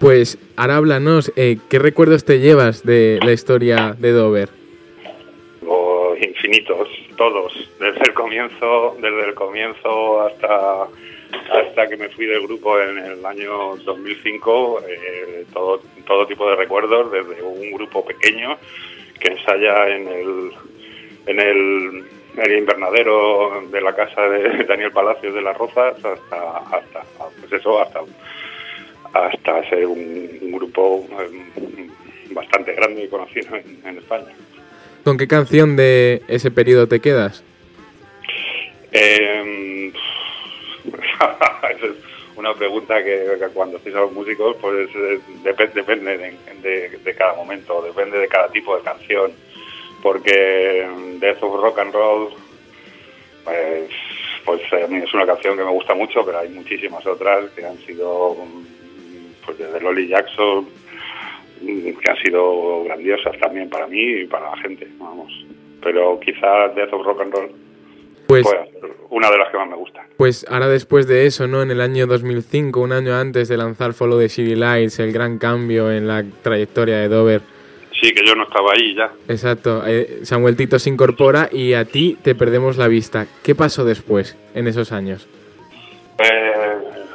Pues 0.00 0.38
ahora 0.56 0.76
háblanos, 0.76 1.32
eh, 1.36 1.58
¿qué 1.68 1.78
recuerdos 1.78 2.24
te 2.24 2.40
llevas 2.40 2.84
de 2.84 3.18
la 3.22 3.32
historia 3.32 3.96
de 3.98 4.12
Dover? 4.12 4.63
Infinitos, 6.24 6.88
todos, 7.16 7.52
desde 7.78 8.00
el 8.00 8.14
comienzo, 8.14 8.96
desde 9.00 9.28
el 9.28 9.34
comienzo 9.34 10.22
hasta 10.22 10.88
hasta 11.50 11.88
que 11.88 11.96
me 11.96 12.08
fui 12.10 12.26
del 12.26 12.42
grupo 12.42 12.80
en 12.80 12.98
el 12.98 13.26
año 13.26 13.76
2005, 13.76 14.82
eh, 14.88 15.44
todo 15.52 15.80
todo 16.06 16.26
tipo 16.26 16.48
de 16.48 16.56
recuerdos, 16.56 17.10
desde 17.10 17.42
un 17.42 17.72
grupo 17.72 18.04
pequeño 18.04 18.56
que 19.20 19.32
ensaya 19.32 19.88
en 19.88 20.08
el 20.08 20.52
en 21.26 21.40
el, 21.40 22.04
invernadero 22.58 23.62
de 23.70 23.80
la 23.80 23.94
casa 23.94 24.22
de 24.22 24.64
Daniel 24.68 24.92
Palacios 24.92 25.34
de 25.34 25.42
las 25.42 25.56
Rozas 25.56 25.96
hasta 26.04 26.58
hasta 26.58 27.02
pues 27.40 27.52
eso 27.52 27.80
hasta 27.80 28.00
hasta 29.12 29.68
ser 29.68 29.86
un, 29.86 30.52
grupo 30.52 31.06
eh, 31.20 31.88
bastante 32.30 32.72
grande 32.72 33.04
y 33.04 33.08
conocido 33.08 33.56
en 33.56 33.98
España. 33.98 34.34
¿Con 35.04 35.18
qué 35.18 35.28
canción 35.28 35.76
de 35.76 36.22
ese 36.28 36.50
periodo 36.50 36.88
te 36.88 37.00
quedas? 37.00 37.42
Eh, 38.96 39.90
es 40.84 41.80
una 42.36 42.54
pregunta 42.54 43.02
que, 43.02 43.24
cuando 43.52 43.78
hacéis 43.78 43.96
a 43.96 44.00
los 44.00 44.12
músicos, 44.12 44.56
pues 44.60 44.88
depe- 45.42 45.72
depende 45.72 46.16
de, 46.16 47.14
cada 47.16 47.34
momento, 47.34 47.82
depende 47.82 48.18
de 48.18 48.28
cada 48.28 48.48
tipo 48.50 48.76
de 48.76 48.82
canción, 48.84 49.32
porque 50.00 50.86
Death 51.18 51.42
of 51.42 51.60
Rock 51.60 51.78
and 51.80 51.92
Roll, 51.92 52.28
pues, 53.42 53.90
pues 54.44 54.60
a 54.72 54.86
mí 54.86 54.98
es 55.02 55.12
una 55.12 55.26
canción 55.26 55.56
que 55.56 55.64
me 55.64 55.70
gusta 55.70 55.94
mucho, 55.94 56.24
pero 56.24 56.38
hay 56.38 56.50
muchísimas 56.50 57.04
otras 57.04 57.50
que 57.50 57.66
han 57.66 57.78
sido, 57.78 58.34
mm, 58.36 59.44
pues 59.44 59.58
desde 59.58 59.80
Lolly 59.80 60.06
Jackson, 60.06 60.68
que 61.66 62.10
han 62.10 62.16
sido 62.24 62.84
grandiosas 62.84 63.38
también 63.40 63.68
para 63.70 63.86
mí 63.86 64.00
y 64.22 64.26
para 64.26 64.50
la 64.50 64.56
gente, 64.58 64.86
vamos. 64.98 65.32
Pero 65.82 66.18
quizá 66.20 66.68
Death 66.74 66.92
of 66.92 67.04
Rock 67.06 67.20
and 67.22 67.32
Roll 67.34 67.50
Pues, 68.26 68.42
pueda 68.42 68.64
ser 68.66 68.90
una 69.10 69.30
de 69.30 69.38
las 69.38 69.50
que 69.50 69.58
más 69.58 69.68
me 69.68 69.76
gusta. 69.76 70.06
pues 70.16 70.46
ahora 70.48 70.68
después 70.68 71.06
de 71.06 71.26
eso, 71.26 71.46
¿no? 71.46 71.62
En 71.62 71.70
el 71.70 71.80
año 71.80 72.06
2005, 72.06 72.80
un 72.80 72.92
año 72.92 73.14
antes 73.14 73.48
de 73.48 73.56
lanzar 73.56 73.92
Follow 73.92 74.18
the 74.18 74.28
City 74.28 74.54
Lights, 74.54 74.98
el 74.98 75.12
gran 75.12 75.38
cambio 75.38 75.90
en 75.92 76.06
la 76.08 76.24
trayectoria 76.42 76.98
de 76.98 77.08
Dover. 77.08 77.42
Sí, 78.00 78.12
que 78.12 78.26
yo 78.26 78.34
no 78.34 78.42
estaba 78.44 78.72
ahí 78.72 78.94
ya. 78.96 79.12
Exacto, 79.28 79.82
eh, 79.86 80.20
Samuel 80.24 80.56
Tito 80.56 80.78
se 80.78 80.90
incorpora 80.90 81.48
y 81.52 81.74
a 81.74 81.84
ti 81.84 82.16
te 82.22 82.34
perdemos 82.34 82.76
la 82.76 82.88
vista. 82.88 83.26
¿Qué 83.42 83.54
pasó 83.54 83.84
después, 83.84 84.36
en 84.54 84.66
esos 84.66 84.90
años? 84.92 85.28
Eh, 86.18 86.73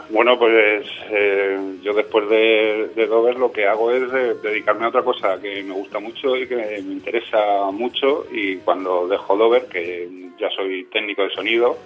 bueno, 0.10 0.40
pues 0.40 0.88
eh, 1.11 1.77
yo 1.84 1.94
después 1.94 2.27
de, 2.30 2.90
de 2.95 3.06
Dover 3.06 3.38
lo 3.38 3.52
que 3.52 3.68
hago 3.68 3.91
es 3.91 4.03
eh, 4.11 4.36
dedicarme 4.41 4.86
a 4.86 4.90
otra 4.90 5.03
cosa 5.03 5.40
que 5.40 5.61
me 5.61 5.73
gusta 5.73 5.99
mucho 5.99 6.36
y 6.36 6.48
que 6.48 6.56
me 6.56 6.80
interesa 6.80 7.69
mucho. 7.72 8.26
Y 8.31 8.57
cuando 8.57 9.07
dejo 9.07 9.38
Dover, 9.38 9.68
que 9.68 10.10
ya 10.40 10.49
soy 10.49 10.86
técnico 10.86 11.23
de 11.23 11.30
sonido, 11.30 11.77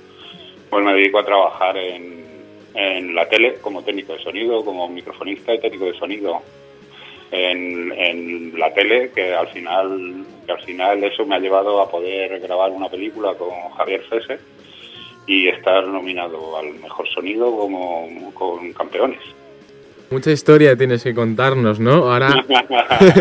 pues 0.69 0.85
me 0.85 0.93
dedico 0.93 1.19
a 1.19 1.25
trabajar 1.25 1.75
en, 1.77 2.23
la 3.13 3.27
tele 3.29 3.55
como 3.61 3.83
técnico 3.83 4.13
de 4.13 4.23
sonido, 4.23 4.63
como 4.65 4.87
microfonista 4.89 5.53
y 5.53 5.59
técnico 5.59 5.85
de 5.85 5.93
sonido 5.93 6.41
en, 7.29 7.91
en 7.91 8.57
la 8.57 8.73
tele, 8.73 9.11
que 9.13 9.33
al 9.33 9.47
final 9.49 10.25
que 10.45 10.51
al 10.51 10.63
final 10.63 11.03
eso 11.03 11.25
me 11.25 11.35
ha 11.35 11.39
llevado 11.39 11.81
a 11.81 11.89
poder 11.89 12.39
grabar 12.39 12.71
una 12.71 12.89
película 12.89 13.35
con 13.35 13.51
Javier 13.77 14.01
Fese 14.03 14.39
y 15.25 15.47
estar 15.47 15.87
nominado 15.87 16.57
al 16.57 16.73
mejor 16.75 17.07
sonido 17.09 17.55
como 17.55 18.31
con 18.33 18.73
campeones. 18.73 19.21
Mucha 20.09 20.31
historia 20.31 20.75
tienes 20.75 21.03
que 21.03 21.13
contarnos, 21.13 21.79
¿no? 21.79 22.11
Ahora 22.11 22.45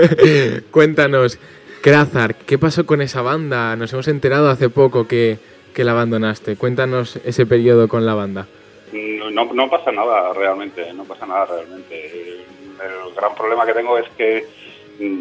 cuéntanos, 0.70 1.38
Krazar, 1.80 2.34
¿qué 2.34 2.58
pasó 2.58 2.86
con 2.86 3.02
esa 3.02 3.22
banda? 3.22 3.74
Nos 3.76 3.92
hemos 3.92 4.08
enterado 4.08 4.50
hace 4.50 4.68
poco 4.68 5.08
que, 5.08 5.38
que 5.74 5.84
la 5.84 5.92
abandonaste. 5.92 6.56
Cuéntanos 6.56 7.16
ese 7.24 7.46
periodo 7.46 7.88
con 7.88 8.04
la 8.04 8.14
banda. 8.14 8.46
No, 8.92 9.44
no, 9.52 9.70
pasa 9.70 9.90
nada 9.90 10.32
realmente, 10.34 10.92
no 10.92 11.04
pasa 11.04 11.26
nada 11.26 11.46
realmente. 11.46 12.44
El 12.82 13.14
gran 13.16 13.34
problema 13.34 13.64
que 13.64 13.72
tengo 13.72 13.96
es 13.98 14.08
que 14.16 14.44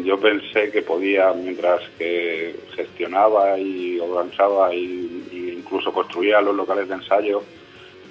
yo 0.04 0.18
pensé 0.20 0.70
que 0.70 0.82
podía, 0.82 1.32
mientras 1.32 1.80
que 1.98 2.54
gestionaba 2.74 3.58
y 3.58 3.98
organizaba 3.98 4.74
y, 4.74 5.56
incluso 5.58 5.92
construía 5.92 6.40
los 6.40 6.54
locales 6.54 6.88
de 6.88 6.94
ensayo, 6.94 7.42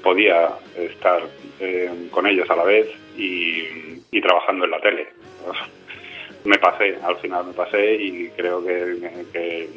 podía 0.03 0.49
estar 0.75 1.21
eh, 1.59 2.07
con 2.09 2.25
ellos 2.27 2.49
a 2.49 2.55
la 2.55 2.63
vez 2.63 2.87
y, 3.17 3.99
trabajando 4.21 4.65
en 4.65 4.71
la 4.71 4.81
tele. 4.81 5.07
Me 6.43 6.57
pasé, 6.57 6.97
al 7.03 7.17
final 7.17 7.45
me 7.45 7.53
pasé 7.53 7.95
y 7.95 8.29
creo 8.29 8.65
que, 8.65 8.97
que, 9.31 9.69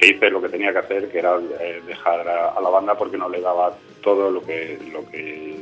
hice 0.00 0.30
lo 0.30 0.40
que 0.40 0.48
tenía 0.48 0.72
que 0.72 0.78
hacer, 0.78 1.10
que 1.10 1.18
era 1.18 1.38
eh, 1.60 1.82
dejar 1.86 2.26
a, 2.26 2.48
a 2.48 2.60
la 2.62 2.70
banda 2.70 2.96
porque 2.96 3.18
no 3.18 3.28
le 3.28 3.42
daba 3.42 3.76
todo 4.02 4.30
lo 4.30 4.42
que, 4.42 4.78
lo 4.90 5.06
que 5.10 5.58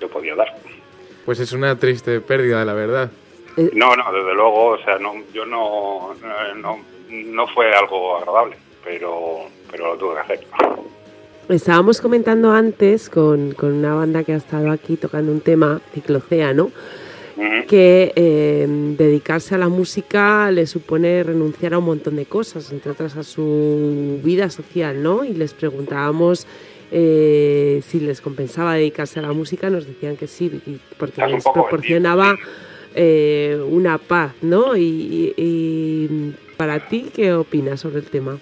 yo 0.00 0.08
podía 0.08 0.34
dar. 0.34 0.54
Pues 1.26 1.38
es 1.38 1.52
una 1.52 1.76
triste 1.76 2.20
pérdida, 2.20 2.64
la 2.64 2.72
verdad. 2.72 3.10
No, 3.56 3.96
no, 3.96 4.12
desde 4.12 4.34
luego, 4.34 4.66
o 4.66 4.78
sea, 4.78 4.98
no, 4.98 5.14
yo 5.32 5.44
no, 5.44 6.14
eh, 6.14 6.54
no, 6.56 6.78
no 7.08 7.46
fue 7.48 7.72
algo 7.72 8.16
agradable, 8.16 8.56
pero, 8.84 9.40
pero 9.70 9.94
lo 9.94 9.98
tuve 9.98 10.14
que 10.14 10.20
hacer. 10.20 10.46
Estábamos 11.48 12.00
comentando 12.00 12.52
antes 12.52 13.10
con, 13.10 13.52
con 13.52 13.72
una 13.72 13.94
banda 13.94 14.22
que 14.22 14.32
ha 14.32 14.36
estado 14.36 14.70
aquí 14.70 14.96
tocando 14.96 15.32
un 15.32 15.40
tema, 15.40 15.80
Ciclocéano, 15.92 16.70
que 17.66 18.12
eh, 18.16 18.66
dedicarse 18.68 19.54
a 19.54 19.58
la 19.58 19.68
música 19.68 20.50
le 20.50 20.66
supone 20.66 21.22
renunciar 21.22 21.72
a 21.72 21.78
un 21.78 21.86
montón 21.86 22.16
de 22.16 22.26
cosas, 22.26 22.70
entre 22.70 22.92
otras 22.92 23.16
a 23.16 23.22
su 23.22 24.20
vida 24.22 24.50
social, 24.50 25.02
¿no? 25.02 25.24
Y 25.24 25.32
les 25.32 25.54
preguntábamos 25.54 26.46
eh, 26.92 27.82
si 27.86 28.00
les 28.00 28.20
compensaba 28.20 28.74
dedicarse 28.74 29.20
a 29.20 29.22
la 29.22 29.32
música, 29.32 29.70
nos 29.70 29.86
decían 29.86 30.16
que 30.16 30.26
sí, 30.26 30.80
porque 30.98 31.26
les 31.26 31.44
proporcionaba 31.44 32.36
eh, 32.94 33.58
una 33.68 33.98
paz, 33.98 34.34
¿no? 34.42 34.76
Y, 34.76 36.34
para 36.56 36.78
ti, 36.80 37.10
¿qué 37.14 37.32
opinas 37.32 37.80
sobre 37.80 38.00
el 38.00 38.10
tema? 38.10 38.38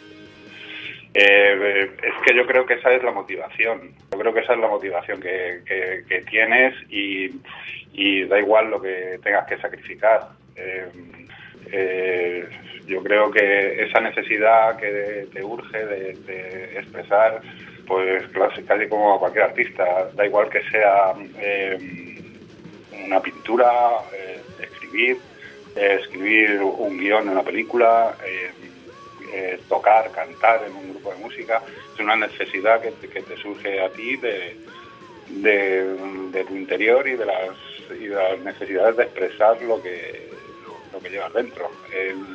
Eh, 1.14 1.90
es 2.02 2.14
que 2.26 2.34
yo 2.36 2.46
creo 2.46 2.66
que 2.66 2.74
esa 2.74 2.92
es 2.92 3.02
la 3.02 3.12
motivación. 3.12 3.92
Yo 4.12 4.18
creo 4.18 4.34
que 4.34 4.40
esa 4.40 4.54
es 4.54 4.60
la 4.60 4.68
motivación 4.68 5.20
que, 5.20 5.60
que- 6.08 6.22
tienes 6.22 6.74
y, 6.90 7.30
da 8.26 8.38
igual 8.38 8.70
lo 8.70 8.80
que 8.80 9.18
tengas 9.22 9.46
que 9.46 9.58
sacrificar. 9.58 10.28
Eh, 10.56 10.86
eh, 11.72 12.48
yo 12.86 13.02
creo 13.02 13.30
que 13.30 13.82
esa 13.82 14.00
necesidad 14.00 14.76
que 14.78 15.26
te 15.32 15.42
urge 15.44 15.86
de, 15.86 16.78
expresar, 16.78 17.40
pues 17.86 18.26
casi, 18.28 18.62
casi 18.62 18.88
como 18.88 19.18
cualquier 19.18 19.44
artista, 19.44 20.10
da 20.14 20.26
igual 20.26 20.48
que 20.48 20.62
sea 20.70 21.14
una 23.06 23.20
pintura, 23.20 23.70
escribir, 24.89 25.19
eh, 25.77 25.98
escribir 26.01 26.62
un 26.62 26.98
guion 26.98 27.27
de 27.27 27.32
una 27.32 27.43
película, 27.43 28.16
eh, 28.24 28.51
eh, 29.32 29.60
tocar, 29.69 30.10
cantar 30.12 30.65
en 30.65 30.74
un 30.74 30.90
grupo 30.90 31.12
de 31.12 31.19
música, 31.19 31.62
es 31.94 32.01
una 32.01 32.16
necesidad 32.16 32.81
que 32.81 32.93
que 33.09 33.23
te 33.23 33.36
surge 33.36 33.81
a 33.81 33.90
ti 33.90 34.16
de, 34.16 34.56
de, 35.28 36.44
tu 36.44 36.56
interior 36.56 37.06
y 37.06 37.16
de 37.16 37.27
las, 37.27 37.51
y 37.90 38.06
de 38.06 38.15
las 38.15 38.39
necesidades 38.40 38.97
de 38.97 39.02
expresar 39.05 39.60
lo 39.62 39.82
que, 39.82 40.31
lo, 40.93 41.01
que 41.01 41.10
llevas 41.10 41.32
dentro. 41.35 41.70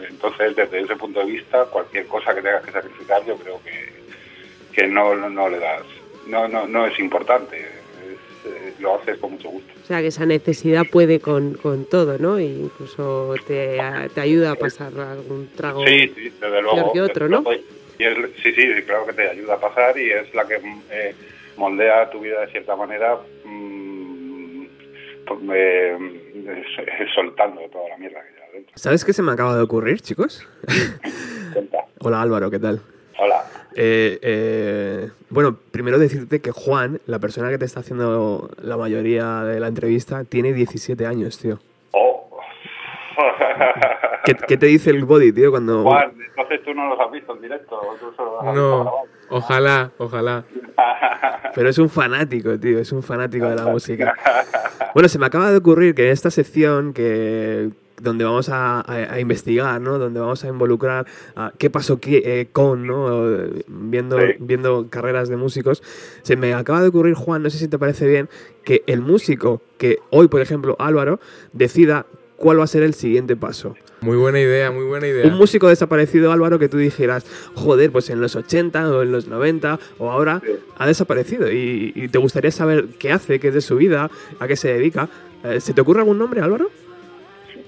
Entonces, 0.08 0.56
desde 0.56 0.82
ese 0.82 0.96
punto 0.96 1.22
de 1.22 1.32
vista, 1.32 1.66
cualquier 1.66 2.06
cosa 2.08 2.36
que 2.36 2.42
tengas 2.42 2.64
que 2.64 2.72
sacrificar, 2.72 3.26
yo 3.26 3.36
creo 3.38 3.60
que, 3.64 3.90
que 4.74 4.88
no, 4.88 5.16
no 5.16 5.50
le 5.50 5.60
das, 5.60 5.86
no, 6.28 6.48
no, 6.48 6.68
no 6.68 6.86
es 6.86 6.98
importante, 7.00 7.83
eh, 8.46 8.74
lo 8.80 8.96
haces 9.00 9.18
con 9.20 9.32
mucho 9.34 9.50
gusto. 9.50 9.72
O 9.84 9.86
sea, 9.86 10.02
que 10.02 10.08
esa 10.08 10.26
necesidad 10.26 10.84
puede 10.92 11.20
con, 11.20 11.54
con 11.56 11.86
todo, 11.86 12.18
¿no? 12.18 12.38
E 12.38 12.46
incluso 12.46 13.36
te, 13.48 13.80
te 14.14 14.22
ayuda 14.22 14.52
a 14.52 14.56
pasar 14.56 14.92
algún 15.00 15.50
trago 15.56 15.86
Sí, 15.86 16.08
sí, 16.16 16.24
desde 16.24 16.40
peor 16.40 16.64
luego. 16.64 16.94
que 16.94 17.02
otro, 17.02 17.28
¿no? 17.30 17.44
Y 18.00 18.04
es- 18.06 18.18
sí, 18.42 18.52
sí, 18.54 18.64
claro 18.86 19.06
que 19.06 19.14
te 19.14 19.30
ayuda 19.30 19.54
a 19.56 19.60
pasar 19.60 19.98
y 19.98 20.10
es 20.12 20.34
la 20.34 20.46
que 20.48 20.56
eh, 20.92 21.16
moldea 21.58 22.10
tu 22.10 22.20
vida 22.22 22.42
de 22.42 22.48
cierta 22.52 22.76
manera, 22.76 23.18
mm, 23.46 24.66
pues, 25.28 25.40
eh, 25.54 25.98
soltando 27.16 27.62
toda 27.72 27.90
la 27.90 27.98
mierda 27.98 28.20
que 28.24 28.34
llevas 28.34 28.52
dentro. 28.54 28.74
¿Sabes 28.76 29.06
qué 29.06 29.14
se 29.14 29.22
me 29.22 29.32
acaba 29.32 29.56
de 29.56 29.62
ocurrir, 29.62 30.02
chicos? 30.02 30.48
Hola 32.00 32.22
Álvaro, 32.22 32.50
¿qué 32.52 32.60
tal? 32.60 32.82
Hola. 33.18 33.44
Eh, 33.76 34.20
eh, 34.22 35.10
bueno, 35.30 35.58
primero 35.72 35.98
decirte 35.98 36.42
que 36.42 36.52
Juan, 36.52 37.00
la 37.06 37.20
persona 37.20 37.50
que 37.50 37.58
te 37.58 37.66
está 37.66 37.80
haciendo 37.80 38.50
la 38.62 38.78
mayoría 38.78 39.44
de 39.44 39.60
la 39.60 39.68
entrevista, 39.68 40.24
tiene 40.24 40.54
17 40.54 41.06
años, 41.06 41.38
tío. 41.40 41.60
Oh. 41.92 42.30
¿Qué, 44.26 44.36
qué 44.36 44.58
te 44.58 44.68
dice 44.68 44.90
el 44.90 45.06
body, 45.06 45.34
tío, 45.34 45.52
cuando... 45.52 45.84
Juan, 45.84 46.14
entonces 46.30 46.64
tú 46.64 46.74
no 46.74 46.88
los 46.88 47.00
has 47.00 47.12
visto 47.12 47.34
en 47.36 47.42
directo, 47.42 47.80
tú 48.00 48.14
solo 48.16 48.32
los 48.32 48.42
has 48.42 48.54
visto 48.54 48.84
No, 48.84 48.92
ojalá, 49.30 49.92
ojalá. 49.98 50.44
Pero 51.56 51.70
es 51.70 51.78
un 51.78 51.90
fanático, 51.90 52.60
tío, 52.60 52.80
es 52.80 52.92
un 52.92 53.04
fanático 53.04 53.48
de 53.48 53.56
la 53.56 53.66
música. 53.66 54.16
Bueno, 54.94 55.10
se 55.10 55.20
me 55.20 55.26
acaba 55.26 55.52
de 55.52 55.58
ocurrir 55.58 55.94
que 55.96 56.08
en 56.08 56.12
esta 56.12 56.32
sección 56.32 56.94
que 56.94 57.72
donde 58.04 58.24
vamos 58.26 58.50
a, 58.50 58.82
a- 58.82 59.14
a 59.14 59.20
investigar, 59.20 59.80
¿no? 59.82 59.98
Donde 59.98 60.20
vamos 60.20 60.44
a 60.44 60.48
involucrar 60.48 61.06
a 61.36 61.54
qué 61.58 61.70
pasó 61.70 62.00
qué, 62.00 62.22
eh, 62.26 62.48
con, 62.52 62.86
¿no? 62.86 63.28
Viendo, 63.68 64.20
Sí. 64.20 64.26
viendo 64.40 64.88
carreras 64.90 65.30
de 65.30 65.38
músicos. 65.38 65.82
Se 66.22 66.36
me 66.36 66.54
acaba 66.54 66.82
de 66.82 66.90
ocurrir, 66.90 67.16
Juan, 67.16 67.42
no 67.44 67.50
sé 67.50 67.58
si 67.58 67.68
te 67.68 67.80
parece 67.80 68.08
bien, 68.08 68.30
que 68.64 68.84
el 68.88 69.02
músico 69.02 69.62
que 69.78 70.00
hoy, 70.10 70.28
por 70.28 70.42
ejemplo, 70.42 70.76
Álvaro, 70.80 71.20
decida 71.54 72.06
cuál 72.38 72.60
va 72.60 72.66
a 72.66 72.68
ser 72.68 72.84
el 72.84 72.94
siguiente 72.94 73.36
paso. 73.36 73.76
Muy 74.02 74.18
buena 74.18 74.38
idea, 74.42 74.70
muy 74.70 74.84
buena 74.84 75.08
idea. 75.08 75.26
Un 75.28 75.36
músico 75.38 75.70
desaparecido, 75.70 76.34
Álvaro, 76.34 76.60
que 76.60 76.68
tú 76.68 76.78
dijeras, 76.78 77.26
joder, 77.56 77.90
pues 77.90 78.10
en 78.10 78.20
los 78.20 78.36
80 78.36 78.90
o 78.92 79.02
en 79.02 79.14
los 79.14 79.28
90 79.28 79.80
o 79.98 80.12
ahora 80.12 80.42
ha 80.78 80.88
desaparecido 80.88 81.50
y, 81.50 81.94
y 81.96 82.10
te 82.10 82.18
gustaría 82.18 82.52
saber 82.52 82.88
qué 83.00 83.14
hace, 83.14 83.40
qué 83.40 83.48
es 83.48 83.54
de 83.54 83.62
su 83.62 83.78
vida, 83.78 84.12
a 84.40 84.48
qué 84.48 84.58
se 84.58 84.74
dedica. 84.74 85.08
Eh, 85.46 85.62
¿Se 85.62 85.74
te 85.74 85.80
ocurre 85.80 86.00
algún 86.02 86.18
nombre, 86.18 86.42
Álvaro? 86.42 86.70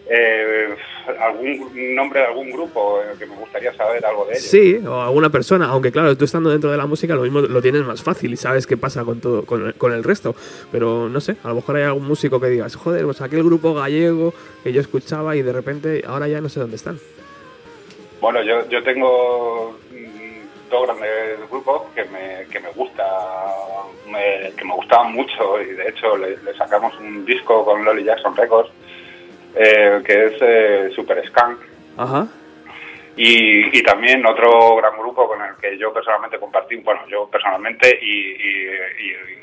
Eh, 0.07 0.75
¿Algún 1.19 1.95
nombre 1.95 2.19
de 2.19 2.25
algún 2.27 2.51
grupo 2.51 2.99
eh, 3.01 3.15
que 3.17 3.25
me 3.25 3.35
gustaría 3.35 3.73
saber 3.73 4.05
algo 4.05 4.25
de 4.25 4.33
ellos? 4.33 4.43
Sí, 4.43 4.75
o 4.85 5.01
alguna 5.01 5.29
persona, 5.31 5.65
aunque 5.67 5.91
claro, 5.91 6.15
tú 6.15 6.25
estando 6.25 6.49
dentro 6.51 6.69
de 6.71 6.77
la 6.77 6.85
música 6.85 7.15
lo 7.15 7.21
mismo 7.23 7.41
lo 7.41 7.61
tienes 7.61 7.83
más 7.83 8.03
fácil 8.03 8.31
y 8.33 8.37
sabes 8.37 8.67
qué 8.67 8.77
pasa 8.77 9.03
con 9.03 9.19
todo, 9.19 9.45
con 9.45 9.67
el, 9.67 9.73
con 9.75 9.93
el 9.93 10.03
resto. 10.03 10.35
Pero 10.71 11.09
no 11.09 11.19
sé, 11.21 11.37
a 11.43 11.49
lo 11.49 11.55
mejor 11.55 11.77
hay 11.77 11.83
algún 11.83 12.07
músico 12.07 12.39
que 12.39 12.47
digas, 12.49 12.75
joder, 12.75 13.03
pues 13.05 13.21
aquel 13.21 13.43
grupo 13.43 13.73
gallego 13.73 14.33
que 14.63 14.71
yo 14.73 14.81
escuchaba 14.81 15.35
y 15.35 15.41
de 15.41 15.53
repente 15.53 16.03
ahora 16.07 16.27
ya 16.27 16.39
no 16.41 16.49
sé 16.49 16.59
dónde 16.59 16.75
están. 16.75 16.99
Bueno, 18.21 18.41
yo, 18.43 18.67
yo 18.69 18.83
tengo 18.83 19.77
mm, 19.91 20.69
dos 20.71 20.83
grandes 20.87 21.49
grupos 21.49 21.83
que 21.93 22.03
me, 22.05 22.45
que 22.51 22.59
me 22.59 22.69
gusta 22.71 23.03
me- 24.07 24.51
que 24.55 24.65
me 24.65 24.73
gustaban 24.75 25.13
mucho 25.13 25.61
y 25.61 25.73
de 25.73 25.89
hecho 25.89 26.15
le, 26.17 26.37
le 26.43 26.53
sacamos 26.57 26.93
un 26.99 27.25
disco 27.25 27.63
con 27.65 27.83
Lolly 27.83 28.03
Jackson 28.03 28.35
Records 28.35 28.69
eh, 29.55 30.01
que 30.05 30.25
es 30.25 30.33
eh, 30.41 30.89
Super 30.95 31.25
Skunk 31.27 31.57
Ajá. 31.97 32.27
y, 33.15 33.77
y 33.77 33.83
también 33.83 34.25
otro 34.25 34.75
gran 34.77 34.97
grupo 34.99 35.27
con 35.27 35.41
el 35.41 35.55
que 35.61 35.77
yo 35.77 35.93
personalmente 35.93 36.37
compartí, 36.39 36.75
bueno, 36.77 37.01
yo 37.09 37.27
personalmente 37.29 37.97
y, 38.01 38.31
y, 38.31 38.67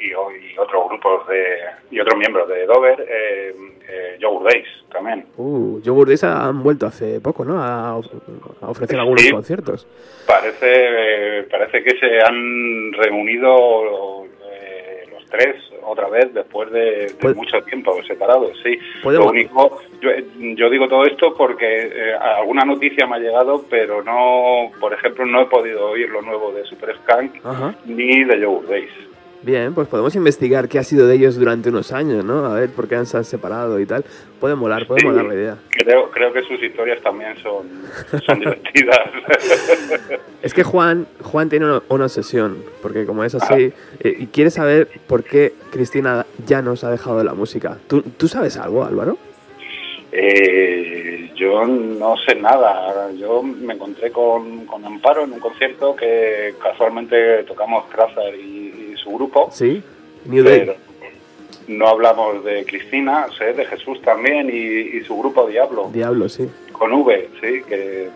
y- 0.00 0.12
otros 0.58 0.86
grupos 0.88 1.26
de 1.28 1.56
y 1.90 1.98
otros 1.98 2.16
miembros 2.18 2.46
de 2.48 2.66
Dover, 2.66 3.04
eh, 3.08 3.54
eh, 3.88 4.16
Yogurt 4.20 4.52
Days 4.52 4.66
también. 4.92 5.24
Uh, 5.36 5.80
Yogurt 5.80 6.08
Days 6.08 6.22
han 6.24 6.62
vuelto 6.62 6.86
hace 6.86 7.20
poco, 7.20 7.44
¿no? 7.44 7.60
A, 7.62 7.96
of- 7.96 8.06
a 8.60 8.68
ofrecer 8.68 8.98
algunos 9.00 9.24
conciertos. 9.32 9.86
Parece, 10.26 10.58
eh, 11.40 11.42
parece 11.50 11.82
que 11.82 11.98
se 11.98 12.20
han 12.20 12.92
reunido 12.92 14.26
eh, 14.44 15.06
los 15.10 15.24
tres 15.26 15.56
otra 15.84 16.08
vez 16.08 16.32
después 16.34 16.70
de, 16.70 16.80
de 17.06 17.14
Pues- 17.20 17.36
mucho 17.36 17.60
tiempo 17.62 18.02
separados, 18.04 18.50
sí. 18.62 18.78
Podemos- 19.02 19.26
Lo 19.26 19.30
único, 19.32 19.80
yo, 20.00 20.10
yo 20.56 20.70
digo 20.70 20.88
todo 20.88 21.04
esto 21.04 21.34
porque 21.36 21.66
eh, 21.66 22.14
alguna 22.14 22.64
noticia 22.64 23.06
me 23.06 23.16
ha 23.16 23.18
llegado, 23.18 23.64
pero 23.68 24.02
no, 24.02 24.70
por 24.80 24.92
ejemplo, 24.92 25.24
no 25.26 25.42
he 25.42 25.46
podido 25.46 25.90
oír 25.90 26.08
lo 26.10 26.22
nuevo 26.22 26.52
de 26.52 26.64
Super 26.64 26.96
Skunk 26.96 27.44
Ajá. 27.44 27.74
ni 27.84 28.24
de 28.24 28.40
Yogurt 28.40 28.68
Days. 28.68 28.90
Bien, 29.42 29.74
pues 29.74 29.88
podemos 29.88 30.14
investigar 30.14 30.68
qué 30.68 30.78
ha 30.78 30.84
sido 30.84 31.06
de 31.08 31.16
ellos 31.16 31.36
durante 31.36 31.68
unos 31.68 31.90
años, 31.92 32.24
¿no? 32.24 32.44
A 32.46 32.54
ver 32.54 32.70
por 32.70 32.86
qué 32.86 32.94
han 32.94 33.06
se 33.06 33.16
han 33.16 33.24
separado 33.24 33.80
y 33.80 33.86
tal. 33.86 34.04
Puede 34.38 34.54
molar, 34.54 34.86
puede 34.86 35.00
Sí. 35.00 35.06
molar 35.06 35.24
la 35.24 35.34
idea. 35.34 35.56
Creo, 35.70 36.10
creo 36.10 36.32
que 36.32 36.42
sus 36.42 36.62
historias 36.62 37.02
también 37.02 37.34
son, 37.42 37.66
son 38.24 38.38
divertidas. 38.38 39.00
Es 40.42 40.54
que 40.54 40.62
Juan, 40.64 41.06
Juan 41.22 41.48
tiene 41.48 41.66
una, 41.66 41.82
una 41.88 42.04
obsesión, 42.04 42.58
porque 42.82 43.04
como 43.06 43.22
es 43.24 43.34
así, 43.36 43.72
eh, 44.00 44.16
y 44.18 44.26
quiere 44.26 44.50
saber 44.50 44.88
por 45.06 45.22
qué 45.22 45.52
Cristina 45.70 46.26
ya 46.46 46.62
nos 46.62 46.82
ha 46.84 46.90
dejado 46.90 47.18
de 47.18 47.24
la 47.24 47.34
música. 47.34 47.78
¿Tú, 47.86 48.02
¿tú 48.02 48.26
sabes 48.28 48.56
algo, 48.56 48.84
Álvaro? 48.84 49.18
Eh, 50.10 51.30
yo 51.36 51.64
no 51.66 52.16
sé 52.18 52.34
nada. 52.34 53.10
Yo 53.12 53.42
me 53.42 53.74
encontré 53.74 54.10
con, 54.10 54.66
con 54.66 54.84
Amparo 54.84 55.24
en 55.24 55.32
un 55.32 55.40
concierto 55.40 55.96
que 55.96 56.54
casualmente 56.62 57.44
tocamos 57.44 57.84
y, 58.38 58.40
y 58.40 58.61
su 59.02 59.10
grupo. 59.12 59.48
Sí. 59.52 59.82
New 60.26 60.44
Day. 60.44 60.60
Pero 60.60 60.74
no 61.68 61.86
hablamos 61.88 62.44
de 62.44 62.64
Cristina, 62.64 63.26
sé 63.38 63.52
de 63.52 63.64
Jesús 63.66 64.00
también 64.02 64.48
y, 64.50 64.96
y 64.96 65.00
su 65.04 65.16
grupo 65.18 65.46
Diablo, 65.46 65.90
Diablo, 65.92 66.28
sí. 66.28 66.48
con 66.72 66.92
V, 66.92 67.28
sí, 67.40 67.62
que, 67.68 68.08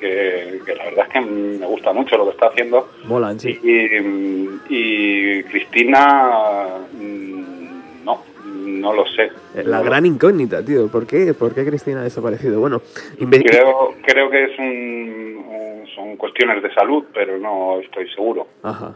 que, 0.00 0.60
que 0.64 0.74
la 0.74 0.84
verdad 0.84 1.06
es 1.08 1.12
que 1.12 1.20
me 1.20 1.66
gusta 1.66 1.92
mucho 1.92 2.16
lo 2.16 2.24
que 2.26 2.30
está 2.30 2.46
haciendo. 2.46 2.88
Molan, 3.06 3.40
sí. 3.40 3.58
Y, 3.62 4.48
y 4.68 5.42
Cristina, 5.44 6.66
mm, 6.92 8.04
no, 8.04 8.22
no 8.44 8.92
lo 8.92 9.04
sé. 9.08 9.24
Eh, 9.54 9.62
La 9.64 9.78
No 9.78 9.84
lo 9.84 9.90
gran 9.90 10.06
incógnita, 10.06 10.64
tío. 10.64 10.88
¿Por 10.88 11.06
qué, 11.06 11.34
¿Por 11.34 11.54
qué 11.54 11.64
Cristina 11.66 12.00
ha 12.00 12.04
desaparecido? 12.04 12.60
Bueno, 12.60 12.80
Creo, 13.18 13.94
creo 14.04 14.30
que 14.30 14.44
es 14.44 14.58
un- 14.58 15.84
son 15.94 16.16
cuestiones 16.16 16.62
de 16.62 16.72
salud, 16.74 17.04
pero 17.14 17.38
no 17.38 17.80
estoy 17.80 18.08
seguro. 18.10 18.46
Ajá. 18.62 18.94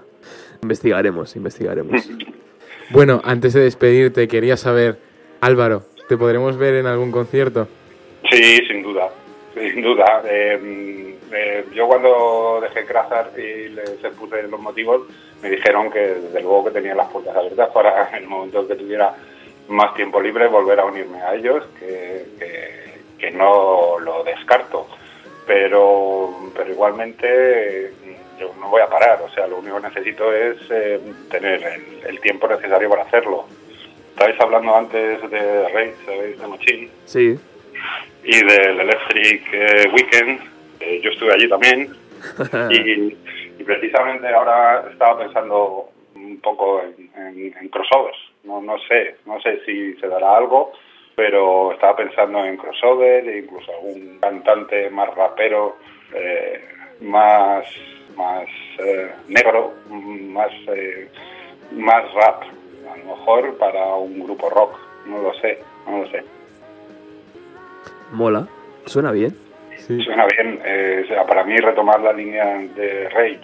Investigaremos, 0.63 1.37
investigaremos. 1.37 2.09
Bueno, 2.93 3.21
antes 3.23 3.53
de 3.53 3.61
despedirte, 3.61 4.27
quería 4.27 4.57
saber, 4.57 4.99
Álvaro, 5.41 5.85
¿te 6.09 6.17
podremos 6.17 6.57
ver 6.59 6.75
en 6.75 6.87
algún 6.87 7.13
concierto? 7.13 7.69
Sí, 8.29 8.57
sin 8.67 8.83
duda, 8.83 9.09
sin 9.55 9.81
duda. 9.81 10.23
Eh, 10.29 11.15
eh, 11.33 11.65
yo 11.73 11.87
cuando 11.87 12.59
dejé 12.61 12.85
Crazar 12.87 13.31
y 13.39 13.69
les 13.69 13.91
expuse 14.03 14.43
los 14.49 14.59
motivos, 14.61 15.03
me 15.41 15.51
dijeron 15.51 15.89
que 15.93 16.01
desde 16.01 16.43
luego 16.43 16.65
que 16.65 16.71
tenía 16.73 16.97
las 16.97 17.09
puertas 17.13 17.37
abiertas 17.37 17.69
para 17.73 18.09
en 18.17 18.25
el 18.25 18.29
momento 18.29 18.67
que 18.67 18.75
tuviera 18.75 19.15
más 19.69 19.95
tiempo 19.95 20.21
libre 20.21 20.49
volver 20.49 20.81
a 20.81 20.85
unirme 20.87 21.21
a 21.23 21.37
ellos, 21.37 21.63
que, 21.79 22.25
que- 22.41 22.91
que 23.21 23.31
no 23.31 24.01
lo 24.01 24.25
descarto. 24.25 24.89
Pero, 25.47 26.51
pero 26.57 26.73
igualmente 26.73 27.87
eh, 27.87 27.93
yo 28.41 28.55
no 28.59 28.69
voy 28.69 28.81
a 28.81 28.87
parar, 28.89 29.21
o 29.23 29.29
sea, 29.35 29.47
lo 29.47 29.59
único 29.59 29.77
que 29.81 29.89
necesito 29.89 30.33
es 30.35 30.57
eh, 30.71 30.99
tener 31.31 31.63
el, 31.63 32.09
el 32.09 32.21
tiempo 32.21 32.49
necesario 32.49 32.89
para 32.91 33.03
hacerlo. 33.03 33.45
Estabais 34.11 34.41
hablando 34.41 34.75
antes 34.77 35.31
de 35.31 35.69
Rage, 35.69 35.95
¿sabéis? 36.07 36.41
De 36.41 36.47
Machine 36.47 36.89
Sí. 37.05 37.39
y 38.25 38.45
del 38.45 38.81
Electric 38.81 39.43
eh, 39.53 39.89
Weekend. 39.95 40.41
Eh, 40.81 41.01
yo 41.03 41.11
estuve 41.11 41.33
allí 41.35 41.49
también 41.49 41.93
y, 42.71 43.17
y 43.59 43.65
precisamente 43.65 44.27
ahora 44.29 44.85
estaba 44.91 45.19
pensando 45.19 45.91
un 46.15 46.41
poco 46.41 46.83
en, 46.83 47.11
en- 47.17 47.55
en 47.61 47.69
crossovers. 47.69 48.17
No, 48.45 48.61
no 48.63 48.79
sé, 48.89 49.17
no 49.27 49.41
sé 49.43 49.61
si 49.67 49.95
se 49.95 50.09
dará 50.09 50.37
algo, 50.39 50.73
pero 51.15 51.73
estaba 51.73 51.97
pensando 51.97 52.45
en 52.45 52.57
crossover 52.57 53.29
e 53.29 53.39
incluso 53.41 53.71
algún 53.73 54.19
cantante 54.21 54.89
más 54.91 55.15
rapero, 55.15 55.77
eh, 56.15 56.65
más 57.03 57.65
más 58.17 58.47
eh, 58.79 59.11
negro, 59.29 59.75
más 59.89 60.51
eh, 60.69 61.09
más 61.73 62.13
rap, 62.15 62.43
a 62.93 62.97
lo 62.99 63.17
mejor 63.17 63.57
para 63.59 63.95
un 63.95 64.21
grupo 64.25 64.51
rock. 64.51 64.79
No 65.07 65.23
lo 65.23 65.35
sé, 65.35 65.59
no 65.87 65.99
lo 65.99 66.11
sé. 66.11 66.25
Mola. 68.13 68.47
Suena 68.87 69.13
bien. 69.13 69.35
Suena 69.87 70.27
bien. 70.27 70.61
eh, 70.65 71.03
o 71.05 71.09
sea, 71.09 71.25
para 71.27 71.45
mí 71.45 71.57
retomar 71.57 72.01
la 72.01 72.13
línea 72.13 72.59
de 72.75 73.09
Rage 73.09 73.41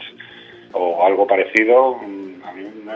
o 0.73 1.05
algo 1.05 1.27
parecido, 1.27 1.95
mm, 1.95 2.43
a 2.45 2.53
mí 2.53 2.69
me 2.85 2.93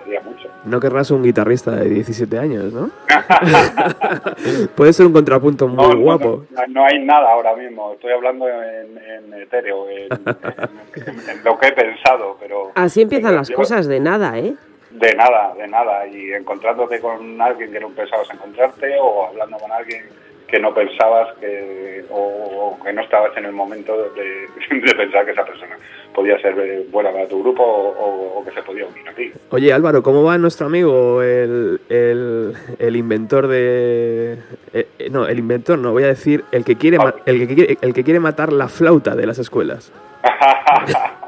gustaría 0.00 0.20
mucho. 0.20 0.48
No 0.64 0.80
querrás 0.80 1.10
un 1.10 1.22
guitarrista 1.22 1.72
de 1.72 1.88
17 1.88 2.38
años, 2.38 2.72
¿no? 2.72 2.90
Puede 4.74 4.92
ser 4.92 5.06
un 5.06 5.12
contrapunto 5.12 5.68
muy 5.68 5.76
No, 5.94 5.96
guapo. 5.98 6.44
No, 6.50 6.60
no 6.68 6.84
hay 6.84 6.98
nada 7.04 7.30
ahora 7.32 7.54
mismo. 7.56 7.92
Estoy 7.94 8.12
hablando 8.12 8.46
en, 8.48 8.98
en 8.98 9.34
etéreo, 9.42 9.88
en, 9.88 10.08
en- 10.12 11.30
en 11.30 11.44
lo 11.44 11.58
que 11.58 11.68
he 11.68 11.72
pensado, 11.72 12.36
pero 12.40 12.72
Así 12.74 13.02
empiezan 13.02 13.34
las 13.36 13.48
Yo- 13.48 13.56
cosas 13.56 13.86
de 13.86 14.00
nada, 14.00 14.38
¿eh? 14.38 14.54
de 14.90 15.14
nada, 15.14 15.54
de 15.56 15.68
nada. 15.68 16.06
Y 16.06 16.32
encontrándote 16.32 17.00
con 17.00 17.40
alguien 17.40 17.70
que 17.72 17.80
no 17.80 17.90
pensabas 17.90 18.28
encontrarte 18.32 18.96
o 19.00 19.26
hablando 19.28 19.56
con 19.58 19.70
alguien 19.70 20.04
que 20.50 20.58
no 20.58 20.74
pensabas 20.74 21.36
que 21.38 22.04
o, 22.10 22.76
o 22.78 22.84
que 22.84 22.92
no 22.92 23.02
estabas 23.02 23.36
en 23.36 23.44
el 23.44 23.52
momento 23.52 23.96
de, 23.96 24.48
de 24.80 24.94
pensar 24.94 25.24
que 25.24 25.30
esa 25.32 25.44
persona 25.44 25.76
podía 26.14 26.38
ser 26.40 26.58
eh, 26.58 26.84
buena 26.90 27.12
para 27.12 27.26
tu 27.28 27.40
grupo 27.40 27.62
o, 27.62 28.44
que 28.44 28.50
se 28.52 28.62
podía 28.62 28.86
unir 28.86 29.08
a 29.08 29.12
ti. 29.12 29.32
Oye, 29.50 29.72
Álvaro, 29.72 30.02
¿cómo 30.02 30.24
va 30.24 30.38
nuestro 30.38 30.66
amigo, 30.66 31.22
el, 31.22 31.80
el, 31.88 32.54
el 32.78 32.96
inventor 32.96 33.46
de... 33.46 34.38
eh, 34.72 34.88
eh, 34.98 35.10
no, 35.10 35.26
el 35.26 35.38
inventor 35.38 35.78
no, 35.78 35.92
voy 35.92 36.04
a 36.04 36.08
decir 36.08 36.44
el 36.52 36.64
que, 36.64 36.76
quiere 36.76 36.98
el, 37.26 37.46
que 37.46 37.54
quiere, 37.54 37.78
el 37.80 37.94
que 37.94 38.04
quiere 38.04 38.18
matar 38.20 38.52
la 38.52 38.68
flauta 38.68 39.14
de 39.14 39.26
las 39.26 39.38
escuelas. 39.38 39.92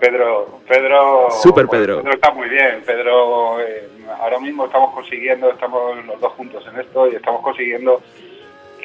Pedro, 0.00 0.60
Pedro, 0.68 1.28
Super 1.30 1.66
pues, 1.66 1.80
Pedro. 1.80 2.08
está 2.08 2.30
muy 2.30 2.48
bien. 2.48 2.82
Pedro, 2.86 3.60
eh, 3.60 3.88
ahora 4.20 4.38
mismo 4.38 4.66
estamos 4.66 4.94
consiguiendo, 4.94 5.50
estamos 5.50 6.04
los 6.06 6.20
dos 6.20 6.32
juntos 6.34 6.64
en 6.72 6.80
esto 6.80 7.10
y 7.10 7.16
estamos 7.16 7.42
consiguiendo 7.42 8.00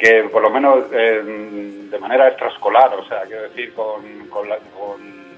que 0.04 0.26
por 0.26 0.42
lo 0.42 0.50
menos 0.50 0.84
eh, 0.92 1.22
de 1.24 1.98
manera 1.98 2.28
extraescolar, 2.28 2.94
o 2.94 3.08
sea, 3.08 3.22
quiero 3.22 3.44
decir, 3.44 3.74
con, 3.74 4.28
con, 4.28 4.50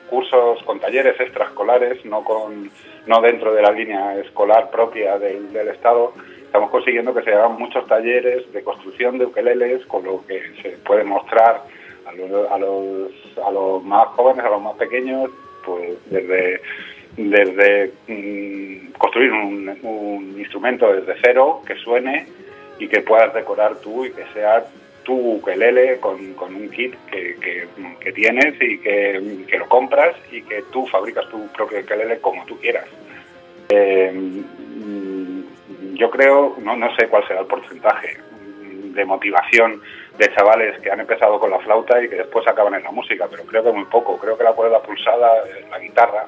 cursos, 0.10 0.64
con 0.64 0.80
talleres 0.80 1.20
extraescolares, 1.20 2.04
no 2.04 2.24
con 2.24 2.72
no 3.06 3.22
dentro 3.22 3.54
de 3.54 3.62
la 3.62 3.70
línea 3.70 4.18
escolar 4.18 4.72
propia 4.72 5.20
del, 5.20 5.54
del 5.54 5.68
Estado, 5.68 6.14
estamos 6.42 6.72
consiguiendo 6.72 7.14
que 7.14 7.22
se 7.22 7.32
hagan 7.32 7.60
muchos 7.60 7.86
talleres 7.86 8.52
de 8.52 8.64
construcción 8.64 9.20
de 9.20 9.28
ukeleles, 9.28 9.86
con 9.86 10.04
lo 10.04 10.26
que 10.26 10.42
se 10.64 10.70
puede 10.84 11.04
mostrar 11.04 11.62
a 12.08 12.12
los, 12.14 12.52
a 12.52 12.58
los, 12.58 13.12
a 13.46 13.52
los 13.52 13.84
más 13.84 14.08
jóvenes, 14.16 14.46
a 14.46 14.50
los 14.50 14.64
más 14.64 14.76
pequeños, 14.78 15.30
pues 15.64 15.92
desde 16.10 16.60
desde 17.18 17.94
mm, 18.08 18.94
construir 18.98 19.32
un 19.32 20.36
instrumento 20.38 20.92
desde 20.92 21.16
cero 21.24 21.62
que 21.66 21.76
suene 21.76 22.26
y 22.80 22.88
que 22.88 23.02
puedas 23.02 23.34
decorar 23.34 23.76
tú 23.78 24.06
y 24.06 24.12
que 24.12 24.26
sea 24.34 24.66
tu 25.04 25.36
ukelele 25.36 26.00
con, 26.00 26.34
con 26.34 26.56
un 26.56 26.70
kit 26.70 26.96
que, 27.12 27.36
que- 27.36 27.68
que 28.00 28.12
tienes 28.12 28.56
y 28.60 28.80
que, 28.80 29.46
que 29.48 29.58
lo 29.58 29.68
compras 29.70 30.16
y 30.32 30.42
que 30.42 30.64
tú 30.72 30.86
fabricas 30.88 31.28
tu 31.30 31.48
propio 31.50 31.80
ukelele 31.80 32.20
como 32.20 32.44
tú 32.46 32.60
quieras. 32.60 32.86
Eh, 33.70 34.12
mm, 34.14 35.96
yo 35.96 36.10
creo, 36.10 36.56
no, 36.62 36.76
no 36.76 36.94
sé 36.96 37.08
cuál 37.08 37.26
será 37.28 37.42
el 37.42 37.46
porcentaje, 37.48 38.18
de 38.62 39.06
motivación 39.06 39.82
de 40.18 40.34
chavales 40.34 40.80
que 40.80 40.90
han 40.90 41.00
empezado 41.02 41.40
con 41.40 41.52
la 41.52 41.60
flauta 41.60 42.02
y 42.02 42.08
que 42.10 42.16
después 42.16 42.48
acaban 42.48 42.76
en 42.76 42.84
la 42.84 42.92
música, 42.92 43.28
pero 43.30 43.44
creo 43.44 43.64
que 43.64 43.72
muy 43.72 43.86
poco. 43.86 44.18
Creo 44.18 44.38
que 44.38 44.44
la 44.46 44.54
cuerda 44.54 44.82
pulsada, 44.82 45.40
eh, 45.40 45.66
la 45.70 45.80
guitarra, 45.80 46.26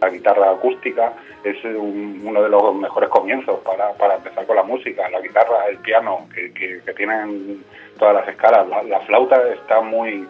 la 0.00 0.08
guitarra 0.08 0.50
acústica 0.50 1.12
es 1.44 1.62
un- 1.64 2.20
uno 2.24 2.42
de 2.42 2.48
los 2.48 2.74
mejores 2.74 3.08
comienzos 3.10 3.60
para, 3.60 3.92
para 3.94 4.14
empezar 4.16 4.46
con 4.46 4.56
la 4.56 4.62
música. 4.62 5.08
La 5.10 5.20
guitarra, 5.20 5.66
el 5.68 5.78
piano, 5.78 6.26
que, 6.34 6.52
que- 6.52 6.80
que 6.84 6.94
tienen 6.94 7.64
todas 7.98 8.14
las 8.14 8.28
escalas. 8.28 8.66
La, 8.68 8.82
la 8.82 9.00
flauta 9.00 9.36
está 9.52 9.80
muy 9.80 10.26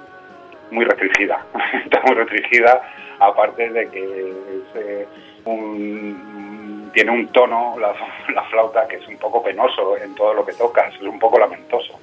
muy 0.72 0.84
restringida. 0.84 1.44
está 1.84 2.01
muy 2.06 2.14
restringida, 2.14 2.80
aparte 3.18 3.70
de 3.70 3.88
que 3.90 4.30
es, 4.30 4.76
eh, 4.76 5.06
un- 5.44 6.90
tiene 6.94 7.10
un 7.12 7.28
tono, 7.28 7.76
la 7.78 8.42
flauta, 8.44 8.86
que 8.88 8.97
es 8.97 9.06
un 9.09 9.16
poco 9.18 9.42
penoso 9.42 9.97
en 9.97 10.14
todo 10.14 10.34
lo 10.34 10.44
que 10.44 10.52
tocas, 10.52 10.92
es 10.94 11.02
un 11.02 11.18
poco 11.18 11.38
lamentoso. 11.38 11.98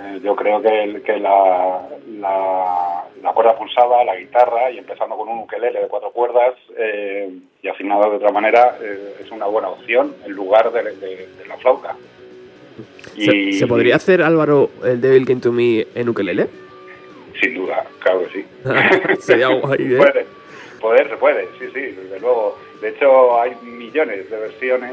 Eh, 0.00 0.20
Yo 0.22 0.36
creo 0.36 0.62
que, 0.62 0.84
el- 0.84 1.02
que 1.02 1.16
la, 1.18 1.80
la, 2.20 3.04
la 3.22 3.32
cuerda 3.32 3.56
pulsada, 3.56 4.04
la 4.04 4.16
guitarra, 4.16 4.70
y 4.70 4.78
empezando 4.78 5.16
con 5.16 5.28
un 5.28 5.40
ukelele 5.40 5.80
de 5.80 5.88
cuatro 5.88 6.10
cuerdas 6.12 6.54
eh, 6.78 7.30
y 7.62 7.68
afinado 7.68 8.08
de 8.10 8.16
otra 8.16 8.30
manera, 8.30 8.76
eh, 8.80 9.16
es 9.24 9.30
una 9.32 9.46
buena 9.46 9.68
opción 9.70 10.14
en 10.24 10.32
lugar 10.32 10.70
de, 10.72 10.82
de- 10.82 11.26
de 11.26 11.46
la 11.48 11.56
flauta. 11.56 11.96
¿Se, 13.16 13.52
se 13.54 13.66
podría 13.66 13.96
hacer, 13.96 14.22
Álvaro, 14.22 14.70
el 14.84 15.00
Devil 15.00 15.26
Came 15.26 15.40
to 15.40 15.50
Me 15.52 15.84
en 15.94 16.08
ukelele? 16.08 16.46
Sin 17.40 17.54
duda, 17.54 17.84
claro 18.00 18.20
que 18.24 18.28
sí. 18.40 18.46
Sería 19.20 19.48
guay, 19.48 19.94
¿eh? 19.94 19.96
Puede, 19.96 20.26
poder 20.80 21.08
se 21.08 21.16
puede, 21.16 21.44
sí, 21.58 21.66
sí, 21.74 21.80
desde 21.80 22.20
luego. 22.20 22.56
De 22.80 22.90
hecho, 22.90 23.40
hay 23.40 23.52
millones 23.62 24.30
de 24.30 24.36
versiones 24.38 24.92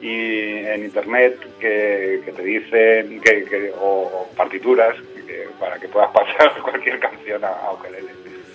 y 0.00 0.56
en 0.66 0.84
internet 0.84 1.38
que, 1.60 2.22
que 2.24 2.32
te 2.32 2.42
dicen 2.42 3.20
que, 3.20 3.44
que- 3.44 3.72
o, 3.78 4.28
partituras 4.36 4.96
que- 5.26 5.48
para 5.58 5.78
que 5.78 5.88
puedas 5.88 6.10
pasar 6.14 6.60
cualquier 6.62 6.98
canción 6.98 7.44
a, 7.44 7.48
a 7.48 7.72
ukelele. 7.72 8.08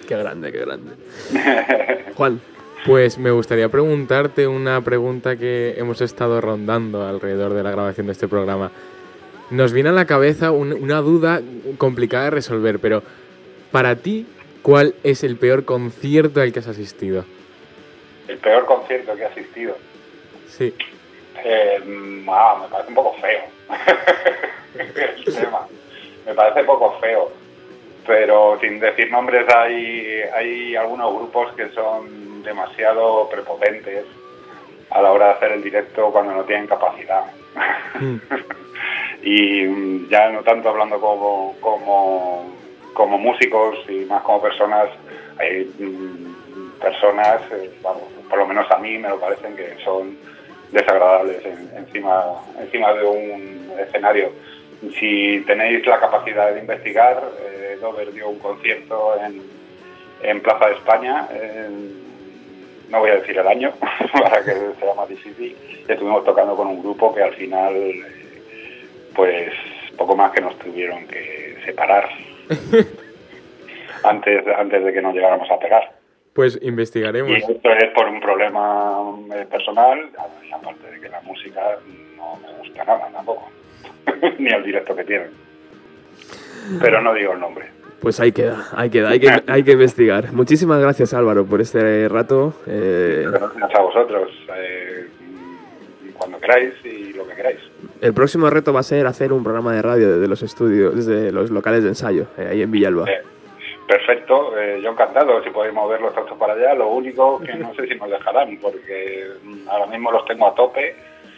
Qué 0.08 0.16
grande, 0.18 0.52
qué 0.52 0.60
grande. 0.60 0.92
Juan. 2.16 2.40
Pues 2.86 3.18
me 3.18 3.32
gustaría 3.32 3.68
preguntarte 3.70 4.46
una 4.48 4.80
pregunta 4.82 5.38
que 5.38 5.74
hemos 5.78 6.02
estado 6.02 6.40
rondando 6.40 7.02
alrededor 7.08 7.56
de 7.56 7.64
la 7.64 7.72
grabación 7.72 8.06
de 8.06 8.12
este 8.12 8.28
programa. 8.28 8.70
Nos 9.50 9.74
viene 9.74 9.90
a 9.90 9.92
la 9.92 10.06
cabeza 10.06 10.52
un- 10.52 10.74
una 10.74 11.02
duda 11.02 11.42
complicada 11.80 12.26
de 12.26 12.30
resolver, 12.32 12.78
pero 12.78 13.02
para 13.72 13.96
ti, 13.96 14.28
¿cuál 14.62 14.94
es 15.04 15.24
el 15.24 15.36
peor 15.38 15.66
concierto 15.66 16.42
al 16.42 16.54
que 16.54 16.60
has 16.60 16.68
asistido? 16.68 17.26
El 18.28 18.38
peor 18.38 18.66
concierto 18.68 19.16
que 19.16 19.22
he 19.24 19.26
asistido. 19.26 19.76
Sí. 20.48 20.72
Eh, 21.48 21.80
ah, 22.28 22.58
me 22.60 22.68
parece 22.68 22.90
un 22.90 22.96
poco 22.96 23.14
feo. 23.22 23.42
el 24.80 25.36
tema. 25.36 25.68
Me 26.26 26.34
parece 26.34 26.64
poco 26.64 26.98
feo. 27.00 27.32
Pero 28.08 28.58
sin 28.60 28.80
decir 28.80 29.12
nombres, 29.12 29.48
hay, 29.54 30.24
hay 30.34 30.76
algunos 30.76 31.14
grupos 31.14 31.54
que 31.54 31.70
son 31.70 32.42
demasiado 32.42 33.30
prepotentes 33.30 34.06
a 34.90 35.02
la 35.02 35.12
hora 35.12 35.28
de 35.28 35.34
hacer 35.34 35.52
el 35.52 35.64
directo 35.64 36.12
cuando 36.12 36.34
no 36.34 36.44
tienen 36.46 36.66
capacidad. 36.66 37.26
y 39.22 39.66
mm, 39.66 40.10
ya 40.10 40.30
no 40.32 40.42
tanto 40.42 40.70
hablando 40.70 41.00
como, 41.00 41.56
como, 41.62 42.56
como 42.94 43.20
músicos 43.20 43.78
y 43.88 44.06
más 44.06 44.24
como 44.24 44.42
personas, 44.42 44.90
hay 45.38 45.72
mm, 45.78 46.80
personas, 46.80 47.42
eh, 47.52 47.72
vamos, 47.84 48.04
por 48.28 48.40
lo 48.40 48.48
menos 48.48 48.70
a 48.72 48.78
mí 48.80 48.98
me 48.98 49.10
lo 49.10 49.20
parecen 49.20 49.56
que 49.56 49.78
son 49.84 50.18
desagradables 50.76 51.44
en- 51.46 51.70
encima, 51.78 52.24
encima 52.60 52.94
de 52.94 53.06
un 53.06 53.72
escenario. 53.80 54.32
Si 55.00 55.44
tenéis 55.48 55.86
la 55.88 56.00
capacidad 56.00 56.54
de 56.54 56.60
investigar, 56.60 57.24
eh, 57.48 57.78
Dover 57.82 58.12
dio 58.14 58.30
un 58.30 58.38
concierto 58.40 59.16
en, 59.26 59.42
en 60.22 60.42
Plaza 60.42 60.68
de 60.68 60.74
España, 60.76 61.28
en- 61.34 62.06
no 62.90 63.00
voy 63.00 63.10
a 63.10 63.16
decir 63.16 63.36
el 63.38 63.48
año, 63.48 63.72
para 64.14 64.44
que 64.44 64.52
sea 64.80 64.94
más 64.96 65.10
difícil, 65.10 65.56
y 65.88 65.92
estuvimos 65.92 66.24
tocando 66.24 66.56
con 66.56 66.68
un 66.68 66.82
grupo 66.84 67.16
que 67.16 67.24
al 67.24 67.34
final, 67.34 67.74
eh, 67.76 68.04
pues 69.16 69.52
poco 69.98 70.16
más 70.16 70.32
que 70.34 70.42
nos 70.42 70.60
tuvieron 70.60 71.08
que 71.08 71.58
separar 71.66 72.10
antes, 74.04 74.46
antes 74.48 74.84
de 74.84 74.94
que 74.94 75.02
nos 75.02 75.14
llegáramos 75.16 75.50
a 75.50 75.58
pegar. 75.58 75.92
Pues 76.34 76.60
investigaremos. 76.62 77.32
Y 77.32 77.36
esto 77.36 77.72
es 77.72 77.92
por 77.96 78.08
un 78.10 78.20
problema 78.20 79.02
eh, 79.02 79.15
personal, 79.50 80.00
y 80.48 80.52
aparte 80.54 80.92
de 80.92 81.00
que 81.00 81.10
la 81.10 81.22
música 81.22 81.62
no 82.18 82.38
me 82.42 82.58
gusta 82.60 82.84
nada 82.84 83.08
tampoco, 83.14 83.50
ni 84.40 84.50
el 84.50 84.64
directo 84.64 84.96
que 84.96 85.04
tienen. 85.04 85.30
Pero 86.82 87.02
no 87.02 87.14
digo 87.14 87.34
el 87.34 87.40
nombre. 87.40 87.68
Pues 88.00 88.20
ahí 88.20 88.32
queda, 88.32 88.68
ahí 88.74 88.90
queda, 88.90 89.10
hay 89.10 89.20
que, 89.20 89.44
hay 89.48 89.64
que 89.64 89.72
investigar. 89.72 90.32
Muchísimas 90.32 90.80
gracias 90.80 91.14
Álvaro 91.14 91.46
por 91.46 91.62
este 91.62 92.08
rato. 92.10 92.54
eh, 92.68 93.26
Gracias 93.30 93.76
a 93.76 93.82
vosotros, 93.82 94.32
eh, 94.56 95.08
cuando 96.18 96.40
queráis 96.40 96.74
y 96.84 97.14
lo 97.14 97.28
que 97.28 97.36
queráis. 97.36 97.60
el 98.02 98.14
próximo 98.14 98.50
reto 98.50 98.74
va 98.74 98.82
a 98.82 98.84
ser 98.84 99.08
hacer 99.08 99.34
un 99.34 99.44
programa 99.44 99.74
de 99.74 99.82
radio 99.82 100.14
desde 100.14 100.28
los 100.28 100.44
estudios, 100.44 100.96
desde 100.96 101.32
los 101.32 101.50
locales 101.50 101.84
de 101.84 101.90
ensayo, 101.90 102.28
eh, 102.38 102.48
ahí 102.52 102.62
en 102.62 102.70
Villalba. 102.72 103.06
Perfecto, 103.88 104.58
eh, 104.58 104.80
yo 104.82 104.92
encantado 104.92 105.44
si 105.44 105.50
podéis 105.52 105.74
mover 105.74 106.02
los 106.02 106.16
autos 106.18 106.38
para 106.38 106.54
allá. 106.54 106.74
Lo 106.74 106.90
único 106.90 107.40
que 107.40 107.54
no 107.54 107.74
sé 107.76 107.88
si 107.88 107.96
nos 107.96 108.10
dejarán, 108.10 108.58
porque 108.58 109.28
mm, 109.44 109.70
ahora 109.70 109.86
mismo 109.88 110.12
los 110.12 110.26
tengo 110.26 110.48
a 110.48 110.56
tope 110.56 110.96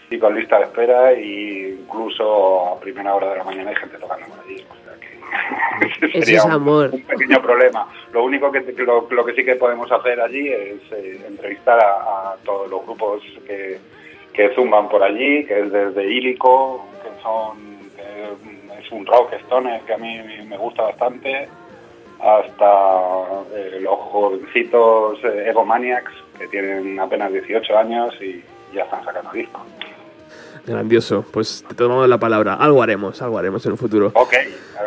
y 0.09 0.17
con 0.17 0.33
lista 0.33 0.57
de 0.59 0.63
espera, 0.63 1.11
e 1.11 1.75
incluso 1.81 2.69
a 2.69 2.79
primera 2.79 3.13
hora 3.15 3.31
de 3.31 3.37
la 3.39 3.43
mañana 3.43 3.71
hay 3.71 3.75
gente 3.75 3.97
tocando 3.97 4.27
por 4.27 4.39
allí. 4.39 4.63
O 4.69 4.75
sea 4.85 4.93
que 4.99 6.05
Eso 6.07 6.19
sería 6.23 6.37
es 6.39 6.45
un- 6.45 6.51
amor. 6.53 6.89
un 6.93 7.01
pequeño 7.01 7.41
problema. 7.41 7.85
Lo 8.13 8.23
único 8.23 8.49
que, 8.49 8.61
lo, 8.77 9.05
lo 9.09 9.25
que 9.25 9.33
sí 9.33 9.43
que 9.43 9.55
podemos 9.57 9.91
hacer 9.91 10.21
allí 10.21 10.47
es 10.47 10.79
eh, 10.93 11.25
entrevistar 11.27 11.77
a, 11.83 12.31
a 12.31 12.35
todos 12.45 12.69
los 12.69 12.85
grupos 12.85 13.21
que, 13.45 13.77
que 14.31 14.55
zumban 14.55 14.87
por 14.87 15.03
allí, 15.03 15.43
que 15.45 15.59
es 15.59 15.71
desde 15.71 16.05
Ílico, 16.09 16.85
que 17.03 17.21
son 17.21 17.57
que 17.97 18.79
es 18.81 18.91
un 18.91 19.05
rock 19.05 19.33
stoner 19.43 19.81
que 19.81 19.93
a 19.93 19.97
mí 19.97 20.17
me 20.47 20.55
gusta 20.57 20.83
bastante, 20.83 21.49
hasta 22.19 23.45
eh, 23.53 23.79
los 23.81 23.97
jovencitos 23.99 25.19
eh, 25.23 25.45
Egomaniacs 25.49 26.11
que 26.37 26.47
tienen 26.47 26.99
apenas 26.99 27.31
18 27.31 27.77
años 27.77 28.13
y 28.21 28.43
ya 28.73 28.83
están 28.83 29.03
sacando 29.03 29.31
discos. 29.31 29.61
Grandioso, 30.65 31.23
pues 31.31 31.63
te 31.67 31.75
tomamos 31.75 32.09
la 32.09 32.17
palabra. 32.17 32.55
Algo 32.55 32.83
haremos, 32.83 33.21
algo 33.21 33.37
haremos 33.37 33.65
en 33.65 33.71
un 33.73 33.77
futuro. 33.77 34.07
Ok, 34.15 34.33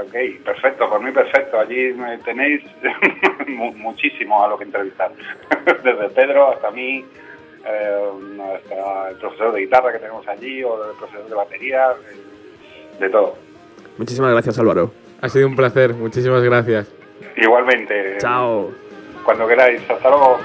ok, 0.07 0.45
perfecto, 0.45 0.89
por 0.91 1.03
mí 1.03 1.11
perfecto. 1.11 1.59
Allí 1.59 1.95
me 1.95 2.19
tenéis 2.19 2.63
mu- 3.49 3.73
muchísimo 3.73 4.45
a 4.45 4.49
lo 4.49 4.59
que 4.59 4.65
entrevistar. 4.65 5.11
Desde 5.83 6.09
Pedro 6.11 6.53
hasta 6.53 6.71
mí, 6.71 7.03
eh, 7.67 7.99
hasta 8.57 9.09
el 9.11 9.17
profesor 9.17 9.53
de 9.55 9.61
guitarra 9.61 9.93
que 9.93 9.99
tenemos 10.01 10.29
allí, 10.29 10.63
o 10.63 10.85
el 10.91 10.97
profesor 10.99 11.27
de 11.27 11.35
batería, 11.35 11.89
de 12.99 13.09
todo. 13.09 13.37
Muchísimas 13.97 14.33
gracias 14.33 14.59
Álvaro. 14.59 14.93
Ha 15.23 15.29
sido 15.31 15.47
un 15.47 15.57
placer, 15.57 15.95
muchísimas 15.95 16.43
gracias. 16.43 16.93
Igualmente. 17.41 18.19
Chao. 18.19 18.71
Cuando 19.25 19.47
queráis, 19.47 19.81
hasta 19.89 20.09
luego. 20.09 20.39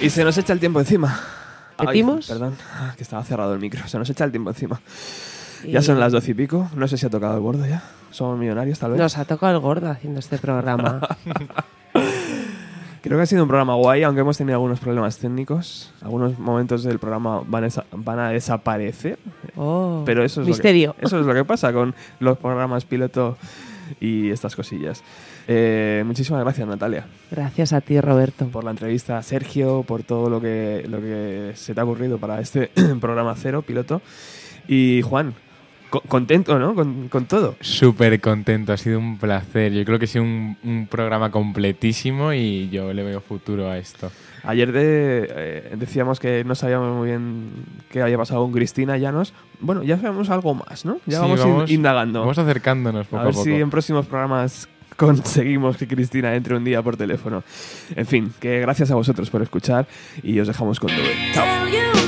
Y 0.00 0.08
se 0.08 0.24
nos 0.24 0.36
echa 0.38 0.52
el 0.52 0.60
tiempo 0.60 0.80
encima. 0.80 1.20
Ay, 1.76 1.86
¿Decimos? 1.88 2.26
perdón, 2.26 2.56
ah, 2.74 2.94
que 2.96 3.02
estaba 3.02 3.22
cerrado 3.24 3.52
el 3.54 3.60
micro. 3.60 3.86
Se 3.86 3.98
nos 3.98 4.08
echa 4.08 4.24
el 4.24 4.30
tiempo 4.30 4.50
encima. 4.50 4.80
Y- 5.64 5.72
Ya 5.72 5.82
son 5.82 6.00
las 6.00 6.12
doce 6.12 6.30
y 6.30 6.34
pico. 6.34 6.70
No 6.74 6.88
sé 6.88 6.96
si 6.96 7.06
ha 7.06 7.10
tocado 7.10 7.34
el 7.34 7.40
gordo 7.40 7.66
ya. 7.66 7.82
Somos 8.10 8.38
millonarios, 8.38 8.78
tal 8.78 8.92
vez. 8.92 9.00
Nos 9.00 9.18
ha 9.18 9.24
tocado 9.24 9.52
el 9.54 9.60
gordo 9.60 9.90
haciendo 9.90 10.20
este 10.20 10.38
programa. 10.38 11.00
Creo 13.02 13.16
que 13.16 13.22
ha 13.22 13.26
sido 13.26 13.42
un 13.42 13.48
programa 13.48 13.74
guay, 13.76 14.02
aunque 14.02 14.20
hemos 14.20 14.36
tenido 14.36 14.56
algunos 14.56 14.78
problemas 14.78 15.16
técnicos. 15.16 15.90
Algunos 16.02 16.38
momentos 16.38 16.82
del 16.82 16.98
programa 16.98 17.42
van 17.46 17.64
a, 17.64 17.68
van 17.92 18.18
a 18.18 18.28
desaparecer. 18.30 19.18
Oh, 19.56 20.02
pero 20.04 20.22
eso 20.22 20.42
es, 20.42 20.46
misterio. 20.46 20.88
Lo 20.88 20.94
que, 20.94 21.06
eso 21.06 21.20
es 21.20 21.26
lo 21.26 21.32
que 21.32 21.44
pasa 21.44 21.72
con 21.72 21.94
los 22.18 22.36
programas 22.36 22.84
piloto 22.84 23.38
y 24.00 24.30
estas 24.30 24.54
cosillas. 24.54 25.02
Eh, 25.48 26.02
muchísimas 26.06 26.42
gracias, 26.42 26.68
Natalia. 26.68 27.06
Gracias 27.30 27.72
a 27.72 27.80
ti, 27.80 27.98
Roberto. 28.00 28.46
Por 28.48 28.64
la 28.64 28.70
entrevista, 28.70 29.22
Sergio, 29.22 29.82
por 29.82 30.02
todo 30.02 30.28
lo 30.28 30.40
que, 30.40 30.84
lo 30.86 31.00
que 31.00 31.52
se 31.54 31.74
te 31.74 31.80
ha 31.80 31.84
ocurrido 31.84 32.18
para 32.18 32.40
este 32.40 32.70
programa 33.00 33.34
cero, 33.34 33.62
piloto. 33.62 34.02
Y 34.68 35.00
Juan, 35.02 35.34
contento, 35.90 36.58
¿no? 36.58 36.74
Con, 36.74 37.08
con 37.08 37.26
todo. 37.26 37.56
Súper 37.60 38.20
contento, 38.20 38.72
ha 38.72 38.76
sido 38.76 38.98
un 38.98 39.18
placer. 39.18 39.72
Yo 39.72 39.84
creo 39.84 39.98
que 39.98 40.04
ha 40.06 40.08
sido 40.08 40.24
un, 40.24 40.56
un 40.64 40.86
programa 40.86 41.30
completísimo 41.30 42.32
y 42.32 42.68
yo 42.70 42.92
le 42.92 43.02
veo 43.02 43.20
futuro 43.20 43.68
a 43.70 43.78
esto. 43.78 44.10
Ayer 44.44 44.72
de- 44.72 45.26
eh, 45.30 45.74
decíamos 45.76 46.18
que 46.18 46.44
no 46.44 46.54
sabíamos 46.54 46.96
muy 46.96 47.08
bien 47.08 47.50
qué 47.90 48.00
había 48.00 48.16
pasado 48.16 48.42
con 48.42 48.52
Cristina 48.52 48.96
Llanos. 48.96 49.34
Bueno, 49.60 49.82
ya 49.82 49.98
sabemos 49.98 50.30
algo 50.30 50.54
más, 50.54 50.84
¿no? 50.86 50.98
Ya 51.06 51.16
Sí, 51.18 51.22
vamos, 51.22 51.40
in- 51.40 51.46
vamos- 51.52 51.70
indagando. 51.70 52.20
vamos 52.20 52.38
acercándonos 52.38 53.06
poco 53.06 53.18
a 53.18 53.20
a 53.20 53.24
ver 53.26 53.34
poco. 53.34 53.44
si 53.44 53.52
en 53.52 53.68
próximos 53.68 54.06
programas 54.06 54.68
conseguimos 54.96 55.76
que 55.76 55.86
Cristina 55.86 56.34
entre 56.34 56.56
un 56.56 56.64
día 56.64 56.82
por 56.82 56.96
teléfono. 56.96 57.42
En 57.96 58.06
fin, 58.06 58.32
que 58.40 58.60
gracias 58.60 58.90
a 58.90 58.94
vosotros 58.94 59.28
por 59.30 59.42
escuchar 59.42 59.86
y 60.22 60.38
os 60.40 60.46
dejamos 60.48 60.80
con 60.80 60.90
Dove. 60.90 61.14
Chao. 61.34 61.99